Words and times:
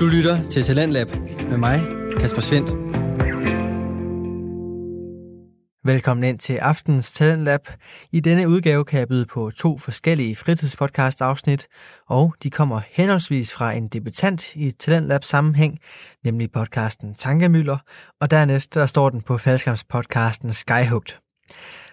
Du 0.00 0.06
lytter 0.06 0.48
til 0.48 0.62
Talentlab 0.62 1.08
med 1.50 1.56
mig, 1.58 1.78
Kasper 2.20 2.40
Svendt. 2.40 2.70
Velkommen 5.84 6.24
ind 6.24 6.38
til 6.38 6.56
aftens 6.56 7.12
Talentlab. 7.12 7.60
I 8.12 8.20
denne 8.20 8.48
udgave 8.48 8.84
kan 8.84 8.98
jeg 9.00 9.08
byde 9.08 9.26
på 9.26 9.50
to 9.50 9.78
forskellige 9.78 10.36
fritidspodcast-afsnit, 10.36 11.66
og 12.08 12.34
de 12.42 12.50
kommer 12.50 12.80
henholdsvis 12.90 13.52
fra 13.52 13.72
en 13.72 13.88
debutant 13.88 14.56
i 14.56 14.70
Talentlab 14.70 15.24
sammenhæng, 15.24 15.78
nemlig 16.24 16.52
podcasten 16.52 17.14
Tankemøller, 17.14 17.78
og 18.20 18.30
dernæst 18.30 18.74
der 18.74 18.86
står 18.86 19.10
den 19.10 19.22
på 19.22 19.38
faldskabspodcasten 19.38 20.52
Skyhooked. 20.52 21.14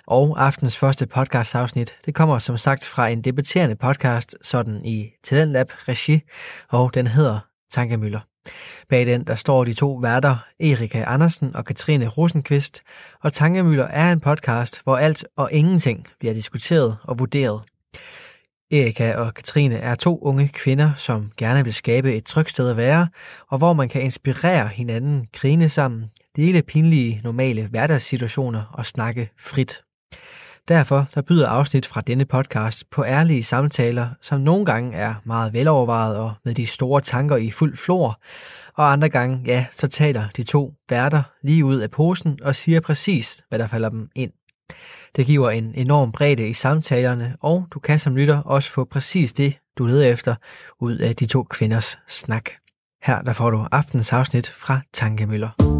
Og 0.07 0.45
aftens 0.45 0.77
første 0.77 1.07
podcast-afsnit, 1.07 1.95
det 2.05 2.15
kommer 2.15 2.39
som 2.39 2.57
sagt 2.57 2.85
fra 2.85 3.07
en 3.07 3.21
debatterende 3.21 3.75
podcast, 3.75 4.35
sådan 4.41 4.85
i 4.85 5.09
Talentlab 5.23 5.71
regi, 5.87 6.21
og 6.69 6.93
den 6.93 7.07
hedder 7.07 7.39
Tankemøller. 7.71 8.19
Bag 8.89 9.05
den 9.05 9.23
der 9.23 9.35
står 9.35 9.63
de 9.63 9.73
to 9.73 9.93
værter, 9.93 10.37
Erika 10.59 11.03
Andersen 11.07 11.55
og 11.55 11.65
Katrine 11.65 12.07
Rosenqvist, 12.07 12.81
og 13.21 13.33
Tankemøller 13.33 13.87
er 13.87 14.11
en 14.11 14.19
podcast, 14.19 14.81
hvor 14.83 14.97
alt 14.97 15.25
og 15.35 15.51
ingenting 15.51 16.07
bliver 16.19 16.33
diskuteret 16.33 16.97
og 17.03 17.19
vurderet. 17.19 17.61
Erika 18.71 19.15
og 19.15 19.33
Katrine 19.33 19.75
er 19.75 19.95
to 19.95 20.19
unge 20.21 20.47
kvinder, 20.47 20.93
som 20.95 21.31
gerne 21.37 21.63
vil 21.63 21.73
skabe 21.73 22.15
et 22.15 22.25
trygt 22.25 22.49
sted 22.49 22.69
at 22.69 22.77
være, 22.77 23.07
og 23.49 23.57
hvor 23.57 23.73
man 23.73 23.89
kan 23.89 24.01
inspirere 24.01 24.67
hinanden, 24.67 25.27
grine 25.33 25.69
sammen, 25.69 26.05
dele 26.35 26.61
pinlige, 26.61 27.21
normale 27.23 27.67
hverdagssituationer 27.67 28.63
og 28.73 28.85
snakke 28.85 29.29
frit. 29.39 29.81
Derfor 30.67 31.07
der 31.15 31.21
byder 31.21 31.47
afsnit 31.47 31.85
fra 31.85 32.01
denne 32.01 32.25
podcast 32.25 32.89
på 32.89 33.03
ærlige 33.03 33.43
samtaler, 33.43 34.09
som 34.21 34.41
nogle 34.41 34.65
gange 34.65 34.97
er 34.97 35.13
meget 35.23 35.53
velovervejet 35.53 36.17
og 36.17 36.33
med 36.45 36.53
de 36.55 36.67
store 36.67 37.01
tanker 37.01 37.35
i 37.35 37.51
fuld 37.51 37.77
flor, 37.77 38.21
og 38.73 38.91
andre 38.91 39.09
gange, 39.09 39.41
ja, 39.45 39.65
så 39.71 39.87
taler 39.87 40.27
de 40.37 40.43
to 40.43 40.73
værter 40.89 41.23
lige 41.43 41.65
ud 41.65 41.79
af 41.79 41.91
posen 41.91 42.39
og 42.43 42.55
siger 42.55 42.79
præcis, 42.79 43.43
hvad 43.49 43.59
der 43.59 43.67
falder 43.67 43.89
dem 43.89 44.09
ind. 44.15 44.31
Det 45.15 45.25
giver 45.25 45.49
en 45.49 45.75
enorm 45.75 46.11
bredde 46.11 46.49
i 46.49 46.53
samtalerne, 46.53 47.35
og 47.41 47.67
du 47.71 47.79
kan 47.79 47.99
som 47.99 48.15
lytter 48.15 48.41
også 48.41 48.71
få 48.71 48.85
præcis 48.85 49.33
det, 49.33 49.57
du 49.77 49.85
leder 49.85 50.07
efter, 50.07 50.35
ud 50.79 50.97
af 50.97 51.15
de 51.15 51.25
to 51.25 51.43
kvinders 51.43 51.99
snak. 52.07 52.49
Her 53.03 53.21
der 53.21 53.33
får 53.33 53.49
du 53.49 53.67
aftens 53.71 54.13
afsnit 54.13 54.49
fra 54.49 54.79
Tankemøller. 54.93 55.76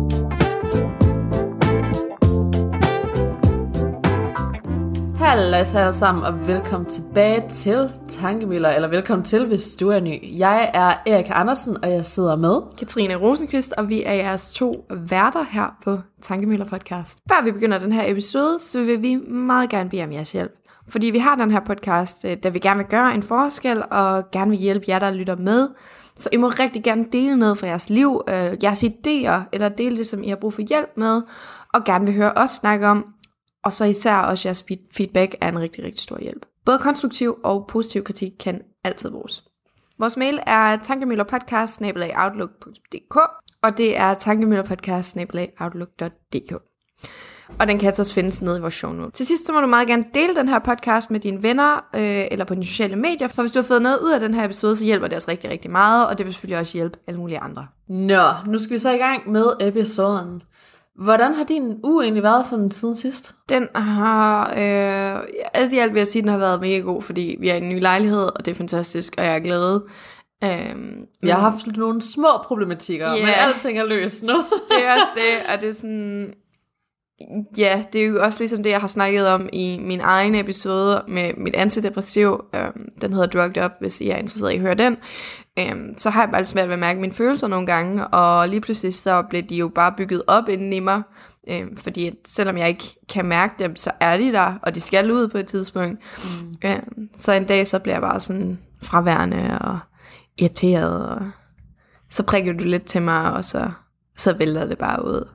Hallo 5.28 5.54
alle 5.54 5.94
sammen, 5.94 6.24
og 6.24 6.48
velkommen 6.48 6.90
tilbage 6.90 7.50
til 7.50 7.92
Tankemøller, 8.10 8.70
eller 8.70 8.88
velkommen 8.88 9.26
til, 9.26 9.46
hvis 9.46 9.76
du 9.76 9.90
er 9.90 10.00
ny. 10.00 10.40
Jeg 10.40 10.72
er 10.74 11.12
Erik 11.14 11.26
Andersen, 11.30 11.78
og 11.84 11.92
jeg 11.92 12.06
sidder 12.06 12.36
med 12.36 12.62
Katrine 12.78 13.16
Rosenqvist, 13.16 13.74
og 13.78 13.90
vi 13.90 14.04
er 14.04 14.14
jeres 14.14 14.54
to 14.54 14.86
værter 14.90 15.44
her 15.52 15.78
på 15.84 16.00
Tankemøller 16.22 16.66
podcast. 16.66 17.20
Før 17.30 17.44
vi 17.44 17.52
begynder 17.52 17.80
den 17.80 17.92
her 17.92 18.12
episode, 18.12 18.60
så 18.60 18.84
vil 18.84 19.02
vi 19.02 19.16
meget 19.16 19.70
gerne 19.70 19.90
bede 19.90 20.04
om 20.04 20.12
jeres 20.12 20.32
hjælp. 20.32 20.52
Fordi 20.90 21.08
vi 21.08 21.20
har 21.20 21.36
den 21.36 21.52
her 21.52 21.60
podcast, 21.60 22.26
øh, 22.26 22.38
der 22.44 22.50
vi 22.50 22.60
gerne 22.60 22.78
vil 22.78 22.88
gøre 22.88 23.16
en 23.16 23.24
forskel, 23.24 23.84
og 23.92 24.32
gerne 24.32 24.52
vil 24.52 24.60
hjælpe 24.60 24.86
jer, 24.88 25.00
der 25.00 25.12
lytter 25.12 25.36
med. 25.36 25.68
Så 26.16 26.30
I 26.32 26.38
må 26.38 26.48
rigtig 26.48 26.84
gerne 26.84 27.06
dele 27.12 27.38
noget 27.38 27.58
fra 27.58 27.68
jeres 27.68 27.90
liv, 27.90 28.22
øh, 28.30 28.64
jeres 28.64 28.84
idéer, 28.84 29.50
eller 29.54 29.70
dele 29.70 29.98
det, 29.98 30.08
som 30.08 30.24
I 30.24 30.30
har 30.30 30.36
brug 30.36 30.54
for 30.54 30.62
hjælp 30.62 30.90
med, 30.98 31.22
og 31.74 31.84
gerne 31.84 32.06
vil 32.06 32.16
høre 32.16 32.34
os 32.36 32.50
snakke 32.50 32.88
om, 32.88 33.06
og 33.68 33.74
så 33.74 33.86
især 33.86 34.16
også 34.16 34.48
jeres 34.48 34.66
feedback 34.92 35.36
er 35.42 35.50
en 35.50 35.60
rigtig, 35.60 35.84
rigtig 35.84 36.00
stor 36.00 36.20
hjælp. 36.22 36.46
Både 36.66 36.78
konstruktiv 36.78 37.38
og 37.44 37.68
positiv 37.68 38.04
kritik 38.04 38.32
kan 38.40 38.62
altid 38.84 39.12
bruges. 39.12 39.44
Vores 40.00 40.18
mail 40.18 40.40
er 40.46 40.78
tankemøllerpodcast 40.78 41.82
og 43.62 43.78
det 43.78 43.98
er 43.98 44.14
tankemøllerpodcast 44.14 45.18
og 47.60 47.68
den 47.68 47.80
kan 47.80 47.88
altså 47.88 48.14
findes 48.14 48.42
nede 48.42 48.58
i 48.58 48.62
vores 48.62 48.74
show 48.74 48.92
notes. 48.92 49.18
Til 49.18 49.26
sidst 49.26 49.46
så 49.46 49.54
må 49.54 49.62
du 49.62 49.68
meget 49.68 49.88
gerne 49.88 50.06
dele 50.14 50.36
den 50.36 50.50
her 50.50 50.60
podcast 50.60 51.12
med 51.12 51.20
dine 51.20 51.44
venner 51.44 51.76
øh, 51.96 52.28
eller 52.32 52.46
på 52.46 52.54
dine 52.54 52.66
sociale 52.66 52.96
medier, 52.96 53.28
for 53.28 53.42
hvis 53.42 53.52
du 53.52 53.60
har 53.60 53.64
fået 53.64 53.82
noget 53.82 54.00
ud 54.00 54.12
af 54.12 54.20
den 54.20 54.34
her 54.34 54.46
episode, 54.46 54.78
så 54.78 54.86
hjælper 54.86 55.08
det 55.08 55.18
os 55.18 55.28
rigtig, 55.28 55.50
rigtig 55.50 55.72
meget, 55.72 56.08
og 56.08 56.18
det 56.18 56.26
vil 56.26 56.34
selvfølgelig 56.34 56.60
også 56.60 56.78
hjælpe 56.78 57.00
alle 57.08 57.20
mulige 57.20 57.40
andre. 57.40 57.68
Nå, 57.88 58.28
nu 58.46 58.60
skal 58.60 58.74
vi 58.74 58.80
så 58.80 58.92
i 58.92 58.98
gang 58.98 59.32
med 59.32 59.46
episoden. 59.60 60.42
Hvordan 60.98 61.34
har 61.34 61.44
din 61.44 61.80
uge 61.84 62.04
egentlig 62.04 62.24
været 62.24 62.46
sådan 62.46 62.72
siden 62.72 62.96
sidst? 62.96 63.36
Den 63.50 63.68
har, 63.76 64.50
øh, 64.50 65.28
alt 65.54 65.74
i 65.74 65.78
alt 65.78 65.94
vil 65.94 66.00
jeg 66.00 66.08
sige, 66.08 66.22
den 66.22 66.30
har 66.30 66.38
været 66.38 66.62
mega 66.62 66.80
god, 66.80 67.02
fordi 67.02 67.36
vi 67.40 67.50
er 67.50 67.54
i 67.54 67.58
en 67.58 67.70
ny 67.70 67.80
lejlighed, 67.82 68.30
og 68.36 68.46
det 68.46 68.52
er 68.52 68.56
fantastisk, 68.56 69.16
og 69.18 69.26
jeg 69.26 69.36
er 69.36 69.40
glad. 69.40 69.82
Um, 70.46 71.06
jeg 71.24 71.36
har 71.36 71.50
haft 71.50 71.78
nogle 71.78 72.02
små 72.02 72.28
problematikker, 72.44 73.08
yeah. 73.08 73.20
men 73.20 73.34
alting 73.38 73.80
er 73.80 73.86
løst 73.86 74.24
nu. 74.24 74.34
det 74.70 74.86
er 74.86 74.92
også 74.92 75.08
det, 75.16 75.54
og 75.54 75.62
det 75.62 75.70
er 75.70 75.74
sådan, 75.74 76.34
ja, 77.58 77.84
det 77.94 78.02
er 78.02 78.06
jo 78.06 78.24
også 78.24 78.44
ligesom 78.44 78.64
det, 78.64 78.70
jeg 78.70 78.82
har 78.82 78.88
snakket 78.88 79.28
om 79.28 79.50
i 79.54 79.80
min 79.82 80.02
egen 80.02 80.36
episode 80.36 81.04
med 81.08 81.34
mit 81.38 81.56
antidepressiv. 81.56 82.30
Um, 82.30 82.86
den 83.02 83.14
hedder 83.14 83.28
Drugged 83.28 83.66
Up, 83.66 83.72
hvis 83.80 84.02
I 84.02 84.10
er 84.10 84.18
interesseret 84.18 84.52
i 84.52 84.56
at 84.56 84.62
høre 84.62 84.76
den. 84.76 84.98
Um, 85.58 85.98
så 85.98 86.10
har 86.10 86.22
jeg 86.22 86.30
bare 86.32 86.42
lidt 86.42 86.50
svært 86.50 86.68
ved 86.68 86.74
at 86.74 86.80
mærke 86.80 87.02
mine 87.02 87.14
følelser 87.14 87.48
nogle 87.48 87.66
gange, 87.66 88.08
og 88.08 88.50
lige 88.50 88.62
pludselig 88.62 88.94
så 88.94 89.22
blev 89.30 89.44
de 89.44 89.56
jo 89.56 89.68
bare 89.68 89.94
bygget 89.98 90.24
op 90.28 90.50
inden 90.50 90.74
i 90.74 90.80
mig. 90.80 91.02
Um, 91.52 91.78
fordi 91.78 92.12
selvom 92.26 92.58
jeg 92.58 92.68
ikke 92.68 92.84
kan 93.10 93.26
mærke 93.26 93.54
dem, 93.60 93.76
så 93.76 93.92
er 94.00 94.18
de 94.18 94.32
der, 94.32 94.54
og 94.62 94.76
de 94.76 94.82
skal 94.82 95.12
ud 95.12 95.28
på 95.28 95.38
et 95.38 95.48
tidspunkt. 95.48 96.00
Mm. 96.64 96.70
Um, 96.70 97.10
så 97.16 97.34
en 97.34 97.46
dag 97.46 97.68
så 97.68 97.80
bliver 97.80 97.96
jeg 97.96 98.02
bare 98.02 98.20
sådan 98.20 98.60
fraværende 98.84 99.60
og 99.62 99.80
irriteret, 100.38 101.10
og 101.10 101.22
så 102.10 102.24
prikker 102.24 102.54
du 102.54 102.64
lidt 102.64 102.86
til 102.86 103.02
mig, 103.02 103.34
og 103.34 103.46
så, 103.46 103.72
så 104.18 104.34
vælter 104.38 104.66
det 104.66 104.78
bare 104.78 105.06
ud. 105.06 105.28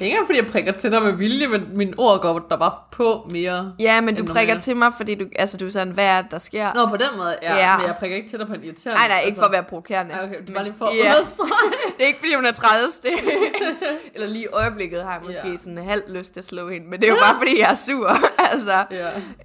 Det 0.00 0.06
er 0.06 0.10
ikke 0.10 0.26
fordi, 0.26 0.38
jeg 0.38 0.46
prikker 0.46 0.72
til 0.72 0.92
dig 0.92 1.02
med 1.02 1.12
vilje, 1.12 1.46
men 1.46 1.68
min 1.74 1.94
ord 1.98 2.22
går 2.22 2.38
der 2.38 2.56
bare 2.56 2.72
på 2.92 3.28
mere. 3.30 3.72
Ja, 3.78 4.00
men 4.00 4.16
du 4.16 4.24
prikker 4.24 4.54
mere. 4.54 4.62
til 4.62 4.76
mig, 4.76 4.92
fordi 4.96 5.14
du, 5.14 5.26
altså, 5.36 5.56
du 5.56 5.66
er 5.66 5.70
sådan, 5.70 5.92
hvad 5.92 6.04
er 6.04 6.22
der 6.22 6.38
sker? 6.38 6.74
Nå, 6.74 6.86
på 6.86 6.96
den 6.96 7.08
måde, 7.16 7.38
ja. 7.42 7.56
ja. 7.56 7.76
Men 7.76 7.86
jeg 7.86 7.94
prikker 7.98 8.16
ikke 8.16 8.28
til 8.28 8.38
dig 8.38 8.46
på 8.46 8.54
en 8.54 8.64
irriterende 8.64 9.00
Nej, 9.00 9.08
nej, 9.08 9.18
ikke 9.18 9.26
altså. 9.26 9.40
for 9.40 9.46
at 9.46 9.52
være 9.52 9.62
provokerende. 9.62 10.14
Ja, 10.14 10.24
okay, 10.24 10.36
du 10.48 10.52
bare 10.52 10.64
lige 10.64 10.74
for 10.78 10.86
ja. 10.86 11.14
det 11.96 12.02
er 12.02 12.06
ikke 12.06 12.18
fordi, 12.18 12.34
hun 12.34 12.46
er 12.46 12.52
træls. 12.52 12.98
Det. 12.98 13.12
Eller 14.14 14.28
lige 14.28 14.44
i 14.44 14.46
øjeblikket 14.52 15.02
har 15.02 15.12
jeg 15.12 15.22
måske 15.26 15.50
ja. 15.50 15.56
sådan 15.56 15.78
halv 15.78 16.02
lyst 16.08 16.32
til 16.32 16.40
at 16.40 16.44
slå 16.44 16.68
hende, 16.68 16.86
men 16.86 17.00
det 17.00 17.08
er 17.08 17.12
jo 17.12 17.18
bare 17.22 17.36
fordi, 17.38 17.58
jeg 17.58 17.70
er 17.70 17.74
sur. 17.74 18.18
altså, 18.52 18.84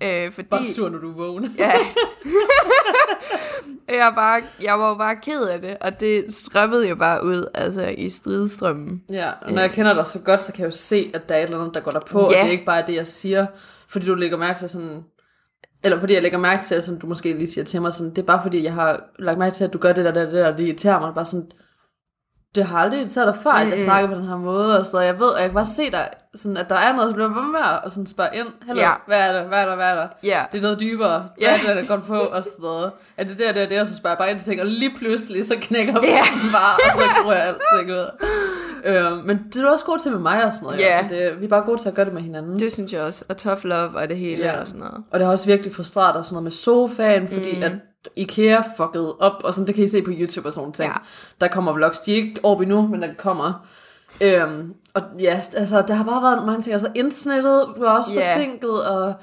ja. 0.02 0.26
øh, 0.26 0.32
fordi... 0.32 0.48
Bare 0.48 0.66
sur, 0.66 0.90
når 0.90 1.00
du 1.00 1.12
er 1.12 1.16
vågen. 1.16 1.56
ja. 1.58 1.72
jeg, 3.90 4.12
bare, 4.16 4.42
jeg 4.64 4.80
var 4.80 4.90
jo 4.90 4.96
bare 4.96 5.16
ked 5.16 5.44
af 5.44 5.62
det, 5.62 5.78
og 5.82 6.00
det 6.00 6.34
strømmede 6.34 6.90
jo 6.90 6.96
bare 6.96 7.24
ud 7.24 7.46
altså, 7.54 7.82
i 7.98 8.10
stridstrømmen. 8.10 9.02
Ja, 9.10 9.32
og 9.42 9.52
når 9.52 9.62
jeg 9.62 9.72
kender 9.72 9.94
dig 9.94 10.06
så 10.06 10.20
godt, 10.20 10.44
så 10.44 10.52
kan 10.52 10.60
jeg 10.60 10.66
jo 10.66 10.78
se, 10.78 11.12
at 11.14 11.30
der 11.30 11.36
er 11.36 11.40
et 11.40 11.44
eller 11.44 11.60
andet, 11.60 11.74
der 11.74 11.80
går 11.80 11.92
der 11.92 12.00
på, 12.00 12.20
ja. 12.20 12.26
og 12.26 12.32
det 12.32 12.42
er 12.42 12.52
ikke 12.52 12.66
bare 12.66 12.84
det, 12.88 12.96
jeg 12.96 13.08
siger, 13.08 13.46
fordi 13.88 14.06
du 14.06 14.16
lægger 14.16 14.38
mærke 14.38 14.60
til 14.60 14.70
sådan, 14.70 15.04
eller 15.84 16.00
fordi 16.00 16.14
jeg 16.14 16.22
lægger 16.22 16.38
mærke 16.38 16.64
til, 16.64 16.76
at 16.76 16.90
du 17.02 17.08
måske 17.08 17.34
lige 17.34 17.48
siger 17.48 17.66
til 17.66 17.82
mig 17.82 17.94
sådan, 17.94 18.10
det 18.10 18.18
er 18.18 18.26
bare 18.26 18.42
fordi, 18.44 18.64
jeg 18.64 18.74
har 18.74 19.04
lagt 19.20 19.40
mærke 19.40 19.56
til, 19.56 19.64
at 19.64 19.74
du 19.74 19.78
gør 19.78 19.94
det 19.94 20.06
der, 20.06 20.12
det 20.12 20.34
der, 20.34 20.52
og 20.52 20.58
det 20.58 20.64
irriterer 20.64 21.00
mig, 21.00 21.14
bare 21.16 21.26
sådan, 21.26 21.52
det 22.56 22.66
har 22.66 22.78
aldrig 22.78 23.00
irriteret 23.00 23.28
dig 23.28 23.36
før, 23.44 23.52
at 23.52 23.70
jeg 23.70 23.80
snakker 23.80 24.10
på 24.10 24.16
den 24.16 24.28
her 24.28 24.38
måde, 24.38 24.80
og 24.80 24.86
så 24.86 25.00
jeg 25.00 25.20
ved, 25.20 25.28
og 25.28 25.40
jeg 25.40 25.48
kan 25.48 25.54
bare 25.54 25.66
se 25.66 25.92
dig, 25.92 26.10
sådan, 26.36 26.58
at 26.58 26.70
der 26.70 26.76
er 26.76 26.96
noget, 26.96 27.10
så 27.10 27.14
bliver 27.14 27.30
jeg 27.30 27.36
med 27.36 27.60
og 27.84 27.92
sådan 27.92 28.06
spørge 28.06 28.30
ind, 28.34 28.48
Hallo, 28.68 28.82
ja. 28.82 28.92
hvad 29.08 29.20
er 29.30 29.40
det, 29.40 29.48
hvad 29.48 29.60
er 29.60 29.66
der, 29.66 29.76
hvad 29.76 29.86
er 29.86 29.96
der? 29.96 30.08
Ja. 30.24 30.44
Det 30.52 30.58
er 30.58 30.62
noget 30.62 30.80
dybere, 30.80 31.20
hvad 31.38 31.48
ja. 31.48 31.54
er 31.54 31.68
det, 31.68 31.76
der 31.76 31.96
går 31.96 32.04
på, 32.04 32.20
og 32.20 32.44
sådan 32.44 32.64
noget. 32.64 32.92
Er 33.18 33.24
det 33.24 33.40
der, 33.40 33.52
der, 33.52 33.66
der, 33.66 33.82
og 33.82 33.88
så 33.88 33.96
spørger 33.96 34.14
jeg 34.14 34.18
bare 34.18 34.32
ind 34.32 34.40
til 34.40 34.48
ting, 34.48 34.62
og 34.62 34.68
lige 34.68 34.94
pludselig, 34.98 35.46
så 35.46 35.56
knækker 35.62 35.94
ja. 36.04 36.24
den 36.42 36.52
bare, 36.52 36.76
og 36.76 36.98
så 36.98 37.24
tror 37.24 37.34
jeg 37.34 37.48
alting 37.48 37.92
ud. 37.92 38.06
Øh, 38.86 39.26
men 39.26 39.38
det 39.54 39.56
er 39.56 39.62
du 39.62 39.70
også 39.70 39.86
god 39.86 40.00
til 40.00 40.12
med 40.12 40.20
mig 40.20 40.46
og 40.46 40.54
sådan 40.54 40.66
noget. 40.66 40.80
Ja. 40.80 40.98
Altså, 40.98 41.16
det, 41.16 41.40
vi 41.40 41.46
er 41.46 41.50
bare 41.50 41.62
gode 41.62 41.82
til 41.82 41.90
at 41.90 41.96
gøre 41.96 42.06
det 42.06 42.14
med 42.14 42.22
hinanden. 42.22 42.60
Det 42.60 42.74
synes 42.74 42.94
jeg 42.94 43.02
også. 43.02 43.24
Og 43.30 43.38
tough 43.38 43.64
love 43.64 43.90
og 43.96 44.10
det 44.10 44.18
hele 44.18 44.46
ja. 44.46 44.62
og 44.62 44.68
sådan 44.68 44.80
noget. 44.80 45.04
Og 45.12 45.20
det 45.20 45.26
har 45.26 45.32
også 45.32 45.46
virkelig 45.46 45.76
frustreret 45.76 46.16
og 46.16 46.26
sådan 46.26 46.34
noget 46.34 46.44
med 46.44 46.52
sofaen, 46.52 47.28
fordi 47.28 47.56
mm. 47.58 47.64
at 47.64 47.72
IKEA 48.16 48.62
fucked 48.78 49.14
op, 49.20 49.42
og 49.44 49.54
sådan, 49.54 49.68
det 49.68 49.76
kan 49.76 49.84
I 49.84 49.88
se 49.88 50.02
på 50.02 50.12
YouTube 50.14 50.48
og 50.50 50.54
sådan 50.54 50.72
ting. 50.72 50.92
Ja. 50.92 50.98
Der 51.42 51.48
kommer 51.48 51.74
vlogs, 51.74 52.00
de 52.00 52.12
er 52.12 52.16
ikke 52.16 52.40
op 52.44 52.62
endnu, 52.62 52.88
men 52.88 53.02
der 53.02 53.10
kommer. 53.18 53.68
Øhm, 54.22 54.74
og 54.94 55.02
ja, 55.20 55.42
altså, 55.54 55.82
der 55.82 55.94
har 55.94 56.04
bare 56.04 56.22
været 56.22 56.46
mange 56.46 56.62
ting. 56.62 56.74
Altså, 56.74 56.92
internettet 56.96 57.66
var 57.78 57.98
også 57.98 58.12
yeah. 58.14 58.24
forsinket, 58.24 58.84
og 58.86 59.14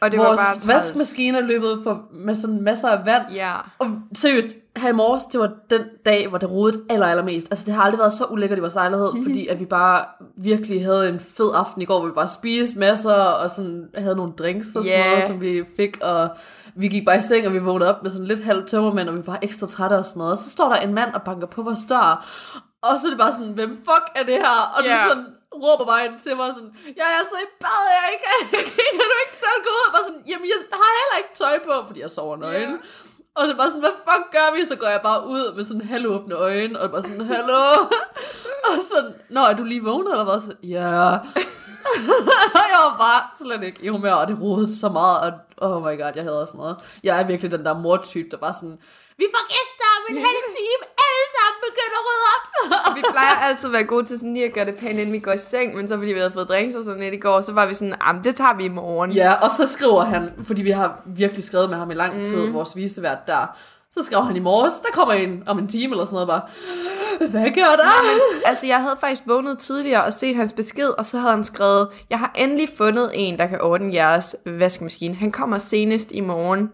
og 0.00 0.10
det 0.10 0.18
Vores 0.18 0.40
var 0.40 0.58
bare 0.64 0.74
vaskemaskine 0.74 1.40
løbet 1.40 1.80
for, 1.82 2.02
med 2.12 2.34
sådan 2.34 2.62
masser 2.62 2.88
af 2.88 3.06
vand. 3.06 3.22
Ja. 3.32 3.52
Og 3.78 3.86
seriøst, 4.14 4.56
her 4.76 4.88
i 4.88 4.92
morges, 4.92 5.24
det 5.24 5.40
var 5.40 5.50
den 5.70 5.82
dag, 6.06 6.28
hvor 6.28 6.38
det 6.38 6.50
rodede 6.50 6.80
aller, 6.90 7.06
allermest. 7.06 7.46
Altså, 7.50 7.64
det 7.66 7.74
har 7.74 7.82
aldrig 7.82 7.98
været 7.98 8.12
så 8.12 8.24
ulækkert 8.24 8.58
i 8.58 8.60
vores 8.60 8.74
lejlighed, 8.74 9.12
mm-hmm. 9.12 9.24
fordi 9.24 9.46
at 9.46 9.60
vi 9.60 9.64
bare 9.64 10.04
virkelig 10.36 10.84
havde 10.84 11.08
en 11.08 11.20
fed 11.20 11.50
aften 11.54 11.82
i 11.82 11.84
går, 11.84 11.98
hvor 11.98 12.08
vi 12.08 12.14
bare 12.14 12.28
spiste 12.28 12.78
masser, 12.78 13.12
og 13.12 13.50
sådan 13.50 13.88
havde 13.94 14.16
nogle 14.16 14.32
drinks 14.38 14.76
og 14.76 14.84
sådan 14.84 15.00
yeah. 15.00 15.10
noget, 15.10 15.24
som 15.26 15.40
vi 15.40 15.62
fik, 15.76 15.98
og 16.00 16.28
vi 16.80 16.88
gik 16.88 17.04
bare 17.04 17.18
i 17.18 17.22
seng, 17.22 17.46
og 17.46 17.52
vi 17.52 17.58
vågnede 17.58 17.90
op 17.92 18.02
med 18.02 18.10
sådan 18.10 18.26
lidt 18.26 18.44
halvt 18.44 18.66
tømmermænd, 18.68 19.08
og 19.08 19.14
vi 19.14 19.18
var 19.18 19.32
bare 19.32 19.44
ekstra 19.44 19.66
trætte 19.66 19.94
og 19.94 20.04
sådan 20.04 20.18
noget. 20.20 20.32
Og 20.32 20.38
så 20.38 20.50
står 20.50 20.68
der 20.72 20.78
en 20.86 20.94
mand 20.94 21.10
og 21.14 21.22
banker 21.22 21.46
på 21.46 21.62
vores 21.62 21.82
dør, 21.88 22.10
og 22.86 22.92
så 23.00 23.06
er 23.06 23.10
det 23.10 23.20
bare 23.24 23.34
sådan, 23.38 23.52
hvem 23.58 23.72
fuck 23.88 24.04
er 24.18 24.24
det 24.30 24.38
her? 24.44 24.58
Og 24.76 24.80
yeah. 24.84 24.94
du 24.94 25.08
sådan, 25.08 25.26
råber 25.64 25.84
bare 25.92 26.02
ind 26.06 26.18
til 26.24 26.36
mig 26.36 26.48
sådan, 26.56 26.72
ja, 26.98 27.06
jeg 27.12 27.20
er 27.22 27.26
så 27.32 27.38
i 27.46 27.48
bad, 27.64 27.82
jeg 27.96 28.04
ikke, 28.12 28.26
kan 28.98 29.06
du 29.12 29.16
ikke 29.24 29.38
selv 29.44 29.58
gå 29.66 29.70
ud? 29.78 29.84
Og 29.88 29.92
bare 29.96 30.06
sådan, 30.08 30.24
jamen, 30.30 30.46
jeg 30.52 30.58
har 30.82 30.92
heller 31.00 31.18
ikke 31.22 31.34
tøj 31.42 31.54
på, 31.68 31.74
fordi 31.88 32.00
jeg 32.04 32.10
sover 32.16 32.36
nøgen. 32.36 32.72
Yeah. 32.74 33.38
Og 33.38 33.42
det 33.48 33.58
var 33.58 33.66
sådan, 33.66 33.84
hvad 33.86 33.96
fuck 34.06 34.24
gør 34.36 34.48
vi? 34.56 34.60
Så 34.70 34.76
går 34.76 34.90
jeg 34.96 35.02
bare 35.10 35.20
ud 35.34 35.44
med 35.56 35.64
sådan 35.64 35.86
halvåbne 35.92 36.34
øjne, 36.34 36.80
og 36.80 36.90
bare 36.90 37.02
sådan, 37.02 37.26
hallo? 37.32 37.64
og 38.68 38.74
sådan, 38.90 39.12
nå, 39.30 39.40
er 39.50 39.54
du 39.60 39.64
lige 39.64 39.84
vågnet, 39.90 40.12
eller 40.12 40.28
hvad? 40.30 40.40
Så, 40.46 40.52
ja. 40.62 40.88
og 41.12 41.18
jeg 42.72 42.80
var 42.86 42.96
bare 43.06 43.22
slet 43.42 43.62
ikke 43.68 43.80
i 43.82 43.88
humør, 43.88 44.12
og 44.12 44.28
det 44.28 44.38
rodede 44.42 44.78
så 44.78 44.88
meget, 44.88 45.18
og 45.20 45.32
oh 45.56 45.82
my 45.82 45.94
god, 46.00 46.12
jeg 46.14 46.24
havde 46.24 46.46
sådan 46.46 46.58
noget. 46.58 46.76
Jeg 47.02 47.20
er 47.20 47.26
virkelig 47.26 47.50
den 47.52 47.64
der 47.64 47.74
mor-type, 47.78 48.28
der 48.30 48.36
bare 48.36 48.54
sådan, 48.54 48.78
vi 49.22 49.26
får 49.34 49.44
gæster 49.54 49.88
om 49.96 50.02
en 50.10 50.18
halv 50.26 50.42
time, 50.58 50.82
alle 51.06 51.24
sammen 51.36 51.58
begynder 51.68 51.98
at 52.00 52.04
rydde 52.08 52.26
op. 52.34 52.46
vi 52.96 53.02
plejer 53.12 53.36
altid 53.46 53.68
at 53.68 53.72
være 53.72 53.84
gode 53.84 54.04
til 54.04 54.18
sådan 54.18 54.34
lige 54.34 54.44
at 54.44 54.52
gøre 54.52 54.64
det 54.64 54.76
pænt, 54.76 54.98
inden 54.98 55.12
vi 55.12 55.18
går 55.18 55.32
i 55.32 55.38
seng, 55.38 55.76
men 55.76 55.88
så 55.88 55.96
fordi 55.96 56.12
vi 56.12 56.18
havde 56.18 56.32
fået 56.32 56.48
drinks 56.48 56.76
og 56.76 56.84
sådan 56.84 57.00
lidt 57.00 57.14
i 57.14 57.18
går, 57.18 57.40
så 57.40 57.52
var 57.52 57.66
vi 57.66 57.74
sådan, 57.74 57.94
ah, 58.00 58.24
det 58.24 58.36
tager 58.36 58.56
vi 58.56 58.64
i 58.64 58.68
morgen. 58.68 59.12
Ja, 59.12 59.32
og 59.32 59.50
så 59.50 59.66
skriver 59.66 60.04
han, 60.04 60.32
fordi 60.42 60.62
vi 60.62 60.70
har 60.70 61.02
virkelig 61.06 61.44
skrevet 61.44 61.70
med 61.70 61.78
ham 61.78 61.90
i 61.90 61.94
lang 61.94 62.24
tid, 62.24 62.46
mm. 62.46 62.54
vores 62.54 62.76
visevært 62.76 63.18
der, 63.26 63.56
så 63.92 64.04
skrev 64.04 64.24
han 64.24 64.36
i 64.36 64.40
morges, 64.40 64.80
der 64.80 64.88
kommer 64.92 65.14
en 65.14 65.42
om 65.46 65.58
en 65.58 65.68
time 65.68 65.92
eller 65.92 66.04
sådan 66.04 66.14
noget 66.14 66.28
bare, 66.28 66.42
hvad 67.30 67.50
gør 67.50 67.76
der? 67.76 67.84
Nej, 67.84 68.02
men, 68.02 68.42
altså 68.44 68.66
jeg 68.66 68.82
havde 68.82 68.96
faktisk 69.00 69.22
vågnet 69.26 69.58
tidligere 69.58 70.04
og 70.04 70.12
set 70.12 70.36
hans 70.36 70.52
besked, 70.52 70.88
og 70.88 71.06
så 71.06 71.18
havde 71.18 71.34
han 71.34 71.44
skrevet, 71.44 71.88
jeg 72.10 72.18
har 72.18 72.32
endelig 72.34 72.68
fundet 72.76 73.10
en, 73.14 73.38
der 73.38 73.46
kan 73.46 73.60
ordne 73.60 73.94
jeres 73.94 74.36
vaskemaskine. 74.46 75.14
Han 75.14 75.32
kommer 75.32 75.58
senest 75.58 76.12
i 76.12 76.20
morgen. 76.20 76.70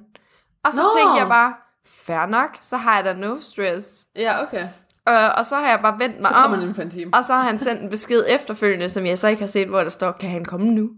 Og 0.65 0.73
så 0.73 0.83
Nå. 0.83 0.89
tænkte 0.97 1.21
jeg 1.21 1.29
bare, 1.29 1.55
fair 1.87 2.27
nok, 2.27 2.59
så 2.61 2.77
har 2.77 2.97
jeg 2.97 3.05
da 3.05 3.13
no 3.13 3.37
stress. 3.41 4.05
Ja, 4.17 4.43
okay. 4.43 4.63
Uh, 5.11 5.39
og 5.39 5.45
så 5.45 5.57
har 5.57 5.69
jeg 5.69 5.79
bare 5.83 5.99
vendt 5.99 6.17
mig 6.17 6.29
så 6.29 6.35
om, 6.35 6.61
han 6.61 6.75
for 6.75 6.83
en 6.83 6.91
time. 6.91 7.15
og 7.15 7.25
så 7.25 7.33
har 7.33 7.43
han 7.43 7.59
sendt 7.59 7.83
en 7.83 7.91
besked 7.91 8.25
efterfølgende, 8.29 8.89
som 8.89 9.07
jeg 9.07 9.19
så 9.19 9.29
ikke 9.29 9.43
har 9.43 9.49
set, 9.49 9.69
hvor 9.69 9.83
der 9.83 9.89
står, 9.89 10.13
kan 10.13 10.31
han 10.31 10.45
komme 10.45 10.71
nu? 10.71 10.91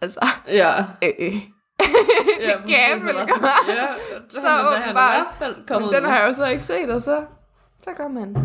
Altså, 0.00 0.26
ja. 0.48 0.78
Øh, 1.02 1.10
øh. 1.18 1.36
ja, 2.40 2.46
det 2.46 2.64
kan 2.66 2.68
jeg 2.68 3.00
vel 3.04 3.14
godt. 3.14 3.30
Ja, 3.68 3.86
så 4.28 4.46
han, 4.48 4.64
han, 4.64 4.82
han 4.82 4.82
er 4.82 4.90
i 4.90 4.92
hvert 4.92 5.26
fald 5.38 5.54
kommet 5.68 5.90
Den 5.94 6.04
har 6.04 6.18
jeg 6.18 6.28
jo 6.28 6.34
så 6.34 6.46
ikke 6.46 6.64
set, 6.64 6.90
og 6.90 7.02
så, 7.02 7.20
så 7.84 7.90
kom 7.96 8.16
han. 8.16 8.36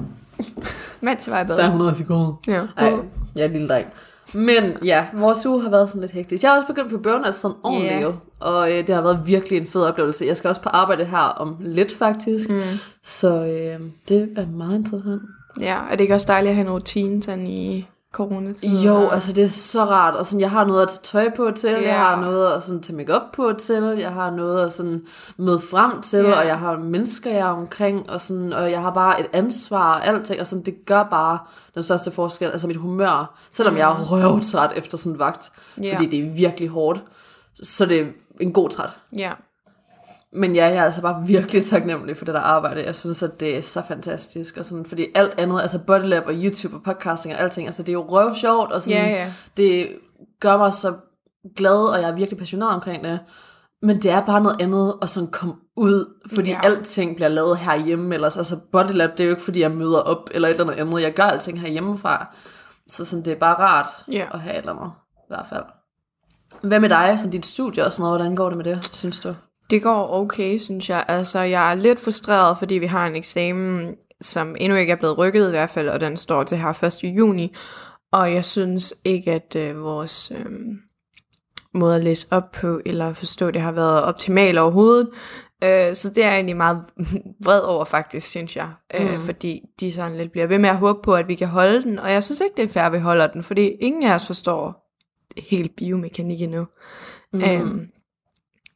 Jeg 1.04 1.18
var 1.28 1.44
bad. 1.44 1.58
Der 1.58 1.64
er 1.64 1.68
100 1.68 1.96
sekunder. 1.96 2.40
Ja. 2.48 2.62
Ej, 2.78 2.94
jeg 3.36 3.42
er 3.42 3.46
en 3.46 3.52
lille 3.52 3.68
dreng. 3.68 3.88
Men 4.34 4.78
ja, 4.86 5.06
vores 5.14 5.46
uge 5.46 5.62
har 5.62 5.70
været 5.70 5.90
sådan 5.90 6.02
lidt 6.02 6.12
hektisk. 6.12 6.44
Jeg 6.44 6.52
har 6.52 6.58
også 6.58 6.68
begyndt 6.68 6.92
på 6.92 6.98
burnout 6.98 7.36
sådan 7.36 7.58
ordentligt 7.64 8.02
jo. 8.02 8.16
Og 8.40 8.72
øh, 8.72 8.88
det 8.88 8.96
har 8.96 9.02
været 9.02 9.22
virkelig 9.26 9.58
en 9.60 9.68
fed 9.68 9.82
oplevelse. 9.84 10.26
Jeg 10.26 10.38
skal 10.38 10.48
også 10.48 10.62
på 10.62 10.70
arbejde 10.70 11.06
her 11.06 11.18
om 11.18 11.58
lidt 11.60 11.96
faktisk. 11.96 12.50
Mm. 12.50 12.62
Så 13.04 13.28
øh, 13.30 13.80
det 14.10 14.34
er 14.38 14.46
meget 14.46 14.76
interessant. 14.76 15.22
Ja, 15.60 15.78
er 15.92 15.92
det 15.92 16.02
ikke 16.02 16.14
også 16.14 16.28
dejligt 16.28 16.50
at 16.50 16.56
have 16.56 16.68
en 16.68 16.74
rutine 16.74 17.24
sådan 17.24 17.48
i 17.48 17.88
coronatiden? 18.14 18.78
Jo, 18.78 19.10
altså 19.10 19.34
det 19.34 19.44
er 19.44 19.48
så 19.48 19.86
rart, 19.86 20.16
og 20.16 20.26
sådan, 20.26 20.40
jeg 20.40 20.52
har 20.52 20.66
noget 20.66 20.82
at 20.82 20.90
tage 20.90 21.02
tøj 21.04 21.36
på 21.36 21.52
til, 21.56 21.70
Ja. 21.70 21.82
jeg 21.88 21.98
har 22.00 22.22
noget 22.22 22.52
at 22.52 22.64
sådan, 22.64 22.82
tage 22.82 22.96
makeup 22.98 23.22
på 23.34 23.52
til, 23.60 23.84
jeg 23.84 24.12
har 24.12 24.30
noget 24.32 24.66
at 24.66 24.74
sådan, 24.74 25.02
møde 25.38 25.60
frem 25.60 26.02
til, 26.02 26.20
Ja. 26.20 26.40
og 26.40 26.48
jeg 26.48 26.60
har 26.60 26.78
mennesker, 26.78 27.32
jeg 27.32 27.40
er 27.40 27.46
omkring, 27.52 28.10
og, 28.10 28.22
sådan, 28.22 28.54
og 28.54 28.72
jeg 28.72 28.82
har 28.82 28.92
bare 28.92 29.20
et 29.20 29.26
ansvar 29.34 29.94
og 29.94 30.08
alting, 30.08 30.40
og 30.42 30.48
sådan, 30.48 30.66
det 30.66 30.86
gør 30.86 31.04
bare 31.04 31.40
den 31.76 31.84
største 31.84 32.12
forskel, 32.12 32.50
altså 32.52 32.68
mit 32.68 32.78
humør, 32.78 33.36
selvom 33.52 33.74
mm. 33.74 33.80
jeg 33.80 33.90
er 33.92 34.04
røvtræt 34.12 34.72
efter 34.76 34.98
sådan 34.98 35.12
en 35.12 35.20
vagt, 35.20 35.52
Ja. 35.82 35.94
fordi 35.94 36.06
det 36.06 36.20
er 36.28 36.32
virkelig 36.36 36.70
hårdt, 36.70 37.04
så 37.64 37.86
det 37.86 38.00
er 38.02 38.06
en 38.40 38.54
god 38.54 38.70
træt. 38.70 38.90
Ja. 39.18 39.32
Men 40.36 40.56
ja, 40.56 40.66
jeg 40.66 40.76
er 40.78 40.84
altså 40.84 41.02
bare 41.02 41.28
virkelig 41.28 41.66
taknemmelig 41.66 42.18
for 42.18 42.26
det 42.26 42.34
der 42.34 42.40
arbejde. 42.40 42.86
Jeg 42.86 42.96
synes, 42.96 43.24
at 43.24 43.40
det 43.40 43.58
er 43.58 43.62
så 43.62 43.82
fantastisk. 43.88 44.58
Og 44.58 44.66
sådan, 44.66 44.86
fordi 44.86 45.06
alt 45.16 45.34
andet, 45.40 45.62
altså 45.62 45.80
Bodylab 45.80 46.24
og 46.28 46.34
YouTube 46.34 46.76
og 46.76 46.84
podcasting 46.84 47.36
og 47.36 47.42
alting, 47.42 47.68
altså 47.68 47.84
det 47.84 47.90
er 47.90 47.94
jo 47.94 48.06
røv 48.10 48.36
sjovt, 48.36 48.72
og 48.72 48.82
sådan, 48.82 48.98
Ja, 48.98 49.10
ja. 49.10 49.34
det 49.58 49.90
gør 50.40 50.58
mig 50.58 50.74
så 50.74 50.94
glad, 51.56 51.90
og 51.94 52.02
jeg 52.02 52.10
er 52.10 52.16
virkelig 52.16 52.38
passioneret 52.40 52.74
omkring 52.74 53.04
det. 53.04 53.20
Men 53.82 54.02
det 54.02 54.12
er 54.12 54.26
bare 54.26 54.42
noget 54.42 54.62
andet 54.62 54.96
at 55.02 55.10
sådan 55.10 55.28
komme 55.32 55.56
ud, 55.76 56.14
fordi 56.36 56.52
Ja. 56.52 56.60
alting 56.64 57.16
bliver 57.16 57.30
lavet 57.30 57.58
herhjemme 57.58 58.14
ellers. 58.16 58.38
Altså 58.38 58.60
Bodylab, 58.72 59.12
det 59.12 59.20
er 59.20 59.24
jo 59.26 59.30
ikke 59.30 59.42
fordi, 59.44 59.60
jeg 59.60 59.72
møder 59.72 60.00
op 60.00 60.30
eller 60.32 60.48
et 60.48 60.52
eller 60.60 60.72
andet 60.74 60.82
andet. 60.88 61.02
Jeg 61.02 61.14
gør 61.14 61.24
alting 61.24 61.62
herhjemmefra. 61.62 62.36
Så 62.88 63.06
sådan, 63.06 63.26
det 63.26 63.32
er 63.34 63.40
bare 63.40 63.56
rart 63.60 63.88
Ja. 64.12 64.28
at 64.34 64.40
have 64.40 64.54
et 64.54 64.60
eller 64.60 64.74
andet, 64.74 64.92
i 65.16 65.28
hvert 65.30 65.48
fald. 65.50 65.64
Hvad 66.62 66.80
med 66.80 66.90
dig, 66.90 67.14
sådan 67.20 67.32
dit 67.32 67.46
studie 67.46 67.86
og 67.86 67.94
sådan 67.94 68.04
noget, 68.04 68.20
hvordan 68.20 68.36
går 68.36 68.48
det 68.50 68.58
med 68.58 68.66
det, 68.66 68.90
synes 68.92 69.20
du? 69.20 69.36
Det 69.74 69.84
går 69.84 70.14
okay, 70.14 70.58
synes 70.58 70.90
jeg. 70.90 71.06
Altså, 71.08 71.40
jeg 71.40 71.72
er 71.72 71.76
lidt 71.76 72.00
frustreret, 72.00 72.58
fordi 72.58 72.76
vi 72.76 72.86
har 72.86 73.08
en 73.08 73.16
eksamen, 73.16 73.96
som 74.22 74.56
endnu 74.60 74.78
ikke 74.78 74.92
er 74.92 74.96
blevet 74.96 75.18
rykket 75.18 75.48
i 75.48 75.50
hvert 75.50 75.70
fald, 75.70 75.90
og 75.90 76.00
den 76.00 76.18
står 76.18 76.44
til 76.44 76.58
her 76.58 76.84
1. 76.84 77.04
juni. 77.04 77.56
Og 78.12 78.34
jeg 78.34 78.46
synes 78.46 78.94
ikke, 79.06 79.32
at 79.32 79.56
øh, 79.56 79.82
vores 79.84 80.32
øh, 80.36 80.52
måde 81.74 81.96
at 81.96 82.04
læse 82.04 82.28
op 82.32 82.52
på, 82.52 82.82
eller 82.86 83.14
forstå 83.14 83.52
det, 83.52 83.62
har 83.62 83.72
været 83.72 84.04
optimal 84.04 84.58
overhovedet. 84.58 85.10
Øh, 85.64 85.96
så 85.96 86.10
det 86.16 86.24
er 86.24 86.28
jeg 86.28 86.36
egentlig 86.36 86.58
meget 86.58 86.84
vred 87.46 87.62
over 87.62 87.86
faktisk, 87.86 88.28
synes 88.30 88.56
jeg. 88.56 88.70
Øh, 89.00 89.14
Mm. 89.14 89.20
fordi 89.26 89.62
de 89.80 89.92
sådan 89.92 90.18
lidt 90.18 90.32
bliver 90.32 90.48
ved 90.48 90.58
med 90.60 90.70
at 90.70 90.78
håbe 90.78 91.00
på, 91.04 91.16
at 91.16 91.28
vi 91.28 91.36
kan 91.36 91.48
holde 91.48 91.84
den. 91.84 92.00
Og 92.00 92.12
jeg 92.12 92.24
synes 92.24 92.42
ikke, 92.42 92.54
det 92.58 92.70
er 92.70 92.74
fair, 92.74 92.84
at 92.84 92.94
vi 92.94 92.98
holder 92.98 93.28
den, 93.28 93.44
fordi 93.44 93.68
ingen 93.68 94.04
af 94.04 94.16
os 94.16 94.28
forstår 94.28 94.90
helt 95.38 95.76
biomekanik 95.76 96.42
endnu. 96.42 96.66
Mm. 97.34 97.42
Øhm, 97.44 97.88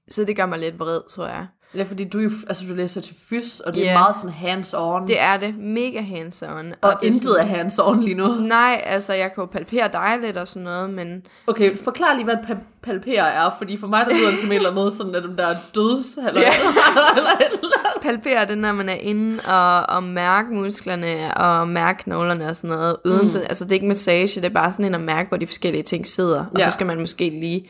så 0.09 0.23
det 0.23 0.35
gør 0.35 0.45
mig 0.45 0.59
lidt 0.59 0.79
vred, 0.79 0.99
tror 1.09 1.25
jeg. 1.27 1.45
Ja, 1.75 1.83
fordi 1.83 2.03
du, 2.03 2.19
jo- 2.19 2.29
altså, 2.47 2.63
du 2.69 2.73
læser 2.75 3.01
til 3.01 3.15
fys, 3.29 3.59
og 3.59 3.73
det 3.73 3.81
Ja. 3.81 3.89
er 3.89 3.93
meget 3.93 4.15
sådan 4.15 4.35
hands-on. 4.41 5.07
Det 5.07 5.21
er 5.21 5.37
det. 5.37 5.55
Mega 5.59 6.01
hands-on. 6.01 6.73
og 6.81 6.93
det 7.01 7.07
er 7.09 7.11
intet 7.13 7.35
er 7.41 7.45
hands-on 7.45 8.01
lige 8.03 8.13
nu. 8.13 8.27
Nej, 8.27 8.81
altså 8.85 9.13
jeg 9.13 9.33
kan 9.33 9.41
jo 9.41 9.45
palpere 9.45 9.89
dig 9.93 10.17
lidt 10.21 10.37
og 10.37 10.47
sådan 10.47 10.63
noget, 10.63 10.89
men 10.89 11.25
Okay, 11.47 11.77
forklar 11.77 12.13
lige, 12.13 12.23
hvad 12.23 12.35
pa- 12.35 12.81
palpere 12.83 13.31
er, 13.33 13.49
fordi 13.57 13.77
for 13.77 13.87
mig 13.87 14.05
der 14.09 14.17
lyder 14.17 14.29
det 14.29 14.37
som 14.39 14.51
et 14.51 14.55
eller 14.55 14.71
andet 14.71 14.93
sådan 14.93 15.15
af 15.15 15.21
dem 15.21 15.35
der 15.37 15.47
døds, 15.75 16.17
eller, 16.17 16.41
Ja. 16.41 16.53
eller 17.17 17.29
et 17.29 17.53
eller 17.53 17.77
andet. 17.85 18.01
palpere 18.01 18.47
det, 18.47 18.57
når 18.57 18.71
man 18.71 18.89
er 18.89 18.93
inde 18.95 19.39
og, 19.47 19.89
og 19.95 20.03
mærke 20.03 20.53
musklerne 20.53 21.37
og 21.37 21.67
mærke 21.67 22.03
knoglerne 22.03 22.47
og 22.49 22.55
sådan 22.55 22.69
noget. 22.77 22.95
Uden 23.05 23.21
mm. 23.23 23.29
til, 23.29 23.39
altså 23.39 23.63
det 23.63 23.71
er 23.71 23.75
ikke 23.75 23.87
massage, 23.87 24.41
det 24.41 24.45
er 24.45 24.53
bare 24.53 24.71
sådan 24.71 24.85
en 24.85 24.95
at 24.95 25.01
mærke, 25.01 25.29
hvor 25.29 25.37
de 25.37 25.47
forskellige 25.47 25.83
ting 25.83 26.07
sidder. 26.07 26.39
Og 26.53 26.59
Ja. 26.59 26.65
så 26.65 26.71
skal 26.71 26.87
man 26.87 26.99
måske 26.99 27.29
lige 27.29 27.69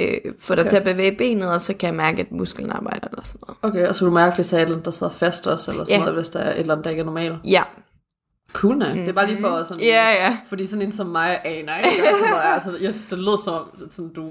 øh, 0.00 0.18
få 0.38 0.54
dig 0.54 0.62
okay. 0.62 0.70
til 0.70 0.76
at 0.76 0.84
bevæge 0.84 1.16
benet, 1.16 1.48
og 1.48 1.60
så 1.60 1.74
kan 1.74 1.86
jeg 1.86 1.94
mærke, 1.94 2.20
at 2.20 2.32
musklen 2.32 2.70
arbejder 2.70 3.08
eller 3.08 3.22
sådan 3.24 3.40
noget. 3.46 3.58
Okay, 3.62 3.88
og 3.88 3.94
så 3.94 4.00
kan 4.00 4.08
du 4.08 4.14
mærke, 4.14 4.34
hvis 4.34 4.46
der 4.48 4.56
er 4.56 4.60
et 4.60 4.62
eller 4.62 4.74
andet, 4.74 4.84
der 4.84 4.90
sidder 4.90 5.12
fast 5.12 5.46
også, 5.46 5.70
eller 5.70 5.84
sådan 5.84 5.98
Ja. 5.98 6.04
noget, 6.04 6.14
hvis 6.14 6.28
der 6.28 6.40
er 6.40 6.52
et 6.52 6.60
eller 6.60 6.72
andet, 6.72 6.84
der 6.84 6.90
ikke 6.90 7.00
er 7.00 7.04
normalt. 7.04 7.34
Ja. 7.44 7.62
Cool, 8.52 8.78
nej. 8.78 8.92
Det 8.92 9.08
er 9.08 9.12
bare 9.12 9.26
lige 9.26 9.40
for 9.40 9.62
sådan... 9.64 9.82
Ja, 9.82 10.10
ja. 10.10 10.38
Fordi 10.46 10.66
sådan 10.66 10.82
en 10.82 10.92
som 10.92 11.06
mig 11.06 11.40
aner 11.44 11.90
ikke, 11.90 12.02
sådan 12.12 12.30
noget. 12.30 12.42
Altså, 12.44 12.70
jeg 12.70 12.94
synes, 12.94 13.04
det 13.10 13.18
lød 13.18 13.42
som 13.44 13.54
om, 13.54 13.90
sådan 13.90 14.12
du... 14.12 14.30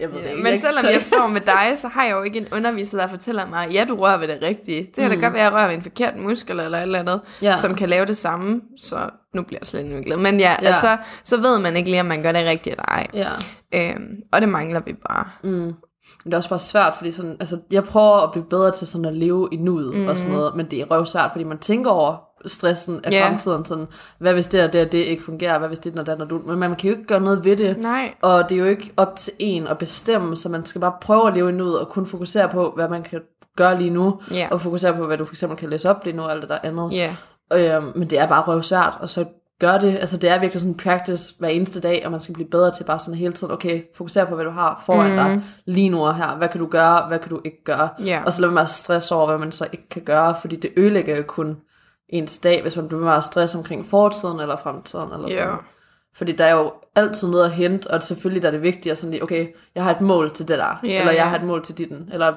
Jeg 0.00 0.12
ved 0.12 0.18
det 0.18 0.30
ikke. 0.30 0.42
Men 0.42 0.60
selvom 0.60 0.84
jeg 0.92 1.02
står 1.02 1.26
med 1.28 1.40
dig, 1.40 1.72
så 1.76 1.88
har 1.88 2.04
jeg 2.04 2.12
jo 2.12 2.22
ikke 2.22 2.38
en 2.38 2.46
underviser, 2.52 2.98
der 2.98 3.06
fortæller 3.06 3.46
mig, 3.46 3.68
ja, 3.72 3.84
du 3.88 3.96
rører 3.96 4.16
ved 4.16 4.28
det 4.28 4.38
rigtige. 4.42 4.82
Det 4.82 4.94
kan 4.94 5.10
da 5.10 5.14
godt 5.16 5.32
være, 5.32 5.42
at 5.42 5.44
jeg 5.44 5.52
rører 5.52 5.66
ved 5.66 5.74
en 5.74 5.82
forkert 5.82 6.16
muskel 6.16 6.60
eller 6.60 6.78
et 6.78 6.82
eller 6.82 6.98
andet, 6.98 7.20
Mm. 7.24 7.44
Ja. 7.44 7.52
som 7.56 7.74
kan 7.74 7.88
lave 7.88 8.06
det 8.06 8.16
samme. 8.16 8.60
Så 8.78 9.10
nu 9.34 9.42
bliver 9.42 9.58
jeg 9.60 9.66
slet 9.66 9.84
ikke 9.84 10.02
glad. 10.02 10.16
Men 10.16 10.40
ja, 10.40 10.56
Ja. 10.62 10.66
Altså, 10.68 10.96
så 11.24 11.36
ved 11.40 11.58
man 11.58 11.76
ikke 11.76 11.90
lige, 11.90 12.00
om 12.00 12.06
man 12.06 12.22
gør 12.22 12.32
det 12.32 12.46
rigtigt 12.46 12.72
eller 12.72 12.84
ej. 12.84 13.06
Ja. 13.14 13.28
Øhm, 13.74 14.06
og 14.32 14.40
det 14.40 14.48
mangler 14.48 14.80
vi 14.86 14.92
bare. 15.08 15.24
Mm. 15.44 15.50
Men 15.50 16.30
det 16.30 16.32
er 16.32 16.36
også 16.36 16.48
bare 16.48 16.58
svært, 16.58 16.94
fordi 16.94 17.10
sådan, 17.10 17.36
altså, 17.40 17.58
jeg 17.70 17.84
prøver 17.84 18.20
at 18.20 18.32
blive 18.32 18.44
bedre 18.50 18.70
til 18.70 18.86
sådan 18.86 19.04
at 19.04 19.14
leve 19.16 19.48
i 19.52 19.56
nuet 19.56 19.94
mm. 19.94 20.08
og 20.08 20.16
sådan 20.18 20.36
noget, 20.36 20.56
men 20.56 20.66
det 20.66 20.80
er 20.80 20.84
røvsvært, 20.84 21.30
fordi 21.32 21.44
man 21.44 21.58
tænker 21.58 21.90
over 21.90 22.16
stressen 22.46 23.00
af 23.04 23.12
yeah. 23.12 23.28
fremtiden, 23.28 23.64
sådan, 23.64 23.86
hvad 24.18 24.32
hvis 24.32 24.48
det 24.48 24.64
og 24.64 24.72
det 24.72 24.86
og 24.86 24.92
det 24.92 24.98
ikke 24.98 25.22
fungerer, 25.22 25.58
hvad 25.58 25.68
hvis 25.68 25.78
det 25.78 25.98
og 25.98 26.06
det 26.06 26.20
og 26.20 26.30
du, 26.30 26.38
men 26.38 26.58
man 26.58 26.76
kan 26.76 26.90
jo 26.90 26.96
ikke 26.96 27.06
gøre 27.06 27.20
noget 27.20 27.44
ved 27.44 27.56
det, 27.56 27.78
Nej. 27.78 28.14
og 28.22 28.48
det 28.48 28.54
er 28.54 28.58
jo 28.60 28.66
ikke 28.66 28.92
op 28.96 29.16
til 29.16 29.32
en 29.38 29.66
at 29.66 29.78
bestemme, 29.78 30.36
så 30.36 30.48
man 30.48 30.66
skal 30.66 30.80
bare 30.80 30.92
prøve 31.00 31.28
at 31.28 31.34
leve 31.34 31.48
i 31.48 31.52
nuet, 31.52 31.80
og 31.80 31.88
kun 31.88 32.06
fokusere 32.06 32.48
på, 32.48 32.72
hvad 32.76 32.88
man 32.88 33.02
kan 33.02 33.20
gøre 33.56 33.78
lige 33.78 33.90
nu, 33.90 34.20
Ja. 34.30 34.48
og 34.50 34.60
fokusere 34.60 34.94
på, 34.94 35.06
hvad 35.06 35.18
du 35.18 35.24
for 35.24 35.32
eksempel 35.32 35.58
kan 35.58 35.70
læse 35.70 35.90
op 35.90 36.04
lige 36.04 36.16
nu, 36.16 36.22
og 36.22 36.32
alt 36.32 36.42
det 36.42 36.48
der 36.50 36.58
andet. 36.62 36.92
Ja. 36.92 37.14
Øhm, 37.52 37.92
men 37.96 38.10
det 38.10 38.18
er 38.18 38.26
bare 38.28 38.42
røvsvært, 38.42 38.94
og 39.00 39.08
så 39.08 39.24
gør 39.60 39.78
det, 39.78 39.96
altså 39.98 40.16
det 40.16 40.30
er 40.30 40.38
virkelig 40.40 40.60
sådan 40.60 40.72
en 40.72 40.78
practice 40.78 41.34
hver 41.38 41.48
eneste 41.48 41.80
dag, 41.80 42.02
og 42.04 42.10
man 42.10 42.20
skal 42.20 42.34
blive 42.34 42.48
bedre 42.48 42.70
til 42.70 42.84
bare 42.84 42.98
sådan 42.98 43.14
hele 43.14 43.32
tiden, 43.32 43.52
okay, 43.52 43.82
fokusere 43.96 44.26
på, 44.26 44.34
hvad 44.34 44.44
du 44.44 44.50
har 44.50 44.82
foran 44.86 45.10
mm. 45.10 45.16
dig 45.16 45.42
lige 45.66 45.88
nu 45.88 46.06
og 46.06 46.16
her, 46.16 46.36
hvad 46.36 46.48
kan 46.48 46.60
du 46.60 46.66
gøre, 46.66 47.08
hvad 47.08 47.18
kan 47.18 47.30
du 47.30 47.40
ikke 47.44 47.64
gøre, 47.64 47.88
Ja. 48.04 48.22
og 48.26 48.32
så 48.32 48.40
lad 48.40 48.48
være 48.48 48.54
med 48.54 48.62
at 48.62 48.68
stresse 48.68 49.14
over, 49.14 49.26
hvad 49.28 49.38
man 49.38 49.52
så 49.52 49.66
ikke 49.72 49.88
kan 49.88 50.02
gøre, 50.02 50.34
fordi 50.40 50.56
det 50.56 50.70
ødelægger 50.76 51.16
jo 51.16 51.22
kun 51.26 51.56
ens 52.12 52.38
dag, 52.38 52.62
hvis 52.62 52.76
man 52.76 52.88
bliver 52.88 53.10
at 53.10 53.24
stresse 53.24 53.58
omkring 53.58 53.86
fortiden 53.86 54.40
eller 54.40 54.56
fremtiden, 54.56 55.12
eller 55.14 55.28
sådan. 55.28 55.48
Ja. 55.48 55.54
Fordi 56.14 56.32
der 56.32 56.44
er 56.44 56.54
jo 56.54 56.72
altid 56.96 57.28
noget 57.30 57.44
at 57.44 57.50
hente, 57.50 57.90
og 57.90 58.02
selvfølgelig 58.02 58.42
der 58.42 58.48
er 58.48 58.52
det 58.52 58.62
vigtigt 58.62 58.92
at 58.92 58.98
sådan 58.98 59.10
lige, 59.10 59.22
okay, 59.22 59.46
jeg 59.74 59.84
har 59.84 59.90
et 59.90 60.00
mål 60.00 60.30
til 60.32 60.48
det 60.48 60.58
der, 60.58 60.80
Ja, 60.84 61.00
eller 61.00 61.12
jeg 61.12 61.28
har 61.28 61.36
et 61.36 61.44
mål 61.44 61.64
til 61.64 61.78
ditten, 61.78 62.08
eller 62.12 62.32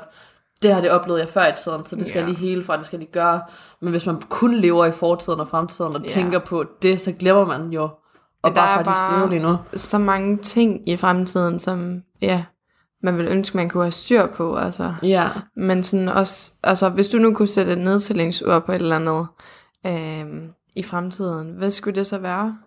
det 0.62 0.74
har 0.74 0.82
det 0.82 0.92
oplevede 0.92 1.22
jeg 1.22 1.30
før 1.30 1.48
i 1.48 1.52
tiden, 1.64 1.86
så 1.86 1.96
det 1.96 2.06
skal 2.06 2.20
Ja. 2.20 2.26
jeg 2.26 2.34
lige 2.36 2.48
hele 2.50 2.64
fra, 2.64 2.76
det 2.78 2.86
skal 2.86 2.98
jeg 2.98 3.02
lige 3.02 3.12
gøre. 3.12 3.42
Men 3.82 3.92
hvis 3.92 4.06
man 4.06 4.22
kun 4.30 4.56
lever 4.56 4.86
i 4.86 4.92
fortiden 4.92 5.40
og 5.40 5.48
fremtiden, 5.48 5.96
og 5.96 6.02
Ja. 6.02 6.08
tænker 6.08 6.40
på 6.40 6.66
det, 6.82 7.02
så 7.02 7.12
glemmer 7.12 7.46
man 7.46 7.70
jo, 7.70 7.84
og 8.44 8.50
der 8.50 8.56
bare 8.56 8.72
er 8.72 8.76
faktisk 8.84 9.00
bare- 9.02 9.20
leve 9.20 9.30
lige 9.30 9.44
nu. 9.44 9.58
Så 9.76 9.98
mange 9.98 10.38
ting 10.38 10.90
i 10.90 10.98
fremtiden, 10.98 11.60
som 11.60 12.02
ja, 12.22 12.44
man 13.04 13.18
vil 13.18 13.28
ønske, 13.28 13.58
man 13.58 13.70
kunne 13.70 13.84
have 13.84 13.92
styr 13.92 14.26
på. 14.26 14.56
Altså. 14.58 14.94
Ja, 15.04 15.30
Men 15.56 15.84
sådan 15.84 16.10
også, 16.10 16.52
altså 16.64 16.90
hvis 16.90 17.08
du 17.08 17.18
nu 17.18 17.34
kunne 17.34 17.48
sætte 17.48 17.72
et 17.72 17.78
nedstillingsur 17.78 18.60
på 18.60 18.72
et 18.72 18.76
eller 18.76 18.96
andet 18.96 19.28
øhm, 19.86 20.50
i 20.76 20.84
fremtiden, 20.84 21.48
hvad 21.58 21.70
skulle 21.70 21.96
det 22.00 22.08
så 22.08 22.18
være? 22.18 22.58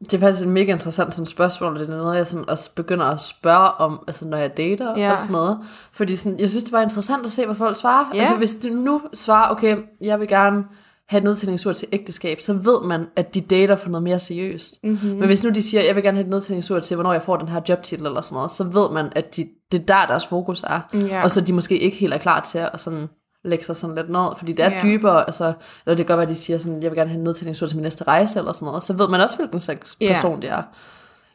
Det 0.00 0.14
er 0.14 0.18
faktisk 0.18 0.42
et 0.42 0.52
mega 0.52 0.72
interessant 0.72 1.14
sådan 1.14 1.26
spørgsmål, 1.26 1.74
det 1.78 1.90
er 1.90 1.96
noget, 1.96 2.16
jeg 2.16 2.26
sådan 2.26 2.48
også 2.48 2.74
begynder 2.74 3.06
at 3.06 3.20
spørge 3.20 3.70
om, 3.70 4.04
altså 4.06 4.24
når 4.24 4.36
jeg 4.36 4.56
dater 4.56 4.98
Ja. 4.98 5.12
og 5.12 5.18
sådan 5.18 5.32
noget. 5.32 5.58
Fordi 5.92 6.16
sådan, 6.16 6.40
jeg 6.40 6.50
synes, 6.50 6.64
det 6.64 6.72
var 6.72 6.80
interessant 6.80 7.24
at 7.24 7.32
se, 7.32 7.46
hvad 7.46 7.54
folk 7.54 7.76
svarer. 7.76 8.04
Ja. 8.14 8.20
Altså 8.20 8.36
hvis 8.36 8.56
du 8.56 8.68
nu 8.68 9.02
svarer, 9.14 9.50
okay, 9.50 9.76
jeg 10.00 10.20
vil 10.20 10.28
gerne 10.28 10.64
have 11.08 11.24
nedtællingsur 11.24 11.72
til 11.72 11.88
ægteskab, 11.92 12.40
så 12.40 12.52
ved 12.52 12.84
man, 12.84 13.06
at 13.16 13.34
de 13.34 13.40
dater 13.40 13.76
for 13.76 13.88
noget 13.88 14.02
mere 14.02 14.18
seriøst. 14.18 14.78
Mm-hmm. 14.84 15.10
Men 15.10 15.26
hvis 15.26 15.44
nu 15.44 15.50
de 15.50 15.62
siger, 15.62 15.82
jeg 15.82 15.94
vil 15.94 16.02
gerne 16.02 16.16
have 16.16 16.24
et 16.24 16.30
nedtællingsur 16.30 16.78
til, 16.78 16.94
hvornår 16.94 17.12
jeg 17.12 17.22
får 17.22 17.36
den 17.36 17.48
her 17.48 17.60
jobtitel 17.68 18.06
eller 18.06 18.20
sådan 18.20 18.34
noget, 18.34 18.50
så 18.50 18.64
ved 18.64 18.90
man, 18.90 19.12
at 19.16 19.36
de, 19.36 19.48
det 19.72 19.80
er 19.80 19.84
der, 19.84 20.06
deres 20.06 20.26
fokus 20.26 20.62
er. 20.62 20.80
Ja. 20.94 21.22
Og 21.22 21.30
så 21.30 21.40
de 21.40 21.52
måske 21.52 21.78
ikke 21.78 21.96
helt 21.96 22.14
er 22.14 22.18
klar 22.18 22.40
til 22.40 22.58
at 22.58 22.80
sådan 22.80 23.08
lægge 23.44 23.64
sig 23.64 23.76
sådan 23.76 23.96
lidt 23.96 24.10
ned, 24.10 24.36
fordi 24.36 24.52
det 24.52 24.64
er 24.64 24.70
ja. 24.70 24.80
dybere, 24.82 25.26
altså, 25.26 25.44
eller 25.86 25.96
det 25.96 25.96
kan 25.96 26.06
godt 26.06 26.16
være, 26.16 26.22
at 26.22 26.28
de 26.28 26.34
siger 26.34 26.58
sådan, 26.58 26.82
jeg 26.82 26.90
vil 26.90 26.98
gerne 26.98 27.10
have 27.10 27.18
en 27.18 27.24
nedtællingsur 27.24 27.66
til 27.66 27.76
min 27.76 27.82
næste 27.82 28.04
rejse, 28.04 28.38
eller 28.38 28.52
sådan 28.52 28.66
noget, 28.66 28.82
så 28.82 28.92
ved 28.92 29.08
man 29.08 29.20
også, 29.20 29.36
hvilken 29.36 29.60
slags 29.60 29.96
person 30.08 30.42
det 30.42 30.50
er. 30.50 30.62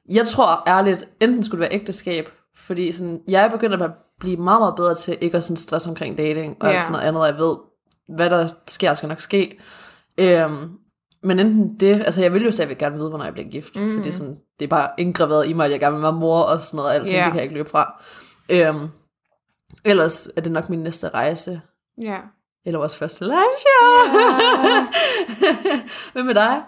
Jeg 0.09 0.27
tror 0.27 0.63
ærligt, 0.67 1.07
enten 1.19 1.43
skulle 1.43 1.63
det 1.63 1.69
være 1.71 1.79
ægteskab, 1.79 2.29
fordi 2.57 2.91
sådan, 2.91 3.21
jeg 3.27 3.43
er 3.45 3.49
begyndt 3.49 3.81
at 3.81 3.91
blive 4.19 4.37
meget, 4.37 4.61
meget 4.61 4.75
bedre 4.75 4.95
til 4.95 5.17
ikke 5.21 5.37
at 5.37 5.43
sådan 5.43 5.57
stress 5.57 5.87
omkring 5.87 6.17
dating, 6.17 6.57
og 6.61 6.69
ja. 6.69 6.79
sådan 6.79 6.91
noget 6.91 7.05
andet, 7.07 7.21
og 7.21 7.27
jeg 7.27 7.37
ved, 7.37 7.55
hvad 8.15 8.29
der 8.29 8.47
sker, 8.67 8.93
skal 8.93 9.09
nok 9.09 9.21
ske. 9.21 9.59
Øhm, 10.17 10.71
men 11.23 11.39
enten 11.39 11.79
det, 11.79 12.01
altså 12.05 12.21
jeg 12.21 12.33
vil 12.33 12.43
jo 12.43 12.51
stadigvæk 12.51 12.77
gerne 12.77 12.95
vide, 12.97 13.09
hvornår 13.09 13.25
jeg 13.25 13.33
bliver 13.33 13.49
gift, 13.49 13.75
mm. 13.75 13.95
fordi 13.97 14.11
sådan, 14.11 14.37
det 14.59 14.65
er 14.65 14.69
bare 14.69 14.89
indgraveret 14.97 15.47
i 15.47 15.53
mig, 15.53 15.65
at 15.65 15.71
jeg 15.71 15.79
gerne 15.79 15.95
vil 15.95 16.03
være 16.03 16.13
mor 16.13 16.41
og 16.41 16.61
sådan 16.61 16.77
noget, 16.77 16.89
og 16.89 16.95
alting, 16.95 17.13
Ja. 17.17 17.23
det 17.23 17.31
kan 17.31 17.35
jeg 17.35 17.43
ikke 17.43 17.55
løbe 17.55 17.69
fra. 17.69 18.03
Øhm, 18.49 18.87
ellers 19.85 20.29
er 20.35 20.41
det 20.41 20.51
nok 20.51 20.69
min 20.69 20.79
næste 20.79 21.09
rejse, 21.09 21.61
Ja. 22.01 22.19
eller 22.65 22.79
vores 22.79 22.97
første 22.97 23.25
live 23.25 23.57
show. 23.57 24.15
Ja. 24.69 24.87
Hvad 26.13 26.23
med 26.23 26.35
dig? 26.35 26.63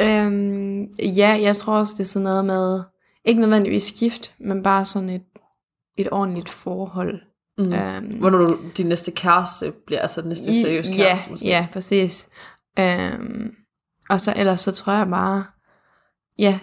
Øhm, 0.00 0.82
ja, 0.98 1.38
jeg 1.42 1.56
tror 1.56 1.74
også, 1.78 1.94
det 1.98 2.00
er 2.00 2.08
sådan 2.08 2.24
noget 2.24 2.44
med, 2.44 2.82
ikke 3.24 3.40
nødvendigvis 3.40 3.92
gift, 3.92 4.34
men 4.38 4.62
bare 4.62 4.84
sådan 4.84 5.10
et, 5.10 5.24
et 5.96 6.08
ordentligt 6.12 6.48
forhold. 6.48 7.20
Mm. 7.58 7.72
Øhm, 7.72 8.18
Hvornår 8.18 8.38
du, 8.38 8.58
din 8.76 8.86
næste 8.86 9.10
kæreste 9.10 9.72
bliver, 9.86 10.00
altså 10.00 10.20
den 10.20 10.28
næste 10.28 10.60
seriøse 10.60 10.92
ja, 10.92 10.96
kæreste 10.96 11.30
måske? 11.30 11.46
ja, 11.46 11.66
præcis. 11.72 12.28
Øhm, 12.78 13.54
og 14.08 14.20
så 14.20 14.32
ellers 14.36 14.60
så 14.60 14.72
tror 14.72 14.92
jeg 14.92 15.06
bare, 15.06 15.44
ja, 16.38 16.58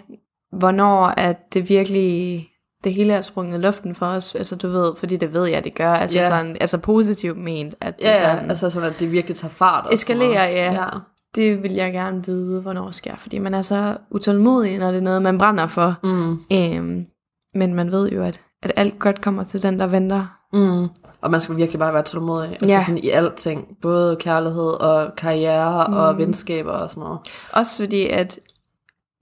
hvornår 0.52 1.06
at 1.06 1.54
det 1.54 1.68
virkelig, 1.68 2.48
det 2.84 2.94
hele 2.94 3.12
er 3.12 3.22
sprunget 3.22 3.58
i 3.58 3.60
luften 3.60 3.94
for 3.94 4.06
os, 4.06 4.34
altså 4.34 4.56
du 4.56 4.68
ved, 4.68 4.92
fordi 4.96 5.16
det 5.16 5.34
ved 5.34 5.44
jeg, 5.46 5.64
det 5.64 5.74
gør, 5.74 5.92
altså, 5.92 6.16
Ja. 6.16 6.28
sådan, 6.28 6.56
altså 6.60 6.78
positivt 6.78 7.38
ment, 7.38 7.74
at 7.80 7.98
det 7.98 8.04
ja, 8.04 8.30
sådan, 8.30 8.50
altså 8.50 8.70
sådan, 8.70 8.88
at 8.92 9.00
det 9.00 9.10
virkelig 9.12 9.36
tager 9.36 9.52
fart. 9.52 9.86
Og 9.86 9.94
Eskalerer, 9.94 10.48
ja. 10.48 10.72
ja. 10.72 10.86
det 11.34 11.62
vil 11.62 11.72
jeg 11.72 11.92
gerne 11.92 12.26
vide, 12.26 12.60
hvornår 12.60 12.90
sker, 12.90 13.16
fordi 13.16 13.38
man 13.38 13.54
er 13.54 13.62
så 13.62 13.96
utålmodig, 14.10 14.78
når 14.78 14.88
det 14.90 14.96
er 14.98 15.02
noget, 15.02 15.22
man 15.22 15.38
brænder 15.38 15.66
for. 15.66 15.94
Mm, 16.04 16.38
Øhm, 16.52 17.06
men 17.54 17.74
man 17.74 17.92
ved 17.92 18.08
jo, 18.10 18.22
at, 18.22 18.40
at 18.62 18.72
alt 18.76 18.98
godt 18.98 19.20
kommer 19.20 19.44
til 19.44 19.62
den, 19.62 19.78
der 19.80 19.86
venter. 19.86 20.26
mm. 20.52 20.88
Og 21.20 21.30
man 21.30 21.40
skal 21.40 21.56
virkelig 21.56 21.78
bare 21.78 21.92
være 21.94 22.02
tålmodig. 22.02 22.50
Altså 22.50 22.66
Ja. 22.68 22.82
sådan 22.86 23.04
i 23.04 23.08
alting. 23.10 23.66
Både 23.82 24.16
kærlighed 24.16 24.70
og 24.80 25.16
karriere 25.16 25.86
mm. 25.88 25.94
og 25.96 26.18
venskaber 26.18 26.70
og 26.72 26.90
sådan 26.90 27.02
noget. 27.02 27.18
Også 27.52 27.82
fordi, 27.82 28.08
at 28.08 28.38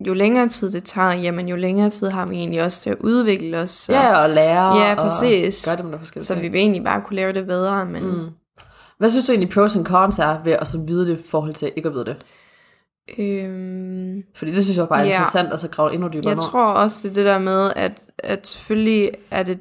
jo 0.06 0.14
længere 0.14 0.48
tid 0.48 0.70
det 0.72 0.84
tager, 0.84 1.12
jamen 1.12 1.48
jo 1.48 1.56
længere 1.56 1.90
tid 1.90 2.08
har 2.08 2.26
vi 2.26 2.36
egentlig 2.36 2.62
også 2.64 2.80
til 2.80 2.90
at 2.90 2.96
udvikle 3.00 3.58
os. 3.58 3.70
Så, 3.70 3.92
Ja, 3.92 4.22
og 4.22 4.30
lære 4.30 4.76
Ja, 4.76 4.94
præcis. 4.94 5.66
og 5.66 5.70
gøre 5.76 5.82
det 5.82 5.90
med 5.90 5.98
forskellige 5.98 6.26
så 6.26 6.34
vi 6.34 6.40
ting. 6.40 6.52
vil 6.52 6.58
egentlig 6.60 6.84
bare 6.84 7.02
kunne 7.06 7.16
lave 7.16 7.32
det 7.32 7.46
bedre. 7.46 7.86
Men 7.86 8.02
mm. 8.06 8.28
Hvad 8.98 9.10
synes 9.10 9.26
du 9.26 9.32
egentlig 9.32 9.50
pros 9.54 9.76
and 9.76 9.86
cons 9.86 10.18
er 10.18 10.42
ved 10.44 10.52
at 10.52 10.68
så 10.68 10.78
vide 10.86 11.06
det 11.06 11.18
i 11.18 11.22
forhold 11.30 11.54
til 11.54 11.72
ikke 11.76 11.88
at 11.88 11.94
vide 11.94 12.04
det? 12.04 12.16
øhm, 13.18 14.22
Fordi 14.36 14.50
det 14.52 14.64
synes 14.64 14.78
jeg 14.78 14.88
bare 14.88 14.98
er 15.00 15.04
Ja. 15.04 15.08
interessant, 15.08 15.52
at 15.52 15.60
så 15.60 15.68
grave 15.68 15.94
endnu 15.94 16.08
dybere 16.08 16.28
jeg 16.30 16.38
tror 16.38 16.72
også, 16.72 16.98
det 17.02 17.10
er 17.10 17.14
det 17.14 17.24
der 17.26 17.38
med, 17.38 17.72
at, 17.76 18.02
at 18.18 18.48
selvfølgelig 18.48 19.10
er 19.30 19.42
det 19.42 19.58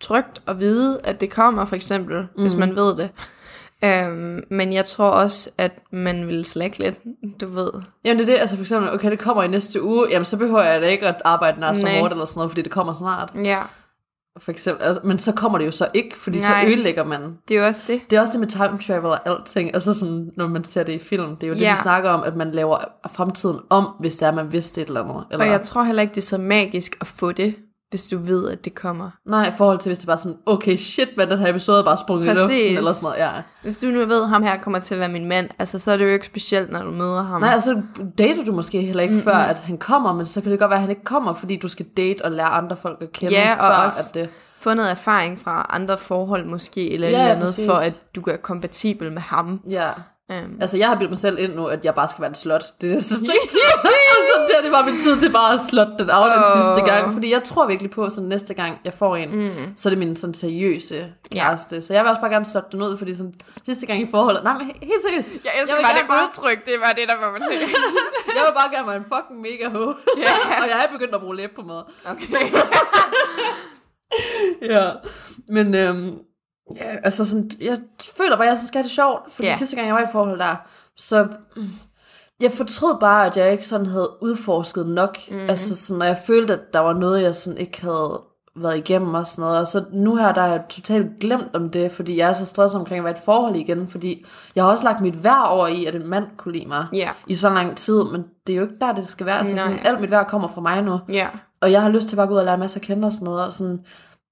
trygt 0.00 0.42
at 0.46 0.58
vide, 0.60 1.00
at 1.04 1.20
det 1.20 1.30
kommer, 1.30 1.64
for 1.64 1.76
eksempel, 1.76 2.26
mm. 2.36 2.42
hvis 2.42 2.54
man 2.54 2.76
ved 2.76 2.96
det. 2.96 3.10
Øhm, 3.84 4.40
men 4.50 4.72
jeg 4.72 4.84
tror 4.84 5.08
også, 5.10 5.50
at 5.58 5.72
man 5.92 6.26
vil 6.26 6.44
slække 6.44 6.78
lidt, 6.78 6.94
du 7.40 7.48
ved. 7.48 7.70
Jamen 8.04 8.18
det 8.18 8.28
er 8.28 8.34
det, 8.34 8.40
altså 8.40 8.56
for 8.56 8.62
eksempel, 8.62 8.92
okay, 8.92 9.10
det 9.10 9.18
kommer 9.18 9.42
i 9.42 9.48
næste 9.48 9.82
uge, 9.82 10.06
jamen 10.10 10.24
så 10.24 10.36
behøver 10.36 10.62
jeg 10.62 10.80
da 10.80 10.86
ikke 10.86 11.06
at 11.06 11.22
arbejde 11.24 11.60
nær 11.60 11.72
så 11.72 11.88
hårdt 11.98 12.12
eller 12.12 12.24
sådan 12.24 12.38
noget, 12.38 12.50
fordi 12.50 12.62
det 12.62 12.72
kommer 12.72 12.92
snart. 12.92 13.32
Ja, 13.44 13.62
For 14.38 14.50
eksempel, 14.50 14.84
altså, 14.84 15.00
men 15.04 15.18
så 15.18 15.32
kommer 15.32 15.58
det 15.58 15.66
jo 15.66 15.70
så 15.70 15.88
ikke, 15.94 16.16
fordi 16.18 16.38
Nej. 16.38 16.64
så 16.64 16.68
ødelægger 16.68 17.04
man. 17.04 17.22
det 17.48 17.56
er 17.56 17.60
jo 17.60 17.66
også 17.66 17.84
det. 17.86 18.00
Det 18.10 18.16
er 18.16 18.20
også 18.20 18.32
det 18.32 18.40
med 18.40 18.48
time 18.48 18.78
travel 18.86 19.06
og 19.10 19.28
alting, 19.28 19.74
altså 19.74 19.94
sådan, 19.94 20.30
når 20.36 20.46
man 20.48 20.64
ser 20.64 20.82
det 20.82 20.92
i 20.92 20.98
film, 20.98 21.36
det 21.36 21.42
er 21.42 21.48
jo 21.48 21.54
det, 21.54 21.60
Ja. 21.60 21.70
de 21.76 21.82
snakker 21.82 22.10
om, 22.10 22.22
at 22.22 22.36
man 22.36 22.50
laver 22.50 22.78
fremtiden 23.10 23.58
om, 23.70 23.84
hvis 24.00 24.16
det 24.16 24.28
er, 24.28 24.32
man 24.32 24.52
vidste 24.52 24.80
et 24.82 24.88
eller 24.88 25.02
andet. 25.04 25.24
Eller, 25.30 25.44
Og 25.46 25.50
jeg 25.52 25.62
tror 25.62 25.82
heller 25.82 26.02
ikke, 26.02 26.14
det 26.14 26.20
er 26.22 26.26
så 26.26 26.38
magisk 26.38 26.96
at 27.00 27.06
få 27.06 27.32
det, 27.32 27.54
hvis 27.90 28.06
du 28.06 28.18
ved, 28.18 28.48
at 28.50 28.64
det 28.64 28.74
kommer. 28.74 29.10
Nej, 29.26 29.48
i 29.48 29.52
forhold 29.56 29.78
til, 29.78 29.90
hvis 29.90 29.98
det 29.98 30.06
bare 30.06 30.16
sådan, 30.16 30.38
okay, 30.46 30.76
shit, 30.76 31.08
hvad 31.14 31.26
den 31.26 31.38
her 31.38 31.48
episode 31.48 31.78
er 31.80 31.84
bare 31.84 31.96
sprunget 31.96 32.24
i 32.26 32.28
luften, 32.28 32.46
Præcis. 32.46 32.76
eller 32.78 32.92
sådan 32.92 33.04
noget, 33.06 33.18
ja. 33.18 33.30
Hvis 33.62 33.78
du 33.78 33.86
nu 33.86 34.06
ved, 34.06 34.22
at 34.22 34.28
ham 34.28 34.42
her 34.42 34.58
kommer 34.58 34.78
til 34.78 34.94
at 34.94 35.00
være 35.00 35.08
min 35.08 35.28
mand, 35.28 35.48
altså 35.58 35.78
så 35.78 35.92
er 35.92 35.96
det 35.96 36.04
jo 36.04 36.10
ikke 36.10 36.26
specielt, 36.26 36.70
når 36.72 36.82
du 36.82 36.90
møder 36.90 37.22
ham. 37.22 37.40
Nej, 37.40 37.50
altså 37.52 37.82
dater 38.18 38.44
du 38.44 38.52
måske 38.52 38.82
heller 38.82 39.02
ikke, 39.02 39.14
mm 39.14 39.20
før 39.20 39.34
at 39.36 39.58
han 39.58 39.78
kommer, 39.78 40.12
men 40.12 40.26
så 40.26 40.40
kan 40.40 40.50
det 40.50 40.58
godt 40.58 40.70
være, 40.70 40.76
at 40.76 40.80
han 40.80 40.90
ikke 40.90 41.04
kommer, 41.04 41.32
fordi 41.34 41.56
du 41.56 41.68
skal 41.68 41.86
date 41.96 42.24
og 42.24 42.30
lære 42.32 42.48
andre 42.48 42.76
folk 42.76 42.98
at 43.02 43.12
kende, 43.12 43.34
Ja, 43.34 43.52
og 43.52 43.58
før 43.58 43.84
også- 43.84 44.10
at 44.10 44.14
det... 44.22 44.28
Få 44.60 44.74
noget 44.74 44.90
erfaring 44.90 45.38
fra 45.38 45.66
andre 45.70 45.98
forhold 45.98 46.46
måske, 46.46 46.90
eller 46.92 47.08
Ja, 47.08 47.28
andet, 47.28 47.44
præcis. 47.44 47.66
for 47.66 47.74
at 47.74 48.02
du 48.14 48.22
er 48.26 48.36
kompatibel 48.36 49.12
med 49.12 49.22
ham. 49.22 49.60
Ja. 49.68 49.88
Um, 50.30 50.56
Altså, 50.60 50.76
jeg 50.76 50.88
har 50.88 50.94
bildt 50.94 51.10
mig 51.10 51.18
selv 51.18 51.38
ind 51.38 51.54
nu, 51.54 51.66
at 51.66 51.84
jeg 51.84 51.94
bare 51.94 52.08
skal 52.08 52.22
være 52.22 52.28
en 52.28 52.34
slot. 52.34 52.64
Det 52.80 52.92
er 52.92 53.00
så 53.00 53.14
strikt. 53.14 53.52
så 54.30 54.46
det 54.48 54.64
det 54.64 54.72
bare 54.72 54.90
min 54.90 55.00
tid 55.00 55.20
til 55.20 55.32
bare 55.32 55.54
at 55.54 55.60
slot 55.70 55.88
den 55.98 56.10
af 56.10 56.34
den 56.34 56.42
Åh. 56.44 56.52
sidste 56.58 56.92
gang. 56.92 57.12
Fordi 57.12 57.32
jeg 57.32 57.42
tror 57.42 57.66
virkelig 57.66 57.90
på, 57.90 58.04
at 58.04 58.12
næste 58.22 58.54
gang 58.54 58.80
jeg 58.84 58.92
får 58.94 59.16
en, 59.16 59.36
mm. 59.36 59.50
så 59.76 59.88
er 59.88 59.90
det 59.90 59.98
min 59.98 60.16
sådan 60.16 60.34
seriøse 60.34 61.12
kæreste. 61.32 61.82
Så 61.82 61.94
jeg 61.94 62.02
vil 62.02 62.08
også 62.10 62.20
bare 62.20 62.30
gerne 62.30 62.44
slotte 62.44 62.68
den 62.72 62.82
ud, 62.82 62.98
fordi 62.98 63.14
sådan, 63.14 63.34
sidste 63.66 63.86
gang 63.86 64.02
i 64.02 64.06
forholdet... 64.10 64.44
Nej, 64.44 64.52
men 64.58 64.62
he- 64.70 64.86
helt 64.86 65.02
seriøst. 65.06 65.30
jeg 65.30 65.40
jeg 65.44 65.76
vil 65.76 65.84
gerne 65.84 66.08
bare, 66.08 66.28
udtryk, 66.28 66.66
det 66.66 66.74
var 66.80 66.92
det, 66.92 67.08
der 67.08 67.16
var 67.20 67.32
man 67.32 67.42
til. 67.42 67.58
jeg 68.36 68.42
vil 68.46 68.54
bare 68.60 68.70
gerne 68.74 68.86
være 68.88 68.96
en 68.96 69.08
fucking 69.14 69.40
mega 69.40 69.68
ho. 69.78 69.84
Ja. 70.24 70.34
og 70.62 70.68
jeg 70.68 70.84
er 70.84 70.92
begyndt 70.92 71.14
at 71.14 71.20
bruge 71.20 71.36
læb 71.36 71.50
på 71.56 71.62
mad. 71.62 71.82
Okay. 72.04 72.46
Ja, 74.62 74.90
men 75.48 75.74
øhm, 75.74 76.18
ja, 76.76 76.96
altså 77.04 77.24
sådan, 77.24 77.50
jeg 77.60 77.78
føler 78.16 78.36
bare, 78.36 78.44
at 78.46 78.48
jeg 78.48 78.56
sådan 78.56 78.68
skal 78.68 78.78
have 78.78 78.82
det 78.84 78.90
sjovt, 78.92 79.32
fordi 79.32 79.46
Ja. 79.46 79.48
yeah. 79.50 79.58
sidste 79.58 79.76
gang 79.76 79.86
jeg 79.86 79.94
var 79.94 80.00
i 80.00 80.04
et 80.04 80.08
forhold 80.12 80.38
der, 80.38 80.56
så 80.96 81.28
mm, 81.56 81.62
jeg 82.40 82.52
fortrød 82.52 83.00
bare, 83.00 83.26
at 83.26 83.36
jeg 83.36 83.52
ikke 83.52 83.66
sådan 83.66 83.86
havde 83.86 84.08
udforsket 84.22 84.86
nok, 84.86 85.16
mm-hmm. 85.30 85.48
altså 85.50 85.76
sådan, 85.76 85.98
når 85.98 86.06
jeg 86.06 86.18
følte, 86.26 86.52
at 86.54 86.60
der 86.72 86.78
var 86.80 86.92
noget, 86.92 87.22
jeg 87.22 87.34
sådan 87.34 87.58
ikke 87.58 87.82
havde 87.82 88.20
været 88.56 88.76
igennem 88.76 89.14
og 89.14 89.26
sådan 89.26 89.42
noget, 89.42 89.58
og 89.58 89.66
så 89.66 89.84
nu 89.92 90.16
her, 90.16 90.32
der 90.32 90.42
er 90.42 90.46
jeg 90.46 90.62
totalt 90.68 91.06
glemt 91.20 91.50
om 91.54 91.70
det, 91.70 91.92
fordi 91.92 92.16
jeg 92.18 92.28
er 92.28 92.32
så 92.32 92.46
stresset 92.46 92.80
omkring 92.80 92.98
at 92.98 93.04
være 93.04 93.12
et 93.14 93.22
forhold 93.24 93.56
igen, 93.56 93.88
fordi 93.88 94.26
jeg 94.54 94.64
har 94.64 94.70
også 94.70 94.84
lagt 94.84 95.00
mit 95.00 95.24
værd 95.24 95.46
over 95.48 95.66
i, 95.66 95.84
at 95.84 95.94
en 95.94 96.06
mand 96.08 96.24
kunne 96.36 96.52
lide 96.54 96.68
mig 96.68 96.86
Ja. 96.92 97.10
i 97.26 97.34
så 97.34 97.50
lang 97.50 97.76
tid, 97.76 98.04
men 98.04 98.24
det 98.46 98.52
er 98.52 98.56
jo 98.56 98.62
ikke 98.62 98.74
der, 98.80 98.92
det 98.92 99.08
skal 99.08 99.26
være, 99.26 99.38
altså 99.38 99.54
Nej. 99.54 99.64
sådan, 99.64 99.86
alt 99.86 100.00
mit 100.00 100.10
værd 100.10 100.26
kommer 100.28 100.48
fra 100.48 100.60
mig 100.60 100.82
nu, 100.82 100.98
Ja. 101.08 101.26
og 101.60 101.72
jeg 101.72 101.82
har 101.82 101.88
lyst 101.88 102.08
til 102.08 102.16
bare 102.16 102.22
at 102.22 102.28
gå 102.28 102.34
ud 102.34 102.38
og 102.38 102.44
lære 102.44 102.54
en 102.54 102.60
masse 102.60 102.76
at 102.76 102.82
kende 102.82 103.06
og 103.06 103.12
sådan 103.12 103.24
noget. 103.24 103.44
Og 103.44 103.52
sådan, 103.52 103.80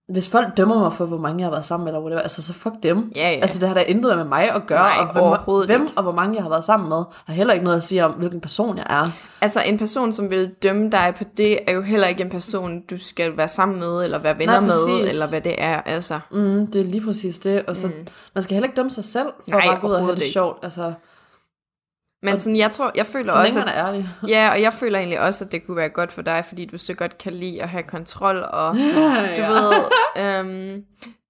hvis 0.09 0.29
folk 0.29 0.57
dømmer 0.57 0.79
mig 0.79 0.93
for, 0.93 1.05
hvor 1.05 1.19
mange 1.19 1.39
jeg 1.39 1.47
har 1.47 1.51
været 1.51 1.65
sammen 1.65 1.85
med, 1.85 1.93
eller 1.93 2.01
whatever, 2.01 2.21
altså 2.21 2.43
så 2.43 2.53
fuck 2.53 2.75
dem. 2.83 3.13
Ja, 3.17 3.31
ja. 3.31 3.39
Altså 3.41 3.59
det 3.59 3.69
har 3.69 3.75
da 3.75 3.81
intet 3.81 4.17
med 4.17 4.25
mig 4.25 4.51
at 4.55 4.67
gøre. 4.67 4.79
Nej, 4.79 4.99
og 4.99 5.45
hvem, 5.47 5.67
hvem 5.67 5.83
ikke. 5.83 5.93
og 5.97 6.03
hvor 6.03 6.13
mange 6.13 6.35
jeg 6.35 6.43
har 6.43 6.51
været 6.51 6.65
sammen 6.65 6.89
med, 6.89 7.03
har 7.27 7.35
heller 7.35 7.55
ikke 7.55 7.65
noget 7.65 7.77
at 7.77 7.83
sige 7.83 8.05
om, 8.05 8.11
hvilken 8.13 8.41
person 8.41 8.77
jeg 8.77 8.87
er. 8.91 9.11
Altså 9.41 9.63
en 9.63 9.79
person, 9.79 10.13
som 10.13 10.31
vil 10.31 10.51
dømme 10.63 10.91
dig 10.91 11.15
på 11.19 11.25
det, 11.37 11.59
er 11.67 11.73
jo 11.73 11.83
heller 11.83 12.07
ikke 12.07 12.23
en 12.23 12.31
person, 12.31 12.81
du 12.81 12.99
skal 12.99 13.37
være 13.37 13.49
sammen 13.49 13.79
med, 13.81 14.05
eller 14.05 14.19
være 14.19 14.39
venner 14.39 14.61
Nej, 14.61 14.61
med, 14.61 15.09
eller 15.09 15.31
hvad 15.31 15.41
det 15.41 15.55
er. 15.59 15.81
Altså. 15.81 16.21
Mm, 16.31 16.67
det 16.67 16.81
er 16.81 16.85
lige 16.85 17.05
præcis 17.05 17.39
det. 17.39 17.63
Og 17.67 17.77
så, 17.77 17.87
mm. 17.87 18.07
man 18.35 18.43
skal 18.43 18.55
heller 18.55 18.67
ikke 18.67 18.77
dømme 18.77 18.91
sig 18.91 19.05
selv, 19.05 19.29
for 19.49 19.57
Nej, 19.57 19.61
at 19.65 19.71
bare 19.71 19.81
gå 19.81 19.87
ud 19.87 19.93
og 19.93 20.01
have 20.01 20.15
det 20.15 20.23
ikke. 20.23 20.33
sjovt. 20.33 20.59
Altså, 20.63 20.93
Men 22.23 22.39
sådan, 22.39 22.57
jeg 22.59 22.73
tror, 22.73 22.93
jeg 22.95 23.07
føler 23.07 23.25
så 23.25 23.39
også, 23.39 23.61
at, 23.61 23.67
er 23.69 23.87
ærlig. 23.87 24.09
ja, 24.29 24.51
og 24.51 24.63
jeg 24.63 24.73
føler 24.73 24.99
egentlig 24.99 25.21
også, 25.21 25.45
at 25.45 25.53
det 25.53 25.67
kunne 25.67 25.77
være 25.77 25.89
godt 25.89 26.13
for 26.13 26.23
dig, 26.23 26.45
fordi 26.49 26.65
du 26.65 26.79
så 26.79 26.95
godt 26.95 27.19
kan 27.19 27.33
lide 27.33 27.63
at 27.63 27.69
have 27.69 27.83
kontrol, 27.83 28.37
og 28.51 28.75
du 29.37 29.43
Ja. 29.43 29.51
ved, 29.51 29.73
øhm, 30.19 30.83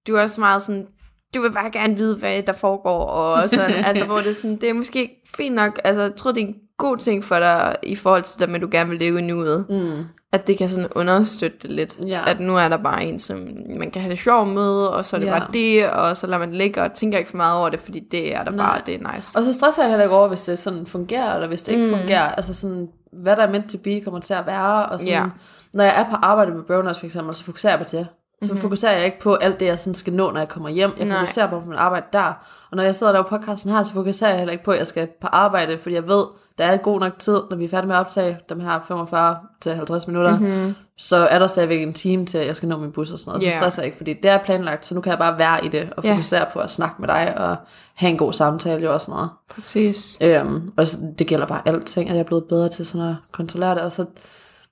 du 0.07 0.15
er 0.15 0.21
også 0.21 0.39
meget 0.41 0.61
sådan, 0.61 0.87
du 1.35 1.41
vil 1.41 1.51
bare 1.51 1.71
gerne 1.71 1.95
vide, 1.95 2.15
hvad 2.17 2.41
der 2.43 2.53
foregår, 2.53 3.05
og 3.05 3.49
sådan, 3.49 3.85
altså, 3.85 4.05
hvor 4.05 4.17
det 4.17 4.27
er 4.29 4.33
sådan, 4.33 4.55
det 4.55 4.69
er 4.69 4.73
måske 4.73 5.09
fint 5.37 5.55
nok, 5.55 5.79
altså, 5.83 6.01
jeg 6.01 6.15
tror, 6.15 6.31
det 6.31 6.43
er 6.43 6.47
en 6.47 6.55
god 6.77 6.97
ting 6.97 7.23
for 7.23 7.39
dig, 7.39 7.75
i 7.83 7.95
forhold 7.95 8.23
til 8.23 8.39
det 8.39 8.55
at 8.55 8.61
du 8.61 8.67
gerne 8.71 8.89
vil 8.89 8.99
leve 8.99 9.19
i 9.19 9.21
nuet, 9.21 9.65
Mm. 9.69 10.03
At 10.33 10.47
det 10.47 10.57
kan 10.57 10.69
sådan 10.69 10.87
understøtte 10.95 11.57
det 11.61 11.71
lidt, 11.71 11.97
Ja. 12.07 12.21
at 12.27 12.39
nu 12.39 12.57
er 12.57 12.67
der 12.69 12.77
bare 12.77 13.03
en, 13.05 13.19
som 13.19 13.47
man 13.79 13.91
kan 13.91 14.01
have 14.01 14.11
det 14.11 14.19
sjovt 14.19 14.47
med, 14.47 14.85
og 14.85 15.05
så 15.05 15.15
er 15.15 15.19
det 15.19 15.27
Ja. 15.27 15.39
bare 15.39 15.47
det, 15.53 15.89
og 15.89 16.17
så 16.17 16.27
lader 16.27 16.39
man 16.39 16.51
ligge, 16.51 16.81
og 16.81 16.93
tænker 16.93 17.17
ikke 17.17 17.29
for 17.29 17.37
meget 17.37 17.59
over 17.59 17.69
det, 17.69 17.79
fordi 17.79 17.99
det 18.11 18.35
er 18.35 18.43
der 18.43 18.51
Nej. 18.51 18.65
bare, 18.65 18.81
det 18.85 18.95
er 19.01 19.15
nice. 19.15 19.37
Og 19.39 19.43
så 19.43 19.53
stresser 19.53 19.83
jeg 19.83 19.89
heller 19.89 20.03
ikke 20.05 20.15
over, 20.15 20.27
hvis 20.27 20.41
det 20.41 20.59
sådan 20.59 20.85
fungerer, 20.85 21.33
eller 21.35 21.47
hvis 21.47 21.63
det 21.63 21.71
ikke 21.71 21.85
Mm. 21.85 21.97
fungerer. 21.97 22.29
Altså 22.31 22.53
sådan, 22.53 22.87
hvad 23.13 23.35
der 23.35 23.43
er 23.47 23.51
meant 23.51 23.69
to 23.71 23.77
be, 23.83 24.01
kommer 24.01 24.19
til 24.19 24.33
at 24.33 24.45
være. 24.45 24.85
Og 24.85 24.99
sådan, 24.99 25.13
Ja. 25.13 25.25
Når 25.73 25.83
jeg 25.83 25.93
er 25.99 26.09
på 26.09 26.15
arbejde 26.21 26.51
med 26.51 26.63
burners 26.63 26.99
for 26.99 27.05
eksempel, 27.05 27.35
så 27.35 27.43
fokuserer 27.43 27.71
jeg 27.71 27.79
på 27.79 27.83
det. 27.91 28.07
Så 28.41 28.51
mm-hmm. 28.53 28.57
fokuserer 28.61 28.95
jeg 28.95 29.05
ikke 29.05 29.19
på 29.19 29.35
alt 29.35 29.59
det, 29.59 29.65
jeg 29.65 29.79
sådan 29.79 29.95
skal 29.95 30.13
nå, 30.13 30.31
når 30.31 30.39
jeg 30.39 30.49
kommer 30.49 30.69
hjem. 30.69 30.91
Jeg 30.97 31.07
Nej. 31.07 31.17
fokuserer 31.17 31.49
på 31.49 31.59
min 31.67 31.77
arbejde 31.77 32.05
der. 32.13 32.33
Og 32.71 32.75
når 32.77 32.83
jeg 32.83 32.95
sidder 32.95 33.13
der 33.13 33.21
på 33.21 33.27
podcasten 33.37 33.71
her, 33.71 33.83
så 33.83 33.93
fokuserer 33.93 34.29
jeg 34.29 34.37
heller 34.37 34.51
ikke 34.51 34.63
på, 34.63 34.71
at 34.71 34.77
jeg 34.79 34.87
skal 34.87 35.07
på 35.21 35.27
arbejde, 35.27 35.77
fordi 35.77 35.95
jeg 35.95 36.07
ved, 36.07 36.23
der 36.59 36.65
er 36.65 36.77
god 36.77 36.99
nok 36.99 37.19
tid, 37.19 37.39
når 37.49 37.57
vi 37.57 37.65
er 37.65 37.69
færdige 37.69 37.87
med 37.87 37.95
at 37.95 37.99
optage 37.99 38.37
dem 38.49 38.59
her 38.59 38.79
45 38.87 39.37
til 39.61 39.71
50 39.75 40.07
minutter. 40.07 40.39
Mm-hmm. 40.39 40.75
Så 40.97 41.17
er 41.17 41.39
der 41.39 41.47
stadigvæk 41.47 41.81
en 41.81 41.93
time 41.93 42.25
til, 42.25 42.37
at 42.37 42.47
jeg 42.47 42.55
skal 42.55 42.69
nå 42.69 42.77
min 42.77 42.91
bus 42.91 43.11
og 43.11 43.19
sådan 43.19 43.29
noget. 43.31 43.43
Ja. 43.45 43.51
Så 43.51 43.57
stresser 43.57 43.81
jeg 43.81 43.85
ikke, 43.85 43.97
fordi 43.97 44.13
det 44.13 44.31
er 44.31 44.37
planlagt, 44.43 44.85
så 44.85 44.95
nu 44.95 45.01
kan 45.01 45.09
jeg 45.09 45.19
bare 45.19 45.39
være 45.39 45.65
i 45.65 45.67
det 45.67 45.89
og 45.97 46.03
fokusere 46.03 46.45
på 46.53 46.59
at 46.59 46.71
snakke 46.71 46.95
med 46.99 47.07
dig 47.07 47.37
og 47.37 47.55
have 47.95 48.09
en 48.09 48.17
god 48.17 48.33
samtale 48.33 48.81
jo 48.83 48.93
og 48.93 49.01
sådan 49.01 49.13
noget. 49.13 49.29
Præcis. 49.49 50.17
Øhm, 50.21 50.71
og 50.77 50.87
så, 50.87 50.97
det 51.19 51.27
gælder 51.27 51.45
bare 51.45 51.61
alting, 51.65 52.09
at 52.09 52.15
jeg 52.15 52.21
er 52.21 52.25
blevet 52.27 52.43
bedre 52.43 52.69
til 52.69 52.85
sådan 52.85 53.07
at 53.07 53.15
kontrollere 53.31 53.75
det. 53.75 53.81
Og 53.81 53.91
så 53.91 54.05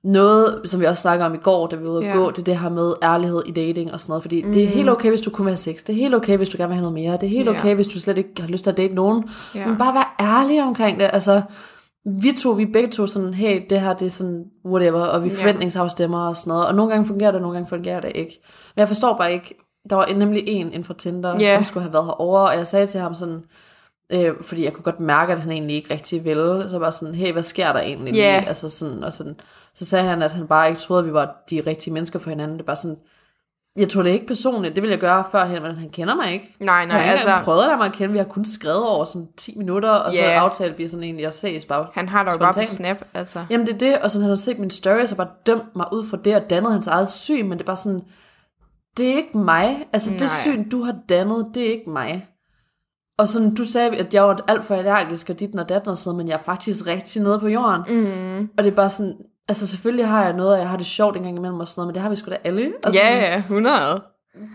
noget, 0.04 0.62
som 0.66 0.80
vi 0.80 0.86
også 0.86 1.02
snakker 1.02 1.26
om 1.26 1.34
i 1.34 1.38
går, 1.38 1.68
da 1.68 1.76
vi 1.76 1.84
var 1.84 1.90
ude 1.92 2.06
at 2.06 2.12
Ja. 2.12 2.18
gå, 2.18 2.32
det 2.32 2.40
er 2.40 2.44
det 2.44 2.60
her 2.60 2.70
med 2.70 2.94
ærlighed 3.04 3.42
i 3.46 3.52
dating 3.52 3.94
og 3.94 4.00
sådan 4.00 4.12
noget. 4.12 4.24
Fordi 4.24 4.44
mm. 4.44 4.54
det 4.54 4.64
er 4.64 4.68
helt 4.68 4.90
okay, 4.90 5.10
hvis 5.10 5.22
du 5.22 5.30
kun 5.30 5.46
vil 5.46 5.52
have 5.52 5.58
sex. 5.58 5.76
Det 5.84 5.90
er 5.90 5.94
helt 5.98 6.16
okay, 6.16 6.38
hvis 6.38 6.50
du 6.50 6.58
gerne 6.58 6.68
vil 6.70 6.76
have 6.76 6.82
noget 6.82 6.94
mere. 6.94 7.14
Det 7.14 7.24
er 7.24 7.28
helt 7.28 7.50
Ja. 7.50 7.60
okay, 7.60 7.76
hvis 7.76 7.88
du 7.88 8.00
slet 8.00 8.18
ikke 8.18 8.30
har 8.40 8.48
lyst 8.48 8.64
til 8.64 8.72
at 8.72 8.78
date 8.78 8.94
nogen. 8.94 9.30
Ja. 9.56 9.68
Men 9.68 9.78
bare 9.78 9.94
være 9.94 10.28
ærlig 10.40 10.64
omkring 10.64 11.00
det. 11.00 11.10
Altså, 11.14 11.42
vi 12.08 12.32
to, 12.38 12.50
vi 12.52 12.66
begge 12.66 12.90
to 12.92 13.08
sådan, 13.08 13.34
hey, 13.34 13.62
det 13.70 13.82
her 13.82 13.94
det 13.94 14.06
er 14.06 14.10
sådan 14.10 14.46
whatever, 14.66 15.00
og 15.02 15.24
vi 15.24 15.30
forventningsafstemmer 15.30 16.28
og 16.28 16.38
sådan 16.38 16.52
noget. 16.52 16.68
Og 16.68 16.76
nogle 16.76 16.92
gange 16.92 17.08
fungerer 17.08 17.32
det, 17.32 17.36
og 17.36 17.42
nogle 17.42 17.56
gange 17.56 17.70
fungerer 17.70 18.02
det 18.02 18.12
ikke. 18.16 18.40
Men 18.76 18.80
jeg 18.80 18.88
forstår 18.88 19.18
bare 19.18 19.34
ikke, 19.34 19.56
der 19.90 19.96
var 19.96 20.06
nemlig 20.16 20.44
en 20.48 20.66
inden 20.68 20.84
for 20.84 20.94
Tinder, 20.94 21.36
Ja. 21.40 21.54
som 21.54 21.66
skulle 21.66 21.84
have 21.84 21.94
været 21.94 22.06
herovre, 22.06 22.50
og 22.50 22.56
jeg 22.58 22.68
sagde 22.68 22.88
til 22.88 23.00
ham 23.00 23.14
sådan, 23.14 23.44
øh, 24.14 24.32
fordi 24.42 24.64
jeg 24.64 24.74
kunne 24.74 24.84
godt 24.84 25.00
mærke, 25.00 25.34
at 25.34 25.40
han 25.40 25.52
egentlig 25.52 25.76
ikke 25.76 25.94
rigtig 25.94 26.26
ville, 26.26 26.70
så 26.70 26.80
var 26.80 26.90
sådan, 26.90 27.16
hey, 27.16 27.32
hvad 27.34 27.44
sker 27.44 27.74
der 27.74 27.80
egentlig 27.80 28.14
lige? 28.14 28.48
Altså 28.48 28.70
sådan, 28.70 29.04
og 29.04 29.14
sådan, 29.14 29.36
så 29.76 29.86
sagde 29.86 30.06
han, 30.06 30.22
at 30.22 30.32
han 30.34 30.48
bare 30.48 30.70
ikke 30.70 30.82
troede, 30.82 31.00
at 31.00 31.06
vi 31.08 31.14
var 31.14 31.44
de 31.50 31.62
rigtige 31.68 31.94
mennesker 31.94 32.20
for 32.20 32.30
hinanden. 32.30 32.58
Det 32.58 32.66
bare 32.66 32.76
sådan, 32.76 32.98
jeg 33.78 33.90
tog 33.90 34.04
det 34.04 34.10
ikke 34.12 34.28
personligt, 34.28 34.76
det 34.76 34.82
ville 34.84 34.92
jeg 34.92 35.00
gøre 35.00 35.24
førhen, 35.32 35.64
men 35.64 35.76
han 35.76 35.90
kender 35.90 36.16
mig 36.16 36.32
ikke. 36.34 36.56
Nej, 36.60 36.80
Han 36.80 36.88
nej, 36.88 36.98
ikke 37.02 37.12
altså, 37.12 37.38
prøvet 37.44 37.64
at 37.72 37.78
mig 37.78 37.86
at 37.88 37.94
kende, 37.94 38.12
vi 38.12 38.18
har 38.18 38.26
kun 38.26 38.46
skrevet 38.46 38.86
over 38.88 39.06
sådan 39.06 39.28
10 39.38 39.58
minutter, 39.58 39.90
og 39.90 40.14
så 40.14 40.20
Ja. 40.22 40.30
aftalte 40.30 40.78
vi 40.78 40.88
sådan 40.88 41.04
egentlig 41.04 41.26
at 41.28 41.34
ses 41.34 41.66
bare. 41.66 41.88
han 41.94 42.10
har 42.10 42.32
jo 42.32 42.38
bare 42.38 42.54
på. 42.54 42.60
Snap, 42.64 42.98
altså. 43.14 43.46
Jamen 43.50 43.68
det 43.68 43.74
er 43.74 43.78
det, 43.78 43.98
og 43.98 44.12
sådan 44.12 44.22
han 44.22 44.30
har 44.30 44.36
set 44.36 44.60
min 44.60 44.70
stories 44.70 45.12
og 45.12 45.18
bare 45.18 45.30
dømt 45.46 45.76
mig 45.76 45.86
ud 45.94 46.06
fra 46.06 46.18
det 46.26 46.36
og 46.36 46.50
dannet 46.50 46.72
hans 46.72 46.88
eget 46.88 47.10
syn, 47.12 47.50
men 47.50 47.58
det 47.58 47.64
er 47.64 47.66
bare 47.66 47.78
sådan, 47.78 48.02
det 48.98 49.10
er 49.12 49.16
ikke 49.16 49.38
mig. 49.38 49.88
Altså 49.94 50.12
det 50.12 50.20
Nej. 50.20 50.28
syn, 50.44 50.70
du 50.70 50.84
har 50.84 50.96
dannet, 51.10 51.46
det 51.54 51.66
er 51.68 51.72
ikke 51.72 51.90
mig. 51.90 52.28
Og 53.20 53.28
sådan, 53.28 53.56
du 53.56 53.64
sagde, 53.66 53.98
at 53.98 54.14
jeg 54.14 54.24
var 54.24 54.44
alt 54.48 54.64
for 54.66 54.76
allergisk 54.76 55.30
og 55.30 55.40
dit 55.40 55.56
og 55.56 55.70
datten 55.70 55.90
og 55.90 55.98
sådan, 55.98 56.18
men 56.18 56.28
jeg 56.28 56.34
er 56.34 56.40
faktisk 56.44 56.88
rigtig 56.88 57.22
nede 57.22 57.40
på 57.40 57.48
jorden. 57.48 57.82
Mm. 57.88 58.50
Og 58.58 58.64
det 58.64 58.72
er 58.72 58.76
bare 58.76 58.90
sådan, 58.90 59.14
altså 59.48 59.68
selvfølgelig 59.68 60.08
har 60.08 60.24
jeg 60.24 60.34
noget, 60.34 60.54
og 60.54 60.60
jeg 60.60 60.70
har 60.70 60.78
det 60.78 60.86
sjovt 60.86 61.18
en 61.18 61.24
gang 61.24 61.38
imellem 61.38 61.60
og 61.60 61.68
sådan 61.68 61.80
noget, 61.82 61.88
men 61.88 61.94
det 61.96 62.02
har 62.02 62.10
vi 62.10 62.16
sgu 62.16 62.32
da 62.32 62.38
alle. 62.44 62.74
Sådan, 62.84 63.00
Ja, 63.00 63.16
ja, 63.32 63.38
100. 63.38 64.02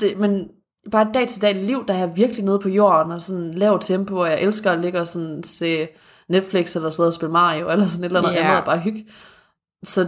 det, 0.00 0.18
men 0.18 0.48
bare 0.92 1.08
dag 1.14 1.28
til 1.28 1.42
dag 1.42 1.54
liv, 1.54 1.84
der 1.88 1.94
er 1.94 1.98
jeg 1.98 2.16
virkelig 2.16 2.44
nede 2.44 2.58
på 2.58 2.68
jorden, 2.68 3.12
og 3.12 3.22
sådan 3.22 3.54
lav 3.54 3.78
tempo, 3.80 4.16
og 4.16 4.28
jeg 4.30 4.40
elsker 4.40 4.70
at 4.72 4.78
ligge 4.78 5.00
og 5.00 5.08
sådan 5.08 5.42
se 5.42 5.88
Netflix, 6.28 6.76
eller 6.76 6.90
sidde 6.90 7.06
og 7.06 7.12
spille 7.12 7.32
Mario, 7.32 7.70
eller 7.70 7.86
sådan 7.86 8.04
et 8.04 8.08
eller 8.08 8.20
andet 8.22 8.32
Ja. 8.34 8.44
andet, 8.44 8.58
og 8.58 8.64
bare 8.64 8.78
hygge. 8.78 9.06
Så 9.84 10.06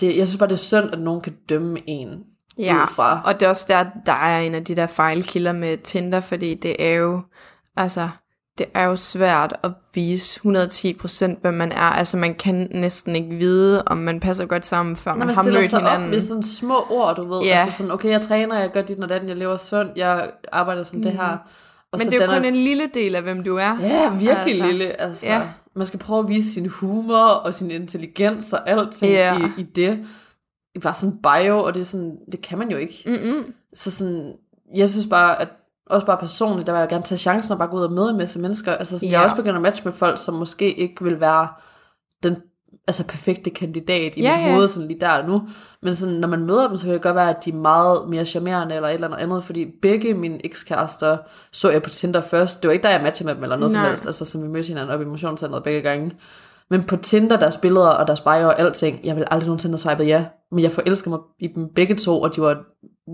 det, 0.00 0.16
jeg 0.16 0.28
synes 0.28 0.38
bare, 0.38 0.48
det 0.48 0.54
er 0.54 0.58
synd, 0.58 0.92
at 0.92 0.98
nogen 1.00 1.20
kan 1.20 1.32
dømme 1.48 1.78
en 1.86 2.24
Ja, 2.58 2.82
ud 2.82 2.86
fra. 2.86 3.20
og 3.24 3.34
det 3.40 3.46
er 3.46 3.50
også 3.50 3.64
der, 3.68 3.84
der 4.06 4.12
er 4.12 4.40
en 4.40 4.54
af 4.54 4.64
de 4.64 4.76
der 4.76 4.86
fejlkilder 4.86 5.52
med 5.52 5.76
Tinder, 5.76 6.20
fordi 6.20 6.54
det 6.54 6.76
er 6.86 6.94
jo, 6.94 7.20
altså, 7.76 8.08
det 8.60 8.68
er 8.74 8.84
jo 8.84 8.96
svært 8.96 9.56
at 9.62 9.70
vise 9.94 10.40
110% 10.40 11.40
hvem 11.40 11.54
man 11.54 11.72
er. 11.72 11.76
Altså, 11.80 12.16
man 12.16 12.34
kan 12.34 12.68
næsten 12.70 13.16
ikke 13.16 13.28
vide, 13.36 13.82
om 13.86 13.96
man 13.98 14.20
passer 14.20 14.46
godt 14.46 14.66
sammen, 14.66 14.96
før 14.96 15.10
Når 15.10 15.18
man, 15.18 15.26
man 15.26 15.36
har 15.36 15.42
mødt 15.44 15.64
sig 15.70 15.78
hinanden. 15.78 16.04
op 16.04 16.10
med 16.10 16.20
sådan 16.20 16.42
små 16.42 16.86
ord, 16.90 17.16
du 17.16 17.34
ved. 17.34 17.42
Ja. 17.42 17.60
Altså 17.60 17.76
sådan, 17.76 17.92
okay, 17.92 18.08
jeg 18.10 18.20
træner, 18.20 18.58
jeg 18.58 18.70
gør 18.72 18.82
dit 18.82 18.98
og 18.98 19.08
datten, 19.08 19.28
jeg 19.28 19.36
lever 19.36 19.56
sundt, 19.56 19.92
jeg 19.96 20.30
arbejder 20.52 20.82
som 20.82 21.02
det 21.02 21.12
her. 21.12 21.28
Og. 21.92 21.98
Men 21.98 22.00
så 22.00 22.10
det 22.10 22.20
er 22.20 22.24
jo 22.24 22.32
kun 22.32 22.42
jeg- 22.42 22.48
en 22.48 22.54
lille 22.54 22.90
del 22.94 23.14
af, 23.16 23.22
hvem 23.22 23.44
du 23.44 23.56
er. 23.56 23.78
Ja, 23.80 24.10
virkelig 24.10 24.34
Altså, 24.54 24.66
lille. 24.66 25.00
Altså, 25.00 25.26
ja. 25.26 25.42
Man 25.76 25.86
skal 25.86 26.00
prøve 26.00 26.18
at 26.20 26.28
vise 26.28 26.52
sin 26.54 26.66
humor 26.68 27.18
og 27.24 27.54
sin 27.54 27.70
intelligens 27.70 28.52
og 28.52 28.70
alting 28.70 29.12
Ja. 29.12 29.38
i, 29.38 29.42
i 29.60 29.62
det. 29.62 29.98
Bare 30.82 30.94
sådan 30.94 31.16
bio, 31.22 31.62
og 31.64 31.74
det 31.74 31.80
er 31.80 31.84
sådan, 31.84 32.16
det 32.32 32.42
kan 32.42 32.58
man 32.58 32.70
jo 32.70 32.76
ikke. 32.76 33.02
Mm-mm. 33.06 33.52
Så 33.74 33.90
sådan, 33.90 34.32
jeg 34.76 34.90
synes 34.90 35.06
bare, 35.06 35.40
at 35.40 35.48
også 35.90 36.06
bare 36.06 36.18
personligt, 36.18 36.66
der 36.66 36.72
vil 36.72 36.80
jeg 36.80 36.88
gerne 36.88 37.04
tage 37.04 37.18
chancen 37.18 37.52
og 37.52 37.58
bare 37.58 37.68
gå 37.68 37.76
ud 37.76 37.82
og 37.82 37.92
møde 37.92 38.10
en 38.10 38.16
masse 38.16 38.38
mennesker. 38.38 38.72
Altså 38.72 38.98
sådan, 38.98 39.08
ja. 39.08 39.12
jeg 39.12 39.20
er 39.20 39.24
også 39.24 39.36
begyndt 39.36 39.56
at 39.56 39.62
matche 39.62 39.84
med 39.84 39.92
folk, 39.92 40.18
som 40.18 40.34
måske 40.34 40.74
ikke 40.74 41.04
vil 41.04 41.20
være 41.20 41.48
den 42.22 42.36
altså 42.86 43.06
perfekte 43.06 43.50
kandidat 43.50 44.16
i 44.16 44.22
Ja, 44.22 44.36
mit 44.36 44.46
ja. 44.46 44.54
hoved, 44.54 44.68
sådan 44.68 44.88
lige 44.88 45.00
der 45.00 45.10
og 45.10 45.28
nu. 45.28 45.42
Men 45.82 45.94
sådan, 45.94 46.14
når 46.14 46.28
man 46.28 46.44
møder 46.44 46.68
dem, 46.68 46.76
så 46.76 46.84
kan 46.84 46.94
det 46.94 47.02
godt 47.02 47.14
være, 47.16 47.30
at 47.30 47.44
de 47.44 47.50
er 47.50 47.54
meget 47.54 48.08
mere 48.08 48.24
charmerende 48.24 48.74
eller 48.74 48.88
et 48.88 48.94
eller 48.94 49.06
andet 49.08 49.18
andet, 49.18 49.44
fordi 49.44 49.66
begge 49.82 50.14
mine 50.14 50.46
ekskærester 50.46 51.18
så 51.52 51.70
jeg 51.70 51.82
på 51.82 51.90
Tinder 51.90 52.20
først. 52.20 52.62
Det 52.62 52.68
var 52.68 52.72
ikke 52.72 52.82
der, 52.82 52.90
jeg 52.90 53.02
matchede 53.02 53.26
med 53.26 53.34
dem 53.34 53.42
eller 53.42 53.56
noget 53.56 53.72
Nej. 53.72 53.82
som 53.82 53.88
helst, 53.88 54.06
altså 54.06 54.24
som 54.24 54.42
vi 54.42 54.48
mødte 54.48 54.68
hinanden 54.68 54.94
op 54.94 55.00
i 55.00 55.04
motionscenteret 55.04 55.62
begge 55.62 55.80
gange. 55.80 56.12
Men 56.70 56.84
på 56.84 56.96
Tinder, 56.96 57.36
deres 57.36 57.56
billeder 57.56 57.88
og 57.88 58.06
deres 58.06 58.20
bio 58.20 58.30
og 58.30 58.60
alting, 58.60 59.00
jeg 59.04 59.16
vil 59.16 59.24
aldrig 59.30 59.46
nogensinde 59.46 59.72
have 59.72 59.78
swipet 59.78 60.06
ja, 60.06 60.24
men 60.52 60.62
jeg 60.62 60.72
forelsker 60.72 61.10
mig 61.10 61.18
i 61.38 61.46
dem 61.46 61.68
begge 61.74 61.94
to, 61.96 62.20
og 62.20 62.36
de 62.36 62.40
var 62.42 62.56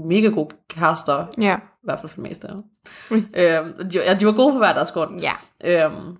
mega 0.08 0.28
gode 0.28 0.48
kærester, 0.68 1.26
Ja. 1.40 1.56
I 1.86 1.88
hvert 1.88 2.00
fald 2.00 2.08
for 2.08 2.16
det 2.20 2.28
meste. 2.28 2.48
Ja. 3.10 3.60
øhm, 3.60 3.88
de, 3.88 3.98
ja, 4.04 4.14
de 4.14 4.26
var 4.26 4.32
gode 4.32 4.52
for 4.52 4.58
hver 4.58 4.72
deres 4.72 4.92
grund. 4.92 5.20
Ja. 5.20 5.32
Øhm, 5.64 6.16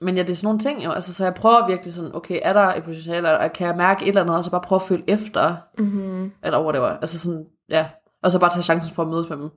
men 0.00 0.16
ja, 0.16 0.22
det 0.22 0.30
er 0.30 0.34
sådan 0.34 0.46
nogle 0.46 0.58
ting 0.58 0.84
jo. 0.84 0.90
Altså, 0.90 1.14
så 1.14 1.24
jeg 1.24 1.34
prøver 1.34 1.66
virkelig 1.68 1.92
sådan, 1.92 2.14
okay, 2.14 2.38
er 2.42 2.52
der 2.52 2.74
et 2.74 2.84
potentiale, 2.84 3.16
eller 3.16 3.48
kan 3.48 3.66
jeg 3.66 3.76
mærke 3.76 4.02
et 4.02 4.08
eller 4.08 4.20
andet, 4.20 4.36
og 4.36 4.44
så 4.44 4.50
bare 4.50 4.60
prøve 4.60 4.76
at 4.76 4.82
følge 4.82 5.04
efter, 5.06 5.56
Mm-hmm. 5.78 6.32
eller 6.44 6.62
whatever. 6.62 6.86
Altså 6.88 7.18
sådan, 7.18 7.44
ja. 7.70 7.86
Og 8.22 8.32
så 8.32 8.38
bare 8.38 8.50
tage 8.50 8.62
chancen 8.62 8.94
for 8.94 9.02
at 9.02 9.08
mødes 9.08 9.28
med 9.28 9.36
dem. 9.36 9.50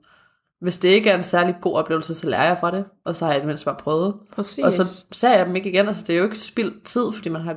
Hvis 0.60 0.78
det 0.78 0.88
ikke 0.88 1.10
er 1.10 1.16
en 1.16 1.22
særlig 1.22 1.56
god 1.60 1.74
oplevelse, 1.74 2.14
så 2.14 2.28
lærer 2.30 2.44
jeg 2.44 2.58
fra 2.60 2.70
det, 2.70 2.84
og 3.04 3.16
så 3.16 3.24
har 3.24 3.32
jeg 3.32 3.40
det 3.40 3.46
mindste 3.46 3.64
bare 3.64 3.76
prøvet. 3.78 4.14
Præcis. 4.32 4.64
Og 4.64 4.72
så 4.72 5.04
ser 5.12 5.36
jeg 5.36 5.46
dem 5.46 5.56
ikke 5.56 5.70
igen, 5.70 5.86
altså 5.86 6.04
det 6.06 6.12
er 6.12 6.18
jo 6.18 6.24
ikke 6.24 6.38
spildt 6.38 6.84
tid, 6.84 7.12
fordi 7.12 7.28
man 7.28 7.42
har 7.42 7.56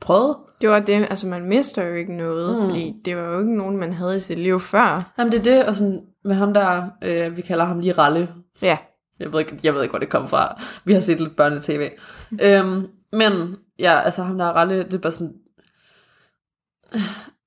prøvet. 0.00 0.36
Det 0.60 0.68
var 0.68 0.78
det, 0.80 1.06
altså 1.10 1.26
man 1.26 1.44
mister 1.44 1.84
jo 1.84 1.94
ikke 1.94 2.16
noget, 2.16 2.62
mm. 2.62 2.68
fordi 2.68 2.94
det 3.04 3.16
var 3.16 3.22
jo 3.22 3.38
ikke 3.38 3.56
nogen, 3.56 3.76
man 3.76 3.92
havde 3.92 4.16
i 4.16 4.20
sit 4.20 4.38
liv 4.38 4.60
før. 4.60 5.12
Jamen 5.18 5.32
det 5.32 5.38
er 5.38 5.42
det, 5.42 5.64
og 5.64 5.74
sådan 5.74 6.00
med 6.24 6.34
ham 6.34 6.54
der, 6.54 6.84
øh, 7.02 7.36
vi 7.36 7.42
kalder 7.42 7.64
ham 7.64 7.80
lige 7.80 7.92
Ralle, 7.92 8.28
Ja. 8.62 8.76
Jeg 9.20 9.32
ved 9.32 9.40
ikke, 9.40 9.58
jeg 9.62 9.74
ved 9.74 9.82
ikke 9.82 9.92
hvor 9.92 9.98
det 9.98 10.08
kom 10.08 10.28
fra. 10.28 10.60
Vi 10.84 10.92
har 10.92 11.00
set 11.00 11.20
lidt 11.20 11.36
børnetv. 11.36 11.82
øhm, 12.46 12.86
men 13.12 13.56
ja, 13.78 14.00
altså 14.00 14.22
ham 14.22 14.38
der 14.38 14.44
er 14.44 14.52
Ralle, 14.52 14.82
det 14.82 14.94
er 14.94 14.98
bare 14.98 15.12
sådan... 15.12 15.32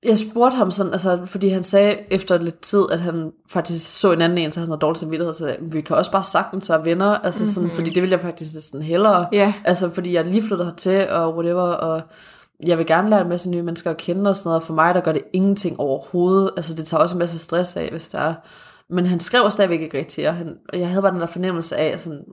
Jeg 0.02 0.18
spurgte 0.18 0.56
ham 0.56 0.70
sådan, 0.70 0.92
altså, 0.92 1.26
fordi 1.26 1.48
han 1.48 1.64
sagde 1.64 1.96
efter 2.10 2.38
lidt 2.38 2.60
tid, 2.60 2.84
at 2.90 3.00
han 3.00 3.32
faktisk 3.50 4.00
så 4.00 4.12
en 4.12 4.22
anden 4.22 4.38
en, 4.38 4.52
så 4.52 4.60
han 4.60 4.68
havde 4.68 4.80
dårlig 4.80 4.98
samvittighed, 4.98 5.34
så 5.34 5.38
sagde, 5.38 5.56
vi 5.60 5.80
kan 5.80 5.96
også 5.96 6.12
bare 6.12 6.24
sagtens 6.24 6.70
være 6.70 6.84
venner, 6.84 7.18
altså 7.18 7.46
sådan, 7.52 7.62
mm-hmm. 7.62 7.76
fordi 7.76 7.90
det 7.90 8.02
vil 8.02 8.10
jeg 8.10 8.20
faktisk 8.20 8.54
næsten 8.54 8.82
hellere. 8.82 9.26
Ja. 9.32 9.54
Altså, 9.64 9.90
fordi 9.90 10.12
jeg 10.12 10.26
lige 10.26 10.42
flyttet 10.42 10.66
hertil, 10.66 11.10
og 11.10 11.34
whatever, 11.34 11.62
og 11.62 12.02
jeg 12.66 12.78
vil 12.78 12.86
gerne 12.86 13.10
lære 13.10 13.20
en 13.20 13.28
masse 13.28 13.50
nye 13.50 13.62
mennesker 13.62 13.90
at 13.90 13.96
kende 13.96 14.30
og 14.30 14.36
sådan 14.36 14.48
noget, 14.48 14.60
og 14.60 14.66
for 14.66 14.74
mig, 14.74 14.94
der 14.94 15.00
gør 15.00 15.12
det 15.12 15.22
ingenting 15.32 15.80
overhovedet. 15.80 16.50
Altså, 16.56 16.74
det 16.74 16.86
tager 16.86 17.00
også 17.02 17.14
en 17.14 17.18
masse 17.18 17.38
stress 17.38 17.76
af, 17.76 17.90
hvis 17.90 18.08
der 18.08 18.18
er. 18.18 18.34
Men 18.90 19.06
han 19.06 19.20
skrev 19.20 19.50
stadigvæk 19.50 19.80
ikke 19.80 19.98
rigtigt, 19.98 20.28
og, 20.28 20.34
han, 20.34 20.56
og 20.68 20.80
jeg 20.80 20.88
havde 20.88 21.02
bare 21.02 21.12
den 21.12 21.20
der 21.20 21.26
fornemmelse 21.26 21.76
af, 21.76 21.86
at 21.86 22.00
sådan, 22.00 22.24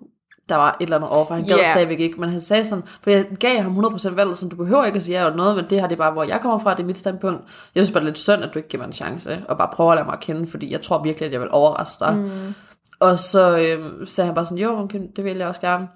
der 0.49 0.55
var 0.55 0.77
et 0.79 0.83
eller 0.83 0.95
andet 0.95 1.09
over, 1.09 1.25
for 1.25 1.35
han 1.35 1.45
gad 1.45 1.57
yeah. 1.57 1.73
stadigvæk 1.73 1.99
ikke, 1.99 2.19
men 2.19 2.29
han 2.29 2.41
sagde 2.41 2.63
sådan, 2.63 2.83
for 3.01 3.09
jeg 3.09 3.25
gav 3.39 3.61
ham 3.61 3.85
100% 3.85 4.15
valget, 4.15 4.37
sådan, 4.37 4.49
du 4.49 4.55
behøver 4.55 4.85
ikke 4.85 4.95
at 4.95 5.03
sige 5.03 5.19
ja 5.19 5.25
eller 5.25 5.37
noget, 5.37 5.55
men 5.55 5.65
det 5.69 5.79
her, 5.79 5.87
det 5.87 5.95
er 5.95 5.97
bare, 5.97 6.11
hvor 6.11 6.23
jeg 6.23 6.39
kommer 6.41 6.59
fra, 6.59 6.73
det 6.73 6.79
er 6.83 6.87
mit 6.87 6.97
standpunkt. 6.97 7.41
Jeg 7.75 7.85
synes 7.85 7.91
bare, 7.91 7.99
det 7.99 8.07
er 8.07 8.11
lidt 8.11 8.19
synd, 8.19 8.43
at 8.43 8.53
du 8.53 8.59
ikke 8.59 8.69
giver 8.69 8.83
mig 8.83 8.87
en 8.87 8.93
chance, 8.93 9.41
og 9.49 9.57
bare 9.57 9.69
prøver 9.73 9.91
at 9.91 9.95
lade 9.95 10.05
mig 10.05 10.13
at 10.13 10.19
kende, 10.19 10.47
fordi 10.47 10.71
jeg 10.71 10.81
tror 10.81 11.03
virkelig, 11.03 11.27
at 11.27 11.33
jeg 11.33 11.41
vil 11.41 11.49
overraske 11.51 12.05
dig. 12.05 12.15
Mm. 12.15 12.53
Og 12.99 13.19
så 13.19 13.57
øh, 13.57 14.07
sagde 14.07 14.25
han 14.25 14.35
bare 14.35 14.45
sådan, 14.45 14.57
jo, 14.57 14.79
okay, 14.79 14.99
det 15.15 15.23
vil 15.23 15.37
jeg 15.37 15.47
også 15.47 15.61
gerne. 15.61 15.87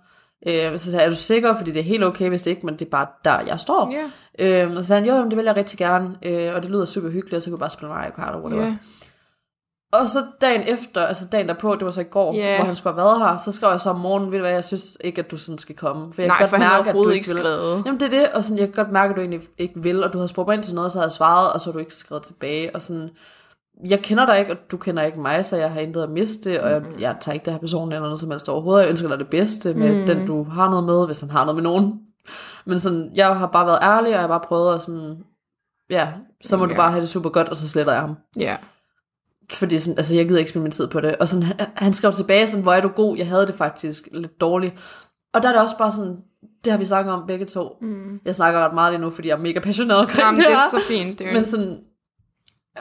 Øh, 0.47 0.79
så 0.79 0.91
sagde 0.91 0.97
jeg, 0.97 1.05
er 1.05 1.09
du 1.09 1.15
sikker, 1.15 1.57
fordi 1.57 1.71
det 1.71 1.79
er 1.79 1.83
helt 1.83 2.03
okay, 2.03 2.29
hvis 2.29 2.43
det 2.43 2.51
ikke, 2.51 2.65
men 2.65 2.75
det 2.75 2.85
er 2.85 2.89
bare 2.89 3.07
der, 3.25 3.39
jeg 3.47 3.59
står. 3.59 3.91
Ja. 3.91 4.63
Øh, 4.63 4.69
og 4.69 4.83
så 4.83 4.87
sagde 4.87 5.01
han, 5.01 5.09
jo, 5.09 5.29
det 5.29 5.37
vil 5.37 5.45
jeg 5.45 5.55
rigtig 5.55 5.79
gerne, 5.79 6.15
øh, 6.23 6.55
og 6.55 6.63
det 6.63 6.71
lyder 6.71 6.85
super 6.85 7.09
hyggeligt, 7.09 7.33
og 7.33 7.41
så 7.41 7.49
kunne 7.49 7.57
vi 7.57 7.59
bare 7.59 7.69
spille 7.69 7.89
Mario 7.89 8.11
Kart 8.11 8.35
og 8.35 8.41
whatever. 8.41 8.65
Ja. 8.65 8.75
Og 9.93 10.07
så 10.07 10.25
dagen 10.41 10.61
efter, 10.67 11.01
altså 11.05 11.25
dagen 11.31 11.47
derpå, 11.47 11.75
det 11.75 11.85
var 11.85 11.91
så 11.91 12.01
i 12.01 12.03
går, 12.03 12.35
yeah. 12.35 12.55
hvor 12.55 12.65
han 12.65 12.75
skulle 12.75 12.93
have 12.93 13.05
været 13.05 13.19
her, 13.19 13.37
så 13.37 13.51
skrev 13.51 13.69
jeg 13.69 13.79
så 13.79 13.89
om 13.89 13.99
morgenen, 13.99 14.31
ved 14.31 14.37
du 14.39 14.43
hvad, 14.43 14.51
jeg 14.53 14.63
synes 14.63 14.97
ikke, 15.01 15.19
at 15.21 15.31
du 15.31 15.37
sådan 15.37 15.57
skal 15.57 15.75
komme. 15.75 16.13
For 16.13 16.21
jeg 16.21 16.27
Nej, 16.27 16.37
kan 16.37 16.49
godt 16.49 16.59
mærke, 16.59 16.89
at 16.89 16.95
du 16.95 17.09
ikke 17.09 17.27
vil. 17.29 17.37
skrevet. 17.39 17.83
Jamen 17.85 17.99
det 17.99 18.05
er 18.05 18.19
det, 18.19 18.27
og 18.33 18.43
sådan, 18.43 18.57
jeg 18.57 18.67
kan 18.67 18.83
godt 18.83 18.93
mærke, 18.93 19.09
at 19.09 19.15
du 19.15 19.21
egentlig 19.21 19.41
ikke 19.57 19.83
vil, 19.83 20.03
og 20.03 20.13
du 20.13 20.17
havde 20.17 20.27
spurgt 20.27 20.47
mig 20.47 20.53
ind 20.55 20.63
til 20.63 20.75
noget, 20.75 20.91
så 20.91 20.97
havde 20.99 21.05
jeg 21.05 21.11
svaret, 21.11 21.53
og 21.53 21.61
så 21.61 21.69
har 21.69 21.73
du 21.73 21.79
ikke 21.79 21.95
skrevet 21.95 22.23
tilbage, 22.23 22.75
og 22.75 22.81
sådan, 22.81 23.09
jeg 23.89 23.99
kender 23.99 24.25
dig 24.25 24.39
ikke, 24.39 24.51
og 24.51 24.57
du 24.71 24.77
kender 24.77 25.03
ikke 25.03 25.19
mig, 25.19 25.45
så 25.45 25.57
jeg 25.57 25.71
har 25.71 25.79
intet 25.79 26.03
at 26.03 26.09
miste, 26.09 26.63
og 26.63 26.71
jeg, 26.71 26.81
jeg 26.99 27.15
tager 27.21 27.33
ikke 27.33 27.45
det 27.45 27.53
her 27.53 27.59
person 27.59 27.91
eller 27.91 28.03
noget 28.03 28.19
som 28.19 28.31
helst 28.31 28.49
overhovedet. 28.49 28.81
Jeg 28.83 28.89
ønsker 28.89 29.07
dig 29.09 29.19
det 29.19 29.29
bedste 29.29 29.73
med 29.73 29.99
mm. 29.99 30.05
den, 30.05 30.27
du 30.27 30.43
har 30.43 30.69
noget 30.69 30.83
med, 30.85 31.05
hvis 31.05 31.19
han 31.19 31.29
har 31.29 31.45
noget 31.45 31.55
med 31.55 31.63
nogen. 31.63 31.99
Men 32.65 32.79
sådan, 32.79 33.11
jeg 33.15 33.35
har 33.35 33.47
bare 33.47 33.65
været 33.65 33.79
ærlig, 33.81 34.07
og 34.07 34.11
jeg 34.11 34.19
har 34.21 34.27
bare 34.27 34.39
prøvet 34.47 34.75
at 34.75 34.81
sådan, 34.81 35.17
ja, 35.89 36.07
så 36.45 36.57
må 36.57 36.63
Ja. 36.65 36.69
du 36.71 36.75
bare 36.75 36.91
have 36.91 37.01
det 37.01 37.09
super 37.09 37.29
godt, 37.29 37.49
og 37.49 37.55
så 37.57 37.69
sletter 37.69 37.93
jeg 37.93 38.01
ham. 38.01 38.15
Ja. 38.39 38.57
Fordi 39.51 39.79
sådan, 39.79 39.97
altså, 39.97 40.15
jeg 40.15 40.27
gider 40.27 40.39
ikke 40.39 40.49
spille 40.49 40.63
min 40.63 40.71
tid 40.71 40.87
på 40.87 41.01
det. 41.01 41.15
Og 41.15 41.27
sådan, 41.27 41.47
han, 41.75 41.93
skrev 41.93 42.11
tilbage 42.11 42.47
sådan, 42.47 42.63
hvor 42.63 42.73
er 42.73 42.81
du 42.81 42.87
god, 42.87 43.17
jeg 43.17 43.27
havde 43.27 43.47
det 43.47 43.55
faktisk 43.55 44.07
lidt 44.11 44.41
dårligt. 44.41 44.73
Og 45.33 45.43
der 45.43 45.49
er 45.49 45.53
det 45.53 45.61
også 45.61 45.77
bare 45.77 45.91
sådan, 45.91 46.17
det 46.63 46.71
har 46.71 46.77
vi 46.77 46.85
snakket 46.85 47.13
om 47.13 47.27
begge 47.27 47.45
to. 47.45 47.69
Mm. 47.81 48.19
Jeg 48.25 48.35
snakker 48.35 48.59
ret 48.59 48.73
meget 48.73 48.93
lige 48.93 49.01
nu, 49.01 49.09
fordi 49.09 49.27
jeg 49.27 49.35
er 49.35 49.41
mega 49.41 49.59
passioneret 49.59 49.99
omkring 49.99 50.25
Jamen, 50.25 50.39
det 50.41 50.47
det 50.47 50.53
er 50.53 50.79
så 50.79 50.87
fint. 50.87 51.19
Det 51.19 51.27
er 51.27 51.33
Men 51.33 51.45
sådan, 51.45 51.79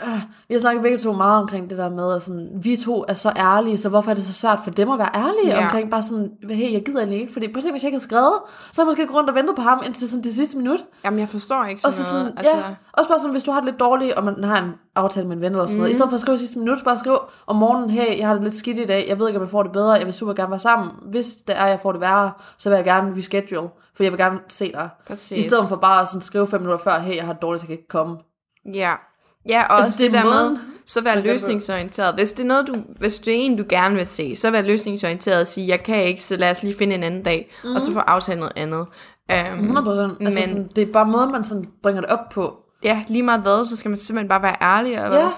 øh, 0.07 0.21
vi 0.49 0.55
har 0.55 0.59
snakket 0.59 0.83
begge 0.83 0.99
to 0.99 1.13
meget 1.13 1.43
omkring 1.43 1.71
det 1.71 1.79
der 1.79 1.89
med, 1.89 2.15
at 2.15 2.23
sådan, 2.23 2.51
vi 2.63 2.77
to 2.77 3.05
er 3.09 3.15
så 3.15 3.33
ærlige, 3.37 3.77
så 3.79 3.89
hvorfor 3.89 4.11
er 4.11 4.15
det 4.15 4.25
så 4.25 4.33
svært 4.33 4.61
for 4.65 4.71
dem 4.71 4.91
at 4.91 4.99
være 4.99 5.11
ærlige 5.15 5.57
Ja. 5.57 5.65
omkring 5.65 5.91
bare 5.91 6.03
sådan, 6.03 6.31
hey, 6.51 6.73
jeg 6.73 6.83
gider 6.87 6.99
egentlig 6.99 7.21
ikke, 7.21 7.33
fordi 7.33 7.49
på 7.49 7.53
hvis 7.53 7.65
jeg 7.67 7.75
ikke 7.75 7.91
havde 7.91 8.03
skrevet, 8.03 8.33
så 8.73 8.83
har 8.83 8.87
jeg 8.87 8.87
måske 8.87 9.07
gået 9.07 9.17
rundt 9.17 9.31
og 9.31 9.37
ventet 9.37 9.57
på 9.57 9.63
ham 9.63 9.83
indtil 9.87 10.09
sådan 10.09 10.23
det 10.25 10.35
sidste 10.35 10.57
minut. 10.57 10.81
Jamen, 11.05 11.21
jeg 11.21 11.29
forstår 11.29 11.65
ikke 11.65 11.81
Og 11.85 11.93
sådan, 11.93 12.05
så 12.05 12.11
sådan, 12.11 12.25
noget. 12.25 12.35
Altså, 12.39 12.57
ja, 12.57 12.63
også 12.93 13.09
bare 13.11 13.19
sådan, 13.19 13.33
hvis 13.33 13.45
du 13.45 13.51
har 13.51 13.61
det 13.61 13.69
lidt 13.69 13.81
dårligt, 13.81 14.13
og 14.15 14.25
man 14.25 14.45
har 14.45 14.59
en 14.63 14.71
aftale 14.95 15.27
med 15.29 15.37
en 15.37 15.43
ven 15.43 15.53
eller 15.53 15.67
sådan 15.67 15.79
noget, 15.79 15.91
i 15.91 15.93
Mhm. 15.93 15.99
stedet 15.99 16.11
for 16.11 16.15
at 16.15 16.21
skrive 16.21 16.39
sidste 16.39 16.59
minut, 16.59 16.79
bare 16.85 16.97
skriv 16.97 17.19
om 17.47 17.57
morgenen, 17.57 17.91
hey, 17.91 18.19
jeg 18.19 18.27
har 18.27 18.35
det 18.35 18.43
lidt 18.45 18.55
skidt 18.55 18.79
i 18.79 18.85
dag, 18.85 19.07
jeg 19.09 19.19
ved 19.19 19.29
ikke, 19.29 19.39
om 19.39 19.43
jeg 19.45 19.51
får 19.51 19.63
det 19.63 19.73
bedre, 19.73 19.93
jeg 19.93 20.05
vil 20.07 20.15
super 20.15 20.33
gerne 20.33 20.51
være 20.51 20.59
sammen. 20.59 20.91
Hvis 21.11 21.27
det 21.37 21.59
er, 21.59 21.67
jeg 21.67 21.81
får 21.81 21.93
det 21.93 22.01
værre, 22.01 22.33
så 22.59 22.69
vil 22.69 22.77
jeg 22.77 22.85
gerne 22.85 23.17
reschedule, 23.17 23.69
for 23.97 24.03
jeg 24.03 24.13
vil 24.13 24.19
gerne 24.19 24.39
se 24.49 24.73
dig. 24.73 24.89
Præcis. 25.07 25.39
I 25.39 25.43
stedet 25.49 25.65
for 25.69 25.77
bare 25.77 26.03
at 26.03 26.09
sådan 26.09 26.21
skrive 26.21 26.47
fem 26.49 26.61
minutter 26.61 26.85
før, 26.85 26.99
hey, 26.99 27.17
jeg 27.17 27.25
har 27.25 27.33
det 27.33 27.43
dårligt, 27.43 27.61
så 27.61 27.65
jeg 27.65 27.69
kan 27.69 27.79
ikke 27.79 27.89
komme. 27.89 28.17
Ja. 28.75 28.93
Ja, 29.49 29.63
og 29.63 29.77
Altså, 29.77 29.89
også 29.89 30.03
det 30.05 30.13
det, 30.13 30.19
er 30.19 30.23
der 30.23 30.31
måden, 30.31 30.53
med, 30.53 30.61
så 30.87 31.01
vær 31.01 31.15
løsningsorienteret. 31.21 32.15
Hvis 32.15 32.33
det 32.33 32.43
er 32.43 32.47
noget, 32.47 32.67
du, 32.67 32.75
hvis 32.99 33.19
det 33.19 33.35
er 33.35 33.39
en, 33.39 33.57
du 33.57 33.65
gerne 33.69 33.95
vil 33.95 34.07
se, 34.07 34.37
så 34.37 34.51
vær 34.51 34.61
løsningsorienteret 34.63 35.41
og 35.41 35.47
sige, 35.47 35.69
jeg 35.69 35.83
kan 35.83 36.03
ikke, 36.05 36.23
så 36.23 36.37
lad 36.37 36.51
os 36.51 36.63
lige 36.63 36.75
finde 36.79 36.95
en 36.95 37.03
anden 37.03 37.23
dag, 37.23 37.55
mm. 37.65 37.75
og 37.75 37.81
så 37.81 37.93
få 37.93 37.99
aftalt 37.99 38.39
noget 38.39 38.53
andet. 38.57 38.87
Um, 39.53 39.59
100 39.59 39.85
procent. 39.85 40.13
Altså, 40.21 40.41
Men- 40.41 40.49
sådan, 40.49 40.69
det 40.77 40.89
er 40.89 40.93
bare 40.93 41.07
måden, 41.07 41.33
man 41.33 41.45
sådan 41.45 41.65
bringer 41.83 42.01
det 42.01 42.11
op 42.11 42.29
på. 42.33 42.57
ja, 42.85 43.05
lige 43.09 43.23
meget 43.23 43.41
hvad, 43.41 43.65
så 43.65 43.77
skal 43.77 43.89
man 43.89 43.99
simpelthen 43.99 44.29
bare 44.29 44.43
være 44.43 44.57
ærlig. 44.63 45.05
Og 45.05 45.13
Ja. 45.13 45.29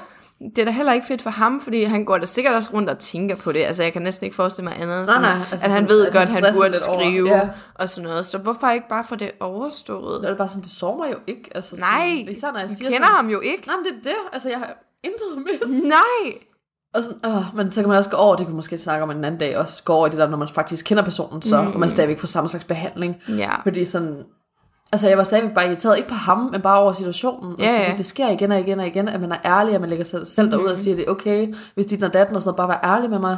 Det 0.40 0.58
er 0.58 0.64
da 0.64 0.70
heller 0.70 0.92
ikke 0.92 1.06
fedt 1.06 1.22
for 1.22 1.30
ham, 1.30 1.60
fordi 1.60 1.82
han 1.84 2.04
går 2.04 2.18
da 2.18 2.26
sikkert 2.26 2.54
også 2.54 2.70
rundt 2.72 2.90
og 2.90 2.98
tænker 2.98 3.36
på 3.36 3.52
det. 3.52 3.64
Altså, 3.64 3.82
jeg 3.82 3.92
kan 3.92 4.02
næsten 4.02 4.24
ikke 4.24 4.34
forestille 4.36 4.68
mig 4.70 4.80
andet. 4.80 4.96
Nej, 4.96 5.06
sådan, 5.06 5.22
nej, 5.22 5.46
altså 5.50 5.66
at 5.66 5.72
han 5.72 5.82
sådan, 5.82 5.88
ved 5.88 6.06
at 6.06 6.12
godt, 6.12 6.30
han 6.30 6.44
han 6.44 6.54
burde 6.54 6.70
lidt 6.70 6.88
over. 6.88 6.98
skrive 6.98 7.28
Ja. 7.36 7.48
og 7.74 7.88
sådan 7.88 8.08
noget. 8.08 8.26
Så 8.26 8.38
hvorfor 8.38 8.70
ikke 8.70 8.88
bare 8.88 9.04
få 9.04 9.16
det 9.16 9.30
overstået? 9.40 10.20
Det 10.20 10.24
er 10.24 10.30
det 10.30 10.38
bare 10.38 10.48
sådan, 10.48 10.62
det 10.62 10.70
sover 10.70 10.96
mig 10.96 11.12
jo 11.12 11.18
ikke. 11.26 11.50
Altså, 11.54 11.70
sådan, 11.70 11.84
Nej, 11.84 12.24
især 12.28 12.52
når 12.52 12.58
jeg 12.60 12.70
siger 12.70 12.90
kender 12.90 13.06
sådan, 13.06 13.16
ham 13.16 13.30
jo 13.30 13.40
ikke. 13.40 13.66
Nej, 13.66 13.76
men 13.76 13.84
det 13.84 13.92
er 13.92 14.02
det. 14.02 14.18
Altså, 14.32 14.48
jeg 14.48 14.58
har 14.58 14.74
intet 15.04 15.46
mist. 15.46 15.84
Nej. 15.84 16.38
Og 16.94 17.02
sådan, 17.02 17.18
åh, 17.26 17.56
men 17.56 17.72
så 17.72 17.80
kan 17.80 17.88
man 17.88 17.98
også 17.98 18.10
gå 18.10 18.16
over, 18.16 18.36
det 18.36 18.46
kan 18.46 18.52
vi 18.52 18.56
måske 18.56 18.78
snakke 18.78 19.02
om 19.02 19.10
en 19.10 19.24
anden 19.24 19.40
dag, 19.40 19.58
også 19.58 19.82
gå 19.84 19.92
over 19.92 20.06
i 20.06 20.10
det 20.10 20.18
der, 20.18 20.28
når 20.28 20.36
man 20.36 20.48
faktisk 20.48 20.84
kender 20.86 21.04
personen, 21.04 21.42
så, 21.42 21.62
mm. 21.62 21.72
og 21.72 21.80
man 21.80 21.88
stadigvæk 21.88 22.18
får 22.18 22.26
samme 22.26 22.48
slags 22.48 22.64
behandling. 22.64 23.16
Ja. 23.28 23.50
Fordi 23.62 23.84
sådan, 23.86 24.24
altså 24.92 25.08
jeg 25.08 25.18
var 25.18 25.24
stadigvæk 25.24 25.54
bare 25.54 25.66
irriteret, 25.66 25.96
ikke 25.96 26.08
på 26.08 26.14
ham, 26.14 26.38
men 26.52 26.60
bare 26.60 26.78
over 26.80 26.92
situationen. 26.92 27.52
Og 27.52 27.58
Ja, 27.58 27.78
fordi 27.78 27.90
ja. 27.90 27.96
det 27.96 28.04
sker 28.04 28.28
igen 28.28 28.52
og 28.52 28.60
igen 28.60 28.80
og 28.80 28.86
igen, 28.86 29.08
at 29.08 29.20
man 29.20 29.32
er 29.32 29.38
ærlig, 29.44 29.74
at 29.74 29.80
man 29.80 29.90
lægger 29.90 30.04
sig 30.04 30.26
selv 30.26 30.50
derud 30.50 30.66
og 30.68 30.78
siger, 30.78 30.96
det 30.96 31.04
er 31.06 31.10
okay, 31.10 31.54
hvis 31.74 31.86
dit 31.86 32.02
og 32.02 32.14
datten 32.14 32.36
og 32.36 32.42
sådan 32.42 32.56
bare 32.56 32.68
være 32.68 32.84
ærlig 32.84 33.10
med 33.10 33.18
mig. 33.18 33.36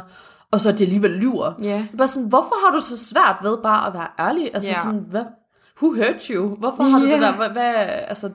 Og 0.51 0.59
så 0.61 0.69
at 0.69 0.77
de 0.79 0.83
alligevel 0.83 1.11
lyver. 1.11 1.53
Ja. 1.61 1.85
Er 1.93 1.97
Bare 1.97 2.07
sådan, 2.07 2.29
hvorfor 2.29 2.65
har 2.65 2.75
du 2.77 2.81
så 2.81 2.97
svært 2.97 3.35
ved 3.43 3.57
bare 3.63 3.87
at 3.87 3.93
være 3.93 4.07
ærlig? 4.27 4.51
Altså 4.53 4.69
Ja. 4.69 4.75
sådan, 4.83 5.05
hvad, 5.09 5.23
who 5.81 5.95
hurt 5.95 6.25
you? 6.29 6.55
Hvorfor 6.55 6.83
har 6.83 6.99
du 6.99 7.05
Ja. 7.05 7.13
det 7.13 7.21
der, 7.21 7.35
hvad, 7.35 7.49
hvad, 7.49 7.73
altså, 8.07 8.29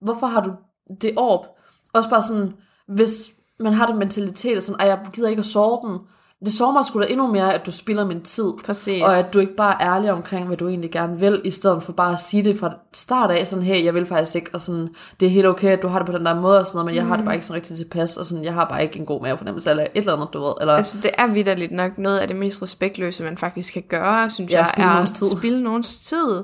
hvorfor 0.00 0.26
har 0.26 0.40
du 0.40 0.52
det 1.00 1.12
op? 1.16 1.46
Også 1.94 2.10
bare 2.10 2.22
sådan, 2.22 2.52
hvis 2.88 3.30
man 3.60 3.72
har 3.72 3.86
den 3.86 3.98
mentalitet, 3.98 4.56
og 4.56 4.62
sådan, 4.62 4.80
ej, 4.80 4.86
jeg 4.88 4.98
gider 5.12 5.28
ikke 5.28 5.40
at 5.40 5.46
sove 5.46 5.88
dem. 5.88 5.98
Det 6.44 6.52
sover 6.52 6.72
mig 6.72 6.84
sgu 6.84 7.00
da 7.00 7.06
endnu 7.08 7.26
mere, 7.26 7.54
at 7.54 7.66
du 7.66 7.72
spilder 7.72 8.04
min 8.04 8.20
tid. 8.22 8.52
Præcis. 8.64 9.02
Og 9.02 9.18
at 9.18 9.34
du 9.34 9.38
ikke 9.38 9.54
bare 9.56 9.82
er 9.82 9.94
ærlig 9.94 10.12
omkring, 10.12 10.46
hvad 10.46 10.56
du 10.56 10.68
egentlig 10.68 10.90
gerne 10.90 11.20
vil, 11.20 11.40
i 11.44 11.50
stedet 11.50 11.82
for 11.82 11.92
bare 11.92 12.12
at 12.12 12.18
sige 12.18 12.44
det 12.44 12.56
fra 12.58 12.74
start 12.94 13.30
af, 13.30 13.46
sådan, 13.46 13.64
hey, 13.64 13.84
jeg 13.84 13.94
vil 13.94 14.06
faktisk 14.06 14.36
ikke, 14.36 14.50
og 14.52 14.60
sådan, 14.60 14.88
det 15.20 15.26
er 15.26 15.30
helt 15.30 15.46
okay, 15.46 15.68
at 15.68 15.82
du 15.82 15.88
har 15.88 15.98
det 15.98 16.06
på 16.06 16.12
den 16.18 16.26
der 16.26 16.34
måde, 16.40 16.58
og 16.60 16.66
sådan 16.66 16.76
noget, 16.76 16.86
men 16.86 16.94
jeg 16.94 17.06
har 17.06 17.16
det 17.16 17.24
bare 17.24 17.34
ikke 17.34 17.46
sådan 17.46 17.56
rigtig 17.56 17.76
tilpas, 17.76 18.16
og 18.16 18.26
sådan, 18.26 18.44
jeg 18.44 18.54
har 18.54 18.64
bare 18.64 18.82
ikke 18.82 18.98
en 18.98 19.06
god 19.06 19.22
mavefornemmelse, 19.22 19.70
eller 19.70 19.82
et 19.82 19.88
eller 19.94 20.12
andet, 20.12 20.28
du 20.32 20.40
ved, 20.44 20.52
eller, 20.60 20.74
Altså, 20.74 20.98
det 21.02 21.10
er 21.18 21.26
vidderligt 21.26 21.72
nok 21.72 21.98
noget 21.98 22.18
af 22.18 22.28
det 22.28 22.36
mest 22.36 22.62
respektløse, 22.62 23.22
man 23.22 23.38
faktisk 23.38 23.72
kan 23.72 23.82
gøre, 23.88 24.30
synes 24.30 24.52
Ja, 24.52 24.58
jeg, 24.76 24.84
er 24.84 24.92
nogens 24.92 25.12
tid. 25.12 25.26
at 25.32 25.38
spilde 25.38 25.62
nogens 25.62 25.96
tid. 25.96 26.42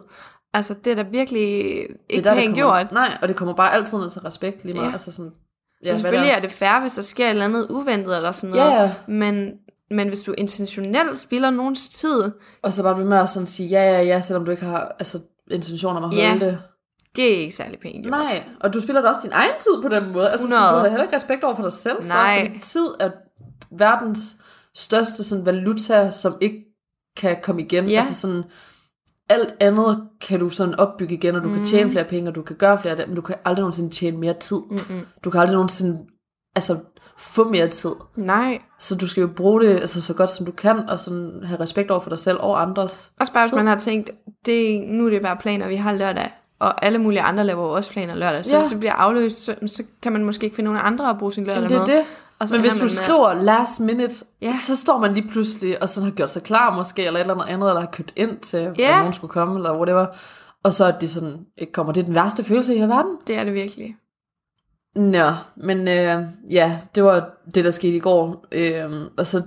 Altså, 0.54 0.74
det 0.84 0.90
er 0.90 0.94
da 0.94 1.02
virkelig 1.10 1.42
ikke 1.42 1.94
det 2.08 2.18
er 2.18 2.22
der, 2.22 2.34
pænt 2.34 2.54
gjort. 2.54 2.92
Nej, 2.92 3.18
og 3.22 3.28
det 3.28 3.36
kommer 3.36 3.54
bare 3.54 3.72
altid 3.72 3.98
ned 3.98 4.10
til 4.10 4.20
respekt, 4.20 4.64
lige 4.64 4.74
meget, 4.74 4.86
Ja. 4.88 4.92
altså 4.92 5.12
sådan, 5.12 5.32
Ja, 5.84 5.94
selvfølgelig 5.94 6.30
er 6.30 6.40
det 6.40 6.52
fair, 6.52 6.80
hvis 6.80 6.92
der 6.92 7.02
sker 7.02 7.24
et 7.26 7.30
eller 7.30 7.44
andet 7.44 7.66
uventet 7.70 8.16
eller 8.16 8.32
sådan 8.32 8.50
noget. 8.50 8.70
Ja, 8.70 8.82
ja. 8.82 8.92
Men, 9.08 9.50
men 9.92 10.08
hvis 10.08 10.20
du 10.20 10.34
intentionelt 10.38 11.18
spilder 11.18 11.50
nogens 11.50 11.88
tid, 11.88 12.30
Og 12.62 12.72
så 12.72 12.82
bare 12.82 12.94
blive 12.94 13.08
med 13.08 13.18
at 13.18 13.28
sådan 13.28 13.46
sige 13.46 13.68
ja, 13.68 13.82
ja, 13.92 14.02
ja, 14.02 14.20
selvom 14.20 14.44
du 14.44 14.50
ikke 14.50 14.64
har 14.64 14.96
altså, 14.98 15.20
intentioner 15.50 16.00
om 16.00 16.04
at 16.04 16.16
holde 16.16 16.22
Ja. 16.22 16.46
det. 16.46 16.58
det 17.16 17.34
er 17.34 17.38
ikke 17.38 17.54
særlig 17.56 17.78
pænt. 17.80 18.06
Nej, 18.06 18.44
og 18.60 18.72
du 18.72 18.80
spiller 18.80 19.02
da 19.02 19.08
også 19.08 19.20
din 19.24 19.32
egen 19.32 19.52
tid 19.60 19.82
på 19.82 19.88
den 19.88 20.12
måde. 20.12 20.30
Altså, 20.30 20.48
så 20.48 20.54
100. 20.54 20.72
du 20.72 20.78
har 20.78 20.88
heller 20.88 21.02
ikke 21.02 21.16
respekt 21.16 21.44
over 21.44 21.54
for 21.54 21.62
dig 21.62 21.72
selv. 21.72 21.96
Nej. 22.08 22.38
Så, 22.38 22.46
fordi 22.46 22.58
tid 22.60 22.86
er 23.00 23.10
verdens 23.78 24.36
største 24.74 25.24
sådan, 25.24 25.46
valuta, 25.46 26.10
som 26.10 26.36
ikke 26.40 26.56
kan 27.16 27.36
komme 27.42 27.62
igen. 27.62 27.88
Ja. 27.88 27.96
Altså 27.96 28.14
sådan, 28.14 28.42
alt 29.28 29.54
andet 29.60 30.08
kan 30.20 30.40
du 30.40 30.48
sådan 30.48 30.74
opbygge 30.74 31.14
igen, 31.14 31.34
og 31.34 31.42
du 31.42 31.48
mm. 31.48 31.54
kan 31.54 31.64
tjene 31.64 31.90
flere 31.90 32.04
penge, 32.04 32.30
og 32.30 32.34
du 32.34 32.42
kan 32.42 32.56
gøre 32.56 32.78
flere 32.80 32.90
af 32.90 32.96
det, 32.96 33.06
men 33.08 33.16
du 33.16 33.22
kan 33.22 33.36
aldrig 33.44 33.62
nogensinde 33.62 33.90
tjene 33.90 34.16
mere 34.18 34.34
tid. 34.34 34.60
Mm-mm. 34.70 35.00
Du 35.24 35.30
kan 35.30 35.40
aldrig 35.40 35.54
nogensinde 35.54 35.98
altså, 36.56 36.78
få 37.18 37.48
mere 37.48 37.68
tid. 37.68 37.90
Nej. 38.16 38.58
Så 38.78 38.94
du 38.94 39.06
skal 39.08 39.20
jo 39.20 39.26
bruge 39.36 39.60
det 39.62 39.70
altså, 39.80 40.00
så 40.02 40.14
godt 40.14 40.30
som 40.30 40.46
du 40.46 40.52
kan, 40.52 40.88
og 40.88 40.98
sådan 41.00 41.42
have 41.46 41.60
respekt 41.60 41.90
over 41.90 42.00
for 42.00 42.10
dig 42.10 42.18
selv 42.18 42.38
og 42.40 42.62
andres. 42.62 43.12
Også 43.20 43.32
bare, 43.32 43.46
hvis 43.46 43.54
man 43.54 43.66
har 43.66 43.78
tænkt, 43.78 44.10
det, 44.46 44.82
nu 44.88 45.06
er 45.06 45.10
det 45.10 45.22
bare 45.22 45.36
planer, 45.36 45.68
vi 45.68 45.76
har 45.76 45.92
lørdag, 45.92 46.30
og 46.58 46.84
alle 46.84 46.98
mulige 46.98 47.20
andre 47.22 47.44
laver 47.44 47.62
også 47.64 47.90
planer 47.90 48.14
lørdag. 48.14 48.44
Så 48.44 48.54
Ja. 48.54 48.60
hvis 48.60 48.70
det 48.70 48.78
bliver 48.80 48.92
afløst, 48.92 49.44
så, 49.44 49.54
så 49.66 49.82
kan 50.02 50.12
man 50.12 50.24
måske 50.24 50.44
ikke 50.44 50.56
finde 50.56 50.70
nogen 50.72 50.86
andre 50.86 51.10
at 51.10 51.18
bruge 51.18 51.32
sin 51.32 51.44
lørdag 51.44 51.62
Jamen, 51.62 51.70
det 51.70 51.76
er 51.76 51.86
med. 51.86 51.96
det. 51.96 52.04
Og 52.38 52.48
så 52.48 52.54
Men 52.54 52.60
hvis 52.60 52.74
du 52.74 52.80
med- 52.84 52.88
skriver 52.90 53.34
last 53.34 53.80
minute, 53.80 54.14
Ja. 54.42 54.46
ja. 54.46 54.54
så 54.66 54.76
står 54.76 54.98
man 54.98 55.14
lige 55.14 55.28
pludselig 55.28 55.82
og 55.82 55.88
sådan 55.88 56.08
har 56.10 56.14
gjort 56.16 56.30
sig 56.30 56.42
klar 56.42 56.76
måske, 56.76 57.04
eller 57.06 57.20
et 57.20 57.24
eller 57.24 57.34
andet 57.34 57.46
andet, 57.54 57.68
eller 57.68 57.80
har 57.80 57.88
købt 57.92 58.12
ind 58.16 58.36
til, 58.38 58.60
Ja. 58.78 58.92
at 58.92 58.98
nogen 58.98 59.12
skulle 59.14 59.30
komme, 59.32 59.56
eller 59.56 59.76
whatever. 59.76 60.06
Og 60.64 60.74
så 60.74 60.84
at 60.84 60.94
de 61.00 61.08
sådan 61.08 61.36
ikke 61.58 61.72
kommer. 61.72 61.92
Det 61.92 62.00
er 62.00 62.04
den 62.04 62.14
værste 62.14 62.44
følelse 62.44 62.74
i 62.74 62.76
hele 62.78 62.88
verden. 62.88 63.16
Det 63.26 63.36
er 63.36 63.44
det 63.44 63.54
virkelig. 63.54 63.96
Nå, 64.96 65.30
men 65.56 65.88
øh, 65.88 66.22
ja, 66.50 66.78
det 66.94 67.04
var 67.04 67.30
det, 67.54 67.64
der 67.64 67.70
skete 67.70 67.96
i 67.96 68.00
går. 68.00 68.44
Øh, 68.52 68.90
og 69.18 69.26
så 69.26 69.42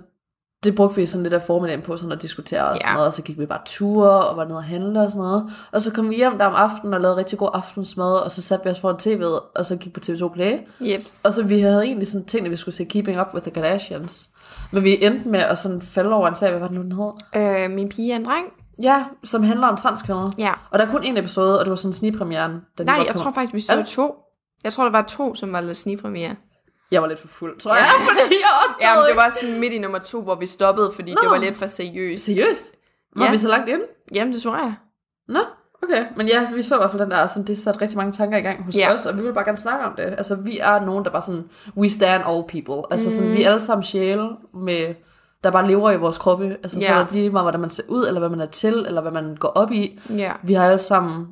det 0.63 0.75
brugte 0.75 0.95
vi 0.95 1.05
sådan 1.05 1.23
lidt 1.23 1.33
af 1.33 1.41
formiddagen 1.41 1.81
på 1.81 1.97
sådan 1.97 2.11
at 2.11 2.21
diskutere 2.21 2.63
og 2.67 2.75
Ja. 2.75 2.79
sådan 2.81 2.93
noget, 2.93 3.07
og 3.07 3.13
så 3.13 3.21
gik 3.21 3.39
vi 3.39 3.45
bare 3.45 3.59
ture 3.65 4.09
og 4.25 4.37
var 4.37 4.43
nede 4.45 4.57
og 4.57 4.63
handle 4.63 5.01
og 5.01 5.11
sådan 5.11 5.21
noget. 5.23 5.49
Og 5.71 5.81
så 5.81 5.91
kom 5.91 6.09
vi 6.09 6.15
hjem 6.15 6.37
der 6.37 6.45
om 6.45 6.53
aftenen 6.55 6.93
og 6.93 7.01
lavede 7.01 7.17
rigtig 7.17 7.37
god 7.37 7.49
aftensmad, 7.53 8.11
og 8.17 8.31
så 8.31 8.41
satte 8.41 8.63
vi 8.65 8.69
os 8.71 8.79
foran 8.79 8.95
tv'et, 8.95 9.51
og 9.55 9.65
så 9.65 9.75
gik 9.75 9.93
på 9.93 9.99
TV2 10.05 10.27
Play. 10.33 10.57
Jeps. 10.81 11.25
Og 11.25 11.33
så 11.33 11.43
vi 11.43 11.59
havde 11.59 11.83
egentlig 11.83 12.07
sådan 12.07 12.25
tænkt, 12.25 12.45
at 12.45 12.51
vi 12.51 12.55
skulle 12.55 12.75
se 12.75 12.83
Keeping 12.83 13.21
Up 13.21 13.27
with 13.33 13.43
the 13.43 13.51
Kardashians. 13.51 14.29
Men 14.71 14.83
vi 14.83 15.05
endte 15.05 15.27
med 15.29 15.39
at 15.39 15.57
sådan 15.57 15.81
falde 15.81 16.13
over 16.13 16.27
en 16.27 16.35
sag, 16.35 16.49
hvad 16.49 16.59
var 16.59 16.67
det 16.67 16.75
nu, 16.77 16.81
den 16.83 16.91
hed? 16.91 17.65
Øh, 17.65 17.71
min 17.75 17.89
pige 17.89 18.11
er 18.11 18.15
en 18.15 18.25
dreng. 18.25 18.45
Ja, 18.83 19.03
som 19.23 19.43
handler 19.43 19.67
om 19.67 19.77
transkønnet. 19.77 20.33
Ja. 20.37 20.51
Og 20.71 20.79
der 20.79 20.85
er 20.85 20.91
kun 20.91 21.03
en 21.03 21.17
episode, 21.17 21.59
og 21.59 21.65
det 21.65 21.69
var 21.69 21.75
sådan 21.75 21.93
snigpremieren. 21.93 22.51
Da 22.77 22.83
Nej, 22.83 22.97
var 22.97 23.05
jeg 23.05 23.15
tror 23.15 23.31
faktisk, 23.31 23.53
vi 23.53 23.59
så 23.59 23.83
to. 23.95 24.15
Jeg 24.65 24.73
tror, 24.73 24.83
der 24.83 24.91
var 24.91 25.01
to, 25.01 25.35
som 25.35 25.51
var 25.53 25.61
lidt 25.61 25.77
snigpremiere. 25.77 26.35
Jeg 26.91 27.01
var 27.01 27.07
lidt 27.07 27.19
for 27.19 27.27
fuld, 27.27 27.59
tror 27.59 27.75
jeg. 27.75 27.85
fordi 27.99 28.35
jeg 28.41 28.75
Ja, 28.89 28.95
men 28.95 29.03
det 29.09 29.15
var 29.15 29.29
sådan 29.41 29.59
midt 29.59 29.73
i 29.73 29.77
nummer 29.79 29.99
to, 29.99 30.21
hvor 30.21 30.35
vi 30.35 30.45
stoppede, 30.47 30.91
fordi 30.95 31.13
Nå. 31.13 31.21
det 31.21 31.29
var 31.29 31.37
lidt 31.37 31.55
for 31.55 31.67
seriøst. 31.67 32.25
Seriøst? 32.25 32.71
Var 33.15 33.25
Ja. 33.25 33.31
vi 33.31 33.37
så 33.37 33.47
langt 33.47 33.69
inde? 33.69 33.83
Jamen, 34.15 34.33
det 34.33 34.41
tror 34.41 34.55
jeg. 34.57 34.73
Nå, 35.27 35.39
okay. 35.83 36.05
Men 36.17 36.27
ja, 36.27 36.47
vi 36.53 36.61
så 36.61 36.75
i 36.75 36.77
hvert 36.77 36.91
fald 36.91 37.01
den 37.01 37.11
der, 37.11 37.25
sådan, 37.25 37.47
det 37.47 37.57
satte 37.57 37.81
rigtig 37.81 37.97
mange 37.97 38.11
tanker 38.11 38.37
i 38.37 38.41
gang 38.41 38.63
hos 38.63 38.77
Ja. 38.77 38.93
os, 38.93 39.05
og 39.05 39.17
vi 39.17 39.21
vil 39.23 39.33
bare 39.33 39.45
gerne 39.45 39.57
snakke 39.57 39.85
om 39.85 39.93
det. 39.95 40.03
Altså, 40.03 40.35
vi 40.35 40.59
er 40.59 40.79
nogen, 40.85 41.05
der 41.05 41.11
bare 41.11 41.21
sådan, 41.21 41.43
we 41.77 41.89
stand 41.89 42.23
all 42.27 42.43
people. 42.47 42.83
Altså, 42.93 43.11
sådan, 43.11 43.29
Mm. 43.29 43.35
vi 43.37 43.43
er 43.43 43.47
alle 43.49 43.59
sammen 43.61 43.83
sjæle, 43.83 44.29
med, 44.53 44.95
der 45.43 45.51
bare 45.51 45.67
lever 45.67 45.91
i 45.91 45.97
vores 45.97 46.17
kroppe. 46.17 46.57
Altså, 46.63 46.79
så 46.79 46.85
Ja. 46.85 46.99
er 46.99 47.03
det 47.03 47.13
lige 47.13 47.29
meget, 47.29 47.43
hvordan 47.45 47.59
man 47.61 47.69
ser 47.69 47.83
ud, 47.87 48.07
eller 48.07 48.19
hvad 48.19 48.29
man 48.29 48.39
er 48.41 48.45
til, 48.45 48.73
eller 48.87 49.01
hvad 49.01 49.11
man 49.11 49.35
går 49.35 49.47
op 49.49 49.71
i. 49.71 49.99
Ja. 50.09 50.31
Vi 50.43 50.53
har 50.53 50.65
alle 50.65 50.77
sammen 50.77 51.27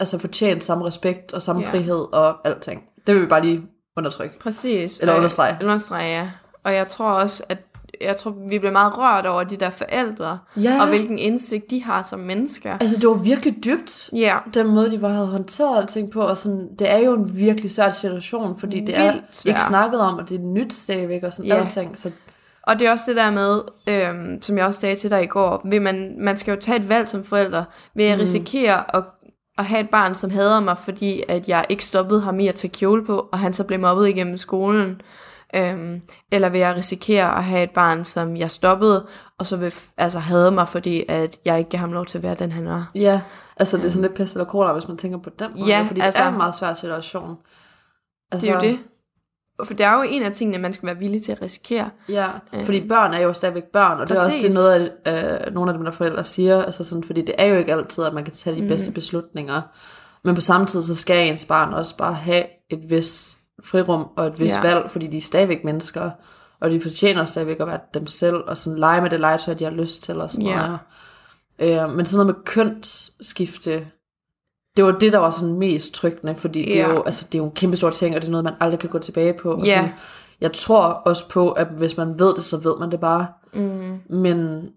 altså, 0.00 0.18
fortjent 0.18 0.64
samme 0.64 0.84
respekt 0.86 1.32
og 1.32 1.42
samme 1.42 1.62
Ja. 1.62 1.70
frihed 1.70 2.06
og 2.12 2.48
alting. 2.48 2.82
Det 3.06 3.14
vil 3.14 3.22
vi 3.22 3.26
bare 3.28 3.42
lige 3.42 3.62
undertrykke. 3.96 4.38
Præcis. 4.38 5.00
Eller 5.00 5.14
understrege. 5.16 5.56
Understrege, 5.62 6.08
ja. 6.20 6.30
Og 6.64 6.74
jeg 6.74 6.88
tror 6.88 7.10
også, 7.10 7.42
at 7.48 7.58
jeg 8.00 8.16
tror, 8.16 8.34
vi 8.48 8.58
blev 8.58 8.72
meget 8.72 8.98
rørt 8.98 9.26
over 9.26 9.44
de 9.44 9.56
der 9.56 9.70
forældre, 9.70 10.38
Ja. 10.56 10.80
og 10.82 10.88
hvilken 10.88 11.18
indsigt 11.18 11.70
de 11.70 11.82
har 11.84 12.02
som 12.02 12.18
mennesker. 12.20 12.72
Altså, 12.80 12.96
det 13.00 13.08
var 13.08 13.14
virkelig 13.14 13.64
dybt. 13.64 14.10
Ja, 14.12 14.36
den 14.54 14.66
måde, 14.66 14.90
de 14.90 14.98
bare 14.98 15.12
havde 15.12 15.26
håndteret 15.26 15.76
alting 15.78 16.10
på, 16.10 16.20
og 16.20 16.36
sådan, 16.36 16.68
det 16.78 16.90
er 16.92 16.98
jo 16.98 17.14
en 17.14 17.36
virkelig 17.36 17.70
svær 17.70 17.90
situation, 17.90 18.58
fordi 18.58 18.80
det 18.84 18.98
er 18.98 19.12
Vildt 19.12 19.24
svær. 19.36 19.50
ikke 19.52 19.64
snakket 19.64 20.00
om, 20.00 20.18
og 20.18 20.28
det 20.28 20.40
er 20.40 20.44
nyt 20.44 20.72
stadigvæk, 20.72 21.22
og 21.22 21.32
sådan 21.32 21.48
Ja. 21.50 21.56
alting, 21.56 21.98
så 21.98 22.10
og 22.62 22.78
det 22.78 22.86
er 22.86 22.90
også 22.90 23.04
det 23.08 23.16
der 23.16 23.30
med, 23.30 23.60
øhm, 23.88 24.42
som 24.42 24.58
jeg 24.58 24.66
også 24.66 24.80
sagde 24.80 24.96
til 24.96 25.10
dig 25.10 25.22
i 25.22 25.26
går, 25.26 25.62
vil 25.64 25.82
man, 25.82 26.16
man 26.18 26.36
skal 26.36 26.54
jo 26.54 26.60
tage 26.60 26.78
et 26.78 26.88
valg 26.88 27.08
som 27.08 27.24
forælder. 27.24 27.64
Vil 27.94 28.04
jeg 28.06 28.18
risikere 28.18 28.96
at, 28.96 29.04
at 29.60 29.66
have 29.66 29.80
et 29.80 29.90
barn, 29.90 30.14
som 30.14 30.30
hader 30.30 30.60
mig, 30.60 30.78
fordi 30.78 31.22
at 31.28 31.48
jeg 31.48 31.64
ikke 31.68 31.84
stoppede 31.84 32.20
ham 32.20 32.40
i 32.40 32.48
at 32.48 32.54
tage 32.54 32.70
kjole 32.70 33.04
på, 33.06 33.28
og 33.32 33.38
han 33.38 33.52
så 33.52 33.64
blev 33.64 33.80
mobbet 33.80 34.08
igennem 34.08 34.38
skolen? 34.38 35.00
Øhm, 35.54 36.02
eller 36.32 36.48
vil 36.48 36.60
jeg 36.60 36.76
risikere 36.76 37.36
at 37.36 37.44
have 37.44 37.62
et 37.62 37.70
barn, 37.70 38.04
som 38.04 38.36
jeg 38.36 38.50
stoppede, 38.50 39.06
og 39.38 39.46
så 39.46 39.56
vil 39.56 39.74
altså 39.96 40.18
hade 40.18 40.50
mig, 40.50 40.68
fordi 40.68 41.04
at 41.08 41.38
jeg 41.44 41.58
ikke 41.58 41.70
gav 41.70 41.78
ham 41.80 41.92
lov 41.92 42.06
til 42.06 42.18
at 42.18 42.22
være 42.22 42.34
den, 42.34 42.52
han 42.52 42.68
var? 42.68 42.90
ja, 42.94 43.20
altså 43.56 43.76
det 43.76 43.84
er 43.84 43.88
sådan 43.88 44.02
lidt 44.02 44.14
pest 44.14 44.34
eller 44.34 44.44
cola, 44.46 44.72
hvis 44.72 44.88
man 44.88 44.96
tænker 44.96 45.18
på 45.18 45.30
den 45.38 45.50
måde, 45.56 45.68
Ja, 45.68 45.84
fordi 45.88 46.00
altså- 46.00 46.20
det 46.20 46.26
er 46.26 46.30
en 46.30 46.36
meget 46.38 46.54
svær 46.54 46.74
situation. 46.74 47.36
Altså, 48.32 48.46
Det 48.46 48.52
er 48.52 48.54
jo 48.54 48.60
det. 48.60 48.78
For 49.66 49.74
det 49.74 49.86
er 49.86 49.94
jo 49.96 50.02
en 50.02 50.22
af 50.22 50.32
tingene, 50.32 50.58
man 50.58 50.72
skal 50.72 50.86
være 50.86 50.96
villig 50.98 51.22
til 51.22 51.32
at 51.32 51.42
risikere. 51.42 51.90
Ja, 52.08 52.28
fordi 52.64 52.88
børn 52.88 53.14
er 53.14 53.18
jo 53.18 53.32
stadigvæk 53.32 53.64
børn, 53.72 54.00
og 54.00 54.08
det 54.08 54.16
er 54.18 54.24
også 54.24 54.38
det 54.38 54.42
Præcis. 54.46 54.54
noget, 54.54 54.92
af, 55.04 55.46
øh, 55.46 55.54
nogle 55.54 55.70
af 55.70 55.76
dem, 55.76 55.84
der 55.84 55.92
forældre 55.92 56.24
siger, 56.24 56.62
altså 56.64 56.84
sådan, 56.84 57.04
fordi 57.04 57.22
det 57.22 57.34
er 57.38 57.46
jo 57.46 57.56
ikke 57.56 57.72
altid, 57.72 58.04
at 58.04 58.14
man 58.14 58.24
kan 58.24 58.32
tage 58.34 58.62
de 58.62 58.68
bedste 58.68 58.92
beslutninger, 58.92 59.62
men 60.24 60.34
på 60.34 60.40
samme 60.40 60.66
tid, 60.66 60.82
så 60.82 60.96
skal 60.96 61.28
ens 61.28 61.44
barn 61.44 61.74
også 61.74 61.96
bare 61.96 62.14
have 62.14 62.44
et 62.70 62.90
vis 62.90 63.36
frirum 63.64 64.06
og 64.16 64.26
et 64.26 64.40
vist 64.40 64.54
Ja. 64.56 64.68
ja. 64.68 64.74
valg, 64.74 64.90
fordi 64.90 65.06
de 65.06 65.16
er 65.16 65.20
stadigvæk 65.20 65.64
mennesker, 65.64 66.10
og 66.60 66.70
de 66.70 66.80
fortjener 66.80 67.24
stadigvæk 67.24 67.60
at 67.60 67.66
være 67.66 67.80
dem 67.94 68.06
selv, 68.06 68.36
og 68.36 68.56
sådan 68.56 68.78
lege 68.78 69.00
med 69.00 69.10
det 69.10 69.20
legetøj, 69.20 69.54
de 69.54 69.64
har 69.64 69.70
lyst 69.70 70.02
til, 70.02 70.20
og 70.20 70.30
sådan 70.30 70.46
Ja. 70.46 70.56
noget. 70.56 70.78
Øh, 71.88 71.96
men 71.96 72.06
sådan 72.06 72.26
noget 72.26 72.36
med 72.36 72.44
kønsskifte, 72.44 73.86
det 74.76 74.84
var 74.84 74.90
det, 74.90 75.12
der 75.12 75.18
var 75.18 75.30
sådan 75.30 75.54
mest 75.54 75.94
tryggende, 75.94 76.34
fordi 76.36 76.62
det, 76.64 76.80
er 76.80 76.88
jo, 76.94 77.02
altså, 77.02 77.26
det 77.32 77.34
er 77.34 77.42
jo 77.42 77.44
en 77.44 77.50
kæmpe 77.54 77.76
stor 77.76 77.90
ting, 77.90 78.14
og 78.16 78.20
det 78.22 78.28
er 78.28 78.30
noget, 78.30 78.44
man 78.44 78.54
aldrig 78.60 78.80
kan 78.80 78.90
gå 78.90 78.98
tilbage 78.98 79.34
på. 79.42 79.52
Og 79.52 79.66
Ja. 79.66 79.76
sådan, 79.76 79.90
jeg 80.40 80.52
tror 80.52 80.82
også 80.82 81.28
på, 81.28 81.50
at 81.50 81.66
hvis 81.78 81.96
man 81.96 82.18
ved 82.18 82.34
det, 82.34 82.44
så 82.44 82.56
ved 82.56 82.74
man 82.78 82.90
det 82.90 83.00
bare. 83.00 83.26
Mm. 83.54 83.98
Men 84.10 84.68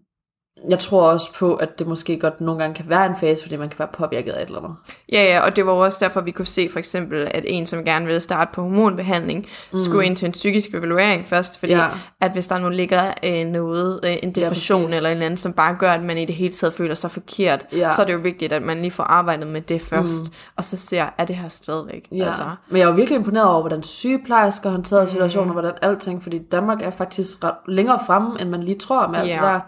jeg 0.70 0.80
tror 0.80 1.02
også 1.10 1.34
på, 1.40 1.56
at 1.56 1.80
det 1.80 1.88
måske 1.88 2.20
godt 2.20 2.42
nogle 2.42 2.62
gange 2.62 2.76
kan 2.76 2.86
være 2.90 3.06
en 3.06 3.16
fase, 3.20 3.44
fordi 3.44 3.56
man 3.56 3.70
kan 3.70 3.80
være 3.80 3.88
påvirket 3.94 4.32
af 4.32 4.42
et 4.42 4.48
eller 4.48 4.60
andet. 4.62 4.76
Ja, 5.12 5.24
ja, 5.24 5.40
og 5.40 5.56
det 5.56 5.66
var 5.66 5.72
også 5.72 5.98
derfor, 6.02 6.22
vi 6.22 6.32
kunne 6.32 6.46
se 6.46 6.70
for 6.72 6.80
eksempel, 6.80 7.28
at 7.32 7.44
en, 7.48 7.66
som 7.66 7.86
gerne 7.86 8.06
ville 8.06 8.20
starte 8.20 8.52
på 8.54 8.62
hormonbehandling, 8.62 9.48
mm. 9.72 9.78
skulle 9.78 10.06
ind 10.06 10.16
til 10.16 10.26
en 10.26 10.32
psykisk 10.32 10.70
evaluering 10.74 11.28
først, 11.28 11.60
fordi 11.60 11.72
ja. 11.74 11.80
Ja. 11.80 11.90
at 12.22 12.32
hvis 12.32 12.48
der 12.48 12.58
nu 12.58 12.70
ligger 12.70 13.14
øh, 13.24 13.46
noget, 13.46 14.00
øh, 14.04 14.16
en 14.24 14.32
depression 14.32 14.84
præcis. 14.84 14.98
eller 14.98 15.10
en 15.10 15.22
anden, 15.22 15.38
som 15.38 15.54
bare 15.54 15.76
gør, 15.80 15.92
at 15.92 16.04
man 16.04 16.18
i 16.18 16.26
det 16.26 16.36
hele 16.36 16.54
taget 16.54 16.74
føler 16.74 16.96
sig 16.96 17.12
forkert, 17.12 17.66
Ja. 17.72 17.92
så 17.92 18.02
er 18.02 18.06
det 18.06 18.14
jo 18.14 18.20
vigtigt, 18.20 18.54
at 18.54 18.62
man 18.64 18.78
lige 18.82 18.92
får 18.92 19.04
arbejdet 19.04 19.48
med 19.48 19.62
det 19.62 19.82
først, 19.82 20.24
mm. 20.24 20.34
og 20.58 20.64
så 20.66 20.78
ser, 20.78 21.06
er 21.18 21.26
det 21.26 21.36
her 21.36 21.50
stadigvæk? 21.50 22.08
Ja. 22.12 22.26
Altså, 22.26 22.44
Men 22.70 22.78
jeg 22.78 22.84
er 22.84 22.90
jo 22.90 22.96
virkelig 22.96 23.16
imponeret 23.18 23.48
over, 23.48 23.60
hvordan 23.60 23.84
sygeplejersker 23.84 24.70
har 24.70 24.76
håndteret 24.76 25.10
situationen, 25.10 25.50
og 25.50 25.54
hvordan 25.54 25.72
alting, 25.82 26.24
fordi 26.24 26.40
Danmark 26.52 26.82
er 26.82 26.90
faktisk 26.90 27.44
ret 27.44 27.54
længere 27.68 28.00
fremme, 28.06 28.42
end 28.42 28.50
man 28.50 28.64
lige 28.64 28.78
tror 28.80 29.08
med 29.08 29.20
alt 29.20 29.30
Ja. 29.30 29.34
det 29.36 29.42
der. 29.44 29.60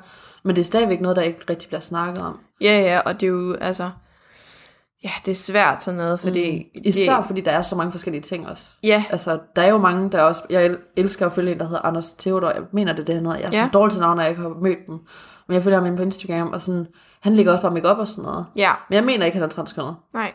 Men 0.45 0.55
det 0.55 0.61
er 0.61 0.65
stadigvæk 0.65 1.01
noget, 1.01 1.15
der 1.15 1.21
ikke 1.23 1.39
rigtig 1.49 1.67
bliver 1.69 1.79
snakket 1.81 2.23
om. 2.23 2.39
ja, 2.61 2.79
ja, 2.81 2.99
og 2.99 3.13
det 3.21 3.27
er 3.27 3.31
jo, 3.31 3.53
altså, 3.53 3.89
ja, 5.03 5.09
det 5.25 5.31
er 5.31 5.35
svært 5.35 5.83
sådan 5.83 5.97
noget, 5.97 6.19
fordi... 6.19 6.57
Mm. 6.75 6.81
Især 6.85 7.17
det, 7.17 7.25
fordi 7.25 7.41
der 7.41 7.51
er 7.51 7.61
så 7.61 7.75
mange 7.75 7.91
forskellige 7.91 8.21
ting 8.21 8.47
også. 8.47 8.71
Ja. 8.83 9.03
Altså, 9.09 9.39
der 9.55 9.61
er 9.61 9.67
jo 9.69 9.77
mange, 9.77 10.09
der 10.11 10.21
også... 10.21 10.41
Jeg 10.49 10.65
el- 10.65 10.77
elsker 10.97 11.25
at 11.25 11.33
følge 11.33 11.51
en, 11.51 11.59
der 11.59 11.65
hedder 11.65 11.81
Anders 11.85 12.13
Theodor. 12.13 12.49
Jeg 12.49 12.61
mener, 12.73 12.93
det 12.93 13.07
det, 13.07 13.15
han 13.15 13.25
hedder. 13.25 13.39
Jeg 13.39 13.47
er 13.53 13.57
Ja. 13.57 13.63
så 13.65 13.69
dårlig 13.73 13.91
til 13.91 14.01
navn, 14.01 14.19
at 14.19 14.23
jeg 14.23 14.29
ikke 14.29 14.41
har 14.41 14.49
mødt 14.49 14.77
dem. 14.87 14.99
Men 15.47 15.53
jeg 15.55 15.63
følger 15.63 15.77
ham 15.79 15.85
inde 15.85 15.97
på 15.97 16.03
Instagram, 16.03 16.47
og 16.53 16.61
sådan... 16.61 16.87
Han 17.21 17.33
lægger 17.35 17.51
også 17.51 17.61
bare 17.61 17.71
make 17.73 17.89
og 17.89 18.07
sådan 18.07 18.23
noget. 18.23 18.45
Ja, 18.55 18.71
Men 18.89 18.95
jeg 18.95 19.03
mener 19.03 19.25
ikke, 19.25 19.37
han 19.37 19.43
er 19.43 19.49
transkønnet. 19.49 19.95
nej. 20.13 20.33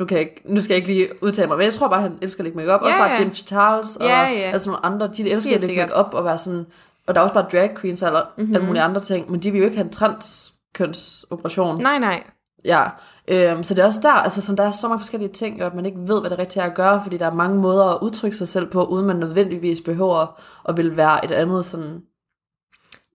Nu, 0.00 0.06
kan 0.06 0.18
jeg 0.18 0.22
ikke, 0.22 0.40
nu 0.44 0.60
skal 0.60 0.74
jeg 0.74 0.76
ikke 0.76 0.88
lige 0.88 1.08
udtale 1.22 1.48
mig, 1.48 1.56
men 1.58 1.64
jeg 1.64 1.74
tror 1.74 1.88
bare, 1.88 2.02
han 2.02 2.18
elsker 2.22 2.40
at 2.40 2.44
lægge 2.44 2.56
make-up. 2.56 2.80
Ja, 2.80 2.86
også 2.86 2.98
bare. 2.98 3.16
Jim 3.20 3.34
Charles 3.34 3.96
og 3.96 4.04
Ja, 4.06 4.22
ja. 4.22 4.50
altså 4.50 4.70
nogle 4.70 4.86
andre, 4.86 5.06
de 5.16 5.30
elsker 5.30 5.50
Helt 5.50 5.62
at 5.62 5.68
lægge 5.68 5.82
make-up 5.82 6.14
og 6.14 6.24
være 6.24 6.38
sådan... 6.38 6.66
Og 7.06 7.14
der 7.14 7.20
er 7.20 7.22
også 7.24 7.34
bare 7.34 7.46
drag 7.52 7.76
queens 7.80 8.02
og 8.02 8.08
alle, 8.08 8.20
Mhm. 8.20 8.42
mm-hmm. 8.42 8.54
alle 8.54 8.66
mulige 8.66 8.82
andre 8.82 9.00
ting, 9.00 9.30
men 9.30 9.40
de 9.40 9.50
vil 9.50 9.58
jo 9.58 9.64
ikke 9.64 9.76
have 9.76 9.84
en 9.86 9.92
transkønsoperation. 9.92 11.82
Nej, 11.82 11.98
nej. 11.98 12.22
Ja, 12.64 12.84
øhm, 13.28 13.64
så 13.64 13.74
det 13.74 13.82
er 13.82 13.86
også 13.86 14.00
der, 14.02 14.10
altså 14.12 14.42
sådan, 14.42 14.56
der 14.56 14.64
er 14.64 14.70
så 14.70 14.88
mange 14.88 15.00
forskellige 15.00 15.32
ting, 15.32 15.60
og 15.62 15.66
at 15.66 15.74
man 15.74 15.86
ikke 15.86 15.98
ved, 16.00 16.20
hvad 16.20 16.30
det 16.30 16.38
rigtige 16.38 16.62
er 16.62 16.66
at 16.66 16.74
gøre, 16.74 17.02
fordi 17.02 17.16
der 17.16 17.26
er 17.26 17.34
mange 17.34 17.60
måder 17.60 17.84
at 17.84 17.98
udtrykke 18.02 18.36
sig 18.36 18.48
selv 18.48 18.70
på, 18.70 18.84
uden 18.84 19.06
man 19.06 19.16
nødvendigvis 19.16 19.80
behøver 19.80 20.40
at 20.68 20.76
vil 20.76 20.96
være 20.96 21.24
et 21.24 21.30
andet 21.30 21.64
sådan... 21.64 22.02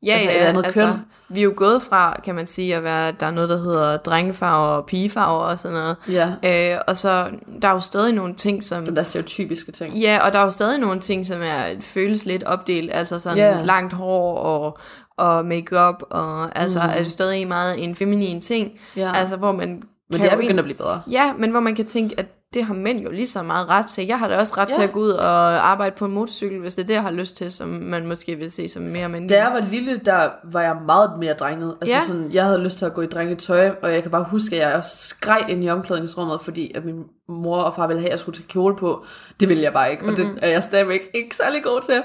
Ja, 0.06 0.14
Altså, 0.14 0.30
ja, 0.30 0.36
et 0.44 0.46
andet 0.48 0.66
altså, 0.66 0.80
køn. 0.88 1.00
vi 1.30 1.40
er 1.40 1.44
jo 1.44 1.54
gået 1.56 1.82
fra, 1.82 2.20
kan 2.24 2.36
man 2.36 2.48
sige, 2.48 2.76
at 2.76 2.84
være, 2.84 3.12
der 3.20 3.26
er 3.26 3.32
noget, 3.32 3.50
der 3.50 3.58
hedder 3.58 3.98
drengefarver 3.98 4.68
og 4.68 4.86
pigefarver 4.86 5.44
og 5.44 5.60
sådan 5.60 5.78
noget. 5.78 5.96
Ja, 6.44 6.74
Øh, 6.76 6.82
og 6.88 6.98
så, 6.98 7.30
der 7.62 7.68
er 7.68 7.72
jo 7.74 7.80
stadig 7.80 8.14
nogle 8.14 8.36
ting, 8.36 8.64
som... 8.64 8.86
den 8.86 8.96
der 8.96 9.04
stereotypiske 9.04 9.72
ting. 9.72 9.94
Ja, 9.98 10.20
og 10.26 10.34
der 10.34 10.40
er 10.40 10.44
jo 10.44 10.50
stadig 10.50 10.80
nogle 10.80 11.00
ting, 11.00 11.26
som 11.26 11.42
er, 11.42 11.64
føles 11.82 12.26
lidt 12.26 12.44
opdelt, 12.44 12.90
altså 12.94 13.20
sådan 13.20 13.38
Ja. 13.38 13.62
langt 13.64 13.94
hår 13.94 14.36
og, 14.38 14.78
og 15.18 15.46
makeup 15.46 16.04
og 16.10 16.60
altså 16.60 16.80
mm. 16.84 16.90
er 16.90 16.98
det 16.98 17.12
stadig 17.12 17.48
meget 17.48 17.84
en 17.84 17.96
feminin 17.96 18.42
ting, 18.42 18.72
Ja. 18.96 19.12
altså 19.16 19.36
hvor 19.36 19.52
man 19.52 19.84
Men 20.10 20.22
det 20.22 20.32
er 20.32 20.36
begyndt 20.38 20.60
at 20.60 20.66
blive 20.66 20.78
bedre. 20.78 21.02
Ja, 21.12 21.34
men 21.38 21.52
hvor 21.52 21.60
man 21.60 21.76
kan 21.76 21.86
tænke, 21.86 22.16
at 22.20 22.26
det 22.54 22.64
har 22.64 22.74
mænd 22.74 23.00
jo 23.00 23.12
lige 23.12 23.28
så 23.28 23.44
meget 23.44 23.70
ret 23.70 23.86
til. 23.86 24.06
Jeg 24.08 24.20
har 24.20 24.28
da 24.28 24.38
også 24.38 24.54
ret 24.58 24.70
Ja. 24.70 24.74
til 24.74 24.82
at 24.82 24.92
gå 24.92 25.00
ud 25.00 25.10
og 25.10 25.30
arbejde 25.70 25.96
på 25.96 26.06
en 26.06 26.12
motorcykel, 26.12 26.60
hvis 26.60 26.76
det 26.76 26.84
er 26.84 26.88
det, 26.88 26.94
jeg 26.94 27.02
har 27.04 27.12
lyst 27.12 27.38
til, 27.38 27.52
som 27.52 27.68
man 27.68 28.08
måske 28.08 28.36
vil 28.36 28.52
se 28.52 28.70
som 28.70 28.82
mere 28.82 29.10
mandligt. 29.10 29.30
Da 29.40 29.44
jeg 29.44 29.54
var 29.54 29.60
lille, 29.70 30.02
der 30.06 30.30
var 30.52 30.62
jeg 30.62 30.78
meget 30.86 31.12
mere 31.20 31.34
drenget. 31.34 31.76
Altså 31.82 31.96
Ja. 31.96 32.02
sådan, 32.02 32.30
jeg 32.34 32.46
havde 32.46 32.64
lyst 32.64 32.78
til 32.78 32.86
at 32.86 32.94
gå 32.94 33.02
i 33.02 33.06
drengetøj, 33.08 33.72
og 33.82 33.94
jeg 33.94 34.02
kan 34.02 34.12
bare 34.12 34.26
huske, 34.32 34.56
at 34.56 34.68
jeg 34.68 34.76
også 34.78 34.98
skreg 34.98 35.46
ind 35.50 35.64
i 35.64 35.70
omklædningsrummet, 35.70 36.42
fordi 36.42 36.72
at 36.76 36.86
min 36.86 37.04
mor 37.30 37.58
og 37.62 37.76
far 37.76 37.88
ville 37.88 38.00
have, 38.00 38.08
at 38.08 38.12
jeg 38.12 38.20
skulle 38.20 38.36
tage 38.38 38.48
kjole 38.48 38.76
på. 38.76 39.06
Det 39.40 39.50
ville 39.50 39.64
jeg 39.64 39.74
bare 39.74 39.92
ikke, 39.92 40.06
og 40.06 40.18
det 40.18 40.40
er 40.42 40.50
jeg 40.50 40.64
stadigvæk 40.64 41.02
ikke 41.14 41.36
særlig 41.36 41.64
god 41.64 41.82
til. 41.82 42.02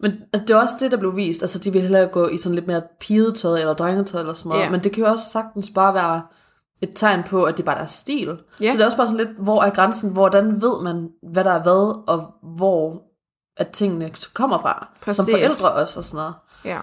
Men 0.00 0.12
altså, 0.32 0.44
det 0.46 0.50
er 0.50 0.60
også 0.60 0.74
det, 0.80 0.90
der 0.90 0.96
blev 0.96 1.16
vist. 1.16 1.42
Altså, 1.42 1.58
de 1.58 1.72
ville 1.72 1.82
hellere 1.88 2.06
gå 2.06 2.28
i 2.28 2.36
sådan 2.36 2.54
lidt 2.54 2.66
mere 2.66 2.82
pigetøj 3.00 3.58
eller 3.60 3.74
drengetøj 3.74 4.20
eller 4.20 4.32
sådan 4.32 4.48
noget. 4.50 4.64
Ja. 4.64 4.70
Men 4.70 4.84
det 4.84 4.92
kan 4.92 5.04
jo 5.04 5.10
også 5.10 5.30
sagtens 5.32 5.70
bare 5.74 5.94
være 5.94 6.22
et 6.82 6.90
tegn 6.94 7.22
på, 7.22 7.44
at 7.44 7.56
det 7.56 7.64
bare 7.64 7.74
er 7.74 7.78
deres 7.78 7.90
stil. 7.90 8.42
Ja. 8.60 8.70
Så 8.70 8.76
det 8.76 8.80
er 8.80 8.84
også 8.84 8.96
bare 8.96 9.06
sådan 9.06 9.26
lidt, 9.26 9.38
hvor 9.38 9.62
er 9.62 9.70
grænsen? 9.70 10.10
Hvordan 10.12 10.62
ved 10.62 10.82
man, 10.82 11.10
hvad 11.32 11.44
der 11.44 11.50
er 11.52 11.62
hvad, 11.62 12.04
og 12.08 12.34
hvor 12.56 13.02
at 13.56 13.68
tingene 13.70 14.12
kommer 14.34 14.58
fra? 14.58 14.88
Præcis. 15.02 15.16
Som 15.16 15.26
forældre 15.30 15.72
også 15.72 16.00
og 16.00 16.04
sådan 16.04 16.16
noget 16.16 16.34
Ja. 16.64 16.80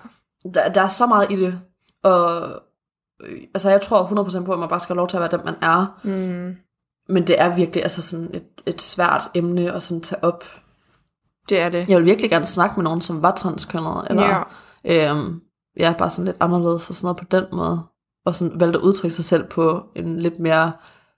der, 0.53 0.69
der 0.69 0.81
er 0.81 0.87
så 0.87 1.05
meget 1.05 1.31
i 1.31 1.35
det, 1.35 1.59
og 2.03 2.49
øh, 3.23 3.41
altså 3.53 3.69
jeg 3.69 3.81
tror 3.81 4.05
100% 4.41 4.43
på, 4.45 4.53
at 4.53 4.59
man 4.59 4.69
bare 4.69 4.79
skal 4.79 4.93
have 4.93 4.97
lov 4.99 5.07
til 5.07 5.17
at 5.17 5.21
være 5.21 5.31
den, 5.31 5.41
man 5.45 5.55
er, 5.61 5.99
Mm, 6.03 6.55
men 7.09 7.27
det 7.27 7.41
er 7.41 7.55
virkelig 7.55 7.83
altså 7.83 8.01
sådan 8.01 8.29
et, 8.33 8.43
et 8.65 8.81
svært 8.81 9.29
emne 9.33 9.71
at 9.73 9.83
sådan 9.83 10.01
tage 10.01 10.23
op. 10.23 10.43
det 11.49 11.59
er 11.59 11.69
det. 11.69 11.89
Jeg 11.89 11.97
vil 11.97 12.05
virkelig 12.05 12.29
gerne 12.29 12.45
snakke 12.45 12.75
med 12.75 12.83
nogen, 12.83 13.01
som 13.01 13.21
var 13.21 13.31
transkønnet, 13.31 14.07
eller 14.09 14.43
Ja. 14.85 15.11
øhm, 15.11 15.41
ja, 15.79 15.93
bare 15.97 16.09
sådan 16.09 16.25
lidt 16.25 16.37
anderledes 16.39 16.89
og 16.89 16.95
sådan 16.95 17.05
noget 17.05 17.17
på 17.17 17.25
den 17.31 17.45
måde, 17.57 17.81
og 18.25 18.35
sådan 18.35 18.59
valgte 18.59 18.79
at 18.79 18.83
udtrykke 18.83 19.15
sig 19.15 19.25
selv 19.25 19.43
på 19.43 19.83
en 19.95 20.19
lidt 20.19 20.39
mere 20.39 20.71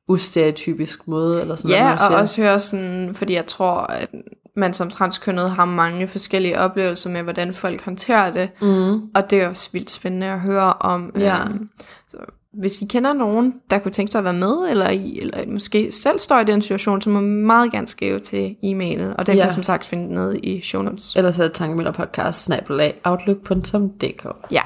ustereotypisk 0.07 1.07
måde, 1.07 1.41
eller 1.41 1.55
sådan 1.55 1.71
Ja, 1.71 2.07
og 2.09 2.15
også 2.15 2.41
høre 2.41 2.59
sådan, 2.59 3.15
fordi 3.15 3.33
jeg 3.33 3.45
tror, 3.45 3.73
at 3.75 4.09
man 4.55 4.73
som 4.73 4.89
transkønnet 4.89 5.51
har 5.51 5.65
mange 5.65 6.07
forskellige 6.07 6.59
oplevelser 6.59 7.09
med, 7.09 7.21
hvordan 7.21 7.53
folk 7.53 7.85
håndterer 7.85 8.31
det. 8.33 8.49
Mm. 8.61 8.93
Og 9.15 9.29
det 9.29 9.41
er 9.41 9.47
også 9.49 9.69
vildt 9.73 9.91
spændende 9.91 10.27
at 10.27 10.39
høre 10.39 10.73
om. 10.73 11.11
Ja. 11.19 11.41
øhm, 11.43 11.69
så 12.09 12.17
hvis 12.53 12.81
I 12.81 12.85
kender 12.85 13.13
nogen, 13.13 13.53
der 13.69 13.79
kunne 13.79 13.91
tænke 13.91 14.11
sig 14.11 14.19
at 14.19 14.23
være 14.25 14.33
med, 14.33 14.67
eller, 14.69 14.89
I, 14.89 15.19
eller 15.19 15.45
måske 15.47 15.91
selv 15.91 16.19
står 16.19 16.39
i 16.39 16.43
den 16.43 16.61
situation, 16.61 17.01
så 17.01 17.09
må 17.09 17.19
man 17.19 17.29
meget 17.45 17.71
gerne 17.71 17.87
skrive 17.87 18.19
til 18.19 18.55
e-mailen. 18.63 19.15
Og 19.17 19.25
den 19.27 19.35
Ja. 19.35 19.41
kan 19.43 19.51
som 19.51 19.63
sagt 19.63 19.85
finde 19.85 20.13
ned 20.13 20.35
i 20.43 20.61
show 20.61 20.81
notes. 20.81 21.15
Ellers 21.15 21.39
er 21.39 21.43
det 21.43 21.53
tankemøllerpodcast, 21.53 22.43
snabelag, 22.43 23.01
outlook.dk. 23.03 24.25
Ja. 24.51 24.61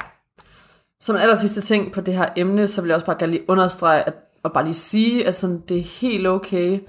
Som 1.02 1.16
en 1.16 1.22
aller 1.22 1.36
sidste 1.36 1.62
ting 1.62 1.94
på 1.94 2.02
det 2.02 2.14
her 2.14 2.30
emne, 2.36 2.68
så 2.68 2.82
vil 2.82 2.88
jeg 2.88 2.96
også 2.96 3.06
bare 3.06 3.16
gerne 3.20 3.32
lige 3.32 3.50
understrege, 3.50 4.04
at, 4.08 4.14
og 4.44 4.54
bare 4.54 4.64
lige 4.64 4.74
sige, 4.74 5.28
at 5.28 5.36
sådan, 5.36 5.64
det 5.70 5.78
er 5.78 6.00
helt 6.02 6.28
okay 6.28 6.80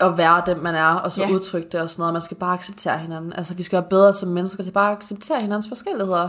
at 0.00 0.18
være 0.18 0.42
den, 0.46 0.62
man 0.62 0.74
er, 0.74 0.94
og 0.94 1.12
så 1.12 1.22
ja. 1.22 1.30
udtrykke 1.30 1.68
det 1.68 1.80
og 1.80 1.90
sådan 1.90 2.00
noget. 2.00 2.12
Man 2.12 2.20
skal 2.20 2.36
bare 2.36 2.54
acceptere 2.54 2.98
hinanden. 2.98 3.32
Altså, 3.32 3.54
vi 3.54 3.62
skal 3.62 3.76
være 3.76 3.88
bedre 3.90 4.12
som 4.12 4.28
mennesker 4.28 4.62
til 4.62 4.70
bare 4.70 4.90
at 4.90 4.96
acceptere 4.96 5.40
hinandens 5.40 5.68
forskelligheder. 5.68 6.28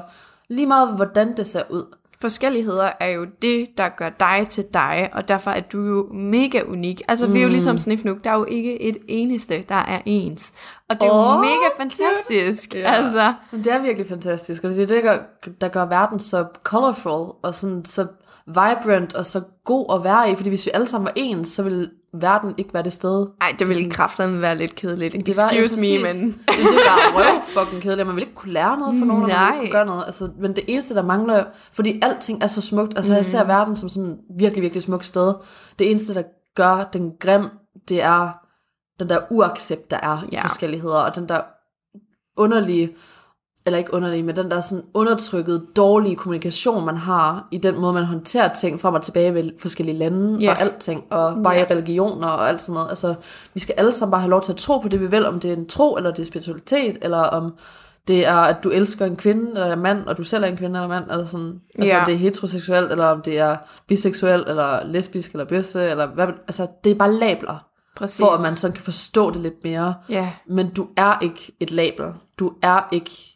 Lige 0.50 0.68
meget, 0.68 0.96
hvordan 0.96 1.38
det 1.38 1.48
ser 1.48 1.64
ud. 1.70 1.96
Forskelligheder 2.22 2.90
er 3.00 3.08
jo 3.08 3.26
det, 3.42 3.68
der 3.78 3.90
gør 3.90 4.10
dig 4.10 4.46
til 4.50 4.66
dig, 4.74 5.10
og 5.14 5.28
derfor 5.28 5.52
er 5.52 5.62
du 5.62 5.82
jo 5.82 6.08
mega 6.14 6.62
unik. 6.62 7.02
Altså, 7.08 7.28
mm. 7.28 7.34
vi 7.34 7.40
er 7.40 7.44
jo 7.44 7.50
ligesom 7.50 7.78
Snifnuk, 7.78 8.24
der 8.24 8.30
er 8.30 8.36
jo 8.36 8.46
ikke 8.50 8.82
et 8.82 8.98
eneste, 9.08 9.66
der 9.70 9.76
er 9.76 10.02
ens. 10.06 10.54
Og 10.90 10.96
det 10.96 11.04
er 11.04 11.08
jo 11.08 11.14
Åh, 11.14 11.40
mega 11.40 11.70
fantastisk. 11.78 12.76
Ja. 12.76 12.92
Altså, 12.92 13.34
Men 13.52 13.64
det 13.64 13.74
er 13.74 13.82
virkelig 13.82 14.08
fantastisk, 14.08 14.64
og 14.64 14.70
det 14.70 14.84
er 14.84 14.88
det, 14.88 15.04
der 15.04 15.12
gør, 15.12 15.20
der 15.62 15.68
gør 15.68 15.86
verden 15.86 16.20
så 16.20 16.46
colorful, 16.64 17.36
og 17.42 17.54
sådan 17.54 17.86
så 17.86 18.08
vibrant, 18.48 19.14
og 19.14 19.26
så 19.26 19.42
god 19.64 19.96
at 19.96 20.04
være 20.04 20.32
i. 20.32 20.36
Fordi 20.36 20.50
hvis 20.50 20.66
vi 20.66 20.72
alle 20.74 20.88
sammen 20.88 21.06
var 21.06 21.14
ens, 21.16 21.48
så 21.48 21.64
ville 21.64 21.90
verden 22.22 22.54
ikke 22.58 22.74
være 22.74 22.84
det 22.84 22.94
sted. 22.94 23.28
ej, 23.42 23.48
det 23.60 23.68
ville 23.68 23.92
kraftedeme 23.92 24.42
være 24.42 24.58
lidt 24.58 24.76
kedeligt. 24.76 25.14
Det 25.28 25.38
var, 25.38 25.50
Excuse 25.50 25.84
ja, 25.86 26.00
me, 26.00 26.06
præcis. 26.06 26.22
men... 26.22 26.28
men 26.58 26.66
det 26.66 26.76
var 26.76 27.18
røv 27.18 27.42
fucking 27.54 27.82
kedeligt, 27.82 28.08
man 28.08 28.16
vil 28.16 28.22
ikke 28.22 28.36
kunne 28.36 28.54
lære 28.54 28.78
noget 28.80 29.00
fra 29.00 29.06
nogen, 29.06 29.24
og 29.24 29.30
man 29.30 29.30
vil 29.30 29.36
Nej. 29.36 29.54
ikke 29.54 29.60
kunne 29.60 29.72
gøre 29.72 29.86
noget. 29.86 30.04
Altså, 30.06 30.32
men 30.40 30.56
det 30.56 30.64
eneste, 30.68 30.96
der 30.96 31.04
mangler, 31.04 31.44
fordi 31.74 32.00
alting 32.02 32.44
er 32.44 32.48
så 32.48 32.62
smukt, 32.62 32.94
altså 32.96 33.14
jeg 33.16 33.26
ser 33.26 33.44
verden 33.44 33.76
som 33.76 33.90
sådan 33.90 34.18
virkelig, 34.40 34.62
virkelig 34.62 34.84
smukt 34.84 35.06
sted. 35.06 35.34
Det 35.80 35.90
eneste, 35.90 36.14
der 36.14 36.24
gør 36.56 36.90
den 36.94 37.12
grim, 37.20 37.46
det 37.90 38.02
er 38.04 38.30
den 39.00 39.10
der 39.10 39.20
uaccept, 39.32 39.92
der 39.92 39.98
er 40.04 40.24
i 40.24 40.28
Ja. 40.32 40.42
forskelligheder, 40.42 40.98
og 40.98 41.16
den 41.16 41.30
der 41.30 41.42
underlige, 42.38 42.90
eller 43.66 43.78
ikke 43.78 43.94
underlige, 43.94 44.24
men 44.24 44.36
den 44.36 44.52
der 44.52 44.60
sådan 44.60 44.84
undertrykkede, 44.94 45.66
dårlige 45.76 46.16
kommunikation, 46.16 46.86
man 46.86 46.98
har 46.98 47.48
i 47.52 47.58
den 47.58 47.80
måde, 47.82 47.94
man 47.94 48.04
håndterer 48.06 48.54
ting 48.54 48.80
frem 48.80 48.94
og 48.94 49.02
tilbage 49.02 49.34
ved 49.34 49.50
forskellige 49.60 49.98
lande 49.98 50.38
Ja. 50.40 50.52
og 50.52 50.62
alting, 50.62 51.04
og 51.10 51.38
bare 51.44 51.60
i 51.60 51.64
religioner 51.64 52.28
og 52.28 52.50
alt 52.50 52.62
sådan 52.62 52.74
noget. 52.74 52.90
Altså, 52.90 53.16
vi 53.54 53.60
skal 53.60 53.76
alle 53.78 53.92
sammen 53.92 54.12
bare 54.12 54.22
have 54.22 54.30
lov 54.30 54.42
til 54.42 54.52
at 54.52 54.58
tro 54.58 54.78
på 54.78 54.88
det, 54.88 55.00
vi 55.00 55.08
vil, 55.08 55.26
om 55.26 55.40
det 55.40 55.52
er 55.54 55.56
en 55.56 55.68
tro, 55.68 55.96
eller 55.96 56.12
det 56.12 56.22
er 56.22 56.26
spiritualitet, 56.26 56.98
eller 57.02 57.18
om 57.18 57.54
det 58.08 58.28
er, 58.28 58.36
at 58.36 58.58
du 58.64 58.70
elsker 58.70 59.06
en 59.06 59.16
kvinde 59.16 59.52
eller 59.52 59.74
en 59.74 59.80
mand, 59.82 60.06
og 60.08 60.18
du 60.18 60.24
selv 60.24 60.44
er 60.44 60.48
en 60.48 60.58
kvinde 60.58 60.76
eller 60.80 60.90
mand, 60.90 61.12
eller 61.12 61.26
sådan, 61.26 61.62
altså 61.80 61.94
Ja. 61.94 62.00
om 62.00 62.06
det 62.06 62.14
er 62.14 62.18
heteroseksuelt, 62.18 62.92
eller 62.92 63.06
om 63.06 63.22
det 63.22 63.40
er 63.40 63.58
biseksuel, 63.88 64.44
eller 64.48 64.86
lesbisk, 64.86 65.32
eller 65.32 65.46
bøsse, 65.46 65.90
eller 65.90 66.08
hvad, 66.08 66.28
altså 66.28 66.68
det 66.84 66.92
er 66.92 66.96
bare 66.96 67.14
labler, 67.14 67.66
Præcis. 67.98 68.20
for 68.20 68.28
at 68.32 68.42
man 68.42 68.56
sådan 68.56 68.74
kan 68.76 68.84
forstå 68.84 69.32
det 69.32 69.42
lidt 69.42 69.64
mere. 69.64 69.94
Ja, 70.10 70.32
Men 70.48 70.70
du 70.70 70.88
er 70.98 71.20
ikke 71.22 71.52
et 71.60 71.72
label. 71.72 72.06
Du 72.40 72.52
er 72.62 72.88
ikke 72.92 73.35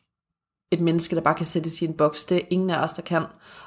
et 0.72 0.82
menneske, 0.82 1.16
der 1.16 1.22
bare 1.22 1.34
kan 1.34 1.46
sættes 1.46 1.82
i 1.82 1.86
en 1.86 1.94
boks. 1.94 2.26
Det 2.26 2.38
er 2.38 2.42
ingen 2.50 2.70
af 2.70 2.84
os, 2.84 2.94
der 2.94 3.02
kan. 3.02 3.22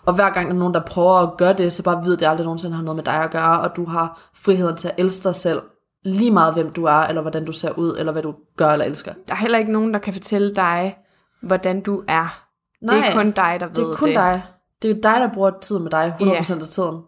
Og 0.05 0.15
hver 0.15 0.31
gang 0.31 0.47
der 0.47 0.55
er 0.55 0.59
nogen, 0.59 0.75
der 0.75 0.81
prøver 0.81 1.15
at 1.15 1.37
gøre 1.38 1.53
det, 1.53 1.73
så 1.73 1.83
bare 1.83 2.05
vid, 2.05 2.12
at 2.12 2.21
det 2.21 2.27
aldrig 2.27 2.45
nogensinde 2.45 2.77
har 2.77 2.83
noget 2.83 2.97
med 2.97 3.05
dig 3.05 3.15
at 3.15 3.31
gøre, 3.31 3.61
og 3.61 3.77
du 3.77 3.85
har 3.85 4.31
friheden 4.35 4.77
til 4.77 4.88
at 4.88 4.95
elske 4.99 5.25
dig 5.25 5.35
selv 5.35 5.62
lige 6.05 6.31
meget 6.31 6.55
hvem 6.55 6.73
du 6.73 6.85
er, 6.85 6.93
eller 6.93 7.23
hvordan 7.23 7.45
du 7.45 7.53
ser 7.53 7.71
ud, 7.79 7.97
eller 7.99 8.12
hvad 8.12 8.23
du 8.23 8.35
gør 8.57 8.71
eller 8.71 8.85
elsker. 8.85 9.12
Der 9.29 9.35
er 9.35 9.38
heller 9.38 9.59
ikke 9.59 9.73
nogen, 9.73 9.93
der 9.95 9.99
kan 9.99 10.12
fortælle 10.12 10.55
dig, 10.55 10.99
hvordan 11.43 11.81
du 11.81 12.03
er. 12.09 12.45
Nej, 12.83 12.97
det 12.97 13.05
er 13.05 13.12
kun 13.15 13.31
dig, 13.31 13.57
der 13.61 13.67
ved 13.67 13.75
det 13.75 13.83
er 13.83 13.95
kun 13.95 14.09
det. 14.09 14.17
dig. 14.17 14.43
Det 14.83 14.91
er 14.91 14.95
dig, 14.95 15.21
der 15.21 15.33
bruger 15.35 15.51
tid 15.61 15.79
med 15.79 15.91
dig 15.91 16.15
100% 16.21 16.53
af 16.61 16.69
tiden. 16.69 17.01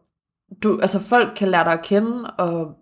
Du, 0.62 0.78
altså 0.80 0.98
folk 0.98 1.32
kan 1.36 1.48
lære 1.48 1.64
dig 1.64 1.72
at 1.72 1.82
kende, 1.82 2.30
og 2.38 2.72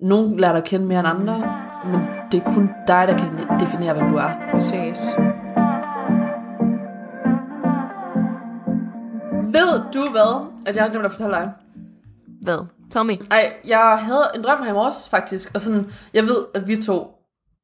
nogen 0.00 0.40
lærer 0.40 0.52
dig 0.52 0.62
at 0.62 0.68
kende 0.68 0.86
mere 0.86 0.98
end 0.98 1.08
andre, 1.08 1.56
men 1.84 2.00
det 2.32 2.42
er 2.42 2.52
kun 2.54 2.70
dig, 2.88 3.08
der 3.08 3.18
kan 3.18 3.60
definere, 3.60 3.94
hvem 3.94 4.10
du 4.10 4.16
er. 4.16 4.30
Præcis. 4.52 4.98
Ved 9.52 9.82
du 9.94 10.10
hvad, 10.10 10.46
at 10.66 10.76
jeg 10.76 10.84
har 10.84 10.90
glemt 10.90 11.04
at 11.04 11.10
fortælle 11.10 11.34
dig? 11.36 11.50
Hvad? 12.42 12.58
Tell 12.90 13.04
me. 13.04 13.18
Ej, 13.30 13.52
jeg 13.66 13.98
havde 14.00 14.30
en 14.34 14.42
drøm 14.44 14.62
her 14.62 14.70
i 14.70 14.72
morges, 14.74 15.08
faktisk, 15.10 15.50
og 15.54 15.60
sådan, 15.60 15.92
jeg 16.14 16.24
ved, 16.24 16.44
at 16.54 16.68
vi 16.68 16.82
to 16.82 17.10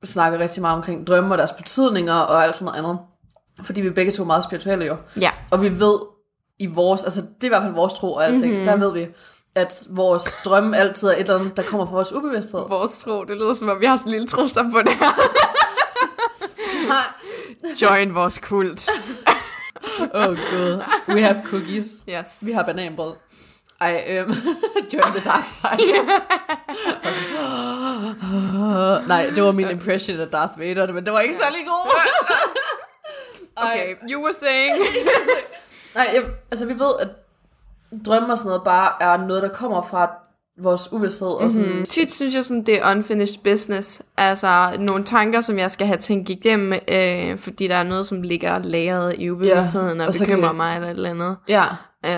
snakker 0.05 0.39
rigtig 0.39 0.61
meget 0.63 0.77
omkring 0.77 1.07
drømme 1.07 1.35
og 1.35 1.39
deres 1.39 1.53
betydninger 1.53 2.15
og 2.15 2.45
alt 2.45 2.57
sådan 2.57 2.65
noget 2.65 2.79
andet. 2.79 2.99
Fordi 3.63 3.81
vi 3.81 3.91
begge 3.91 4.13
to 4.13 4.23
er 4.23 4.27
meget 4.27 4.45
spirituelle 4.45 4.85
jo. 4.87 4.97
Ja. 5.21 5.31
Og 5.51 5.63
vi 5.63 5.81
ved 5.81 5.99
i 6.59 6.67
vores, 6.67 7.05
altså 7.05 7.21
det 7.21 7.43
er 7.43 7.45
i 7.45 7.49
hvert 7.49 7.63
fald 7.63 7.75
vores 7.75 7.93
tro 7.95 8.13
og 8.15 8.31
Mhm. 8.31 8.39
mm-hmm. 8.41 8.65
der 8.65 8.77
ved 8.77 8.93
vi, 8.93 9.07
at 9.55 9.87
vores 9.91 10.37
drømme 10.45 10.77
altid 10.77 11.09
er 11.09 11.13
et 11.13 11.21
eller 11.21 11.39
andet, 11.39 11.57
der 11.57 11.63
kommer 11.63 11.87
fra 11.87 11.93
vores 11.93 12.13
ubevidsthed. 12.13 12.61
Vores 12.69 12.99
tro, 12.99 13.25
det 13.25 13.37
lyder 13.37 13.53
som 13.53 13.69
om, 13.69 13.81
vi 13.81 13.87
har 13.87 13.97
sådan 13.97 14.09
en 14.09 14.13
lille 14.13 14.27
trosam 14.27 14.73
på 14.73 14.79
det 14.79 14.93
her. 14.93 15.11
Join 17.83 18.15
vores 18.15 18.39
kult. 18.39 18.91
Oh 20.15 20.37
god. 20.37 20.83
We 21.09 21.23
have 21.23 21.43
cookies. 21.45 22.05
Yes. 22.09 22.39
Vi 22.41 22.53
har 22.53 22.65
bananbrød. 22.65 23.15
Ej, 23.81 24.05
øhm, 24.09 24.31
join 24.93 25.13
the 25.13 25.31
dark 25.31 25.47
side. 25.47 25.93
Nej, 29.09 29.31
det 29.35 29.45
var 29.45 29.53
min 29.53 29.71
impression 29.71 30.21
af 30.21 30.29
Darth 30.29 30.59
Vader, 30.59 30.93
men 30.93 31.05
det 31.05 31.13
var 31.13 31.21
ikke 31.21 31.35
særlig 31.35 31.61
god. 31.67 31.91
Okay, 33.57 33.95
you 34.11 34.23
were 34.23 34.35
saying. 34.35 34.79
Nej, 35.95 36.11
jeg, 36.15 36.25
altså 36.51 36.67
vi 36.67 36.75
ved, 36.75 36.95
at 37.01 37.09
drømme 38.07 38.33
og 38.33 38.39
sådan 38.39 38.49
noget 38.49 38.65
bare 38.65 38.93
er 39.01 39.17
noget, 39.17 39.43
der 39.43 39.49
kommer 39.49 39.83
fra 39.83 40.11
vores 40.61 40.93
uvidshed. 40.93 41.29
Og 41.29 41.53
sådan, 41.53 41.69
Mm. 41.79 41.85
Tit 41.85 42.13
synes 42.15 42.35
jeg 42.35 42.45
sådan, 42.45 42.63
det 42.67 42.79
er 42.83 42.91
unfinished 42.91 43.39
business. 43.45 44.03
Altså 44.17 44.77
nogle 44.79 45.05
tanker, 45.05 45.41
som 45.41 45.59
jeg 45.59 45.71
skal 45.71 45.87
have 45.87 45.99
tænkt 45.99 46.29
igennem, 46.29 46.73
øh, 46.73 47.39
fordi 47.39 47.69
der 47.69 47.77
er 47.77 47.83
noget, 47.83 48.07
som 48.07 48.23
ligger 48.23 48.59
lagret 48.59 49.15
i 49.19 49.31
ubevidstheden 49.31 49.97
Ja, 49.97 50.03
og, 50.03 50.09
og 50.09 50.15
så 50.15 50.25
kan 50.25 50.35
bekymrer 50.35 50.49
det- 50.49 50.57
mig 50.57 50.75
eller 50.75 50.89
et 50.89 50.95
eller 50.97 51.11
andet. 51.11 51.37
Ja, 51.49 51.65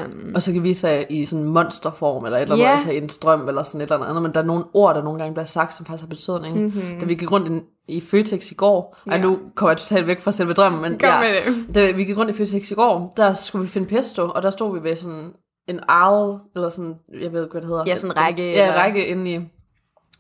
Um, 0.07 0.33
og 0.35 0.43
så 0.43 0.53
kan 0.53 0.65
vi 0.65 0.75
sig 0.75 1.07
i 1.11 1.27
sådan 1.27 1.45
monsterform, 1.45 2.25
eller 2.25 2.39
et 2.39 2.43
eller 2.43 2.55
andet, 2.55 2.65
yeah. 2.65 2.75
altså 2.77 2.91
i 2.91 2.97
en 2.97 3.09
strøm, 3.09 3.49
eller 3.49 3.63
sådan 3.63 3.81
et 3.81 3.93
eller 3.93 4.07
andet, 4.07 4.23
men 4.23 4.33
der 4.35 4.41
er 4.41 4.45
nogle 4.45 4.65
ord, 4.75 4.95
der 4.95 5.03
nogle 5.03 5.19
gange 5.19 5.35
bliver 5.35 5.45
sagt, 5.47 5.75
som 5.75 5.87
faktisk 5.87 6.03
har 6.05 6.09
betydning. 6.09 6.61
Mm-hmm. 6.63 7.01
Da 7.01 7.07
vi 7.07 7.15
gik 7.15 7.33
rundt 7.33 7.49
i, 7.89 7.97
i 7.97 8.01
Føtex 8.01 8.51
i 8.51 8.55
går, 8.55 8.97
ej 9.11 9.17
Ja. 9.17 9.23
nu 9.23 9.39
kommer 9.57 9.71
jeg 9.71 9.77
totalt 9.79 10.07
væk 10.07 10.21
fra 10.21 10.33
selve 10.33 10.53
drømmen, 10.53 10.83
men 10.83 10.99
Kom 10.99 11.09
ja, 11.09 11.21
med 11.21 11.29
det. 11.67 11.75
Da 11.75 11.91
vi 11.91 12.05
gik 12.05 12.17
rundt 12.17 12.31
i 12.31 12.35
Føtex 12.37 12.71
i 12.71 12.75
går, 12.75 13.13
der 13.17 13.33
skulle 13.33 13.63
vi 13.63 13.69
finde 13.71 13.87
pesto, 13.89 14.23
og 14.35 14.43
der 14.43 14.51
stod 14.51 14.79
vi 14.81 14.89
ved 14.89 14.97
sådan 14.97 15.31
en 15.69 15.81
aisle, 15.89 16.39
eller 16.55 16.69
sådan, 16.71 16.95
jeg 17.21 17.33
ved 17.33 17.43
ikke, 17.43 17.53
hvad 17.53 17.61
det 17.61 17.69
hedder. 17.69 17.85
Ja, 17.87 17.97
sådan 17.97 18.11
en 18.11 18.17
række, 18.17 18.51
Ja, 18.53 18.69
en 18.69 18.75
række 18.79 19.07
inde 19.07 19.31
i 19.35 19.41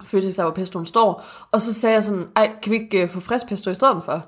Føtex, 0.05 0.35
der 0.37 0.43
hvor 0.43 0.53
pestoen 0.53 0.87
står. 0.87 1.25
Og 1.53 1.61
så 1.61 1.75
sagde 1.75 1.95
jeg 1.95 2.05
sådan, 2.05 2.29
ej, 2.37 2.51
kan 2.63 2.73
vi 2.73 2.77
ikke 2.77 3.03
øh, 3.03 3.09
få 3.09 3.21
frisk 3.21 3.49
pesto 3.49 3.71
i 3.71 3.75
stedet 3.75 4.03
for? 4.05 4.23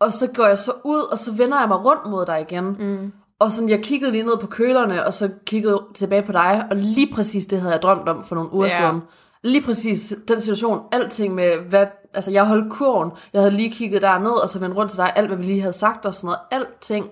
Og 0.00 0.12
så 0.12 0.26
går 0.26 0.46
jeg 0.46 0.58
så 0.58 0.72
ud, 0.84 1.02
og 1.12 1.18
så 1.18 1.32
vender 1.32 1.60
jeg 1.60 1.68
mig 1.68 1.84
rundt 1.84 2.06
mod 2.10 2.26
dig 2.26 2.40
igen. 2.40 2.76
Mm. 2.78 3.12
Og 3.38 3.52
sådan, 3.52 3.68
jeg 3.68 3.82
kiggede 3.82 4.12
lige 4.12 4.24
ned 4.24 4.36
på 4.36 4.46
kølerne, 4.46 5.06
og 5.06 5.14
så 5.14 5.30
kiggede 5.46 5.80
tilbage 5.94 6.22
på 6.22 6.32
dig, 6.32 6.64
og 6.70 6.76
lige 6.76 7.12
præcis 7.14 7.46
det 7.46 7.60
havde 7.60 7.72
jeg 7.72 7.82
drømt 7.82 8.08
om 8.08 8.24
for 8.24 8.34
nogle 8.34 8.52
uger 8.52 8.64
Ja. 8.66 8.76
siden. 8.76 9.02
Lige 9.42 9.62
præcis 9.64 10.14
den 10.28 10.40
situation, 10.40 10.82
alting 10.92 11.34
med, 11.34 11.56
hvad, 11.68 11.86
altså 12.14 12.30
jeg 12.30 12.46
holdt 12.46 12.72
kurven, 12.72 13.10
jeg 13.32 13.40
havde 13.40 13.52
lige 13.54 13.70
kigget 13.70 14.02
derned, 14.02 14.30
og 14.30 14.48
så 14.48 14.58
vendt 14.58 14.76
rundt 14.76 14.90
til 14.90 14.98
dig, 14.98 15.12
alt 15.16 15.26
hvad 15.28 15.36
vi 15.36 15.44
lige 15.44 15.60
havde 15.60 15.72
sagt 15.72 16.06
og 16.06 16.14
sådan 16.14 16.26
noget, 16.26 16.38
alting 16.50 17.10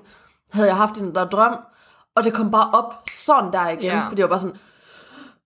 havde 0.53 0.69
jeg 0.69 0.77
haft 0.77 0.97
i 0.97 1.01
den 1.01 1.15
der 1.15 1.25
drøm, 1.25 1.57
og 2.17 2.25
det 2.25 2.33
kom 2.33 2.51
bare 2.51 2.71
op 2.73 2.95
sådan 3.29 3.53
der 3.53 3.69
igen, 3.69 3.83
Ja. 3.93 4.03
fordi 4.09 4.21
jeg 4.21 4.25
var 4.25 4.29
bare 4.29 4.39
sådan, 4.41 4.57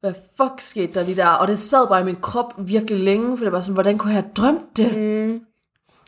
hvad 0.01 0.15
fuck 0.37 0.61
skete 0.61 0.95
der 0.95 1.03
lige 1.05 1.17
der? 1.17 1.27
Og 1.29 1.49
det 1.49 1.59
sad 1.59 1.89
bare 1.89 2.01
i 2.01 2.05
min 2.05 2.17
krop 2.23 2.55
virkelig 2.59 3.05
længe, 3.05 3.37
for 3.39 3.45
det 3.45 3.53
var 3.53 3.61
sådan, 3.61 3.75
hvordan 3.75 3.99
kunne 3.99 4.13
jeg 4.15 4.23
have 4.23 4.33
drømt 4.37 4.77
det? 4.77 4.97
Mm. 4.99 5.41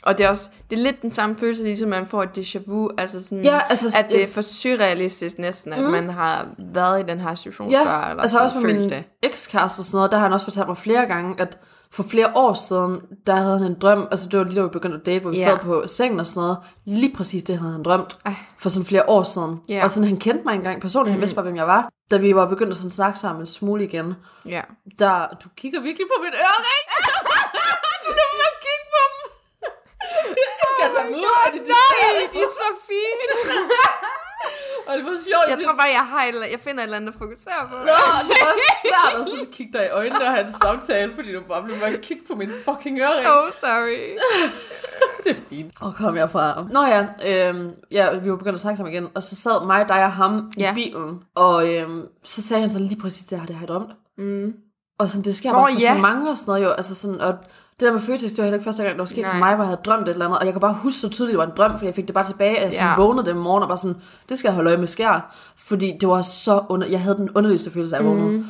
og 0.02 0.18
det 0.18 0.24
er 0.26 0.28
også 0.28 0.50
det 0.70 0.78
er 0.78 0.82
lidt 0.82 1.02
den 1.02 1.12
samme 1.12 1.36
følelse, 1.36 1.62
ligesom 1.64 1.88
man 1.90 2.06
får 2.06 2.22
et 2.22 2.38
déjà 2.38 2.58
vu. 2.70 2.90
Altså 2.98 3.24
sådan, 3.24 3.44
Ja, 3.44 3.60
altså, 3.70 3.98
at 3.98 4.06
det 4.10 4.22
er 4.22 4.28
for 4.28 4.42
surrealistisk 4.42 5.38
næsten, 5.38 5.72
at 5.72 5.84
mm. 5.84 5.90
man 5.90 6.08
har 6.10 6.46
været 6.58 7.00
i 7.00 7.02
den 7.08 7.20
her 7.20 7.34
situation 7.34 7.70
Ja, 7.70 7.82
før. 7.84 8.08
Eller 8.10 8.22
altså 8.22 8.32
sådan, 8.34 8.44
også 8.44 8.58
med 8.58 8.74
min 8.74 8.90
det. 8.90 9.04
ekskæreste 9.22 9.80
og 9.80 9.84
sådan 9.84 9.96
noget, 9.96 10.10
der 10.10 10.16
har 10.16 10.24
han 10.24 10.32
også 10.32 10.46
fortalt 10.46 10.68
mig 10.68 10.76
flere 10.76 11.06
gange, 11.06 11.40
at 11.40 11.58
for 11.94 12.02
flere 12.02 12.32
år 12.34 12.54
siden, 12.54 13.00
der 13.26 13.34
havde 13.34 13.58
han 13.58 13.66
en 13.66 13.78
drøm, 13.82 14.08
altså 14.10 14.28
det 14.28 14.38
var 14.38 14.44
lige 14.44 14.56
da 14.56 14.62
vi 14.62 14.68
begyndte 14.68 14.98
at 15.00 15.06
date, 15.06 15.20
hvor 15.20 15.30
vi 15.30 15.36
Ja. 15.36 15.44
sad 15.44 15.58
på 15.58 15.82
sengen 15.86 16.20
og 16.20 16.26
sådan 16.26 16.40
noget, 16.42 16.58
lige 16.84 17.12
præcis 17.16 17.44
det 17.44 17.58
havde 17.58 17.72
han 17.72 17.82
drømt, 17.82 18.18
Ej. 18.26 18.34
for 18.58 18.68
sådan 18.68 18.86
flere 18.86 19.08
år 19.08 19.22
siden. 19.22 19.60
Ja. 19.68 19.80
Og 19.84 19.90
sådan 19.90 20.08
han 20.08 20.16
kendte 20.16 20.44
mig 20.44 20.54
engang 20.54 20.80
personligt, 20.80 21.12
han 21.12 21.20
vidste 21.20 21.34
bare, 21.36 21.42
hvem 21.42 21.56
jeg 21.56 21.66
var. 21.66 21.82
Da 22.10 22.16
vi 22.16 22.34
var 22.34 22.46
begyndt 22.46 22.70
at 22.70 22.76
sådan 22.76 22.90
snakke 22.90 23.18
sammen 23.18 23.42
en 23.42 23.46
smule 23.46 23.84
igen, 23.84 24.14
Ja. 24.46 24.62
der, 24.98 25.26
du 25.44 25.48
kigger 25.56 25.80
virkelig 25.80 26.06
på 26.12 26.22
mit 26.24 26.34
øre, 26.34 26.60
ikke? 26.78 26.92
du 28.04 28.10
må 28.10 28.24
bare 28.42 28.56
kigge 28.66 28.84
på 28.94 29.00
dem. 29.12 29.20
Jeg 30.62 30.68
skal 30.74 30.88
tage 30.96 31.06
dem 31.08 31.14
ud, 31.18 31.24
og 31.24 31.50
Nej, 31.54 32.30
de 32.32 32.38
er 32.38 32.50
så 32.60 32.68
fine. 32.88 33.24
og 34.86 34.92
det 34.96 35.04
var 35.04 35.16
sjovt. 35.28 35.46
Jeg 35.52 35.58
tror 35.64 35.74
bare, 35.82 35.92
jeg, 36.00 36.06
har 36.12 36.22
et, 36.24 36.34
jeg 36.54 36.60
finder 36.66 36.80
et 36.80 36.84
eller 36.84 36.96
andet 36.96 37.12
at 37.12 37.18
fokusere 37.18 37.60
på. 37.70 37.74
Nå, 37.90 37.98
det 38.28 38.36
var 38.46 38.54
svært 38.84 39.20
at 39.20 39.26
sådan 39.30 39.46
kigge 39.52 39.72
dig 39.78 39.84
i 39.86 39.88
øjnene 40.00 40.24
og 40.24 40.30
have 40.34 40.46
en 40.46 40.52
samtale, 40.52 41.12
fordi 41.14 41.32
du 41.32 41.40
bare 41.40 41.62
blev 41.62 41.78
bare 41.80 41.98
kigge 42.08 42.22
på 42.28 42.34
min 42.34 42.50
fucking 42.64 42.98
ørering. 43.00 43.26
Oh, 43.28 43.52
sorry. 43.60 44.00
Det 45.24 45.30
er 45.30 45.40
fint. 45.48 45.72
Og 45.80 45.94
kom 45.94 46.16
jeg 46.16 46.30
fra... 46.30 46.66
Nå 46.70 46.82
ja, 46.84 47.00
øhm, 47.30 47.70
ja, 47.90 48.14
vi 48.18 48.30
var 48.30 48.36
begyndt 48.36 48.54
at 48.54 48.60
snakke 48.60 48.76
sammen 48.76 48.92
igen, 48.94 49.08
og 49.14 49.22
så 49.22 49.36
sad 49.36 49.66
mig, 49.66 49.88
dig 49.88 50.04
og 50.04 50.12
ham 50.12 50.52
Ja. 50.58 50.72
i 50.72 50.74
bilen, 50.74 51.22
og 51.34 51.74
øhm, 51.74 52.02
så 52.24 52.42
sagde 52.42 52.60
han 52.60 52.70
så 52.70 52.78
lige 52.78 53.00
præcis, 53.00 53.26
det 53.26 53.38
her, 53.38 53.46
det 53.46 53.56
har 53.56 53.62
jeg 53.62 53.68
drømt. 53.68 53.90
Mm. 54.18 54.54
Og 54.98 55.08
sådan, 55.08 55.24
det 55.24 55.36
sker 55.36 55.52
Nå, 55.52 55.58
bare 55.58 55.72
for 55.72 55.80
ja. 55.80 55.94
så 55.94 56.00
mange 56.00 56.30
og 56.30 56.36
sådan 56.38 56.50
noget 56.50 56.64
jo, 56.64 56.70
altså 56.70 56.94
sådan, 56.94 57.20
og 57.20 57.34
det 57.80 57.86
der 57.86 57.92
med 57.92 58.00
Føtex, 58.00 58.30
det 58.30 58.38
var 58.38 58.44
heller 58.44 58.56
ikke 58.58 58.64
første 58.64 58.82
gang, 58.82 58.92
det 58.94 58.98
var 58.98 59.04
sket 59.04 59.22
Nej. 59.22 59.30
for 59.32 59.38
mig, 59.38 59.54
hvor 59.54 59.64
jeg 59.64 59.68
havde 59.68 59.80
drømt 59.84 60.02
et 60.08 60.12
eller 60.12 60.24
andet, 60.24 60.38
og 60.38 60.44
jeg 60.44 60.52
kan 60.54 60.60
bare 60.60 60.74
huske 60.82 60.98
så 61.00 61.08
tydeligt, 61.08 61.32
det 61.32 61.38
var 61.38 61.46
en 61.46 61.52
drøm, 61.56 61.78
for 61.78 61.86
jeg 61.86 61.94
fik 61.94 62.06
det 62.06 62.14
bare 62.14 62.24
tilbage, 62.24 62.58
at 62.58 62.64
jeg 62.64 62.72
sådan 62.72 62.88
Ja. 62.88 62.96
vågnede 62.96 63.26
den 63.26 63.38
morgen, 63.38 63.62
og 63.62 63.68
bare 63.68 63.78
sådan, 63.78 63.96
det 64.28 64.38
skal 64.38 64.48
jeg 64.48 64.54
holde 64.54 64.70
øje 64.70 64.76
med 64.78 64.86
skær, 64.86 65.34
fordi 65.58 65.92
det 66.00 66.08
var 66.08 66.22
så 66.22 66.62
under, 66.68 66.86
jeg 66.86 67.00
havde 67.00 67.16
den 67.16 67.30
underligste 67.34 67.70
følelse 67.70 67.96
af 67.96 68.00
at 68.00 68.06
vågne. 68.06 68.30
Mm. 68.30 68.46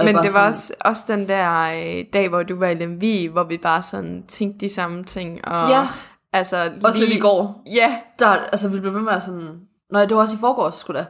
Men 0.00 0.16
det 0.16 0.34
var 0.34 0.46
også, 0.46 0.72
også 0.80 1.02
den 1.08 1.28
der 1.28 1.60
øh, 1.62 2.04
dag, 2.12 2.28
hvor 2.28 2.42
du 2.42 2.58
var 2.58 2.66
i 2.66 2.74
Lemvi, 2.74 3.26
hvor 3.26 3.44
vi 3.44 3.56
bare 3.58 3.82
sådan 3.82 4.24
tænkte 4.28 4.66
de 4.66 4.74
samme 4.74 5.04
ting. 5.04 5.48
Og, 5.48 5.68
Ja. 5.68 5.88
Altså, 6.32 6.70
Også 6.84 7.00
lidt 7.00 7.12
i 7.12 7.18
går. 7.18 7.62
Ja, 7.74 7.96
Der, 8.18 8.26
altså, 8.28 8.68
vi 8.68 8.80
blev 8.80 8.94
ved 8.94 9.00
med 9.00 9.12
at 9.12 9.22
sådan... 9.22 9.60
Nej, 9.92 10.04
det 10.04 10.14
var 10.16 10.22
også 10.22 10.36
i 10.36 10.38
forgårs, 10.40 10.74
sgu 10.76 10.92
da. 10.92 11.04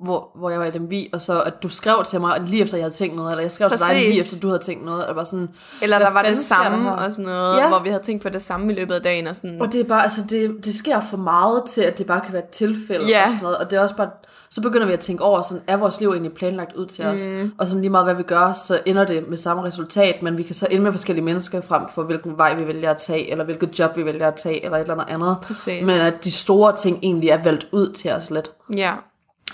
Hvor, 0.00 0.30
hvor 0.34 0.50
jeg 0.50 0.60
var 0.60 0.66
i 0.66 0.78
vi, 0.78 1.08
og 1.12 1.20
så 1.20 1.40
at 1.42 1.62
du 1.62 1.68
skrev 1.68 2.04
til 2.06 2.20
mig 2.20 2.40
lige 2.40 2.62
efter, 2.62 2.76
jeg 2.76 2.84
havde 2.84 2.94
tænkt 2.94 3.16
noget, 3.16 3.30
eller 3.30 3.42
jeg 3.42 3.52
skrev 3.52 3.70
til 3.70 3.78
dig 3.78 3.86
Præcis. 3.86 4.08
lige 4.08 4.20
efter, 4.20 4.38
du 4.40 4.48
havde 4.48 4.62
tænkt 4.62 4.84
noget, 4.84 5.06
og 5.06 5.16
var 5.16 5.24
sådan... 5.24 5.48
eller 5.82 5.98
der 5.98 6.10
var 6.10 6.22
det 6.22 6.38
samme 6.38 6.92
og 6.92 7.12
sådan 7.12 7.24
noget, 7.24 7.56
Ja. 7.58 7.68
hvor 7.68 7.78
vi 7.78 7.88
havde 7.88 8.02
tænkt 8.02 8.22
på 8.22 8.28
det 8.28 8.42
samme 8.42 8.72
i 8.72 8.76
løbet 8.76 8.94
af 8.94 9.02
dagen. 9.02 9.26
Og 9.26 9.36
sådan, 9.36 9.62
Og 9.62 9.72
det 9.72 9.80
er 9.80 9.84
bare, 9.84 10.02
altså, 10.02 10.20
det, 10.30 10.64
det 10.64 10.74
sker 10.74 11.00
for 11.00 11.16
meget 11.16 11.62
til, 11.70 11.80
at 11.80 11.98
det 11.98 12.06
bare 12.06 12.20
kan 12.20 12.32
være 12.32 12.42
et 12.42 12.48
tilfælde 12.48 13.08
Ja. 13.08 13.22
og 13.24 13.28
sådan 13.30 13.42
noget, 13.42 13.56
og 13.56 13.70
det 13.70 13.76
er 13.76 13.80
også 13.80 13.96
bare... 13.96 14.10
Så 14.50 14.60
begynder 14.62 14.86
vi 14.86 14.92
at 14.92 15.00
tænke 15.00 15.22
over, 15.24 15.42
sådan, 15.42 15.62
er 15.66 15.76
vores 15.76 16.00
liv 16.00 16.10
egentlig 16.10 16.32
planlagt 16.32 16.72
ud 16.76 16.86
til 16.86 17.04
os? 17.06 17.28
Mm. 17.28 17.52
Og 17.58 17.68
sådan 17.68 17.80
lige 17.80 17.90
meget, 17.90 18.06
hvad 18.06 18.14
vi 18.14 18.22
gør, 18.22 18.52
så 18.52 18.80
ender 18.86 19.04
det 19.04 19.28
med 19.28 19.36
samme 19.36 19.64
resultat, 19.64 20.22
men 20.22 20.38
vi 20.38 20.42
kan 20.42 20.54
så 20.54 20.66
ende 20.70 20.82
med 20.84 20.92
forskellige 20.92 21.24
mennesker 21.24 21.60
frem 21.60 21.82
for, 21.94 22.02
hvilken 22.02 22.38
vej 22.38 22.54
vi 22.54 22.66
vælger 22.66 22.90
at 22.90 22.96
tage, 22.96 23.30
eller 23.30 23.44
hvilket 23.44 23.78
job 23.78 23.96
vi 23.96 24.04
vælger 24.04 24.28
at 24.28 24.34
tage, 24.34 24.64
eller 24.64 24.76
et 24.78 24.80
eller 24.82 24.94
andet 24.94 25.14
andet. 25.14 25.36
Præcis. 25.42 25.80
Men 25.82 25.94
at 26.06 26.24
de 26.24 26.32
store 26.32 26.76
ting 26.76 26.98
egentlig 27.02 27.30
er 27.30 27.42
valgt 27.42 27.68
ud 27.72 27.92
til 27.92 28.10
os 28.12 28.30
lidt, 28.30 28.50
ja, 28.76 28.92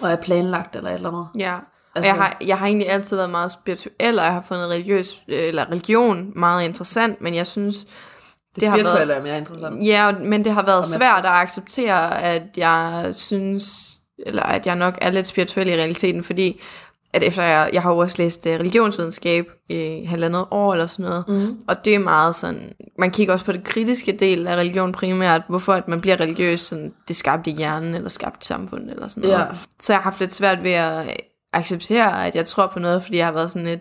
og 0.01 0.11
er 0.11 0.17
planlagt 0.17 0.77
eller 0.77 0.91
et 0.91 0.95
eller 0.95 1.09
andet. 1.09 1.27
ja. 1.39 1.57
Altså- 1.97 2.07
jeg 2.09 2.15
har, 2.23 2.37
jeg 2.47 2.59
har 2.59 2.67
egentlig 2.67 2.89
altid 2.91 3.17
været 3.17 3.31
meget 3.31 3.53
spirituel, 3.53 4.19
og 4.19 4.25
jeg 4.25 4.33
har 4.33 4.41
fundet 4.41 4.69
religiøs, 4.71 5.23
eller 5.29 5.65
religion 5.71 6.33
meget 6.37 6.65
interessant, 6.65 7.21
men 7.21 7.35
jeg 7.35 7.47
synes, 7.47 7.77
Det, 8.55 8.61
Det 8.63 8.69
har 8.69 8.77
spirituelle 8.77 9.09
været- 9.09 9.19
er 9.19 9.23
mere 9.23 9.39
interessant. 9.39 9.87
Ja, 9.87 10.13
men 10.13 10.45
det 10.45 10.53
har 10.53 10.63
været 10.63 10.87
svært 10.87 11.25
at 11.27 11.31
acceptere, 11.33 12.23
at 12.23 12.43
jeg 12.57 13.09
synes, 13.13 13.91
eller 14.27 14.43
at 14.43 14.67
jeg 14.67 14.77
nok 14.77 14.99
er 15.01 15.11
lidt 15.11 15.27
spirituel 15.27 15.69
i 15.69 15.73
realiteten, 15.75 16.25
fordi 16.25 16.61
at 17.15 17.23
efter 17.23 17.43
jeg, 17.43 17.71
jeg 17.73 17.83
har 17.83 17.93
jo 17.93 17.99
også 17.99 18.15
læst 18.19 18.47
uh, 18.47 18.53
religionsvidenskab 18.53 19.47
i 19.69 20.05
halvandet 20.09 20.47
år 20.51 20.73
eller 20.73 20.87
sådan 20.87 21.11
noget, 21.11 21.25
mm. 21.29 21.61
og 21.69 21.85
det 21.85 21.95
er 21.95 21.99
meget 21.99 22.35
sådan, 22.35 22.73
man 22.99 23.11
kigger 23.11 23.33
også 23.33 23.45
på 23.45 23.53
det 23.53 23.65
kritiske 23.65 24.13
del 24.13 24.47
af 24.47 24.57
religion 24.57 24.93
primært, 24.93 25.43
hvorfor 25.49 25.73
at 25.73 25.89
man 25.89 26.01
bliver 26.01 26.21
religiøs, 26.21 26.61
sådan, 26.61 26.85
det 26.85 27.11
er 27.11 27.15
skabt 27.15 27.47
i 27.47 27.51
hjernen, 27.51 27.95
eller 27.95 28.09
skabt 28.09 28.45
i 28.45 28.47
samfundet, 28.47 28.91
eller 28.91 29.09
sådan 29.09 29.29
noget. 29.29 29.45
Ja. 29.45 29.47
Så 29.81 29.93
jeg 29.93 29.99
har 29.99 30.03
haft 30.03 30.21
lidt 30.21 30.35
svært 30.35 30.63
ved 30.63 30.73
at 30.73 31.21
acceptere, 31.53 32.27
at 32.27 32.35
jeg 32.35 32.47
tror 32.47 32.67
på 32.67 32.79
noget, 32.79 33.03
fordi 33.03 33.17
jeg 33.17 33.27
har 33.27 33.33
været 33.33 33.51
sådan 33.51 33.67
lidt, 33.67 33.81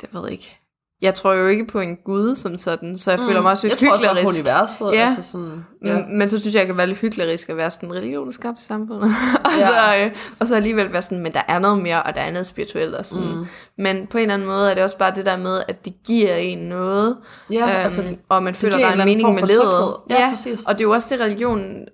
det 0.00 0.08
ved 0.12 0.30
ikke, 0.30 0.58
jeg 1.02 1.14
tror 1.14 1.32
jo 1.32 1.46
ikke 1.46 1.66
på 1.66 1.80
en 1.80 1.96
gud 2.04 2.36
som 2.36 2.58
sådan, 2.58 2.98
så 2.98 3.10
jeg 3.10 3.20
mm. 3.20 3.26
føler 3.26 3.40
mig 3.40 3.50
også 3.50 3.66
lidt 3.66 3.82
jeg 3.82 3.88
hyklerisk. 3.88 4.02
Jeg 4.02 4.10
tror 4.10 4.26
også 4.26 4.42
på 4.42 4.42
universet. 4.42 4.92
Ja. 4.92 5.14
Altså 5.16 5.30
sådan, 5.30 5.64
ja. 5.84 5.94
Men, 5.94 6.18
men 6.18 6.30
så 6.30 6.40
synes 6.40 6.54
jeg, 6.54 6.60
jeg 6.60 6.66
kan 6.66 6.76
være 6.76 6.86
lidt 6.86 6.98
hyklerisk 6.98 7.48
at 7.48 7.56
være 7.56 7.70
sådan 7.70 7.94
religionsskabt 7.94 8.58
i 8.58 8.62
samfundet. 8.62 9.14
og, 9.44 9.50
ja. 9.58 9.66
så, 9.66 10.04
øh, 10.04 10.10
og 10.38 10.46
så 10.46 10.56
alligevel 10.56 10.92
være 10.92 11.02
sådan, 11.02 11.22
men 11.22 11.32
der 11.32 11.42
er 11.48 11.58
noget 11.58 11.82
mere, 11.82 12.02
og 12.02 12.14
der 12.14 12.20
er 12.20 12.30
noget 12.30 12.46
spirituelt. 12.46 12.94
Og 12.94 13.06
sådan. 13.06 13.34
Mm. 13.34 13.46
Men 13.78 14.06
på 14.06 14.18
en 14.18 14.22
eller 14.22 14.34
anden 14.34 14.48
måde 14.48 14.70
er 14.70 14.74
det 14.74 14.84
også 14.84 14.98
bare 14.98 15.14
det 15.14 15.26
der 15.26 15.36
med, 15.36 15.62
at 15.68 15.84
det 15.84 15.94
giver 16.06 16.34
en 16.34 16.58
noget. 16.58 17.16
Ja, 17.52 17.62
øhm, 17.62 17.70
altså 17.70 18.02
det, 18.02 18.18
og 18.28 18.42
man 18.42 18.54
føler, 18.54 18.78
der 18.78 18.86
er 18.86 18.92
en 18.92 18.98
mening 18.98 19.34
med 19.34 19.42
livet. 19.42 19.62
tryghed. 19.62 19.94
Ja, 20.10 20.28
præcis. 20.28 20.64
Og 20.64 20.74
det 20.74 20.80
er 20.80 20.84
jo 20.84 20.90
også 20.90 21.08
det 21.10 21.20
religion 21.20 21.86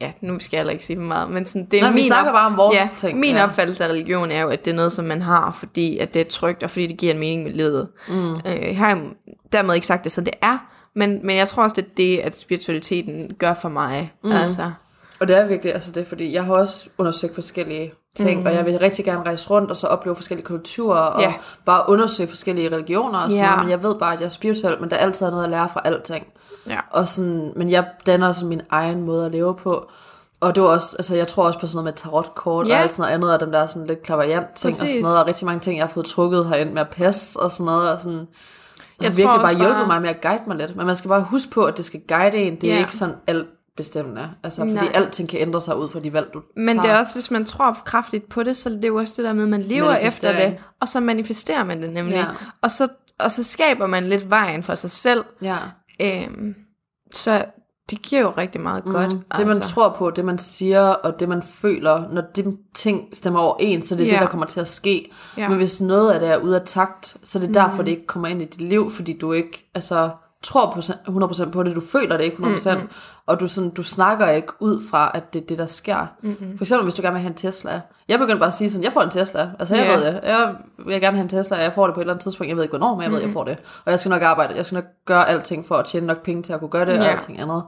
ja, 0.00 0.12
nu 0.20 0.38
skal 0.40 0.56
jeg 0.56 0.60
heller 0.60 0.72
ikke 0.72 0.84
sige 0.84 0.96
for 0.96 1.02
meget, 1.02 1.30
men 1.30 1.46
sådan, 1.46 1.64
det 1.70 1.76
er 1.78 1.82
Nej, 1.82 1.90
vi 1.90 1.94
min, 1.94 2.04
snakker 2.04 2.32
bare 2.32 2.46
om 2.46 2.56
vores 2.56 2.76
ja, 2.76 2.88
ting, 2.96 3.18
Min 3.20 3.36
ja. 3.36 3.44
opfattelse 3.44 3.84
af 3.84 3.88
religion 3.88 4.30
er 4.30 4.40
jo, 4.42 4.48
at 4.48 4.64
det 4.64 4.70
er 4.70 4.74
noget, 4.74 4.92
som 4.92 5.04
man 5.04 5.22
har, 5.22 5.56
fordi 5.58 5.98
at 5.98 6.14
det 6.14 6.20
er 6.20 6.24
trygt, 6.30 6.62
og 6.62 6.70
fordi 6.70 6.86
det 6.86 6.96
giver 6.98 7.12
en 7.12 7.18
mening 7.18 7.42
med 7.42 7.52
livet. 7.52 7.88
Mm. 8.08 8.34
Øh, 8.34 8.40
jeg 8.46 8.78
har 8.78 9.02
dermed 9.52 9.74
ikke 9.74 9.86
sagt 9.86 10.04
det, 10.04 10.12
så 10.12 10.20
det 10.20 10.34
er, 10.42 10.58
men, 10.94 11.26
men 11.26 11.36
jeg 11.36 11.48
tror 11.48 11.62
også, 11.62 11.76
det 11.76 11.84
er 11.84 11.88
det, 11.96 12.18
at 12.18 12.34
spiritualiteten 12.38 13.30
gør 13.38 13.54
for 13.54 13.68
mig. 13.68 14.12
Mm. 14.24 14.32
Altså. 14.32 14.70
Og 15.20 15.28
det 15.28 15.38
er 15.38 15.46
virkelig, 15.46 15.74
altså 15.74 15.92
det 15.92 16.00
er 16.00 16.04
fordi, 16.06 16.34
jeg 16.34 16.44
har 16.44 16.54
også 16.54 16.88
undersøgt 16.98 17.34
forskellige 17.34 17.92
ting, 18.16 18.40
mm. 18.40 18.46
og 18.46 18.54
jeg 18.54 18.66
vil 18.66 18.78
rigtig 18.78 19.04
gerne 19.04 19.22
rejse 19.22 19.50
rundt 19.50 19.70
og 19.70 19.76
så 19.76 19.86
opleve 19.86 20.16
forskellige 20.16 20.46
kulturer, 20.46 20.98
og 21.00 21.22
Ja. 21.22 21.32
bare 21.66 21.84
undersøge 21.88 22.28
forskellige 22.28 22.70
religioner 22.74 23.18
og 23.18 23.30
sådan 23.30 23.44
Ja. 23.44 23.50
noget, 23.50 23.64
men 23.64 23.70
jeg 23.70 23.82
ved 23.82 23.94
bare, 23.94 24.12
at 24.14 24.20
jeg 24.20 24.26
er 24.26 24.30
spirituel, 24.30 24.76
men 24.80 24.90
der 24.90 24.96
er 24.96 25.00
altid 25.00 25.30
noget 25.30 25.44
at 25.44 25.50
lære 25.50 25.68
fra 25.68 25.80
alting. 25.84 26.26
Ja. 26.66 26.78
Og 26.90 27.08
sådan, 27.08 27.52
men 27.56 27.70
jeg 27.70 27.86
danner 28.06 28.32
sådan 28.32 28.48
min 28.48 28.60
egen 28.70 29.02
måde 29.02 29.26
at 29.26 29.32
leve 29.32 29.56
på. 29.56 29.90
Og 30.40 30.54
det 30.54 30.62
var 30.62 30.68
også, 30.68 30.96
altså 30.98 31.14
jeg 31.16 31.26
tror 31.28 31.46
også 31.46 31.58
på 31.58 31.66
sådan 31.66 31.76
noget 31.76 31.84
med 31.84 31.92
tarotkort 31.92 32.68
Ja. 32.68 32.74
og 32.76 32.80
alt 32.82 32.92
sådan 32.92 33.02
noget 33.02 33.14
andet, 33.14 33.34
og 33.34 33.40
dem 33.40 33.52
der 33.52 33.66
sådan 33.66 33.86
lidt 33.86 34.02
klaverjant 34.02 34.54
ting 34.54 34.70
og 34.82 34.88
sådan 34.88 35.02
noget, 35.02 35.20
og 35.20 35.26
rigtig 35.26 35.46
mange 35.46 35.60
ting, 35.60 35.76
jeg 35.78 35.86
har 35.86 35.92
fået 35.92 36.06
trukket 36.06 36.46
herinde 36.48 36.72
med 36.74 36.80
at 36.80 36.88
passe 36.90 37.40
og 37.40 37.50
sådan 37.50 37.66
noget, 37.66 37.90
og 37.92 38.00
sådan, 38.00 38.18
jeg 38.18 38.26
Jeg 39.00 39.08
har 39.10 39.16
virkelig 39.16 39.40
bare 39.40 39.54
hjulpet 39.54 39.74
bare- 39.76 39.86
mig 39.86 40.02
med 40.02 40.08
at 40.08 40.20
guide 40.22 40.42
mig 40.46 40.56
lidt. 40.56 40.76
Men 40.76 40.86
man 40.86 40.96
skal 40.96 41.08
bare 41.08 41.22
huske 41.22 41.50
på, 41.50 41.64
at 41.64 41.76
det 41.76 41.84
skal 41.84 42.00
guide 42.08 42.36
en, 42.36 42.60
det 42.60 42.70
er 42.70 42.74
Ja. 42.74 42.78
ikke 42.80 42.94
sådan 42.94 43.14
alt 43.26 43.46
bestemmende. 43.76 44.30
Altså, 44.44 44.60
fordi 44.60 44.72
Nej. 44.74 44.90
alting 44.94 45.28
kan 45.28 45.40
ændre 45.40 45.60
sig 45.60 45.76
ud 45.76 45.90
fra 45.90 46.00
de 46.00 46.12
valg, 46.12 46.26
du 46.34 46.40
Men 46.56 46.68
tager. 46.68 46.82
det 46.82 46.90
er 46.90 46.98
også, 46.98 47.14
hvis 47.14 47.30
man 47.30 47.44
tror 47.44 47.78
kraftigt 47.84 48.28
på 48.28 48.42
det, 48.42 48.56
så 48.56 48.70
det 48.70 48.84
er 48.84 48.88
jo 48.88 48.96
også 48.96 49.14
det 49.16 49.24
der 49.24 49.32
med, 49.32 49.42
at 49.42 49.48
man 49.48 49.62
lever 49.62 49.94
efter 49.96 50.32
det, 50.32 50.58
og 50.80 50.88
så 50.88 51.00
manifesterer 51.00 51.64
man 51.64 51.82
det 51.82 51.90
nemlig. 51.90 52.14
Ja. 52.14 52.24
Og, 52.62 52.70
så, 52.70 52.88
og 53.18 53.32
så 53.32 53.44
skaber 53.44 53.86
man 53.86 54.08
lidt 54.08 54.30
vejen 54.30 54.62
for 54.62 54.74
sig 54.74 54.90
selv. 54.90 55.24
Ja. 55.42 55.56
Øhm, 56.00 56.54
så 57.14 57.44
det 57.90 58.02
giver 58.02 58.22
jo 58.22 58.30
rigtig 58.38 58.60
meget 58.60 58.84
godt. 58.84 59.12
Mm, 59.12 59.20
det 59.36 59.46
man 59.46 59.60
tror 59.60 59.94
på, 59.98 60.10
det 60.10 60.24
man 60.24 60.38
siger, 60.38 60.80
og 60.80 61.20
det 61.20 61.28
man 61.28 61.42
føler, 61.42 62.08
når 62.12 62.22
de 62.36 62.56
ting 62.74 63.08
stemmer 63.12 63.40
overens, 63.40 63.86
så 63.88 63.94
det 63.96 64.02
er 64.02 64.06
Ja. 64.06 64.12
det, 64.12 64.20
der 64.20 64.26
kommer 64.26 64.46
til 64.46 64.60
at 64.60 64.68
ske. 64.68 65.10
Ja. 65.36 65.48
Men 65.48 65.56
hvis 65.58 65.80
noget 65.80 66.10
af 66.12 66.20
det 66.20 66.28
er 66.28 66.36
ude 66.36 66.60
af 66.60 66.66
takt, 66.66 67.16
så 67.22 67.38
er 67.38 67.40
det 67.42 67.54
derfor, 67.54 67.82
det 67.82 67.90
ikke 67.90 68.06
kommer 68.06 68.28
ind 68.28 68.42
i 68.42 68.44
dit 68.44 68.60
liv, 68.60 68.90
fordi 68.90 69.18
du 69.18 69.32
ikke 69.32 69.70
altså, 69.74 70.10
tror 70.42 70.70
på 70.70 70.80
100% 70.80 71.50
på 71.50 71.62
det, 71.62 71.76
du 71.76 71.80
føler 71.80 72.16
det 72.16 72.24
ikke 72.24 72.36
100%, 72.36 72.70
mm-hmm. 72.74 72.88
og 73.26 73.40
du, 73.40 73.48
sådan, 73.48 73.70
du 73.70 73.82
snakker 73.82 74.28
ikke 74.30 74.52
ud 74.60 74.82
fra, 74.90 75.10
at 75.14 75.34
det 75.34 75.42
er 75.42 75.46
det, 75.46 75.58
der 75.58 75.66
sker. 75.66 76.06
Mm-hmm. 76.22 76.58
For 76.58 76.64
eksempel, 76.64 76.82
hvis 76.84 76.94
du 76.94 77.02
gerne 77.02 77.14
vil 77.14 77.22
have 77.22 77.30
en 77.30 77.36
Tesla. 77.36 77.80
Jeg 78.08 78.18
begyndte 78.18 78.38
bare 78.38 78.46
at 78.48 78.54
sige 78.54 78.70
sådan, 78.70 78.84
jeg 78.84 78.92
får 78.92 79.02
en 79.02 79.10
Tesla. 79.10 79.50
Altså, 79.58 79.74
jeg 79.76 79.84
Ja. 79.86 79.96
ved 79.96 80.04
det. 80.06 80.20
Jeg 80.22 80.54
vil 80.86 81.00
gerne 81.00 81.16
have 81.16 81.22
en 81.22 81.28
Tesla, 81.28 81.56
og 81.56 81.62
jeg 81.62 81.72
får 81.72 81.86
det 81.86 81.94
på 81.94 82.00
et 82.00 82.02
eller 82.02 82.12
andet 82.14 82.22
tidspunkt. 82.22 82.48
Jeg 82.48 82.56
ved 82.56 82.62
ikke, 82.62 82.76
hvornår, 82.76 82.94
men 82.94 83.02
jeg 83.02 83.12
ved, 83.12 83.20
jeg 83.20 83.30
får 83.30 83.44
det. 83.44 83.58
Og 83.84 83.90
jeg 83.90 83.98
skal 83.98 84.10
nok 84.10 84.22
arbejde. 84.22 84.54
Jeg 84.56 84.66
skal 84.66 84.74
nok 84.76 84.84
gøre 85.06 85.28
alting 85.28 85.66
for 85.66 85.74
at 85.74 85.84
tjene 85.86 86.06
nok 86.06 86.22
penge 86.22 86.42
til 86.42 86.52
at 86.52 86.60
kunne 86.60 86.70
gøre 86.70 86.84
det, 86.86 86.98
og 86.98 87.04
Ja. 87.04 87.10
alting 87.10 87.40
andet. 87.40 87.62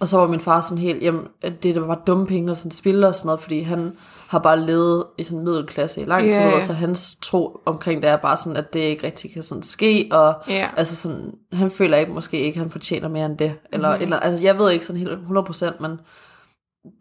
Og 0.00 0.08
så 0.08 0.16
var 0.18 0.26
min 0.26 0.40
far 0.40 0.60
sådan 0.60 0.78
helt, 0.78 1.02
jamen, 1.02 1.28
at 1.42 1.62
det 1.62 1.74
der 1.74 1.80
var 1.80 2.02
dumme 2.06 2.26
penge 2.26 2.50
og 2.50 2.56
sådan 2.56 2.70
spil 2.70 3.04
og 3.04 3.14
sådan 3.14 3.26
noget, 3.26 3.40
fordi 3.40 3.60
han 3.60 3.92
har 4.28 4.38
bare 4.38 4.66
levet 4.66 5.04
i 5.18 5.22
sådan 5.22 5.44
middelklasse 5.44 6.00
i 6.00 6.04
lang 6.04 6.24
tid, 6.24 6.32
ja. 6.32 6.56
og 6.56 6.62
så 6.62 6.72
hans 6.72 7.16
tro 7.22 7.60
omkring 7.66 8.02
det 8.02 8.10
er 8.10 8.16
bare 8.16 8.36
sådan, 8.36 8.56
at 8.56 8.74
det 8.74 8.80
ikke 8.80 9.06
rigtig 9.06 9.32
kan 9.32 9.42
sådan 9.42 9.62
ske, 9.62 10.08
og 10.12 10.34
Ja. 10.48 10.68
altså 10.76 10.96
sådan, 10.96 11.34
han 11.52 11.70
føler 11.70 11.96
ikke, 11.96 12.12
måske 12.12 12.40
ikke, 12.40 12.58
han 12.58 12.70
fortjener 12.70 13.08
mere 13.08 13.26
end 13.26 13.38
det, 13.38 13.54
eller, 13.72 13.96
mm. 13.96 14.02
eller 14.02 14.16
altså 14.16 14.42
jeg 14.42 14.58
ved 14.58 14.70
ikke 14.70 14.86
sådan 14.86 15.00
helt 15.00 15.12
100%, 15.12 15.82
men 15.82 16.00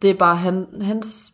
det 0.02 0.10
er 0.10 0.14
bare 0.14 0.36
han, 0.36 0.68
hans 0.82 1.32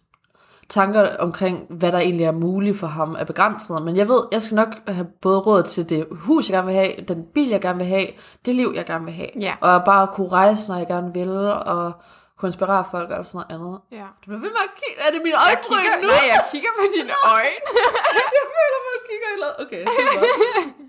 tanker 0.70 1.18
omkring, 1.20 1.66
hvad 1.70 1.92
der 1.92 2.00
egentlig 2.00 2.26
er 2.26 2.32
muligt 2.32 2.78
for 2.80 2.88
ham, 2.88 3.16
er 3.20 3.24
begrænset. 3.24 3.82
Men 3.82 3.98
jeg 3.98 4.08
ved, 4.08 4.22
jeg 4.32 4.42
skal 4.42 4.56
nok 4.56 4.74
have 4.88 5.08
både 5.22 5.40
råd 5.40 5.64
til 5.64 5.90
det 5.90 6.08
hus, 6.12 6.50
jeg 6.50 6.56
gerne 6.56 6.68
vil 6.68 6.76
have, 6.76 6.92
den 7.08 7.24
bil, 7.34 7.50
jeg 7.50 7.62
gerne 7.62 7.78
vil 7.78 7.88
have, 7.88 8.08
det 8.46 8.56
liv, 8.56 8.72
jeg 8.76 8.86
gerne 8.86 9.06
vil 9.06 9.14
have. 9.14 9.30
Ja. 9.40 9.54
Og 9.62 9.86
bare 9.86 10.08
kunne 10.14 10.28
rejse, 10.30 10.70
når 10.70 10.78
jeg 10.78 10.88
gerne 10.88 11.14
vil, 11.14 11.30
og 11.72 11.92
kunne 12.40 12.48
inspirere 12.50 12.86
folk 12.92 13.10
og 13.12 13.26
sådan 13.26 13.38
noget 13.50 13.52
andet. 13.56 13.80
Ja. 13.92 14.08
Du 14.22 14.26
bliver 14.28 14.40
ved 14.46 14.50
med 14.58 14.64
at 14.70 14.74
kigge. 14.82 14.98
Er 15.08 15.12
det 15.14 15.22
mine 15.24 15.36
øjenbryn 15.48 16.02
nu? 16.02 16.08
nej, 16.08 16.26
jeg 16.36 16.44
kigger 16.52 16.70
på 16.80 16.84
dine 16.96 17.12
øjne. 17.36 17.62
jeg 18.40 18.46
føler, 18.56 18.78
at 18.80 18.86
jeg 18.96 19.02
kigger 19.10 19.30
eller 19.36 19.50
Okay, 19.64 19.82
super. 19.86 20.26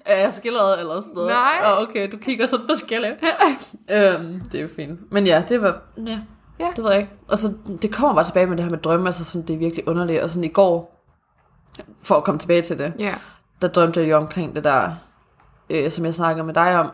er 0.06 0.16
jeg 0.20 0.32
skildret 0.32 0.80
eller 0.80 0.94
sådan 1.00 1.14
noget? 1.14 1.28
Nej. 1.30 1.56
Oh, 1.72 1.82
okay, 1.82 2.12
du 2.12 2.16
kigger 2.16 2.46
sådan 2.46 2.66
forskelligt. 2.68 3.14
øhm, 3.96 4.40
det 4.50 4.58
er 4.58 4.62
jo 4.62 4.68
fint. 4.76 5.12
Men 5.12 5.26
ja, 5.26 5.42
det 5.48 5.62
var... 5.62 5.78
Ja, 6.06 6.18
Ja. 6.60 6.68
det 6.76 6.84
ved 6.84 6.90
jeg 6.90 7.00
ikke. 7.00 7.12
Og 7.28 7.38
så, 7.38 7.52
det 7.82 7.92
kommer 7.94 8.14
bare 8.14 8.24
tilbage 8.24 8.46
med 8.46 8.56
det 8.56 8.64
her 8.64 8.70
med 8.70 8.78
drømme, 8.78 9.06
altså 9.06 9.24
sådan, 9.24 9.46
det 9.48 9.54
er 9.54 9.58
virkelig 9.58 9.88
underligt. 9.88 10.22
Og 10.22 10.30
sådan 10.30 10.44
i 10.44 10.48
går, 10.48 11.02
for 12.02 12.14
at 12.14 12.24
komme 12.24 12.38
tilbage 12.38 12.62
til 12.62 12.78
det, 12.78 12.92
Ja. 12.98 13.14
der 13.62 13.68
drømte 13.68 14.00
jeg 14.00 14.10
jo 14.10 14.16
omkring 14.16 14.54
det 14.54 14.64
der, 14.64 14.90
øh, 15.70 15.90
som 15.90 16.04
jeg 16.04 16.14
snakkede 16.14 16.46
med 16.46 16.54
dig 16.54 16.78
om. 16.80 16.86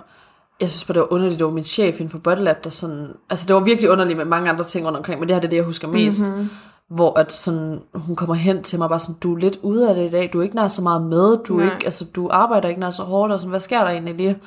Jeg 0.60 0.70
synes 0.70 0.84
bare, 0.84 0.94
det 0.94 1.00
var 1.00 1.12
underligt, 1.12 1.38
det 1.38 1.46
var 1.46 1.52
min 1.52 1.62
chef 1.62 2.00
inden 2.00 2.10
for 2.10 2.18
Bodylab, 2.18 2.64
der 2.64 2.70
sådan, 2.70 3.08
altså 3.30 3.46
det 3.46 3.54
var 3.54 3.60
virkelig 3.60 3.90
underligt 3.90 4.16
med 4.16 4.24
mange 4.24 4.50
andre 4.50 4.64
ting 4.64 4.86
rundt 4.86 4.98
omkring, 4.98 5.20
men 5.20 5.28
det 5.28 5.34
her 5.34 5.40
det 5.40 5.46
er 5.46 5.50
det, 5.50 5.56
jeg 5.56 5.64
husker 5.64 5.88
mest. 5.88 6.26
Mm-hmm. 6.26 6.50
Hvor 6.88 7.18
at 7.18 7.32
sådan, 7.32 7.82
hun 7.94 8.16
kommer 8.16 8.34
hen 8.34 8.62
til 8.62 8.78
mig 8.78 8.88
bare 8.88 8.98
sådan, 8.98 9.14
du 9.22 9.34
er 9.34 9.38
lidt 9.38 9.58
ude 9.62 9.88
af 9.88 9.94
det 9.94 10.06
i 10.06 10.10
dag, 10.10 10.30
du 10.32 10.38
er 10.38 10.42
ikke 10.42 10.56
nær 10.56 10.68
så 10.68 10.82
meget 10.82 11.02
med, 11.02 11.36
du, 11.44 11.56
Nej. 11.56 11.64
ikke, 11.64 11.78
altså, 11.84 12.04
du 12.04 12.28
arbejder 12.30 12.68
ikke 12.68 12.80
nær 12.80 12.90
så 12.90 13.02
hårdt, 13.02 13.32
og 13.32 13.40
sådan, 13.40 13.50
hvad 13.50 13.60
sker 13.60 13.80
der 13.80 13.90
egentlig 13.90 14.14
lige? 14.14 14.38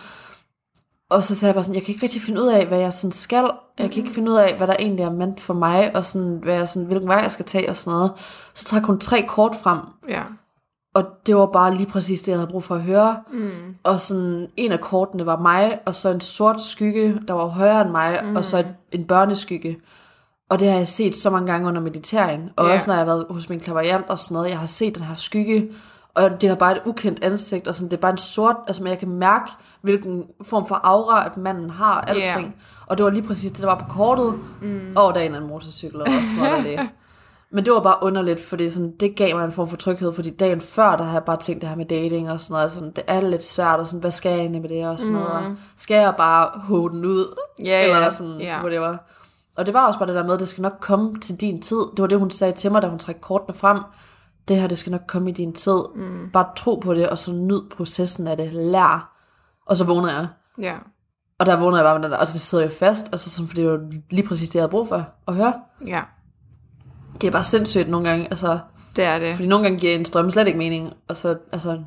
Og 1.10 1.24
så 1.24 1.36
sagde 1.36 1.49
jeg 1.49 1.56
bare 1.56 1.64
sådan, 1.64 1.76
jeg 1.76 1.84
kan 1.84 1.93
ikke 1.93 2.03
rigtig 2.03 2.22
finde 2.22 2.41
ud 2.41 2.47
af, 2.47 2.66
hvad 2.68 2.80
jeg 2.80 2.93
sådan 2.93 3.12
skal. 3.12 3.49
Jeg 3.80 3.91
kan 3.91 4.03
ikke 4.03 4.14
finde 4.16 4.32
ud 4.32 4.38
af, 4.38 4.58
hvad 4.58 4.68
der 4.68 4.76
egentlig 4.80 5.03
er 5.03 5.12
ment 5.12 5.39
for 5.39 5.53
mig, 5.53 5.95
og 5.95 6.06
sådan, 6.06 6.39
hvad 6.43 6.53
jeg 6.56 6.70
sådan, 6.70 6.86
hvilken 6.88 7.08
vej 7.08 7.18
jeg 7.18 7.32
skal 7.32 7.45
tage 7.45 7.70
og 7.70 7.76
sådan 7.76 7.97
noget. 7.97 8.12
Så 8.53 8.66
trak 8.66 8.84
hun 8.84 8.99
tre 8.99 9.26
kort 9.28 9.56
frem, 9.64 9.80
Ja. 10.10 10.22
og 10.95 11.03
det 11.28 11.36
var 11.36 11.45
bare 11.45 11.76
lige 11.76 11.86
præcis 11.89 12.22
det, 12.22 12.28
jeg 12.32 12.38
havde 12.38 12.49
brug 12.51 12.64
for 12.64 12.76
at 12.76 12.82
høre. 12.82 13.18
Mm. 13.34 13.49
Og 13.84 13.99
sådan, 13.99 14.47
en 14.58 14.72
af 14.72 14.82
kortene 14.82 15.26
var 15.26 15.39
mig, 15.39 15.80
og 15.86 15.95
så 15.95 16.10
en 16.10 16.22
sort 16.22 16.62
skygge, 16.62 17.20
der 17.28 17.34
var 17.34 17.45
højere 17.45 17.82
end 17.82 17.89
mig, 17.89 18.20
mm. 18.24 18.36
og 18.36 18.45
så 18.45 18.58
et, 18.58 18.76
en 18.91 19.06
børneskygge. 19.06 19.78
Og 20.49 20.60
det 20.60 20.68
har 20.70 20.78
jeg 20.78 20.88
set 20.88 21.16
så 21.16 21.30
mange 21.30 21.51
gange 21.51 21.68
under 21.68 21.82
meditering. 21.82 22.51
Og 22.56 22.66
Ja. 22.68 22.74
også 22.74 22.89
når 22.89 22.93
jeg 22.93 22.99
har 22.99 23.06
været 23.06 23.26
hos 23.30 23.49
min 23.49 23.60
klaverjant 23.60 24.06
og 24.10 24.20
sådan 24.20 24.36
noget, 24.36 24.49
jeg 24.49 24.60
har 24.60 24.66
set 24.66 24.95
den 24.95 25.03
her 25.03 25.14
skygge, 25.16 25.72
og 26.16 26.41
det 26.41 26.49
har 26.49 26.55
bare 26.55 26.72
et 26.72 26.82
ukendt 26.86 27.24
ansigt, 27.24 27.68
og 27.68 27.76
sådan, 27.76 27.91
det 27.91 27.97
er 27.97 28.01
bare 28.01 28.11
en 28.11 28.18
sort, 28.18 28.55
altså 28.68 28.84
men 28.84 28.89
jeg 28.89 28.99
kan 28.99 29.09
mærke, 29.09 29.51
hvilken 29.82 30.26
form 30.41 30.68
for 30.68 30.80
aura, 30.84 31.26
at 31.26 31.38
manden 31.38 31.70
har, 31.70 32.01
alting. 32.01 32.55
Og 32.88 32.97
det 32.97 33.03
var 33.03 33.09
lige 33.09 33.28
præcis 33.28 33.51
det, 33.51 33.61
der 33.61 33.68
var 33.68 33.78
på 33.78 33.86
kortet. 33.89 34.34
Mm. 34.61 34.93
Og 34.95 35.13
der 35.13 35.20
er 35.20 35.26
en 35.26 35.36
anden 35.36 35.49
motorcykel 35.49 36.01
og 36.01 36.07
sådan 36.07 36.51
noget 36.51 36.66
det. 36.66 36.80
Men 37.51 37.66
det 37.66 37.74
var 37.74 37.80
bare 37.80 37.97
underligt, 38.01 38.41
fordi 38.41 38.70
sådan, 38.70 38.93
det 38.99 39.16
gav 39.16 39.36
mig 39.36 39.45
en 39.45 39.51
form 39.51 39.68
for 39.68 39.78
tryghed, 39.78 40.11
fordi 40.11 40.30
dagen 40.30 40.61
før, 40.61 40.95
der 40.95 41.03
havde 41.03 41.13
jeg 41.13 41.24
bare 41.24 41.38
tænkt 41.38 41.61
det 41.61 41.70
her 41.70 41.76
med 41.76 41.86
dating 41.86 42.32
og 42.32 42.41
sådan 42.41 42.53
noget, 42.53 42.72
sådan, 42.72 42.91
det 42.91 43.03
er 43.07 43.22
lidt 43.22 43.45
svært, 43.45 43.80
og 43.80 43.88
sådan, 43.88 43.99
hvad 43.99 44.11
skal 44.11 44.30
jeg 44.30 44.39
egentlig 44.39 44.61
med 44.61 44.70
det 44.70 44.88
og 44.88 44.99
sådan 44.99 45.13
mm. 45.13 45.20
noget, 45.20 45.32
og 45.32 45.55
skal 45.76 45.95
jeg 45.95 46.13
bare 46.18 46.59
hode 46.59 46.93
den 46.93 47.05
ud, 47.05 47.39
Ja, 47.63 47.84
eller 47.84 48.09
sådan, 48.09 48.39
det 48.72 48.82
var. 48.82 49.03
Og 49.57 49.66
det 49.66 49.74
var 49.74 49.88
også 49.88 49.99
bare 49.99 50.07
det 50.07 50.16
der 50.16 50.24
med, 50.24 50.34
at 50.34 50.39
det 50.39 50.47
skal 50.47 50.61
nok 50.61 50.78
komme 50.82 51.20
til 51.20 51.36
din 51.36 51.61
tid, 51.61 51.78
det 51.78 52.01
var 52.01 52.07
det, 52.07 52.20
hun 52.20 52.32
sagde 52.32 52.53
til 52.53 52.72
mig, 52.72 52.82
da 52.82 52.88
hun 52.88 52.99
trak 52.99 53.16
kortene 53.22 53.57
frem, 53.57 53.80
det 54.48 54.58
her, 54.60 54.68
det 54.68 54.78
skal 54.78 54.91
nok 54.91 55.02
komme 55.08 55.30
i 55.30 55.34
din 55.34 55.54
tid, 55.54 55.80
mm. 55.96 56.30
bare 56.34 56.46
tro 56.58 56.76
på 56.76 56.93
det, 56.93 57.10
og 57.10 57.18
så 57.18 57.32
nyd 57.32 57.62
processen 57.78 58.28
af 58.28 58.38
det, 58.38 58.54
lær, 58.54 59.18
og 59.68 59.78
så 59.78 59.86
vågnede 59.86 60.14
jeg. 60.16 60.28
Ja. 60.60 60.76
Og 61.39 61.46
der 61.46 61.58
vågnede 61.58 61.82
jeg 61.82 61.86
bare 61.86 62.00
med 62.00 62.04
den 62.04 62.12
der, 62.12 62.18
og 62.18 62.28
det 62.28 62.41
sidder 62.41 62.64
jo 62.64 62.70
fast, 62.70 63.06
altså 63.12 63.30
sådan, 63.30 63.48
for 63.48 63.56
det 63.56 63.70
var 63.72 63.80
lige 64.10 64.28
præcis 64.28 64.50
det, 64.50 64.56
jeg 64.56 64.62
havde 64.62 64.72
brug 64.72 64.88
for 64.88 65.08
at 65.28 65.36
høre. 65.36 65.54
Ja. 65.88 66.02
Det 67.22 67.28
er 67.28 67.32
bare 67.32 67.43
sindssygt 67.43 67.89
nogle 67.89 68.10
gange, 68.10 68.26
altså, 68.26 68.60
Det 68.96 69.04
er 69.04 69.20
det. 69.20 69.36
fordi 69.36 69.48
nogle 69.48 69.64
gange 69.64 69.80
giver 69.80 69.96
en 69.96 70.06
drøm 70.14 70.32
slet 70.32 70.48
ikke 70.48 70.60
mening, 70.60 70.93
og 71.08 71.18
så, 71.18 71.38
altså, 71.52 71.80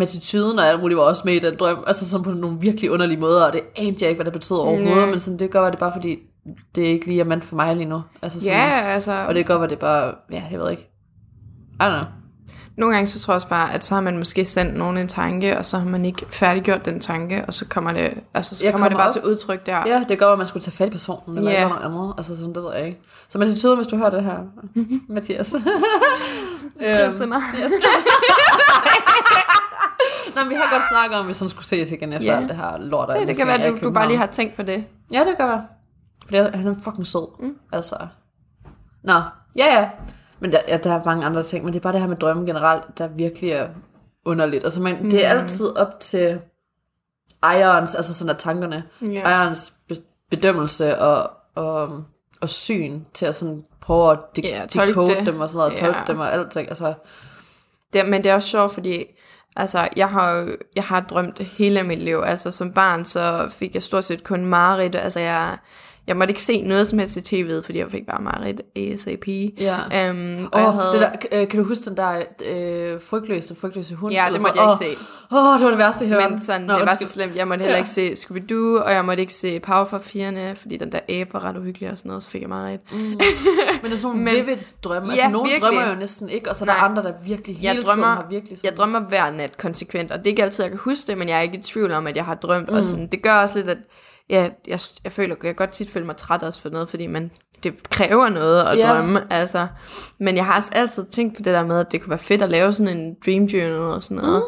attituden 0.00 0.58
og 0.58 0.66
alt 0.68 0.80
muligt 0.80 0.98
var 0.98 1.04
også 1.04 1.22
med 1.24 1.34
i 1.34 1.38
den 1.38 1.56
drøm, 1.58 1.84
altså 1.86 2.08
sådan 2.08 2.24
på 2.24 2.30
nogle 2.30 2.60
virkelig 2.60 2.90
underlige 2.90 3.20
måder, 3.20 3.46
og 3.46 3.52
det 3.52 3.60
anede 3.76 3.96
jeg 4.00 4.08
ikke, 4.08 4.18
hvad 4.18 4.24
det 4.24 4.32
betød 4.40 4.56
overhovedet, 4.56 4.96
Nej. 4.96 5.06
men 5.10 5.20
sådan, 5.20 5.38
det 5.38 5.50
gør, 5.50 5.62
at 5.66 5.72
det 5.72 5.80
bare 5.80 5.92
fordi, 5.92 6.18
det 6.74 6.84
er 6.84 6.88
ikke 6.88 7.06
lige 7.06 7.20
er 7.20 7.24
mand 7.24 7.42
for 7.42 7.56
mig 7.56 7.76
lige 7.76 7.88
nu. 7.88 8.02
Altså 8.22 8.40
sådan, 8.40 8.56
Ja, 8.56 8.80
altså, 8.80 9.24
Og 9.28 9.34
det 9.34 9.46
gør, 9.46 9.58
at 9.58 9.70
det 9.70 9.78
bare, 9.78 10.14
ja, 10.32 10.44
jeg 10.50 10.60
ved 10.60 10.70
ikke. 10.70 10.86
I 11.80 11.82
don't 11.82 11.90
know. 11.90 12.04
nogle 12.76 12.94
gange 12.94 13.06
så 13.06 13.20
tror 13.20 13.32
jeg 13.32 13.36
også 13.36 13.48
bare, 13.48 13.72
at 13.74 13.84
så 13.84 13.94
har 13.94 14.00
man 14.00 14.18
måske 14.18 14.44
sendt 14.44 14.76
nogen 14.76 14.96
en 14.96 15.08
tanke, 15.08 15.58
og 15.58 15.64
så 15.64 15.78
har 15.78 15.86
man 15.86 16.04
ikke 16.04 16.26
færdiggjort 16.30 16.84
den 16.84 17.00
tanke, 17.00 17.44
og 17.46 17.54
så 17.54 17.68
kommer 17.68 17.92
det, 17.92 18.14
altså, 18.34 18.54
så 18.54 18.64
Jeg 18.64 18.72
kommer 18.72 18.88
det 18.88 18.92
kommer 18.96 19.04
bare 19.04 19.08
op. 19.08 19.12
til 19.12 19.30
udtryk 19.30 19.66
der. 19.66 19.82
Ja, 19.86 20.04
det 20.08 20.18
gør, 20.18 20.32
at 20.32 20.38
man 20.38 20.46
skulle 20.46 20.62
tage 20.62 20.72
fat 20.76 20.88
i 20.88 20.90
personen, 20.90 21.38
eller 21.38 21.52
yeah. 21.52 21.68
noget 21.70 21.84
andet. 21.84 22.14
Altså 22.18 22.36
sådan, 22.36 22.54
det 22.54 22.62
ved 22.62 22.72
jeg 22.74 22.86
ikke. 22.86 23.00
Så 23.28 23.38
med 23.38 23.46
attitude, 23.46 23.76
hvis 23.76 23.86
du 23.86 23.96
hører 23.96 24.10
det 24.10 24.24
her, 24.24 24.38
Mathias. 25.14 25.46
Skriv 26.76 27.18
til 27.18 27.28
mig. 27.28 27.40
Nå, 30.36 30.48
vi 30.48 30.54
har 30.54 30.72
godt 30.72 30.82
snakket 30.90 31.18
om, 31.18 31.24
at 31.24 31.28
vi 31.28 31.32
sådan 31.32 31.48
skulle 31.48 31.66
ses 31.66 31.90
igen 31.90 32.12
efter 32.12 32.36
alt 32.36 32.48
det 32.48 32.56
her 32.56 32.78
lort. 32.78 33.08
Det, 33.18 33.28
det 33.28 33.36
kan 33.36 33.46
være, 33.46 33.62
at 33.62 33.80
du, 33.82 33.86
du 33.88 33.90
bare 33.92 34.06
lige 34.08 34.18
har 34.18 34.26
tænkt 34.26 34.56
på 34.56 34.62
det. 34.62 34.84
Ja, 35.12 35.18
det 35.18 35.36
kan 35.36 35.48
være. 35.48 35.62
Fordi 36.24 36.38
han 36.38 36.66
er 36.66 36.74
fucking 36.84 37.06
sød. 37.06 37.42
Mm. 37.42 37.54
Altså. 37.72 37.96
Nå, 39.04 39.12
ja 39.56 39.78
ja. 39.80 39.88
Men 40.40 40.52
der, 40.52 40.58
ja, 40.68 40.76
der 40.76 40.92
er 40.92 41.04
mange 41.04 41.24
andre 41.26 41.42
ting, 41.42 41.64
men 41.64 41.72
det 41.72 41.78
er 41.78 41.82
bare 41.82 41.92
det 41.92 42.00
her 42.00 42.08
med 42.08 42.16
drømme 42.16 42.46
generelt, 42.46 42.98
der 42.98 43.08
virkelig 43.08 43.50
er 43.50 43.68
underligt. 44.24 44.64
Altså, 44.64 44.80
man, 44.82 45.02
mm. 45.02 45.10
det 45.10 45.26
er 45.26 45.28
altid 45.30 45.76
op 45.76 46.00
til 46.00 46.40
ejerens, 47.42 47.94
altså 47.94 48.14
sådan 48.14 48.30
at 48.30 48.38
tankerne, 48.38 48.84
Ja. 49.02 49.20
ejerens 49.20 49.72
be- 49.88 49.94
bedømmelse 50.30 50.98
og, 50.98 51.30
og, 51.54 52.04
og 52.40 52.48
syn 52.48 53.00
til 53.14 53.26
at 53.26 53.34
sådan 53.34 53.64
prøve 53.80 54.12
at 54.12 54.18
de- 54.36 54.66
tolke 54.68 54.88
decode 54.90 55.14
det. 55.16 55.26
dem 55.26 55.40
og 55.40 55.48
sådan 55.50 55.58
noget, 55.58 55.72
Ja. 55.80 55.86
tolke 55.86 56.00
dem 56.06 56.20
og 56.20 56.32
alting. 56.32 56.68
Altså, 56.68 56.94
Det, 57.92 58.08
men 58.08 58.24
det 58.24 58.30
er 58.30 58.34
også 58.34 58.48
sjovt, 58.48 58.74
fordi 58.74 59.04
altså, 59.56 59.88
jeg 59.96 60.08
har 60.08 60.30
jo, 60.32 60.56
jeg 60.76 60.84
har 60.84 61.00
drømt 61.00 61.38
hele 61.38 61.82
mit 61.82 61.98
liv. 62.02 62.22
Altså 62.24 62.50
som 62.50 62.72
barn, 62.72 63.04
så 63.04 63.48
fik 63.50 63.74
jeg 63.74 63.82
stort 63.82 64.04
set 64.04 64.24
kun 64.24 64.44
mareridt. 64.44 64.96
Altså 64.96 65.20
jeg, 65.20 65.58
jeg 66.10 66.16
måtte 66.16 66.30
ikke 66.30 66.42
se 66.42 66.62
noget 66.62 66.86
som 66.86 66.98
helst 66.98 67.16
i 67.16 67.42
tv'et, 67.42 67.62
fordi 67.64 67.78
jeg 67.78 67.90
fik 67.90 68.06
bare 68.06 68.22
mareridt 68.22 68.60
ASAP. 68.76 69.28
Ja. 69.60 70.10
Um, 70.10 70.48
og 70.52 70.60
jeg 70.60 70.72
havde, 70.72 70.92
det 70.92 71.00
der, 71.00 71.40
øh, 71.40 71.48
kan 71.48 71.58
du 71.58 71.64
huske 71.64 71.90
den 71.90 71.96
der 71.96 72.22
øh, 72.44 73.00
frygtløse, 73.00 73.54
frygtløse 73.54 73.94
hund? 73.94 74.14
Ja, 74.14 74.24
det 74.32 74.40
måtte 74.40 74.58
sådan? 74.58 74.76
jeg 74.80 74.88
ikke 74.88 75.00
Åh, 75.32 75.38
Åh, 75.38 75.54
det 75.54 75.64
var 75.64 75.70
det 75.70 75.78
værste 75.78 76.04
i 76.04 76.08
hele 76.08 76.20
men 76.30 76.42
sådan, 76.42 76.68
det 76.68 76.80
var 76.80 76.96
så 77.00 77.08
slemt. 77.08 77.36
Jeg 77.36 77.48
måtte 77.48 77.62
heller 77.62 77.78
ikke 77.78 77.90
se 77.90 78.12
Scooby-Doo, 78.12 78.84
og 78.84 78.92
jeg 78.92 79.04
måtte 79.04 79.20
ikke 79.20 79.32
se 79.32 79.60
Powerpuff 79.60 80.16
fordi 80.54 80.76
den 80.76 80.92
der 80.92 81.00
abe 81.08 81.32
var 81.32 81.44
ret 81.44 81.56
uhyggelig 81.56 81.90
og 81.90 81.98
sådan 81.98 82.08
noget, 82.08 82.22
så 82.22 82.30
fik 82.30 82.40
jeg 82.40 82.48
mareridt. 82.48 82.80
Men 82.92 83.18
det 83.84 83.92
er 83.92 83.96
sådan 83.96 84.16
nogle 84.16 84.30
vivid 84.30 84.56
drømme. 84.84 85.08
Ja, 85.08 85.12
altså, 85.12 85.28
nogle 85.28 85.50
virkelig. 85.50 85.62
drømmer 85.62 85.88
jo 85.88 85.94
næsten 85.94 86.28
ikke, 86.28 86.50
og 86.50 86.56
så 86.56 86.64
er 86.64 86.66
der 86.66 86.74
Nej. 86.74 86.88
andre, 86.88 87.02
der 87.02 87.12
virkelig 87.24 87.56
hele 87.56 87.66
Jeg 87.66 87.74
tiden 87.74 87.86
drømmer, 87.86 88.06
har 88.06 88.26
virkelig 88.30 88.58
sådan... 88.58 88.70
jeg 88.70 88.76
drømmer 88.76 89.00
hver 89.00 89.30
nat 89.30 89.58
konsekvent, 89.58 90.12
og 90.12 90.18
det 90.18 90.26
er 90.26 90.30
ikke 90.30 90.42
altid, 90.42 90.64
jeg 90.64 90.70
kan 90.70 90.80
huske 90.82 91.06
det, 91.06 91.18
men 91.18 91.28
jeg 91.28 91.38
er 91.38 91.42
ikke 91.42 91.58
i 91.58 91.62
tvivl 91.62 91.92
om, 91.92 92.06
at 92.06 92.16
jeg 92.16 92.24
har 92.24 92.34
drømt, 92.34 92.70
mm. 92.70 92.76
og 92.76 92.84
sådan, 92.84 93.06
det 93.06 93.22
gør 93.22 93.34
også 93.34 93.58
lidt, 93.58 93.68
at 93.68 93.78
ja, 94.30 94.48
jeg, 94.66 94.80
jeg 95.04 95.12
føler, 95.12 95.28
jeg 95.34 95.40
kan 95.40 95.54
godt 95.54 95.70
tit 95.72 95.90
føle 95.90 96.06
mig 96.06 96.16
træt 96.16 96.42
også 96.42 96.62
for 96.62 96.68
noget, 96.70 96.88
fordi 96.88 97.06
man, 97.06 97.30
det 97.62 97.90
kræver 97.90 98.28
noget 98.28 98.62
at 98.64 98.78
Ja. 98.78 98.92
drømme, 98.92 99.32
altså. 99.32 99.66
Men 100.18 100.36
jeg 100.36 100.44
har 100.44 100.56
også 100.56 100.70
altid 100.72 101.04
tænkt 101.04 101.36
på 101.36 101.42
det 101.42 101.54
der 101.54 101.66
med, 101.66 101.80
at 101.80 101.92
det 101.92 102.00
kunne 102.00 102.10
være 102.10 102.18
fedt 102.18 102.42
at 102.42 102.48
lave 102.50 102.72
sådan 102.72 102.98
en 102.98 103.16
dream 103.26 103.44
journal 103.44 103.72
og 103.78 104.02
sådan 104.02 104.16
noget. 104.24 104.42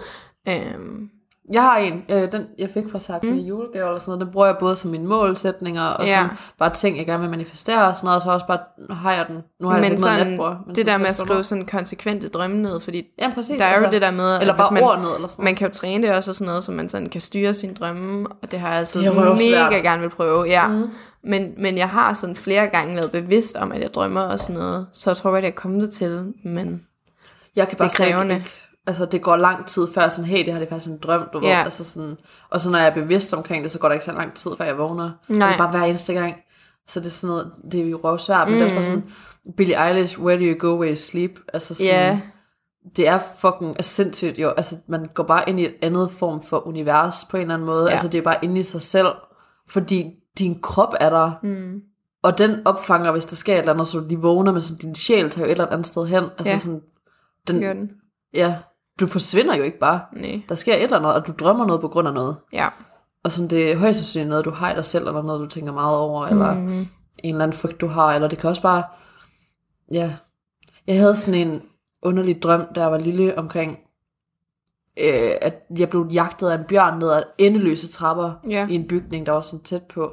Mm. 0.47 0.53
Øhm, 0.53 1.09
Jeg 1.53 1.63
har 1.63 1.77
en, 1.77 2.05
øh, 2.09 2.33
den 2.33 2.47
jeg 2.59 2.71
fik 2.75 2.85
fra 2.93 2.99
Saxo 2.99 3.31
mm. 3.31 3.39
i 3.39 3.43
julegave 3.43 3.87
eller 3.87 3.99
sådan 3.99 4.11
noget, 4.11 4.21
den 4.27 4.33
bruger 4.33 4.47
jeg 4.47 4.57
både 4.61 4.77
som 4.77 4.91
mine 4.91 5.07
målsætninger, 5.07 5.83
og 5.83 6.07
Ja. 6.07 6.15
sådan 6.15 6.29
bare 6.59 6.71
ting, 6.75 6.99
jeg 6.99 7.07
gerne 7.07 7.21
vil 7.21 7.31
manifestere 7.31 7.87
og 7.89 7.97
sådan 7.97 8.07
noget, 8.07 8.17
og 8.17 8.23
så 8.23 8.31
også 8.31 8.47
bare 8.47 8.59
har 8.91 9.13
jeg 9.13 9.25
den. 9.29 9.43
Nu 9.61 9.69
har 9.69 9.77
jeg 9.79 9.81
men 9.81 9.85
så 9.85 9.93
ikke 9.93 10.03
noget 10.03 10.19
sådan, 10.19 10.31
natbord. 10.31 10.57
Men 10.67 10.75
det 10.75 10.77
sådan 10.77 10.87
der 10.93 10.99
med 10.99 11.07
at 11.07 11.17
60 11.17 11.29
skrive 11.29 11.45
sådan 11.45 11.67
konsekvente 11.67 12.29
drømme 12.29 12.63
ned, 12.63 12.81
fordi 12.81 13.03
Ja, 13.19 13.31
præcis. 13.35 13.59
der 13.59 13.65
er 13.65 13.79
jo 13.87 13.91
det 13.91 14.03
der 14.03 14.11
med, 14.11 14.41
Eller 14.41 14.55
at 14.55 14.59
bare 14.59 14.71
man, 14.75 14.83
ord 14.83 15.01
ned, 15.01 15.15
eller 15.15 15.29
sådan 15.29 15.45
man 15.45 15.55
kan 15.55 15.69
jo 15.69 15.75
træne 15.75 16.07
det 16.07 16.17
også 16.17 16.31
og 16.31 16.35
sådan 16.35 16.47
noget, 16.47 16.65
så 16.65 16.73
man 16.73 16.89
sådan 16.89 17.09
kan 17.09 17.21
styre 17.21 17.55
sine 17.55 17.75
drømme, 17.75 18.27
og 18.43 18.51
det 18.51 18.59
har 18.61 18.69
jeg 18.69 18.79
altid 18.79 19.03
Det 19.03 19.15
mega 19.51 19.79
gerne 19.81 20.03
vil 20.03 20.11
prøve, 20.11 20.45
ja. 20.45 20.69
Mm. 20.69 20.91
Men, 21.25 21.53
men 21.59 21.79
jeg 21.79 21.89
har 21.89 22.15
sådan 22.15 22.37
flere 22.37 22.67
gange 22.67 22.95
været 22.95 23.13
bevidst 23.13 23.57
om, 23.57 23.73
at 23.73 23.81
jeg 23.81 23.95
drømmer 23.95 24.21
og 24.21 24.41
sådan 24.41 24.57
noget, 24.57 24.87
så 24.93 25.11
jeg 25.11 25.17
tror 25.17 25.31
godt, 25.31 25.43
jeg 25.43 25.51
er 25.51 25.55
kommet 25.55 25.91
til, 25.91 26.33
men 26.45 26.83
Jeg 27.57 27.69
kan 27.69 27.79
bare 27.79 27.89
Det 27.89 28.01
er 28.01 28.05
krævende. 28.13 28.35
ikke, 28.35 28.51
altså 28.87 29.07
det 29.07 29.23
går 29.23 29.37
lang 29.37 29.67
tid 29.67 29.89
før 29.95 30.09
sådan, 30.09 30.25
hey, 30.25 30.45
det 30.45 30.53
har 30.53 30.61
det 30.61 30.69
faktisk 30.69 30.91
en 30.91 30.99
drøm, 30.99 31.29
du 31.33 31.39
ved, 31.39 31.49
Ja. 31.49 31.63
altså 31.65 31.85
sådan, 31.85 32.17
og 32.51 32.61
så 32.61 32.71
når 32.71 32.79
jeg 32.79 32.87
er 32.89 32.95
bevidst 32.95 33.35
omkring 33.35 33.63
det, 33.65 33.71
så 33.73 33.79
går 33.79 33.89
der 33.89 33.93
ikke 33.93 34.05
så 34.05 34.13
lang 34.13 34.35
tid, 34.35 34.51
før 34.59 34.65
jeg 34.65 34.79
vågner. 34.79 35.11
Nej. 35.29 35.49
Det 35.49 35.55
er 35.55 35.59
bare 35.59 35.71
hver 35.71 35.83
eneste 35.87 36.13
gang. 36.15 36.37
Så 36.89 37.01
det 37.01 37.07
er 37.07 37.11
sådan 37.11 37.29
noget, 37.29 37.53
det 37.73 37.81
er 37.81 37.85
jo 37.85 38.01
røvsvært, 38.05 38.49
men 38.49 38.55
mm. 38.59 38.61
det 38.65 38.71
er 38.71 38.75
bare 38.75 38.83
sådan, 38.83 39.05
Billie 39.57 39.87
Eilish, 39.89 40.21
where 40.21 40.39
do 40.41 40.45
you 40.45 40.59
go 40.59 40.79
where 40.79 40.91
you 40.91 40.97
sleep? 40.97 41.31
Altså 41.53 41.75
sådan, 41.75 41.87
ja, 41.93 42.21
det 42.97 43.09
er 43.09 43.19
fucking 43.39 43.77
er 43.79 43.83
sindssygt 43.83 44.39
jo, 44.39 44.49
altså 44.49 44.77
man 44.89 45.07
går 45.15 45.23
bare 45.23 45.49
ind 45.49 45.61
i 45.61 45.65
et 45.65 45.75
andet 45.83 46.11
form 46.11 46.43
for 46.43 46.67
univers 46.67 47.25
på 47.31 47.37
en 47.37 47.41
eller 47.41 47.55
anden 47.55 47.67
måde, 47.67 47.85
Ja. 47.85 47.91
altså 47.91 48.09
det 48.09 48.19
er 48.19 48.23
bare 48.23 48.37
inde 48.45 48.61
i 48.61 48.63
sig 48.63 48.83
selv, 48.83 49.09
fordi 49.69 50.11
din 50.39 50.61
krop 50.63 50.95
er 51.01 51.11
der, 51.11 51.31
mm. 51.43 51.81
og 52.23 52.39
den 52.39 52.67
opfanger, 52.67 53.13
hvis 53.13 53.27
der 53.27 53.37
sker 53.37 53.55
et 53.55 53.59
eller 53.59 53.73
andet, 53.73 53.87
så 53.87 53.99
du 54.01 54.07
lige 54.09 54.21
vågner, 54.21 54.53
men 54.53 54.61
sådan, 54.61 54.79
din 54.79 54.95
sjæl 54.95 55.31
tager 55.31 55.47
jo 55.47 55.49
et 55.49 55.51
eller 55.51 55.67
andet 55.67 55.87
sted 55.87 56.07
hen, 56.07 56.25
altså 56.25 56.45
Ja. 56.45 56.59
sådan, 56.59 56.81
den, 57.49 57.63
den. 57.63 57.91
ja, 58.35 58.57
du 59.01 59.07
forsvinder 59.07 59.57
jo 59.57 59.63
ikke 59.63 59.79
bare, 59.79 60.01
Nej. 60.13 60.43
der 60.49 60.55
sker 60.55 60.75
et 60.75 60.83
eller 60.83 60.97
andet, 60.99 61.15
og 61.15 61.27
du 61.27 61.33
drømmer 61.41 61.67
noget 61.67 61.81
på 61.81 61.89
grund 61.89 62.09
af 62.09 62.15
noget, 62.15 62.37
Ja. 62.53 62.69
og 63.25 63.33
sådan 63.33 63.51
det 63.51 63.73
er 63.73 63.77
højst 63.79 63.99
sandsynligt 63.99 64.29
noget, 64.29 64.45
du 64.45 64.51
har 64.51 64.73
i 64.73 64.75
dig 64.77 64.85
selv, 64.85 65.07
eller 65.07 65.23
noget, 65.23 65.41
du 65.41 65.47
tænker 65.47 65.73
meget 65.73 65.97
over, 65.99 66.27
eller 66.27 66.55
Mhm. 66.55 66.71
en 67.25 67.35
eller 67.35 67.43
anden 67.45 67.57
frygt, 67.59 67.81
du 67.81 67.87
har, 67.87 68.13
eller 68.15 68.29
det 68.29 68.39
kan 68.39 68.51
også 68.51 68.63
bare, 68.63 68.85
ja, 69.93 70.17
jeg 70.87 70.97
havde 70.99 71.17
sådan 71.17 71.49
en 71.49 71.63
underlig 72.03 72.43
drøm, 72.43 72.67
da 72.75 72.81
jeg 72.81 72.91
var 72.93 72.99
lille, 72.99 73.39
omkring, 73.39 73.79
øh, 75.01 75.31
at 75.43 75.63
jeg 75.79 75.91
blev 75.91 76.09
jagtet 76.13 76.49
af 76.51 76.59
en 76.59 76.65
bjørn 76.65 76.99
ned 76.99 77.11
ad 77.11 77.23
endeløse 77.39 77.89
trapper 77.89 78.33
Ja. 78.49 78.67
i 78.71 78.75
en 78.75 78.89
bygning, 78.89 79.27
der 79.27 79.33
var 79.33 79.41
sådan 79.41 79.65
tæt 79.65 79.83
på. 79.83 80.13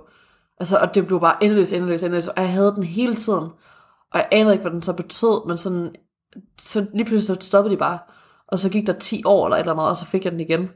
Altså, 0.60 0.78
og 0.78 0.96
det 0.96 1.08
blev 1.08 1.20
bare 1.20 1.44
endeløs, 1.44 1.72
endeløs, 1.74 2.04
endeløs, 2.04 2.28
og 2.28 2.42
jeg 2.42 2.52
havde 2.54 2.76
den 2.76 2.84
hele 2.84 3.16
tiden, 3.16 3.44
og 4.14 4.20
jeg 4.20 4.28
anede 4.32 4.54
ikke, 4.54 4.62
hvad 4.62 4.72
den 4.72 4.82
så 4.82 4.94
betød, 4.94 5.48
men 5.48 5.58
sådan, 5.58 5.96
så 6.60 6.86
lige 6.94 7.06
pludselig 7.06 7.38
så 7.42 7.48
stoppede 7.48 7.76
de 7.76 7.80
bare, 7.80 8.00
og 8.52 8.60
så 8.60 8.70
gik 8.70 8.88
der 8.88 8.94
10 8.94 9.22
år 9.26 9.46
eller 9.46 9.56
et 9.56 9.60
eller 9.60 9.74
andet, 9.74 9.88
og 9.88 9.98
så 9.98 10.06
fik 10.06 10.24
jeg 10.24 10.32
den 10.32 10.40
igen. 10.40 10.70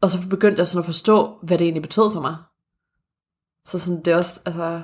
Og 0.00 0.10
så 0.10 0.28
begyndte 0.28 0.58
jeg 0.58 0.66
sådan 0.66 0.78
at 0.78 0.84
forstå, 0.84 1.38
hvad 1.42 1.58
det 1.58 1.64
egentlig 1.64 1.82
betød 1.82 2.12
for 2.12 2.20
mig. 2.20 2.36
Så 3.64 3.78
sådan, 3.78 4.02
det 4.02 4.12
er 4.12 4.16
også, 4.16 4.40
altså, 4.46 4.62
ja. 4.64 4.80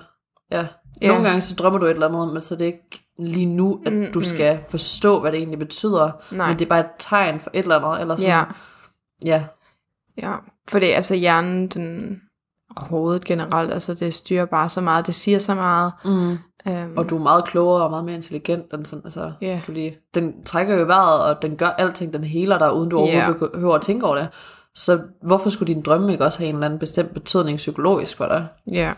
Ja. 0.51 0.67
ja. 1.03 1.09
Nogle 1.09 1.25
gange 1.25 1.41
så 1.41 1.55
drømmer 1.55 1.79
du 1.79 1.87
et 1.87 1.91
eller 1.91 2.09
andet, 2.09 2.33
men 2.33 2.43
så 2.43 2.55
er 2.55 2.59
det 2.59 2.65
ikke 2.65 3.07
lige 3.19 3.47
nu, 3.47 3.83
at 3.87 3.93
Mm, 3.93 4.07
du 4.15 4.21
skal 4.21 4.61
forstå, 4.69 5.21
hvad 5.21 5.33
det 5.33 5.39
egentlig 5.39 5.59
betyder. 5.59 6.11
Nej. 6.31 6.49
Men 6.49 6.59
det 6.59 6.65
er 6.65 6.69
bare 6.69 6.81
et 6.81 6.91
tegn 6.99 7.41
for 7.41 7.51
et 7.55 7.63
eller 7.63 7.79
andet, 7.79 8.01
eller 8.01 8.17
sådan. 8.17 8.31
Ja. 8.31 8.45
ja. 9.25 9.45
Ja, 10.23 10.37
for 10.69 10.79
det 10.79 10.87
altså 10.87 11.15
hjernen, 11.15 11.69
den 11.69 12.21
hovedet 12.77 13.25
generelt, 13.25 13.73
altså 13.73 13.95
det 13.95 14.15
styrer 14.15 14.45
bare 14.45 14.69
så 14.69 14.81
meget, 14.81 15.07
det 15.07 15.15
siger 15.15 15.39
så 15.39 15.55
meget. 15.55 15.93
Mm. 16.05 16.39
Um, 16.71 16.93
Og 16.97 17.11
du 17.11 17.17
er 17.19 17.23
meget 17.23 17.45
klogere 17.45 17.83
og 17.85 17.91
meget 17.91 18.05
mere 18.05 18.15
intelligent 18.15 18.73
end 18.75 18.85
sådan, 18.87 19.03
altså, 19.05 19.33
Ja. 19.41 19.61
du 19.67 19.73
lige, 19.73 19.99
den 20.15 20.45
trækker 20.45 20.77
jo 20.77 20.85
vejret, 20.87 21.23
og 21.25 21.43
den 21.43 21.57
gør 21.57 21.67
alting, 21.69 22.13
den 22.13 22.25
heler 22.25 22.59
dig, 22.59 22.73
uden 22.73 22.89
du 22.91 22.97
overhovedet 22.99 23.41
Ja. 23.43 23.47
behøver 23.53 23.75
at 23.75 23.83
tænke 23.83 24.07
over 24.07 24.17
det. 24.17 24.29
Så 24.75 25.01
hvorfor 25.23 25.51
skulle 25.51 25.75
din 25.75 25.83
drømme 25.83 26.13
ikke 26.13 26.25
også 26.25 26.39
have 26.39 26.49
en 26.49 26.55
eller 26.55 26.67
anden 26.67 26.79
bestemt 26.79 27.15
betydning 27.15 27.57
psykologisk 27.57 28.17
for 28.17 28.27
dig? 28.27 28.47
Ja, 28.73 28.93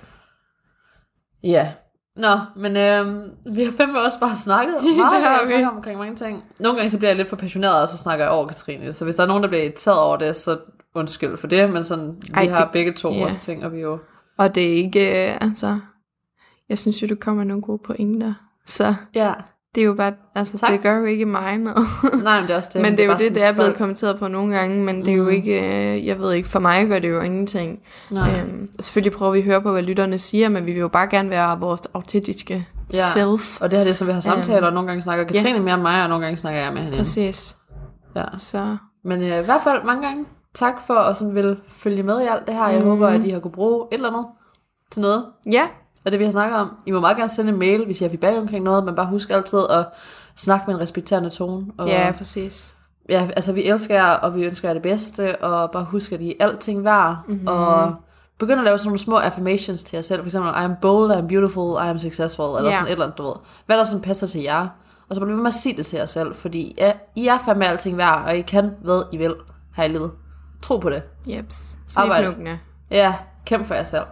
Ja. 1.42 1.72
Nå, 2.16 2.38
men 2.56 2.76
øhm, 2.76 3.30
vi 3.54 3.64
har 3.64 3.72
fandme 3.72 4.00
også 4.06 4.20
bare 4.20 4.34
snakket 4.36 4.74
meget 4.82 5.12
Det 5.12 5.22
har 5.22 5.40
vi. 5.40 5.46
snakket 5.46 5.70
omkring 5.70 5.98
mange 5.98 6.16
ting. 6.16 6.44
Nogle 6.60 6.76
gange 6.76 6.90
så 6.90 6.98
bliver 6.98 7.10
jeg 7.10 7.16
lidt 7.16 7.28
for 7.28 7.36
passioneret, 7.36 7.82
og 7.82 7.88
så 7.88 7.96
snakker 7.98 8.24
jeg 8.24 8.32
over 8.32 8.46
Katrine. 8.46 8.92
Så 8.92 9.04
hvis 9.04 9.14
der 9.14 9.22
er 9.22 9.26
nogen, 9.26 9.42
der 9.42 9.48
bliver 9.48 9.62
irriteret 9.62 9.98
over 9.98 10.16
det, 10.16 10.36
så 10.36 10.58
undskyld 10.94 11.36
for 11.36 11.46
det, 11.46 11.70
men 11.70 11.84
sådan, 11.84 12.16
vi 12.22 12.28
Ej, 12.34 12.46
har 12.48 12.64
det- 12.64 12.72
begge 12.72 12.92
to 12.92 13.12
ja. 13.12 13.18
vores 13.20 13.36
ting, 13.36 13.64
og 13.64 13.72
vi 13.72 13.80
jo... 13.80 13.98
og 14.38 14.54
det 14.54 14.62
er 14.72 14.74
ikke, 14.76 15.30
øh, 15.30 15.38
altså, 15.40 15.78
jeg 16.68 16.78
synes 16.78 17.02
jo, 17.02 17.06
du 17.06 17.14
kommer 17.20 17.44
nogle 17.44 17.62
gode 17.62 17.78
pointer, 17.86 18.34
så 18.66 18.94
Ja. 19.14 19.32
det 19.74 19.80
er 19.80 19.84
jo 19.84 19.94
bare, 19.94 20.12
altså 20.34 20.58
Tak. 20.58 20.70
det 20.72 20.80
gør 20.80 20.96
jo 20.98 21.04
ikke 21.04 21.26
mig 21.26 21.58
noget. 21.58 21.86
Nej, 22.24 22.40
men 22.40 22.48
det 22.48 22.52
er 22.52 22.56
også 22.56 22.70
det. 22.72 22.82
men 22.82 22.92
det 22.96 23.00
er 23.00 23.06
jo 23.06 23.12
det, 23.18 23.34
det 23.34 23.42
er 23.42 23.52
blevet 23.52 23.66
folk- 23.68 23.78
kommenteret 23.78 24.18
på 24.18 24.28
nogle 24.28 24.56
gange, 24.56 24.84
men 24.84 25.00
det 25.00 25.08
er 25.08 25.16
jo 25.16 25.22
Mm. 25.24 25.28
ikke, 25.30 25.52
øh, 25.96 26.06
jeg 26.06 26.18
ved 26.18 26.32
ikke, 26.32 26.48
for 26.48 26.58
mig 26.60 26.88
gør 26.88 26.98
det 26.98 27.10
jo 27.10 27.20
ingenting. 27.20 27.78
Nej. 28.12 28.40
Øhm, 28.40 28.68
selvfølgelig 28.80 29.12
prøver 29.18 29.32
vi 29.32 29.38
at 29.38 29.44
høre 29.44 29.62
på, 29.62 29.72
hvad 29.72 29.82
lytterne 29.82 30.18
siger, 30.18 30.48
men 30.48 30.66
vi 30.66 30.72
vil 30.72 30.80
jo 30.80 30.88
bare 30.88 31.06
gerne 31.10 31.30
være 31.30 31.60
vores 31.60 31.80
autentiske 31.94 32.66
Ja. 32.94 32.98
self. 33.14 33.60
Og 33.60 33.70
det 33.70 33.78
her 33.78 33.84
det 33.84 33.90
er, 33.90 33.94
som 33.94 34.08
vi 34.08 34.12
har 34.12 34.20
samtaler, 34.20 34.66
og 34.66 34.72
nogle 34.72 34.86
gange 34.88 35.02
snakker. 35.02 35.24
Katrine 35.24 35.60
mere 35.60 35.74
end 35.74 35.82
mig, 35.82 36.02
og 36.02 36.08
nogle 36.08 36.24
gange 36.24 36.36
snakker 36.36 36.60
jeg 36.60 36.72
med 36.72 36.82
hende. 36.82 36.96
Præcis. 36.98 37.56
Ja. 38.16 38.24
Så 38.38 38.76
Men 39.04 39.22
øh, 39.22 39.40
i 39.42 39.44
hvert 39.44 39.60
fald 39.64 39.84
mange 39.84 40.06
gange 40.06 40.24
tak 40.54 40.74
for 40.86 40.94
at 40.94 41.16
sådan 41.16 41.34
vil 41.34 41.56
følge 41.68 42.02
med 42.02 42.20
i 42.22 42.26
alt 42.26 42.46
det 42.46 42.54
her. 42.54 42.68
Jeg 42.68 42.78
Mhm. 42.80 42.88
håber, 42.88 43.08
at 43.08 43.24
I 43.24 43.30
har 43.30 43.40
kunne 43.40 43.50
bruge 43.52 43.86
et 43.92 43.94
eller 43.96 44.08
andet 44.08 44.26
til 44.90 45.02
noget 45.02 45.24
ja, 45.52 45.66
af 46.08 46.10
det, 46.10 46.18
vi 46.20 46.24
har 46.24 46.32
snakket 46.32 46.58
om. 46.58 46.76
I 46.86 46.90
må 46.90 47.00
meget 47.00 47.16
gerne 47.16 47.30
sende 47.30 47.52
en 47.52 47.58
mail, 47.58 47.84
hvis 47.84 48.00
I 48.00 48.04
har 48.04 48.08
feedback 48.08 48.36
omkring 48.38 48.64
noget, 48.64 48.84
men 48.84 48.94
bare 48.94 49.06
husk 49.06 49.30
altid 49.30 49.58
at 49.70 49.86
snakke 50.36 50.64
med 50.66 50.74
en 50.74 50.80
respekterende 50.80 51.30
tone. 51.30 51.66
Og, 51.78 51.88
ja, 51.88 52.12
præcis. 52.18 52.74
ja, 53.08 53.28
altså 53.36 53.52
vi 53.52 53.62
elsker 53.64 53.94
jer, 53.94 54.10
og 54.10 54.34
vi 54.34 54.44
ønsker 54.44 54.68
jer 54.68 54.72
det 54.72 54.82
bedste, 54.82 55.42
og 55.42 55.70
bare 55.70 55.84
husk, 55.84 56.12
at 56.12 56.20
I 56.20 56.34
er 56.40 56.44
alting 56.46 56.84
værd, 56.84 57.16
Mhm. 57.26 57.34
mm-hmm. 57.34 57.48
og 57.48 57.94
begynd 58.38 58.58
at 58.58 58.64
lave 58.64 58.78
sådan 58.78 58.88
nogle 58.88 58.98
små 58.98 59.18
affirmations 59.18 59.84
til 59.84 59.96
jer 59.96 60.02
selv. 60.02 60.20
For 60.20 60.26
eksempel, 60.26 60.50
I 60.50 60.64
am 60.64 60.74
bold, 60.82 61.10
I 61.12 61.14
am 61.14 61.28
beautiful, 61.28 61.72
I 61.86 61.88
am 61.88 61.98
successful, 61.98 62.46
eller 62.56 62.70
Ja. 62.70 62.76
sådan 62.76 62.86
et 62.86 62.92
eller 62.92 63.04
andet, 63.04 63.18
du 63.18 63.22
ved. 63.22 63.34
Hvad 63.66 63.76
der 63.76 63.84
sådan 63.84 64.00
passer 64.02 64.26
til 64.26 64.40
jer. 64.42 64.66
Og 65.08 65.14
så 65.14 65.20
bliver 65.20 65.34
ved 65.34 65.42
med 65.42 65.48
at 65.48 65.54
sige 65.54 65.76
det 65.76 65.86
til 65.86 65.96
jer 65.96 66.06
selv, 66.06 66.34
fordi 66.34 66.74
ja, 66.78 66.92
I 67.16 67.26
er 67.26 67.38
fandme 67.38 67.66
alting 67.68 67.96
værd, 67.98 68.24
og 68.26 68.36
I 68.36 68.40
kan, 68.40 68.70
hvad 68.82 69.02
I 69.12 69.16
vil 69.16 69.34
her 69.76 69.84
i 69.84 69.88
livet. 69.88 70.10
Tro 70.62 70.76
på 70.78 70.90
det. 70.90 71.02
Jeps. 71.26 71.78
Snifnukkende. 71.86 72.58
Ja, 72.90 73.14
kæmp 73.46 73.66
for 73.66 73.74
jer 73.74 73.84
selv. 73.84 74.02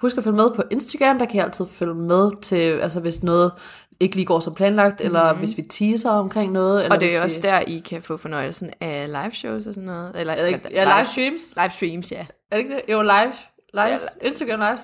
Husk 0.00 0.16
at 0.18 0.24
følge 0.24 0.36
med 0.36 0.50
på 0.56 0.62
Instagram, 0.70 1.18
der 1.18 1.26
kan 1.26 1.36
I 1.36 1.38
altid 1.38 1.66
følge 1.72 1.94
med 1.94 2.42
til, 2.42 2.56
altså 2.56 3.00
hvis 3.00 3.22
noget 3.22 3.52
ikke 4.00 4.14
lige 4.16 4.26
går 4.26 4.40
som 4.40 4.54
planlagt, 4.54 5.00
mm-hmm. 5.00 5.16
eller 5.16 5.32
hvis 5.34 5.56
vi 5.56 5.62
teaser 5.62 6.10
omkring 6.10 6.52
noget. 6.52 6.82
Eller 6.84 6.94
Og 6.94 7.00
det 7.00 7.16
er 7.16 7.22
også 7.22 7.42
vi... 7.42 7.48
der, 7.48 7.60
I 7.60 7.78
kan 7.78 8.02
få 8.02 8.16
fornøjelsen 8.16 8.70
af 8.80 9.06
live 9.08 9.30
shows 9.34 9.66
og 9.66 9.74
sådan 9.74 9.86
noget. 9.86 10.12
Eller, 10.16 10.32
Er 10.34 10.42
det 10.42 10.48
ikke, 10.48 10.68
ja, 10.70 10.84
live 10.84 11.06
streams. 11.06 11.42
Live 11.56 11.70
streams, 11.70 12.12
ja. 12.12 12.20
Er 12.50 12.56
det 12.56 12.58
ikke 12.58 12.74
det? 12.74 12.82
Jo, 12.92 13.02
live. 13.02 13.32
Live. 13.74 13.84
Ja, 13.86 13.96
Instagram 14.22 14.60
lives. 14.60 14.80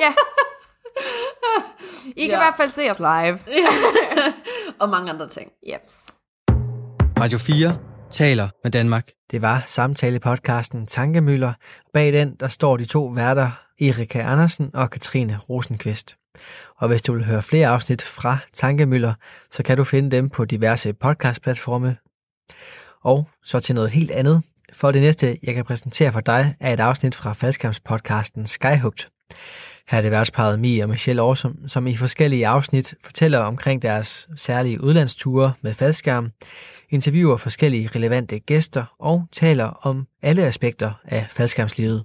Ja. 0.00 0.12
I 2.16 2.20
kan 2.20 2.30
Ja. 2.30 2.36
i 2.36 2.40
hvert 2.40 2.54
fald 2.56 2.70
se 2.70 2.90
os 2.90 2.98
live. 2.98 3.38
og 4.80 4.88
mange 4.88 5.10
andre 5.10 5.28
ting. 5.28 5.50
Jeps. 5.72 5.94
Radio 7.20 7.38
4 7.38 7.76
taler 8.10 8.48
med 8.64 8.70
Danmark. 8.70 9.08
Det 9.30 9.42
var 9.42 9.62
samtale-podcasten 9.66 10.86
Tankemøller. 10.86 11.52
Bag 11.94 12.12
den, 12.12 12.34
der 12.40 12.48
står 12.48 12.76
de 12.76 12.84
to 12.84 13.04
værter, 13.06 13.50
Erika 13.80 14.22
Andersen 14.22 14.70
og 14.74 14.90
Katrine 14.90 15.38
Rosenqvist. 15.48 16.16
Og 16.76 16.88
hvis 16.88 17.02
du 17.02 17.12
vil 17.12 17.24
høre 17.24 17.42
flere 17.42 17.68
afsnit 17.68 18.02
fra 18.02 18.38
Tankemøller, 18.52 19.14
så 19.50 19.62
kan 19.62 19.76
du 19.76 19.84
finde 19.84 20.16
dem 20.16 20.30
på 20.30 20.44
diverse 20.44 20.92
podcastplatforme. 20.92 21.96
Og 23.02 23.28
så 23.44 23.60
til 23.60 23.74
noget 23.74 23.90
helt 23.90 24.10
andet. 24.10 24.42
For 24.72 24.92
det 24.92 25.02
næste, 25.02 25.38
jeg 25.42 25.54
kan 25.54 25.64
præsentere 25.64 26.12
for 26.12 26.20
dig, 26.20 26.54
er 26.60 26.72
et 26.72 26.80
afsnit 26.80 27.14
fra 27.14 27.32
faldskærmspodcasten 27.32 28.46
Skyhugt. 28.46 29.08
Her 29.88 29.98
er 29.98 30.02
det 30.02 30.10
værtsparet 30.10 30.60
Mie 30.60 30.82
og 30.82 30.88
Michelle 30.88 31.22
Årsum, 31.22 31.68
som 31.68 31.86
i 31.86 31.96
forskellige 31.96 32.46
afsnit 32.46 32.94
fortæller 33.04 33.38
omkring 33.38 33.82
deres 33.82 34.28
særlige 34.36 34.82
udlandsture 34.82 35.52
med 35.62 35.74
faldskærm, 35.74 36.30
interviewer 36.90 37.36
forskellige 37.36 37.90
relevante 37.94 38.38
gæster 38.38 38.84
og 38.98 39.26
taler 39.32 39.64
om 39.64 40.06
alle 40.22 40.42
aspekter 40.42 40.92
af 41.04 41.26
faldskærmslivet. 41.30 42.04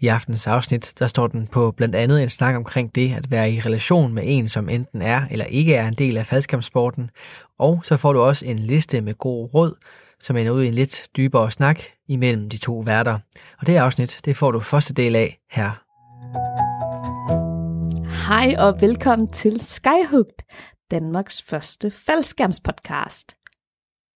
I 0.00 0.06
aftens 0.06 0.46
afsnit, 0.46 0.92
der 0.98 1.06
står 1.06 1.26
den 1.26 1.46
på 1.46 1.70
blandt 1.70 1.94
andet 1.94 2.22
en 2.22 2.28
snak 2.28 2.56
omkring 2.56 2.94
det 2.94 3.14
at 3.14 3.30
være 3.30 3.52
i 3.52 3.60
relation 3.60 4.14
med 4.14 4.22
en, 4.26 4.48
som 4.48 4.68
enten 4.68 5.02
er 5.02 5.22
eller 5.30 5.44
ikke 5.44 5.74
er 5.74 5.88
en 5.88 5.94
del 5.94 6.16
af 6.16 6.26
faldskærmsporten, 6.26 7.10
og 7.58 7.80
så 7.84 7.96
får 7.96 8.12
du 8.12 8.20
også 8.20 8.46
en 8.46 8.58
liste 8.58 9.00
med 9.00 9.14
god 9.14 9.54
råd, 9.54 9.74
som 10.20 10.36
ender 10.36 10.52
ud 10.52 10.62
i 10.62 10.68
en 10.68 10.74
lidt 10.74 11.08
dybere 11.16 11.50
snak 11.50 11.80
imellem 12.08 12.48
de 12.48 12.56
to 12.56 12.78
værter. 12.78 13.18
Og 13.60 13.66
det 13.66 13.76
afsnit, 13.76 14.20
det 14.24 14.36
får 14.36 14.50
du 14.50 14.60
første 14.60 14.94
del 14.94 15.16
af 15.16 15.38
her. 15.50 15.70
Hej 18.28 18.54
og 18.58 18.80
velkommen 18.80 19.32
til 19.32 19.60
Skyhugt, 19.60 20.42
Danmarks 20.90 21.42
første 21.42 21.90
faldskærmspodcast. 21.90 23.36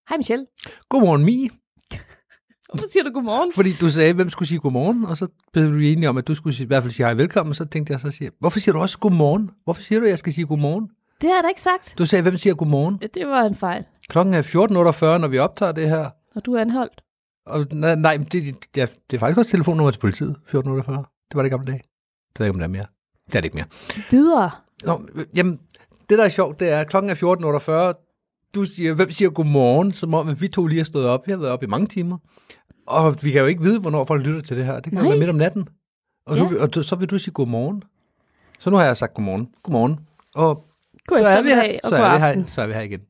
Hej 0.09 0.16
Michelle. 0.16 0.47
Godmorgen, 0.89 1.24
Mie. 1.24 1.62
Hvorfor 2.73 2.89
siger 2.89 3.05
du 3.05 3.11
godmorgen? 3.11 3.53
Fordi 3.55 3.73
du 3.81 3.91
sagde, 3.91 4.12
hvem 4.12 4.31
skulle 4.31 4.49
sige 4.49 4.59
godmorgen, 4.59 5.05
og 5.05 5.16
så 5.16 5.27
blev 5.53 5.77
vi 5.77 5.93
enige 5.93 6.09
om, 6.09 6.16
at 6.16 6.29
du 6.29 6.35
skulle 6.35 6.57
sige, 6.57 6.64
i 6.64 6.66
hvert 6.66 6.83
fald 6.83 6.93
sige 6.93 7.07
hej 7.07 7.14
velkommen, 7.14 7.51
og 7.51 7.57
så 7.57 7.64
tænkte 7.64 7.93
jeg 7.93 8.01
så 8.01 8.11
sige, 8.11 8.31
hvorfor 8.41 8.59
siger 8.59 8.73
du 8.73 8.79
også 8.79 8.99
godmorgen? 8.99 9.51
Hvorfor 9.64 9.83
siger 9.83 9.99
du, 9.99 10.07
at 10.07 10.11
jeg 10.11 10.18
skal 10.18 10.33
sige 10.33 10.47
godmorgen? 10.47 10.89
Det 11.20 11.31
har 11.31 11.37
jeg 11.37 11.43
da 11.43 11.49
ikke 11.49 11.61
sagt. 11.61 11.95
Du 11.99 12.07
sagde, 12.07 12.23
hvem 12.23 12.37
siger 12.37 12.55
godmorgen? 12.55 12.99
Ja, 13.03 13.07
det 13.14 13.27
var 13.27 13.43
en 13.43 13.55
fejl. 13.55 13.85
Klokken 14.09 14.35
er 14.35 14.43
14.48, 14.43 15.18
når 15.18 15.29
vi 15.29 15.39
optager 15.39 15.73
det 15.73 15.89
her. 15.89 16.11
Og 16.35 16.47
du 16.47 16.55
er 16.55 16.61
anholdt. 16.61 17.03
Og, 17.47 17.66
nej, 17.73 17.95
nej 17.95 18.16
det, 18.16 18.43
ja, 18.77 18.87
det 19.11 19.16
er 19.16 19.18
faktisk 19.18 19.39
også 19.39 19.51
telefonnummer 19.51 19.91
til 19.91 20.01
politiet, 20.01 20.37
14.48. 20.47 20.59
Det 20.59 21.37
var 21.37 21.43
det 21.43 21.51
gamle 21.51 21.66
dag. 21.66 21.81
Det 22.33 22.41
ved 22.41 22.47
ikke, 22.47 22.55
om 22.55 22.59
det 22.59 22.64
er 22.64 22.68
mere. 22.68 22.87
Det 23.27 23.35
er 23.35 23.41
det 23.41 23.45
ikke 23.45 23.55
mere. 23.55 23.66
Videre. 24.11 24.51
Nå, 24.85 25.01
jamen, 25.35 25.61
det 26.11 26.18
der 26.18 26.25
er 26.25 26.29
sjovt, 26.29 26.61
det 26.61 26.68
er, 26.70 26.81
at 26.81 26.89
klokken 26.89 27.11
er 27.11 27.95
14.48. 27.95 28.49
Du 28.55 28.64
siger, 28.64 28.95
hvem 28.95 29.11
siger 29.11 29.31
godmorgen, 29.31 29.93
som 29.93 30.14
om 30.14 30.41
vi 30.41 30.49
to 30.49 30.66
lige 30.66 30.79
har 30.79 30.85
stået 30.85 31.07
op. 31.07 31.27
Jeg 31.27 31.33
har 31.35 31.41
været 31.41 31.53
op 31.53 31.62
i 31.62 31.66
mange 31.66 31.87
timer. 31.87 32.18
Og 32.87 33.16
vi 33.22 33.30
kan 33.30 33.41
jo 33.41 33.47
ikke 33.47 33.62
vide, 33.62 33.80
hvornår 33.80 34.05
folk 34.05 34.26
lytter 34.26 34.41
til 34.41 34.57
det 34.57 34.64
her. 34.64 34.74
Det 34.74 34.85
kan 34.85 34.93
Nej. 34.93 35.03
jo 35.03 35.09
være 35.09 35.18
midt 35.18 35.30
om 35.30 35.37
natten. 35.37 35.68
Og, 36.26 36.37
Ja. 36.37 36.43
du, 36.43 36.59
og 36.61 36.74
du, 36.74 36.83
så 36.83 36.97
vil 36.97 37.11
du 37.11 37.18
sige 37.18 37.35
godmorgen. 37.35 37.83
Så 38.59 38.70
nu 38.70 38.76
har 38.76 38.85
jeg 38.85 38.97
sagt 38.97 39.14
godmorgen. 39.14 39.49
Godmorgen. 39.62 40.01
Og 40.35 40.64
God 41.07 41.18
så 41.18 41.26
er, 41.26 41.43
vi 41.43 41.49
her, 41.49 41.78
så, 41.89 41.97
er 41.97 42.12
vi 42.12 42.18
her, 42.18 42.47
så 42.47 42.62
er 42.62 42.66
vi 42.66 42.72
her 42.72 42.80
igen. 42.80 43.01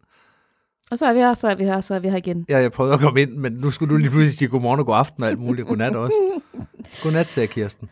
Og 0.91 0.99
så 0.99 1.07
er 1.07 1.13
vi 1.13 1.19
her, 1.19 1.35
så 1.35 1.49
er 1.49 1.55
vi 1.55 1.65
her, 1.65 1.81
så 1.81 1.95
er 1.95 1.99
vi 1.99 2.09
her 2.09 2.17
igen. 2.17 2.47
Ja, 2.49 2.59
jeg 2.59 2.73
prøvede 2.73 2.95
at 2.95 3.01
komme 3.01 3.23
ind, 3.23 3.31
men 3.31 3.53
nu 3.53 3.71
skulle 3.71 3.93
du 3.93 3.97
lige 3.97 4.11
pludselig 4.11 4.39
sige 4.39 4.49
godmorgen 4.49 4.81
og 4.81 4.87
god 4.87 4.97
aften 4.97 5.23
og 5.23 5.29
alt 5.29 5.39
muligt. 5.39 5.69
Godnat 5.69 5.97
også. 5.97 6.41
Godnat, 7.03 7.31
sagde 7.31 7.47
Kirsten. 7.47 7.89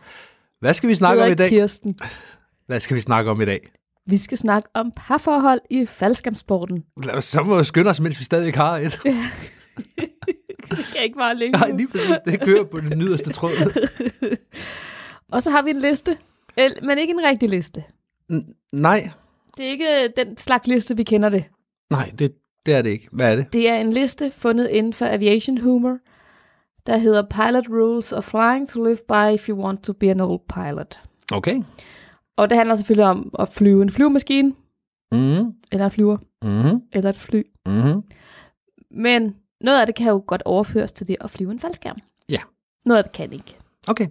Hvad 0.61 0.75
skal 0.75 0.89
vi 0.89 0.95
snakke 0.95 1.25
om 1.25 1.31
i 1.31 1.35
dag? 1.35 1.49
Kirsten. 1.49 1.97
Hvad 2.67 2.81
skal 2.81 2.95
vi 2.95 3.01
snakke 3.01 3.31
om 3.31 3.41
i 3.41 3.45
dag? 3.45 3.71
Vi 4.07 4.17
skal 4.17 4.39
snakke 4.39 4.69
om 4.75 4.93
parforhold 4.97 5.61
i 5.71 5.87
os 7.15 7.25
så 7.25 7.43
må 7.43 7.59
vi 7.59 7.65
skynde 7.65 7.91
os, 7.91 8.01
mens 8.01 8.19
vi 8.19 8.25
stadig 8.25 8.55
har 8.55 8.77
et. 8.77 9.01
Det 10.71 10.79
kan 10.95 11.05
ikke 11.05 11.19
bare 11.19 11.35
længe 11.35 11.59
Nej, 11.59 11.71
lige 11.71 11.89
præcis. 11.89 12.11
Det 12.25 12.41
kører 12.41 12.65
på 12.65 12.79
den 12.81 13.03
yderste 13.03 13.33
tråd. 13.33 13.51
Og 15.33 15.43
så 15.43 15.51
har 15.51 15.63
vi 15.63 15.71
en 15.71 15.79
liste, 15.81 16.17
men 16.83 16.99
ikke 16.99 17.11
en 17.11 17.23
rigtig 17.25 17.49
liste. 17.49 17.85
N- 18.33 18.69
nej, 18.73 19.11
Det 19.57 19.65
er 19.67 19.71
ikke 19.71 19.87
øh, 20.05 20.25
den 20.27 20.37
slags 20.37 20.67
liste, 20.67 20.97
vi 20.97 21.03
kender 21.03 21.29
det. 21.29 21.45
nej, 21.91 22.11
det, 22.19 22.33
det 22.67 22.75
er 22.75 22.83
det 22.83 22.91
ikke. 22.91 23.09
Hvad 23.13 23.33
er 23.33 23.37
det? 23.37 23.53
Det 23.53 23.69
er 23.69 23.77
en 23.77 23.93
liste 23.93 24.31
fundet 24.31 24.69
inden 24.69 24.93
for 24.93 25.07
aviation 25.07 25.59
humor, 25.59 25.99
der 26.87 26.97
hedder 26.97 27.23
Pilot 27.23 27.65
Rules 27.69 28.13
of 28.13 28.25
Flying 28.25 28.69
to 28.69 28.85
Live 28.85 28.99
By 29.09 29.35
If 29.35 29.49
You 29.49 29.63
Want 29.65 29.83
to 29.85 29.93
Be 29.93 30.11
an 30.11 30.21
Old 30.21 30.41
Pilot. 30.55 31.01
Okay. 31.35 31.63
Og 32.37 32.51
det 32.51 32.59
handler 32.59 32.75
selvfølgelig 32.75 33.07
om 33.07 33.35
at 33.39 33.49
flyve 33.49 33.83
en 33.83 33.91
flyvemaskine, 33.91 34.53
Mm, 35.13 35.53
eller 35.73 35.85
en 35.85 35.91
flyver, 35.91 36.17
mm, 36.43 36.81
eller 36.93 37.11
et 37.11 37.17
fly. 37.17 37.43
mm. 37.67 38.03
Men 38.91 39.35
noget 39.61 39.81
af 39.81 39.87
det 39.87 39.95
kan 39.95 40.09
jo 40.09 40.25
godt 40.27 40.43
overføres 40.45 40.93
til 40.93 41.09
det 41.09 41.17
at 41.21 41.31
flyve 41.31 41.51
en 41.53 41.61
faldskærm. 41.61 41.97
Ja. 42.29 42.39
Noget 42.87 42.99
af 42.99 43.05
det 43.05 43.13
kan 43.13 43.33
ikke. 43.33 43.57
Okay. 43.89 44.07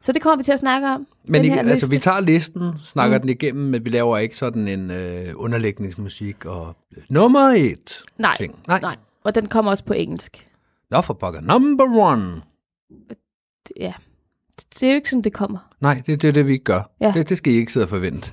Så 0.00 0.12
det 0.12 0.22
kommer 0.22 0.36
vi 0.36 0.42
til 0.42 0.52
at 0.52 0.58
snakke 0.58 0.88
om. 0.88 1.06
Men 1.24 1.44
ikke, 1.44 1.60
altså, 1.60 1.90
vi 1.90 1.98
tager 1.98 2.20
listen, 2.20 2.72
snakker 2.84 3.18
Mm. 3.18 3.20
den 3.20 3.30
igennem, 3.30 3.64
men 3.70 3.84
vi 3.84 3.90
laver 3.90 4.18
ikke 4.18 4.36
sådan 4.36 4.68
en 4.68 4.90
øh, 4.90 5.32
underlægningsmusik 5.36 6.44
og 6.44 6.76
øh, 6.96 7.02
nummer 7.10 7.40
et 7.56 8.02
Nej, 8.18 8.36
ting. 8.36 8.62
Nej. 8.68 8.80
nej. 8.80 8.96
Og 9.24 9.34
den 9.34 9.48
kommer 9.48 9.70
også 9.70 9.84
på 9.84 9.92
engelsk. 9.92 10.48
Nå 10.90 11.00
for 11.00 11.14
pokker. 11.14 11.40
Number 11.40 11.84
one. 11.98 12.42
Ja. 13.80 13.92
Det 14.74 14.82
er 14.82 14.90
jo 14.90 14.94
ikke 14.94 15.10
sådan, 15.10 15.22
det 15.22 15.32
kommer. 15.32 15.58
Nej, 15.80 16.02
det, 16.06 16.22
det 16.22 16.28
er 16.28 16.32
det, 16.32 16.46
vi 16.46 16.52
ikke 16.52 16.64
gør. 16.64 16.90
Ja. 17.00 17.12
Det, 17.14 17.28
det 17.28 17.38
skal 17.38 17.52
I 17.52 17.56
ikke 17.56 17.72
sidde 17.72 17.84
og 17.84 17.88
forvente. 17.90 18.30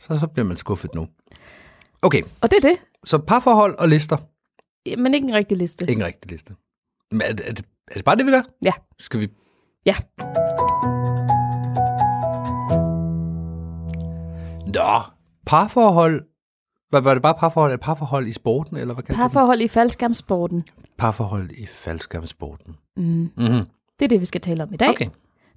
Så, 0.00 0.18
så 0.18 0.26
bliver 0.26 0.46
man 0.46 0.56
skuffet 0.56 0.94
nu. 0.94 1.06
Okay, 2.02 2.22
Og 2.40 2.50
det 2.50 2.56
er 2.64 2.68
det. 2.68 2.78
så 3.04 3.18
parforhold 3.18 3.78
og 3.78 3.88
lister. 3.88 4.16
Men 4.98 5.14
ikke 5.14 5.26
en 5.28 5.34
rigtig 5.34 5.56
liste. 5.58 5.86
Ikke 5.88 6.00
en 6.00 6.06
rigtig 6.06 6.30
liste. 6.30 6.54
Men 7.10 7.22
er, 7.22 7.32
det- 7.32 7.48
er, 7.48 7.52
det, 7.52 7.64
er 7.90 7.94
det 7.94 8.04
bare 8.04 8.16
det, 8.16 8.26
vi 8.26 8.30
gør? 8.30 8.42
Ja. 8.64 8.72
Skal 8.98 9.20
vi... 9.20 9.28
Ja. 9.86 9.94
Nå, 14.66 15.00
parforhold... 15.46 16.22
Var, 16.92 17.00
var 17.00 17.14
det 17.14 17.22
bare 17.22 17.34
parforhold? 17.34 17.72
Er 17.72 17.76
det 17.76 17.84
parforhold 17.84 18.28
i 18.28 18.32
sporten, 18.32 18.76
eller 18.76 18.94
hvad 18.94 19.04
kan 19.04 19.14
Parforhold 19.14 19.60
i 19.60 19.68
faldskærmsporten. 19.68 20.62
Parforhold 20.98 21.50
i 21.50 21.66
faldskærmsporten. 21.66 22.76
Mm. 22.96 23.04
Mm-hmm. 23.36 23.66
Det 23.98 24.04
er 24.04 24.08
det, 24.08 24.20
vi 24.20 24.24
skal 24.24 24.40
tale 24.40 24.62
om 24.62 24.72
i 24.74 24.76
dag. 24.76 24.88
Okay. 24.88 25.08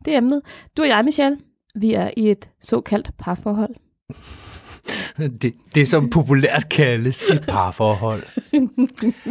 Det 0.05 0.13
er 0.13 0.17
emnet. 0.17 0.41
Du 0.78 0.82
og 0.82 0.88
jeg, 0.88 1.05
Michelle, 1.05 1.38
vi 1.75 1.93
er 1.93 2.11
i 2.17 2.32
et 2.32 2.49
såkaldt 2.61 3.11
parforhold. 3.17 3.75
Det, 5.41 5.53
det 5.75 5.88
som 5.88 6.09
populært 6.09 6.69
kaldes 6.69 7.21
et 7.21 7.45
parforhold. 7.47 8.23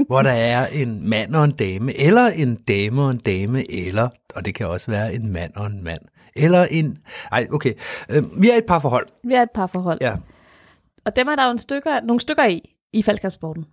hvor 0.07 0.23
der 0.23 0.31
er 0.31 0.67
en 0.67 1.09
mand 1.09 1.35
og 1.35 1.45
en 1.45 1.51
dame, 1.53 2.01
eller 2.01 2.27
en 2.27 2.55
dame 2.57 3.03
og 3.03 3.11
en 3.11 3.19
dame, 3.19 3.73
eller, 3.73 4.09
og 4.35 4.45
det 4.45 4.55
kan 4.55 4.67
også 4.67 4.87
være 4.91 5.15
en 5.15 5.33
mand 5.33 5.53
og 5.57 5.67
en 5.67 5.85
mand, 5.85 6.01
eller 6.37 6.65
en... 6.71 6.97
Ej, 7.33 7.47
okay. 7.53 7.73
Øh, 8.11 8.43
vi 8.43 8.51
er 8.51 8.55
et 8.55 8.65
parforhold. 8.65 9.07
Vi 9.29 9.35
er 9.35 9.43
et 9.43 9.51
parforhold. 9.55 9.99
Ja. 10.01 10.15
Og 11.05 11.17
dem 11.17 11.29
er 11.29 11.37
der 11.37 11.45
jo 11.45 11.51
en 11.51 11.59
stykker, 11.59 12.01
nogle 12.01 12.21
stykker 12.21 12.45
i, 12.47 12.61
i 12.93 13.03
faldskærmsporten. 13.03 13.65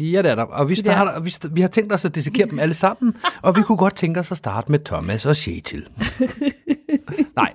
Ja, 0.00 0.22
det 0.22 0.30
er 0.30 0.34
der. 0.34 0.42
Og 0.42 0.68
vi, 0.68 0.72
er- 0.72 0.76
starter, 0.76 1.12
og 1.12 1.24
vi, 1.24 1.34
vi 1.52 1.60
har 1.60 1.68
tænkt 1.68 1.92
os 1.92 2.04
at 2.04 2.14
dissekere 2.14 2.46
dem 2.50 2.58
alle 2.58 2.74
sammen, 2.74 3.14
og 3.42 3.56
vi 3.56 3.62
kunne 3.62 3.78
godt 3.78 3.96
tænke 3.96 4.20
os 4.20 4.30
at 4.30 4.36
starte 4.36 4.70
med 4.70 4.78
Thomas 4.78 5.26
og 5.26 5.36
Shetil. 5.36 5.86
Nej, 7.36 7.52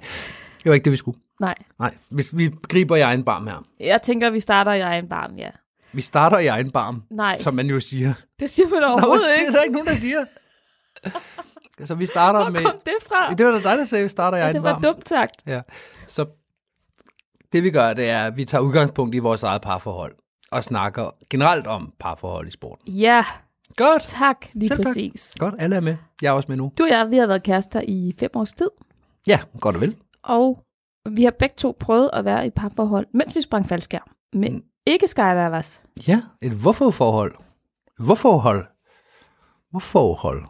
det 0.57 0.65
var 0.65 0.73
ikke 0.73 0.85
det, 0.85 0.91
vi 0.91 0.97
skulle. 0.97 1.17
Nej, 1.39 1.55
Nej, 1.79 1.95
hvis 2.09 2.37
vi 2.37 2.51
griber 2.69 2.95
i 2.95 2.99
egen 3.01 3.23
barm 3.23 3.47
her. 3.47 3.63
jeg 3.79 4.01
tænker, 4.01 4.29
vi 4.29 4.39
starter 4.39 4.73
i 4.73 4.79
egen 4.79 5.09
barm, 5.09 5.35
ja. 5.35 5.49
Vi 5.93 6.01
starter 6.01 6.39
i 6.39 6.47
egen 6.47 6.71
barm, 6.71 7.03
Nej, 7.11 7.37
som 7.39 7.53
man 7.55 7.67
jo 7.67 7.79
siger. 7.79 8.13
det 8.39 8.49
siger 8.49 8.69
man 8.69 8.79
Nå, 8.81 8.87
overhovedet 8.87 9.21
det 9.35 9.41
ikke. 9.41 9.47
er 9.51 9.55
der 9.55 9.63
ikke 9.63 9.73
nogen, 9.73 9.87
der 9.87 9.95
siger. 9.95 10.25
Så 11.85 11.95
vi 11.95 12.05
starter 12.05 12.39
Hvor 12.41 12.49
med... 12.49 12.61
kom 12.63 12.79
det 12.85 12.93
fra? 13.07 13.33
Det 13.33 13.45
var 13.45 13.51
da 13.51 13.57
dig, 13.57 13.77
der 13.77 13.85
sagde, 13.85 14.01
at 14.01 14.03
vi 14.03 14.09
starter 14.09 14.37
i 14.37 14.39
Ja, 14.39 14.45
egen 14.45 14.55
det 14.55 14.63
var 14.63 14.73
barm. 14.73 14.81
dumt 14.81 15.09
sagt. 15.09 15.43
Ja. 15.47 15.61
Så 16.07 16.25
det 17.53 17.63
vi 17.63 17.71
gør, 17.71 17.93
det 17.93 18.09
er, 18.09 18.23
at 18.25 18.37
vi 18.37 18.45
tager 18.45 18.61
udgangspunkt 18.61 19.15
i 19.15 19.19
vores 19.19 19.43
eget 19.43 19.61
parforhold 19.61 20.15
og 20.51 20.63
snakker 20.63 21.15
generelt 21.29 21.67
om 21.67 21.93
parforhold 21.99 22.47
i 22.47 22.51
sporten. 22.51 22.87
Ja, 22.93 23.25
Godt. 23.75 24.03
tak, 24.05 24.45
lige 24.53 24.67
Selv 24.67 24.77
tak. 24.79 24.85
præcis. 24.85 25.35
Godt, 25.39 25.55
alle 25.59 25.75
er 25.75 25.79
med. 25.79 25.95
Jeg 26.21 26.27
er 26.27 26.31
også 26.31 26.45
med 26.49 26.57
nu. 26.57 26.71
Du 26.77 26.83
og 26.83 26.89
jeg, 26.89 27.09
vi 27.09 27.17
har 27.17 27.27
været 27.27 27.43
kærester 27.43 27.81
i 27.87 28.13
fem 28.19 28.29
års 28.35 28.53
tid, 28.53 28.69
Ja, 29.27 29.39
godt 29.59 29.75
og 29.75 29.81
vel. 29.81 29.95
og 30.23 30.59
vi 31.11 31.23
har 31.23 31.31
begge 31.39 31.55
to 31.57 31.77
prøvet 31.79 32.09
at 32.13 32.25
være 32.25 32.47
i 32.47 32.49
parforhold, 32.49 33.07
mens 33.13 33.35
vi 33.35 33.41
sprang 33.41 33.69
faldskærm. 33.69 34.07
Men 34.33 34.53
Mm. 34.53 34.63
ikke 34.87 35.07
skydivers. 35.07 35.83
Ja, 36.07 36.21
et 36.41 36.51
hvorfor-forhold. 36.51 37.35
Hvorforhold. 38.05 38.65
Hvorforhold. 39.71 40.43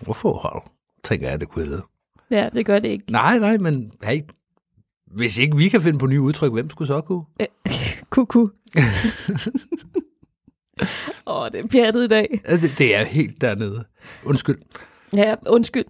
Hvorforhold, 0.00 0.62
tænker 1.04 1.28
jeg, 1.30 1.40
det 1.40 1.48
kunne 1.48 1.64
hedde. 1.64 1.82
Ja, 2.30 2.48
det 2.54 2.66
gør 2.66 2.78
det 2.78 2.88
ikke. 2.88 3.12
Nej, 3.12 3.38
nej, 3.38 3.56
men 3.56 3.92
hey, 4.02 4.20
hvis 5.06 5.38
ikke 5.38 5.56
vi 5.56 5.68
kan 5.68 5.82
finde 5.82 5.98
på 5.98 6.06
nye 6.06 6.20
udtryk, 6.20 6.52
hvem 6.52 6.70
skulle 6.70 6.86
så 6.88 7.00
kunne? 7.00 7.24
Kuku. 8.10 8.40
Åh, 11.26 11.42
oh, 11.42 11.48
det 11.48 11.64
er 11.64 11.68
pjattet 11.70 12.04
i 12.04 12.08
dag. 12.08 12.40
Det, 12.46 12.74
det 12.78 12.96
er 12.96 13.04
helt 13.04 13.40
dernede. 13.40 13.84
Undskyld. 14.24 14.58
Ja, 15.16 15.34
undskyld. 15.46 15.84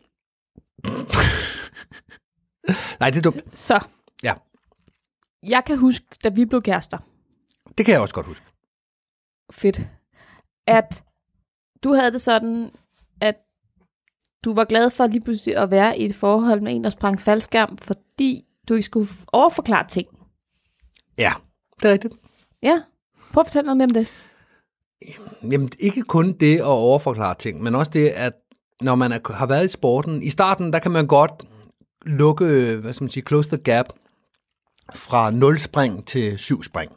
Nej, 3.01 3.11
det 3.11 3.19
er 3.19 3.23
dumt. 3.23 3.59
Så. 3.59 3.81
Ja. 4.23 4.35
Jeg 5.43 5.63
kan 5.67 5.79
huske, 5.79 6.07
da 6.25 6.29
vi 6.29 6.45
blev 6.45 6.63
kærester. 6.63 6.99
Det 7.79 7.87
kan 7.87 7.93
jeg 7.93 8.01
også 8.01 8.15
godt 8.15 8.27
huske. 8.27 8.47
Fedt. 9.53 9.81
At 10.67 11.05
du 11.85 11.93
havde 11.93 12.13
det 12.13 12.21
sådan, 12.21 12.71
at 13.21 13.37
du 14.45 14.55
var 14.55 14.65
glad 14.65 14.91
for 14.91 15.07
lige 15.07 15.25
pludselig 15.25 15.57
at 15.57 15.71
være 15.71 15.99
i 15.99 16.05
et 16.05 16.15
forhold 16.15 16.61
med 16.61 16.75
en, 16.77 16.85
der 16.85 16.91
sprang 16.91 17.21
faldskærm, 17.21 17.79
fordi 17.79 18.45
du 18.69 18.75
ikke 18.75 18.87
skulle 18.87 19.09
overforklare 19.33 19.89
ting. 19.89 20.09
Ja, 21.19 21.33
det 21.83 21.89
er 21.89 21.93
rigtigt. 21.93 22.15
Ja. 22.63 22.83
Prøv 23.33 23.41
at 23.41 23.47
fortælle 23.47 23.67
noget 23.67 23.77
mere 23.77 23.85
om 23.85 23.91
det. 23.91 24.09
Jamen, 25.53 25.71
ikke 25.79 26.03
kun 26.03 26.33
det 26.33 26.57
at 26.59 26.65
overforklare 26.65 27.35
ting, 27.35 27.63
men 27.63 27.75
også 27.75 27.91
det, 27.91 28.09
at 28.09 28.33
når 28.83 28.95
man 28.95 29.13
er, 29.13 29.33
har 29.33 29.47
været 29.47 29.65
i 29.65 29.69
sporten, 29.69 30.23
i 30.23 30.31
starten, 30.31 30.73
der 30.73 30.79
kan 30.79 30.91
man 30.91 31.07
godt 31.07 31.49
lukke, 32.07 32.77
hvad 32.77 32.95
skal 32.95 33.05
man 33.05 33.11
sige, 33.11 33.25
close 33.29 33.49
the 33.49 33.63
gap 33.63 33.87
fra 34.95 35.31
0 35.31 35.59
spring 35.59 36.07
til 36.07 36.39
7 36.39 36.63
spring. 36.63 36.93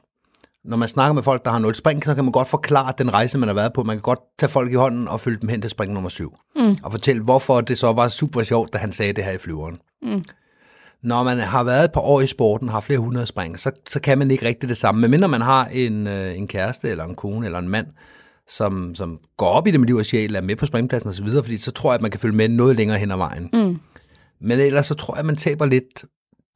Når 0.65 0.77
man 0.77 0.89
snakker 0.89 1.13
med 1.13 1.23
folk, 1.23 1.45
der 1.45 1.51
har 1.51 1.59
0 1.59 1.75
spring, 1.75 2.03
så 2.03 2.15
kan 2.15 2.23
man 2.23 2.31
godt 2.31 2.47
forklare 2.47 2.93
den 2.97 3.13
rejse, 3.13 3.37
man 3.37 3.49
har 3.49 3.55
været 3.55 3.73
på. 3.73 3.83
Man 3.83 3.95
kan 3.95 4.01
godt 4.01 4.19
tage 4.39 4.49
folk 4.49 4.71
i 4.71 4.75
hånden 4.75 5.07
og 5.07 5.19
følge 5.19 5.39
dem 5.41 5.49
hen 5.49 5.61
til 5.61 5.69
spring 5.69 5.93
nummer 5.93 6.09
7. 6.09 6.33
Mm. 6.55 6.77
Og 6.83 6.91
fortælle, 6.91 7.23
hvorfor 7.23 7.61
det 7.61 7.77
så 7.77 7.93
var 7.93 8.09
super 8.09 8.43
sjovt, 8.43 8.73
da 8.73 8.77
han 8.77 8.91
sagde 8.91 9.13
det 9.13 9.23
her 9.23 9.31
i 9.31 9.37
flyveren. 9.37 9.79
Mm. 10.01 10.23
Når 11.03 11.23
man 11.23 11.39
har 11.39 11.63
været 11.63 11.85
et 11.85 11.91
par 11.91 12.01
år 12.01 12.21
i 12.21 12.27
sporten, 12.27 12.69
har 12.69 12.81
flere 12.81 12.99
hundrede 12.99 13.27
spring, 13.27 13.59
så, 13.59 13.71
så 13.89 13.99
kan 13.99 14.17
man 14.17 14.31
ikke 14.31 14.45
rigtig 14.45 14.69
det 14.69 14.77
samme. 14.77 15.01
Men 15.01 15.11
mindre 15.11 15.27
man 15.27 15.41
har 15.41 15.65
en, 15.65 16.07
øh, 16.07 16.37
en 16.37 16.47
kæreste, 16.47 16.89
eller 16.89 17.03
en 17.03 17.15
kone, 17.15 17.45
eller 17.45 17.59
en 17.59 17.69
mand, 17.69 17.87
som, 18.47 18.95
som 18.95 19.19
går 19.37 19.47
op 19.47 19.67
i 19.67 19.71
det 19.71 19.79
med 19.79 19.87
liv 19.87 19.95
og 19.95 20.05
sjæl, 20.05 20.35
er 20.35 20.41
med 20.41 20.55
på 20.55 20.65
springpladsen 20.65 21.09
osv., 21.09 21.27
fordi 21.35 21.57
så 21.57 21.71
tror 21.71 21.91
jeg, 21.91 21.95
at 21.95 22.01
man 22.01 22.11
kan 22.11 22.19
følge 22.19 22.35
med 22.35 22.49
noget 22.49 22.75
længere 22.75 22.97
hen 22.97 23.11
ad 23.11 23.17
vejen. 23.17 23.49
Mm. 23.53 23.79
Men 24.41 24.59
ellers 24.59 24.87
så 24.87 24.93
tror 24.93 25.13
jeg, 25.13 25.19
at 25.19 25.25
man 25.25 25.35
taber 25.35 25.65
lidt 25.65 26.05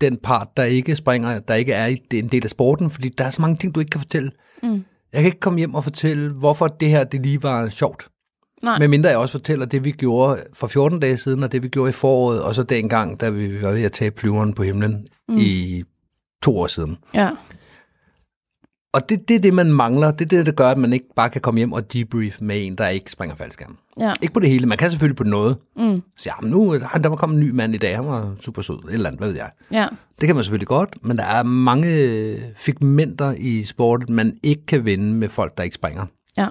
den 0.02 0.18
part, 0.18 0.48
der 0.58 0.64
ikke 0.64 0.96
springer, 0.96 1.40
der 1.40 1.56
ikke 1.56 1.74
er 1.74 1.96
en 2.14 2.28
del 2.28 2.44
af 2.44 2.50
sporten, 2.50 2.90
fordi 2.90 3.10
der 3.10 3.24
er 3.24 3.30
så 3.30 3.42
mange 3.42 3.58
ting, 3.58 3.76
du 3.76 3.80
ikke 3.80 3.90
kan 3.90 4.02
fortælle. 4.02 4.32
Mm. 4.64 4.86
Jeg 5.14 5.22
kan 5.22 5.26
ikke 5.26 5.40
komme 5.40 5.60
hjem 5.60 5.76
og 5.76 5.84
fortælle, 5.84 6.34
hvorfor 6.34 6.68
det 6.68 6.90
her 6.90 7.04
det 7.04 7.22
lige 7.22 7.44
var 7.44 7.70
sjovt. 7.70 8.08
Nej. 8.64 8.80
Men 8.80 8.90
mindre 8.90 9.10
jeg 9.10 9.18
også 9.18 9.32
fortæller 9.32 9.66
det, 9.66 9.86
vi 9.86 9.92
gjorde 9.92 10.44
for 10.54 10.68
14 10.68 11.00
dage 11.00 11.18
siden, 11.18 11.44
og 11.44 11.52
det, 11.52 11.64
vi 11.64 11.68
gjorde 11.68 11.90
i 11.90 11.94
foråret, 11.94 12.42
og 12.42 12.56
så 12.56 12.64
den 12.64 12.90
gang, 12.90 13.22
da 13.22 13.30
vi 13.30 13.62
var 13.62 13.72
ved 13.72 13.84
at 13.84 13.92
tage 13.92 14.12
flyveren 14.18 14.54
på 14.54 14.64
himlen 14.64 15.08
mm. 15.30 15.38
i 15.38 15.84
to 16.44 16.58
år 16.58 16.68
siden. 16.68 16.98
Ja. 17.14 17.32
Og 18.94 19.10
det, 19.10 19.28
det 19.28 19.36
er 19.36 19.40
det, 19.40 19.54
man 19.54 19.72
mangler. 19.72 20.12
Det 20.12 20.22
er 20.22 20.38
det, 20.38 20.46
der 20.46 20.52
gør, 20.52 20.70
at 20.70 20.78
man 20.78 20.94
ikke 20.94 21.06
bare 21.16 21.30
kan 21.30 21.42
komme 21.42 21.58
hjem 21.58 21.74
og 21.74 21.94
debrief 21.94 22.42
med 22.42 22.66
en, 22.66 22.76
der 22.76 22.88
ikke 22.88 23.12
springer 23.12 23.36
faldskærm. 23.36 23.78
Ja. 24.00 24.14
Ikke 24.22 24.34
på 24.34 24.40
det 24.40 24.50
hele. 24.50 24.66
Man 24.66 24.78
kan 24.78 24.90
selvfølgelig 24.90 25.16
på 25.16 25.24
noget. 25.24 25.58
Mm. 25.76 26.04
Så 26.18 26.30
ja, 26.30 26.42
men 26.42 26.52
nu 26.52 26.80
der 26.80 27.10
var 27.10 27.16
kommet 27.16 27.38
en 27.38 27.48
ny 27.48 27.52
mand 27.52 27.76
i 27.76 27.78
dag. 27.78 27.96
Han 27.96 28.06
var 28.06 28.36
super 28.40 28.62
sød. 28.62 28.76
Et 28.88 28.94
eller 28.94 29.08
andet, 29.08 29.20
hvad 29.20 29.28
ved 29.28 29.36
jeg. 29.36 29.52
Ja. 29.72 29.88
Det 30.22 30.28
kan 30.28 30.36
man 30.36 30.44
selvfølgelig 30.44 30.68
godt, 30.68 31.06
men 31.06 31.18
der 31.18 31.24
er 31.24 31.44
mange 31.44 32.54
figmenter 32.56 33.34
i 33.38 33.64
sporten, 33.64 34.16
man 34.16 34.40
ikke 34.44 34.66
kan 34.66 34.86
vinde 34.86 35.14
med 35.14 35.30
folk, 35.30 35.58
der 35.58 35.64
ikke 35.64 35.76
springer. 35.76 36.06
Ja. 36.38 36.50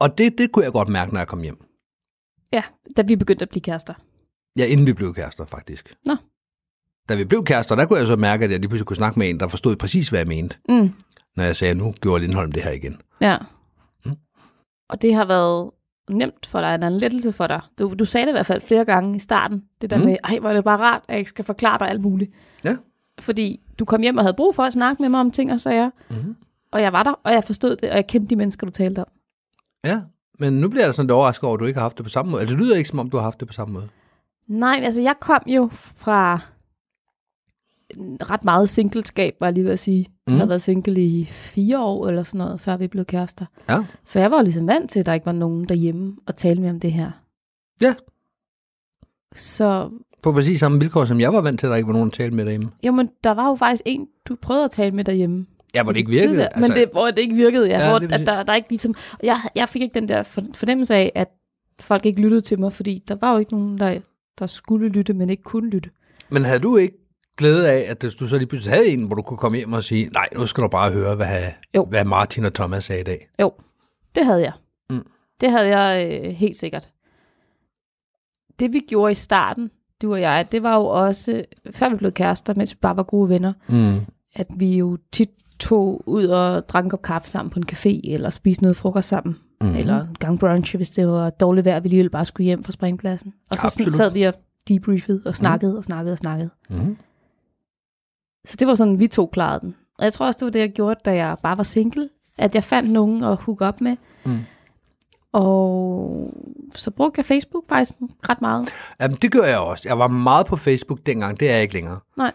Og 0.00 0.18
det, 0.18 0.38
det 0.38 0.52
kunne 0.52 0.64
jeg 0.64 0.72
godt 0.72 0.88
mærke, 0.88 1.12
når 1.12 1.20
jeg 1.20 1.28
kom 1.28 1.42
hjem. 1.42 1.58
Ja, 2.52 2.62
da 2.96 3.02
vi 3.02 3.16
begyndte 3.16 3.42
at 3.42 3.48
blive 3.48 3.62
kærester. 3.62 3.94
Ja, 4.58 4.66
inden 4.66 4.86
vi 4.86 4.92
blev 4.92 5.14
kærester, 5.14 5.46
faktisk. 5.46 5.94
Nå 6.04 6.16
da 7.08 7.14
vi 7.14 7.24
blev 7.24 7.44
kærester, 7.44 7.74
der 7.74 7.84
kunne 7.84 7.98
jeg 7.98 8.06
så 8.06 8.16
mærke, 8.16 8.44
at 8.44 8.50
jeg 8.50 8.58
lige 8.58 8.68
pludselig 8.68 8.86
kunne 8.86 8.96
snakke 8.96 9.18
med 9.18 9.30
en, 9.30 9.40
der 9.40 9.48
forstod 9.48 9.76
præcis, 9.76 10.08
hvad 10.08 10.20
jeg 10.20 10.28
mente. 10.28 10.56
Mm. 10.68 10.92
Når 11.36 11.44
jeg 11.44 11.56
sagde, 11.56 11.74
nu 11.74 11.94
gjorde 12.00 12.20
Lindholm 12.22 12.52
det 12.52 12.62
her 12.62 12.70
igen. 12.70 13.00
Ja. 13.20 13.36
Mm. 14.04 14.16
Og 14.88 15.02
det 15.02 15.14
har 15.14 15.24
været 15.24 15.70
nemt 16.10 16.46
for 16.46 16.60
dig, 16.60 16.74
en 16.74 16.98
lettelse 16.98 17.32
for 17.32 17.46
dig. 17.46 17.60
Du, 17.78 17.94
du 17.98 18.04
sagde 18.04 18.26
det 18.26 18.30
i 18.30 18.34
hvert 18.34 18.46
fald 18.46 18.60
flere 18.60 18.84
gange 18.84 19.16
i 19.16 19.18
starten. 19.18 19.64
Det 19.80 19.90
der 19.90 19.98
mm. 19.98 20.04
med, 20.04 20.16
ej, 20.24 20.38
hvor 20.38 20.48
er 20.50 20.54
det 20.54 20.64
bare 20.64 20.78
rart, 20.78 21.02
at 21.08 21.12
jeg 21.12 21.18
ikke 21.18 21.28
skal 21.28 21.44
forklare 21.44 21.78
dig 21.78 21.88
alt 21.88 22.00
muligt. 22.00 22.30
Ja. 22.64 22.76
Fordi 23.20 23.60
du 23.78 23.84
kom 23.84 24.02
hjem 24.02 24.18
og 24.18 24.24
havde 24.24 24.34
brug 24.36 24.54
for 24.54 24.62
at 24.62 24.72
snakke 24.72 25.02
med 25.02 25.08
mig 25.08 25.20
om 25.20 25.30
ting 25.30 25.52
og 25.52 25.60
sager. 25.60 25.90
Mm. 26.10 26.36
Og 26.72 26.82
jeg 26.82 26.92
var 26.92 27.02
der, 27.02 27.12
og 27.24 27.32
jeg 27.32 27.44
forstod 27.44 27.76
det, 27.76 27.90
og 27.90 27.96
jeg 27.96 28.06
kendte 28.06 28.30
de 28.30 28.36
mennesker, 28.36 28.66
du 28.66 28.70
talte 28.70 28.98
om. 28.98 29.06
Ja, 29.84 30.00
men 30.38 30.60
nu 30.60 30.68
bliver 30.68 30.84
jeg 30.84 30.94
sådan 30.94 31.06
lidt 31.06 31.12
overrasket 31.12 31.44
over, 31.44 31.54
at 31.54 31.60
du 31.60 31.64
ikke 31.64 31.78
har 31.78 31.84
haft 31.84 31.96
det 31.96 32.04
på 32.04 32.10
samme 32.10 32.30
måde. 32.30 32.42
Eller 32.42 32.56
det 32.56 32.64
lyder 32.64 32.76
ikke, 32.76 32.88
som 32.88 32.98
om 32.98 33.10
du 33.10 33.16
har 33.16 33.24
haft 33.24 33.40
det 33.40 33.48
på 33.48 33.54
samme 33.54 33.74
måde. 33.74 33.88
Nej, 34.46 34.80
altså 34.82 35.02
jeg 35.02 35.14
kom 35.20 35.42
jo 35.46 35.68
fra 35.72 36.40
ret 38.30 38.44
meget 38.44 38.68
singleskab, 38.68 39.36
var 39.40 39.46
jeg 39.46 39.54
lige 39.54 39.64
ved 39.64 39.72
at 39.72 39.78
sige. 39.78 40.06
Mm. 40.08 40.32
Jeg 40.32 40.38
havde 40.38 40.48
været 40.48 40.62
single 40.62 41.00
i 41.00 41.24
fire 41.24 41.82
år 41.82 42.08
eller 42.08 42.22
sådan 42.22 42.38
noget, 42.38 42.60
før 42.60 42.76
vi 42.76 42.86
blev 42.86 43.04
kærester. 43.04 43.46
Ja. 43.68 43.78
Så 44.04 44.20
jeg 44.20 44.30
var 44.30 44.36
jo 44.36 44.42
ligesom 44.42 44.66
vant 44.66 44.90
til, 44.90 45.00
at 45.00 45.06
der 45.06 45.12
ikke 45.12 45.26
var 45.26 45.32
nogen 45.32 45.64
derhjemme 45.64 46.16
og 46.26 46.36
tale 46.36 46.60
med 46.60 46.70
om 46.70 46.80
det 46.80 46.92
her. 46.92 47.10
Ja. 47.82 47.94
Så... 49.34 49.90
På 50.22 50.32
præcis 50.32 50.60
samme 50.60 50.80
vilkår, 50.80 51.04
som 51.04 51.20
jeg 51.20 51.32
var 51.32 51.40
vant 51.40 51.60
til, 51.60 51.66
at 51.66 51.70
der 51.70 51.76
ikke 51.76 51.86
var 51.86 51.92
nogen 51.92 52.06
at 52.06 52.12
tale 52.12 52.34
med 52.34 52.44
derhjemme. 52.44 52.70
Jo, 52.82 52.92
men 52.92 53.08
der 53.24 53.30
var 53.30 53.48
jo 53.48 53.54
faktisk 53.54 53.82
en, 53.86 54.08
du 54.28 54.36
prøvede 54.42 54.64
at 54.64 54.70
tale 54.70 54.96
med 54.96 55.04
derhjemme. 55.04 55.46
Ja, 55.74 55.82
hvor 55.82 55.92
det 55.92 55.98
ikke 55.98 56.10
virkede. 56.10 56.46
Altså... 56.46 56.60
Men 56.60 56.70
det, 56.70 56.88
hvor 56.92 57.06
det 57.06 57.18
ikke 57.18 57.34
virkede, 57.34 57.68
ja. 57.68 57.84
ja 57.84 57.90
hvor, 57.90 57.98
det, 57.98 58.12
at 58.12 58.26
der, 58.26 58.42
der 58.42 58.54
ikke 58.54 58.68
ligesom... 58.68 58.94
Jeg, 59.22 59.40
jeg 59.54 59.68
fik 59.68 59.82
ikke 59.82 59.94
den 59.94 60.08
der 60.08 60.22
fornemmelse 60.54 60.94
af, 60.94 61.12
at 61.14 61.28
folk 61.80 62.06
ikke 62.06 62.20
lyttede 62.20 62.40
til 62.40 62.60
mig, 62.60 62.72
fordi 62.72 63.02
der 63.08 63.14
var 63.14 63.32
jo 63.32 63.38
ikke 63.38 63.52
nogen, 63.52 63.78
der, 63.78 64.00
der 64.38 64.46
skulle 64.46 64.88
lytte, 64.88 65.14
men 65.14 65.30
ikke 65.30 65.42
kunne 65.42 65.70
lytte. 65.70 65.90
Men 66.30 66.44
havde 66.44 66.60
du 66.60 66.76
ikke 66.76 67.07
glæde 67.38 67.70
af, 67.70 67.84
at 67.90 68.02
du 68.02 68.26
så 68.28 68.38
lige 68.38 68.46
pludselig 68.46 68.74
havde 68.74 68.88
en, 68.88 69.06
hvor 69.06 69.16
du 69.16 69.22
kunne 69.22 69.36
komme 69.36 69.58
hjem 69.58 69.72
og 69.72 69.84
sige, 69.84 70.06
nej, 70.06 70.28
nu 70.36 70.46
skal 70.46 70.62
du 70.62 70.68
bare 70.68 70.92
høre, 70.92 71.14
hvad, 71.14 71.42
jo. 71.74 71.84
hvad 71.84 72.04
Martin 72.04 72.44
og 72.44 72.54
Thomas 72.54 72.84
sagde 72.84 73.00
i 73.00 73.04
dag. 73.04 73.28
Jo, 73.40 73.52
det 74.14 74.24
havde 74.24 74.42
jeg. 74.42 74.52
Mm. 74.90 75.06
Det 75.40 75.50
havde 75.50 75.78
jeg 75.78 76.20
øh, 76.24 76.32
helt 76.32 76.56
sikkert. 76.56 76.90
Det 78.58 78.72
vi 78.72 78.80
gjorde 78.88 79.10
i 79.10 79.14
starten, 79.14 79.70
du 80.02 80.12
og 80.12 80.20
jeg, 80.20 80.46
det 80.52 80.62
var 80.62 80.76
jo 80.76 80.86
også, 80.86 81.44
før 81.70 81.88
vi 81.88 81.96
blev 81.96 82.12
kærester, 82.12 82.54
mens 82.54 82.72
vi 82.72 82.78
bare 82.82 82.96
var 82.96 83.02
gode 83.02 83.28
venner, 83.28 83.52
mm. 83.68 84.00
at 84.34 84.46
vi 84.56 84.76
jo 84.76 84.98
tit 85.12 85.30
tog 85.60 86.08
ud 86.08 86.24
og 86.24 86.68
drak 86.68 86.84
en 86.84 86.90
kop 86.90 87.02
kaffe 87.02 87.28
sammen 87.28 87.50
på 87.50 87.58
en 87.58 87.66
café, 87.72 88.12
eller 88.12 88.30
spiste 88.30 88.62
noget 88.62 88.76
frokost 88.76 89.08
sammen. 89.08 89.36
Mm. 89.60 89.76
Eller 89.76 90.00
en 90.00 90.16
gang 90.20 90.40
brunch, 90.40 90.76
hvis 90.76 90.90
det 90.90 91.08
var 91.08 91.30
dårligt 91.30 91.64
vejr, 91.64 91.80
vi 91.80 91.88
lige 91.88 92.08
bare 92.08 92.24
skulle 92.24 92.44
hjem 92.44 92.64
fra 92.64 92.72
springpladsen. 92.72 93.32
Og 93.50 93.58
så 93.58 93.70
sådan 93.70 93.92
sad 93.92 94.12
vi 94.12 94.22
og 94.22 94.34
debriefede 94.68 95.22
og 95.24 95.36
snakkede 95.36 95.72
mm. 95.72 95.78
og 95.78 95.84
snakkede 95.84 96.12
og 96.12 96.18
snakkede. 96.18 96.50
Mm. 96.70 96.96
Så 98.44 98.56
det 98.58 98.66
var 98.66 98.74
sådan, 98.74 98.98
vi 98.98 99.06
to 99.06 99.26
klarede 99.32 99.60
den. 99.60 99.76
Og 99.98 100.04
jeg 100.04 100.12
tror 100.12 100.26
også, 100.26 100.38
det 100.38 100.44
var 100.44 100.50
det, 100.50 100.60
jeg 100.60 100.70
gjorde, 100.70 101.00
da 101.04 101.14
jeg 101.14 101.36
bare 101.42 101.56
var 101.56 101.64
single. 101.64 102.08
At 102.38 102.54
jeg 102.54 102.64
fandt 102.64 102.90
nogen 102.90 103.24
at 103.24 103.36
hook 103.36 103.60
op 103.60 103.80
med. 103.80 103.96
Mm. 104.24 104.38
Og 105.32 106.32
så 106.74 106.90
brugte 106.90 107.18
jeg 107.18 107.26
Facebook 107.26 107.64
faktisk 107.68 107.94
ret 108.28 108.40
meget. 108.40 108.68
Jamen, 109.00 109.18
det 109.22 109.32
gør 109.32 109.44
jeg 109.44 109.58
også. 109.58 109.88
Jeg 109.88 109.98
var 109.98 110.08
meget 110.08 110.46
på 110.46 110.56
Facebook 110.56 110.98
dengang. 111.06 111.40
Det 111.40 111.48
er 111.50 111.52
jeg 111.52 111.62
ikke 111.62 111.74
længere. 111.74 112.00
Nej. 112.16 112.32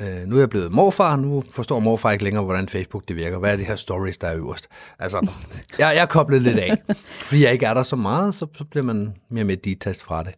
Øh, 0.00 0.26
nu 0.26 0.36
er 0.36 0.40
jeg 0.40 0.50
blevet 0.50 0.72
morfar. 0.72 1.16
Nu 1.16 1.44
forstår 1.54 1.80
morfar 1.80 2.10
ikke 2.10 2.24
længere, 2.24 2.44
hvordan 2.44 2.68
Facebook 2.68 3.08
det 3.08 3.16
virker. 3.16 3.38
Hvad 3.38 3.52
er 3.52 3.56
de 3.56 3.64
her 3.64 3.76
stories, 3.76 4.18
der 4.18 4.26
er 4.28 4.36
øverst? 4.36 4.68
Altså, 4.98 5.18
jeg, 5.78 5.92
jeg 5.94 6.02
er 6.02 6.06
koblet 6.06 6.42
lidt 6.42 6.58
af. 6.58 6.76
Fordi 7.06 7.44
jeg 7.44 7.52
ikke 7.52 7.66
er 7.66 7.74
der 7.74 7.82
så 7.82 7.96
meget, 7.96 8.34
så, 8.34 8.46
så 8.54 8.64
bliver 8.64 8.84
man 8.84 9.14
mere 9.30 9.44
mere 9.44 9.56
detached 9.56 10.04
fra 10.04 10.22
det. 10.22 10.34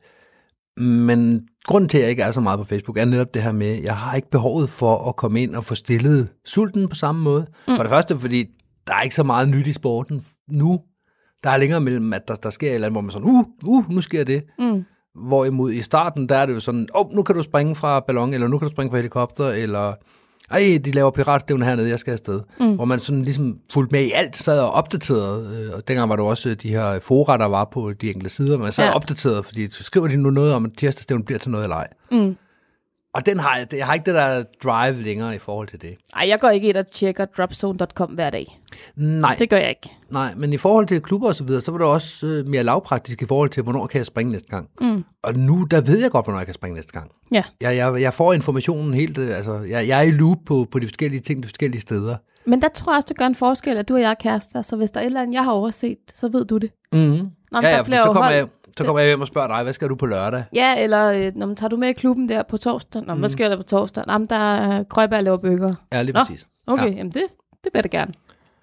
Men 0.76 1.48
grunden 1.64 1.88
til, 1.88 1.98
at 1.98 2.02
jeg 2.02 2.10
ikke 2.10 2.22
er 2.22 2.32
så 2.32 2.40
meget 2.40 2.58
på 2.58 2.64
Facebook, 2.64 2.98
er 2.98 3.04
netop 3.04 3.34
det 3.34 3.42
her 3.42 3.52
med, 3.52 3.66
at 3.66 3.84
jeg 3.84 3.96
har 3.96 4.16
ikke 4.16 4.30
behovet 4.30 4.68
for 4.68 5.08
at 5.08 5.16
komme 5.16 5.42
ind 5.42 5.54
og 5.54 5.64
få 5.64 5.74
stillet 5.74 6.28
sulten 6.44 6.88
på 6.88 6.94
samme 6.94 7.22
måde. 7.22 7.46
Mm. 7.68 7.76
For 7.76 7.82
det 7.82 7.90
første, 7.90 8.18
fordi 8.18 8.44
der 8.86 8.94
er 8.94 9.02
ikke 9.02 9.14
så 9.14 9.24
meget 9.24 9.48
nyt 9.48 9.66
i 9.66 9.72
sporten 9.72 10.20
nu. 10.48 10.80
Der 11.44 11.50
er 11.50 11.56
længere 11.56 11.80
mellem, 11.80 12.12
at 12.12 12.28
der, 12.28 12.34
der 12.34 12.50
sker 12.50 12.68
et 12.68 12.74
eller 12.74 12.86
andet, 12.86 12.94
hvor 12.94 13.00
man 13.00 13.10
sådan, 13.10 13.28
uh, 13.28 13.44
uh, 13.64 13.90
nu 13.90 14.00
sker 14.00 14.24
det. 14.24 14.44
Mm. 14.58 14.84
Hvorimod 15.28 15.72
i 15.72 15.82
starten, 15.82 16.28
der 16.28 16.36
er 16.36 16.46
det 16.46 16.54
jo 16.54 16.60
sådan, 16.60 16.88
åh, 16.94 17.06
oh, 17.06 17.12
nu 17.12 17.22
kan 17.22 17.34
du 17.34 17.42
springe 17.42 17.74
fra 17.74 18.00
ballon, 18.00 18.34
eller 18.34 18.48
nu 18.48 18.58
kan 18.58 18.68
du 18.68 18.74
springe 18.74 18.90
fra 18.90 18.96
helikopter, 18.96 19.48
eller 19.48 19.92
ej, 20.50 20.78
de 20.84 20.90
laver 20.90 21.10
piratstævne 21.10 21.64
hernede, 21.64 21.88
jeg 21.88 21.98
skal 21.98 22.12
afsted. 22.12 22.40
Mm. 22.60 22.74
Hvor 22.74 22.84
man 22.84 22.98
sådan 22.98 23.22
ligesom 23.22 23.58
fulgte 23.72 23.92
med 23.92 24.04
i 24.04 24.10
alt, 24.14 24.36
sad 24.36 24.60
og 24.60 24.70
opdateret. 24.70 25.56
Øh, 25.56 25.70
og 25.74 25.88
dengang 25.88 26.08
var 26.08 26.16
der 26.16 26.22
også 26.22 26.54
de 26.54 26.68
her 26.68 26.98
fora, 26.98 27.38
der 27.38 27.44
var 27.46 27.64
på 27.64 27.92
de 27.92 28.08
enkelte 28.08 28.30
sider, 28.30 28.58
man 28.58 28.72
sad 28.72 28.84
ja. 28.84 28.94
opdateret, 28.94 29.44
fordi 29.44 29.70
så 29.70 29.84
skriver 29.84 30.08
de 30.08 30.16
nu 30.16 30.30
noget 30.30 30.54
om, 30.54 30.64
at 30.64 30.70
tirsdagsstævnen 30.78 31.24
bliver 31.24 31.38
til 31.38 31.50
noget 31.50 31.64
eller 31.64 31.76
ej. 31.76 31.88
Mm. 32.12 32.36
Og 33.16 33.26
den 33.26 33.38
har 33.38 33.56
jeg, 33.56 33.74
jeg 33.74 33.86
har 33.86 33.94
ikke 33.94 34.06
det 34.06 34.14
der 34.14 34.44
drive 34.62 35.02
længere 35.02 35.34
i 35.34 35.38
forhold 35.38 35.68
til 35.68 35.82
det. 35.82 35.96
Nej, 36.14 36.28
jeg 36.28 36.40
går 36.40 36.48
ikke 36.48 36.68
ind 36.68 36.76
og 36.76 36.86
tjekker 36.86 37.24
dropzone.com 37.24 38.10
hver 38.10 38.30
dag. 38.30 38.60
Nej. 38.96 39.36
Det 39.38 39.50
gør 39.50 39.56
jeg 39.56 39.68
ikke. 39.68 39.96
Nej, 40.10 40.34
men 40.36 40.52
i 40.52 40.56
forhold 40.56 40.86
til 40.86 41.02
klubber 41.02 41.28
og 41.28 41.34
så 41.34 41.44
videre, 41.44 41.60
så 41.60 41.72
var 41.72 41.78
det 41.78 41.86
også 41.86 42.26
øh, 42.26 42.46
mere 42.46 42.62
lavpraktisk 42.62 43.22
i 43.22 43.26
forhold 43.26 43.50
til, 43.50 43.62
hvornår 43.62 43.86
kan 43.86 43.98
jeg 43.98 44.06
springe 44.06 44.32
næste 44.32 44.48
gang. 44.48 44.68
Mm. 44.80 45.04
Og 45.22 45.34
nu, 45.34 45.66
der 45.70 45.80
ved 45.80 45.98
jeg 45.98 46.10
godt, 46.10 46.26
hvornår 46.26 46.38
jeg 46.40 46.46
kan 46.46 46.54
springe 46.54 46.74
næste 46.74 46.92
gang. 46.92 47.10
Ja. 47.32 47.42
Jeg, 47.60 47.76
jeg, 47.76 48.00
jeg 48.00 48.14
får 48.14 48.32
informationen 48.32 48.94
helt, 48.94 49.18
øh, 49.18 49.36
altså, 49.36 49.58
jeg, 49.68 49.88
jeg 49.88 49.98
er 49.98 50.02
i 50.02 50.10
loop 50.10 50.38
på, 50.46 50.66
på 50.70 50.78
de 50.78 50.86
forskellige 50.86 51.20
ting, 51.20 51.42
de 51.42 51.48
forskellige 51.48 51.80
steder. 51.80 52.16
Men 52.46 52.62
der 52.62 52.68
tror 52.68 52.92
jeg 52.92 52.96
også, 52.96 53.06
det 53.08 53.18
gør 53.18 53.26
en 53.26 53.34
forskel, 53.34 53.76
at 53.76 53.88
du 53.88 53.94
og 53.94 54.00
jeg 54.00 54.10
er 54.10 54.14
kærester, 54.14 54.62
så 54.62 54.76
hvis 54.76 54.90
der 54.90 55.00
er 55.00 55.04
et 55.04 55.06
eller 55.06 55.22
andet, 55.22 55.34
jeg 55.34 55.44
har 55.44 55.52
overset, 55.52 55.98
så 56.14 56.28
ved 56.28 56.44
du 56.44 56.58
det. 56.58 56.70
Mm. 56.92 57.30
Nå, 57.52 57.60
ja, 57.62 57.68
ja, 57.68 58.02
så 58.02 58.10
kommer 58.12 58.30
jeg, 58.30 58.46
så 58.78 58.84
kommer 58.84 59.00
jeg 59.00 59.08
hjem 59.08 59.20
og 59.20 59.26
spørger 59.26 59.48
dig, 59.48 59.62
hvad 59.62 59.72
skal 59.72 59.88
du 59.88 59.94
på 59.94 60.06
lørdag? 60.06 60.44
Ja, 60.52 60.82
eller 60.82 61.06
øh, 61.06 61.32
når 61.34 61.46
man 61.46 61.56
tager 61.56 61.68
du 61.68 61.76
med 61.76 61.88
i 61.88 61.92
klubben 61.92 62.28
der 62.28 62.42
på 62.42 62.56
torsdag? 62.56 63.02
Nå, 63.06 63.14
mm. 63.14 63.20
hvad 63.20 63.28
sker 63.28 63.48
der 63.48 63.56
på 63.56 63.62
torsdag? 63.62 64.04
Nå, 64.06 64.26
der 64.30 64.54
er 64.54 64.82
Krøjberg 64.82 65.22
laver 65.22 65.36
bøger. 65.36 65.74
Ja, 65.92 66.02
lige 66.02 66.12
Nå, 66.12 66.24
præcis. 66.24 66.46
Okay, 66.66 66.84
ja. 66.84 66.90
jamen 66.90 67.12
det, 67.12 67.24
det 67.64 67.70
vil 67.74 67.80
jeg 67.84 67.90
gerne. 67.90 68.12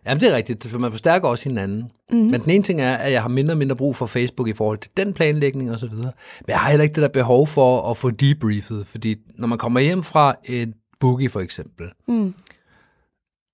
Jamen, 0.05 0.22
det 0.22 0.32
er 0.32 0.36
rigtigt, 0.36 0.68
for 0.68 0.80
man 0.80 0.91
forstærker 0.91 1.28
også 1.28 1.49
hinanden. 1.49 1.91
Mm. 2.11 2.18
Men 2.18 2.41
den 2.41 2.49
ene 2.49 2.64
ting 2.64 2.82
er, 2.82 2.95
at 2.95 3.11
jeg 3.11 3.22
har 3.22 3.30
mindre 3.30 3.53
og 3.53 3.57
mindre 3.57 3.76
brug 3.76 3.95
for 3.95 4.05
Facebook 4.05 4.47
i 4.47 4.53
forhold 4.53 4.78
til 4.78 4.91
den 4.97 5.14
planlægning 5.14 5.72
og 5.72 5.80
så 5.80 5.88
videre. 5.88 6.11
Men 6.39 6.49
jeg 6.49 6.59
har 6.59 6.70
heller 6.70 6.84
ikke 6.84 6.95
det 6.95 7.01
der 7.01 7.07
behov 7.07 7.47
for 7.47 7.91
at 7.91 7.97
få 7.97 8.11
debriefet, 8.11 8.88
fordi 8.88 9.16
når 9.38 9.47
man 9.47 9.57
kommer 9.57 9.80
hjem 9.80 10.03
fra 10.03 10.36
et 10.45 10.74
boogie 10.99 11.30
for 11.30 11.39
eksempel, 11.39 11.86
mm 12.07 12.34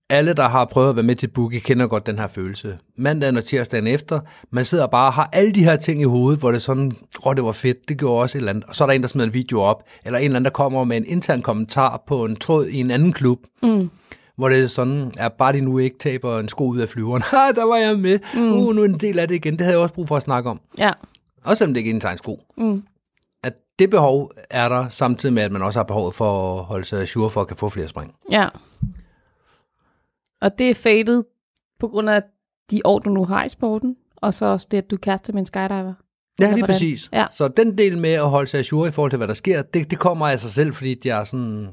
alle, 0.09 0.33
der 0.33 0.47
har 0.47 0.65
prøvet 0.65 0.89
at 0.89 0.95
være 0.95 1.03
med 1.03 1.15
til 1.15 1.27
Boogie, 1.27 1.59
kender 1.59 1.87
godt 1.87 2.05
den 2.05 2.19
her 2.19 2.27
følelse. 2.27 2.77
Mandagen 2.97 3.37
og 3.37 3.43
tirsdagen 3.43 3.87
efter, 3.87 4.19
man 4.51 4.65
sidder 4.65 4.87
bare 4.87 5.07
og 5.07 5.13
har 5.13 5.29
alle 5.33 5.51
de 5.51 5.63
her 5.63 5.75
ting 5.75 6.01
i 6.01 6.03
hovedet, 6.03 6.39
hvor 6.39 6.49
det 6.49 6.55
er 6.55 6.61
sådan, 6.61 6.91
åh, 7.25 7.27
oh, 7.27 7.35
det 7.35 7.43
var 7.43 7.51
fedt, 7.51 7.77
det 7.89 7.97
gjorde 7.97 8.21
også 8.21 8.37
et 8.37 8.39
eller 8.39 8.49
andet. 8.49 8.63
Og 8.63 8.75
så 8.75 8.83
er 8.83 8.87
der 8.87 8.93
en, 8.93 9.01
der 9.01 9.07
smider 9.07 9.27
en 9.27 9.33
video 9.33 9.61
op, 9.61 9.83
eller 10.05 10.19
en 10.19 10.25
eller 10.25 10.35
anden, 10.35 10.45
der 10.45 10.51
kommer 10.51 10.83
med 10.83 10.97
en 10.97 11.05
intern 11.07 11.41
kommentar 11.41 12.03
på 12.07 12.25
en 12.25 12.35
tråd 12.35 12.65
i 12.65 12.79
en 12.79 12.91
anden 12.91 13.13
klub, 13.13 13.39
mm. 13.63 13.89
hvor 14.37 14.49
det 14.49 14.63
er 14.63 14.67
sådan, 14.67 15.11
at 15.19 15.33
bare 15.33 15.53
de 15.53 15.61
nu 15.61 15.77
ikke 15.77 15.97
taber 15.99 16.39
en 16.39 16.49
sko 16.49 16.67
ud 16.67 16.79
af 16.79 16.89
flyveren. 16.89 17.23
Ha, 17.31 17.51
der 17.55 17.65
var 17.65 17.75
jeg 17.75 17.99
med. 17.99 18.19
Mm. 18.33 18.53
Uh, 18.53 18.75
nu 18.75 18.81
er 18.81 18.85
en 18.85 18.99
del 18.99 19.19
af 19.19 19.27
det 19.27 19.35
igen. 19.35 19.53
Det 19.53 19.61
havde 19.61 19.73
jeg 19.73 19.83
også 19.83 19.95
brug 19.95 20.07
for 20.07 20.15
at 20.15 20.23
snakke 20.23 20.49
om. 20.49 20.59
Ja. 20.79 20.91
Også 21.43 21.57
selvom 21.57 21.73
det 21.73 21.79
ikke 21.79 21.99
er 22.01 22.09
en 22.11 22.17
sko. 22.17 22.39
Mm. 22.57 22.83
At 23.43 23.53
det 23.79 23.89
behov 23.89 24.31
er 24.49 24.69
der, 24.69 24.89
samtidig 24.89 25.33
med, 25.33 25.43
at 25.43 25.51
man 25.51 25.61
også 25.61 25.79
har 25.79 25.83
behov 25.83 26.13
for 26.13 26.59
at 26.59 26.65
holde 26.65 26.85
sig 26.85 27.07
sure 27.07 27.29
for 27.29 27.41
at 27.41 27.47
kan 27.47 27.57
få 27.57 27.69
flere 27.69 27.87
spring. 27.87 28.13
Ja. 28.31 28.47
Og 30.41 30.59
det 30.59 30.69
er 30.69 30.73
fadet 30.73 31.25
på 31.79 31.87
grund 31.87 32.09
af 32.09 32.23
de 32.71 32.81
år, 32.85 32.99
du 32.99 33.09
nu 33.09 33.25
har 33.25 33.43
i 33.45 33.49
sporten, 33.49 33.95
og 34.15 34.33
så 34.33 34.45
også 34.45 34.67
det, 34.71 34.77
at 34.77 34.91
du 34.91 34.95
er 34.95 34.99
kæreste 34.99 35.33
med 35.33 35.39
en 35.39 35.45
skydiver. 35.45 35.93
Ja, 36.39 36.45
lige 36.45 36.57
hvordan? 36.57 36.65
præcis. 36.65 37.09
Ja. 37.13 37.25
Så 37.31 37.47
den 37.47 37.77
del 37.77 37.97
med 37.97 38.13
at 38.13 38.29
holde 38.29 38.49
sig 38.49 38.65
sure 38.65 38.87
i 38.87 38.91
forhold 38.91 39.11
til, 39.11 39.17
hvad 39.17 39.27
der 39.27 39.33
sker, 39.33 39.61
det, 39.61 39.91
det 39.91 39.99
kommer 39.99 40.27
af 40.27 40.39
sig 40.39 40.51
selv, 40.51 40.73
fordi 40.73 40.93
det 40.93 41.11
er 41.11 41.23
sådan... 41.23 41.67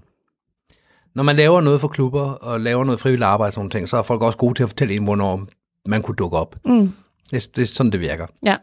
Når 1.15 1.23
man 1.23 1.37
laver 1.37 1.61
noget 1.61 1.81
for 1.81 1.89
klubber, 1.89 2.21
og 2.21 2.61
laver 2.61 2.85
noget 2.85 3.01
frivilligt 3.01 3.25
arbejde 3.25 3.49
og 3.49 3.53
sådan 3.53 3.71
ting, 3.71 3.89
så 3.89 3.97
er 3.97 4.03
folk 4.03 4.23
også 4.23 4.39
gode 4.39 4.55
til 4.55 4.63
at 4.63 4.69
fortælle 4.69 4.95
en, 4.95 5.05
hvornår 5.05 5.47
man 5.87 6.03
kunne 6.03 6.17
dukke 6.17 6.37
op. 6.37 6.57
Mm. 6.65 6.93
Det, 7.31 7.57
det 7.57 7.63
er 7.63 7.67
sådan, 7.67 7.93
det 7.93 8.01
virker. 8.01 8.27
Ja. 8.43 8.57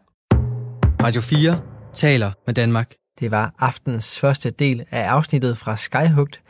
Radio 1.03 1.21
4 1.21 1.59
taler 1.93 2.31
med 2.45 2.53
Danmark. 2.53 2.93
Det 3.19 3.31
var 3.31 3.53
aftens 3.59 4.19
første 4.19 4.49
del 4.49 4.85
af 4.91 5.03
afsnittet 5.03 5.57
fra 5.57 5.77
Skyhugt. 5.77 6.41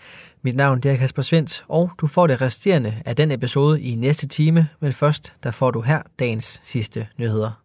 Mit 0.45 0.55
navn 0.55 0.79
det 0.79 0.91
er 0.91 0.97
Kasper 0.97 1.21
Svendt, 1.21 1.65
og 1.67 1.91
du 2.01 2.07
får 2.07 2.27
det 2.27 2.41
resterende 2.41 3.01
af 3.05 3.15
den 3.15 3.31
episode 3.31 3.81
i 3.81 3.95
næste 3.95 4.27
time, 4.27 4.69
men 4.79 4.93
først 4.93 5.33
der 5.43 5.51
får 5.51 5.71
du 5.71 5.81
her 5.81 6.01
dagens 6.19 6.61
sidste 6.63 7.07
nyheder. 7.17 7.62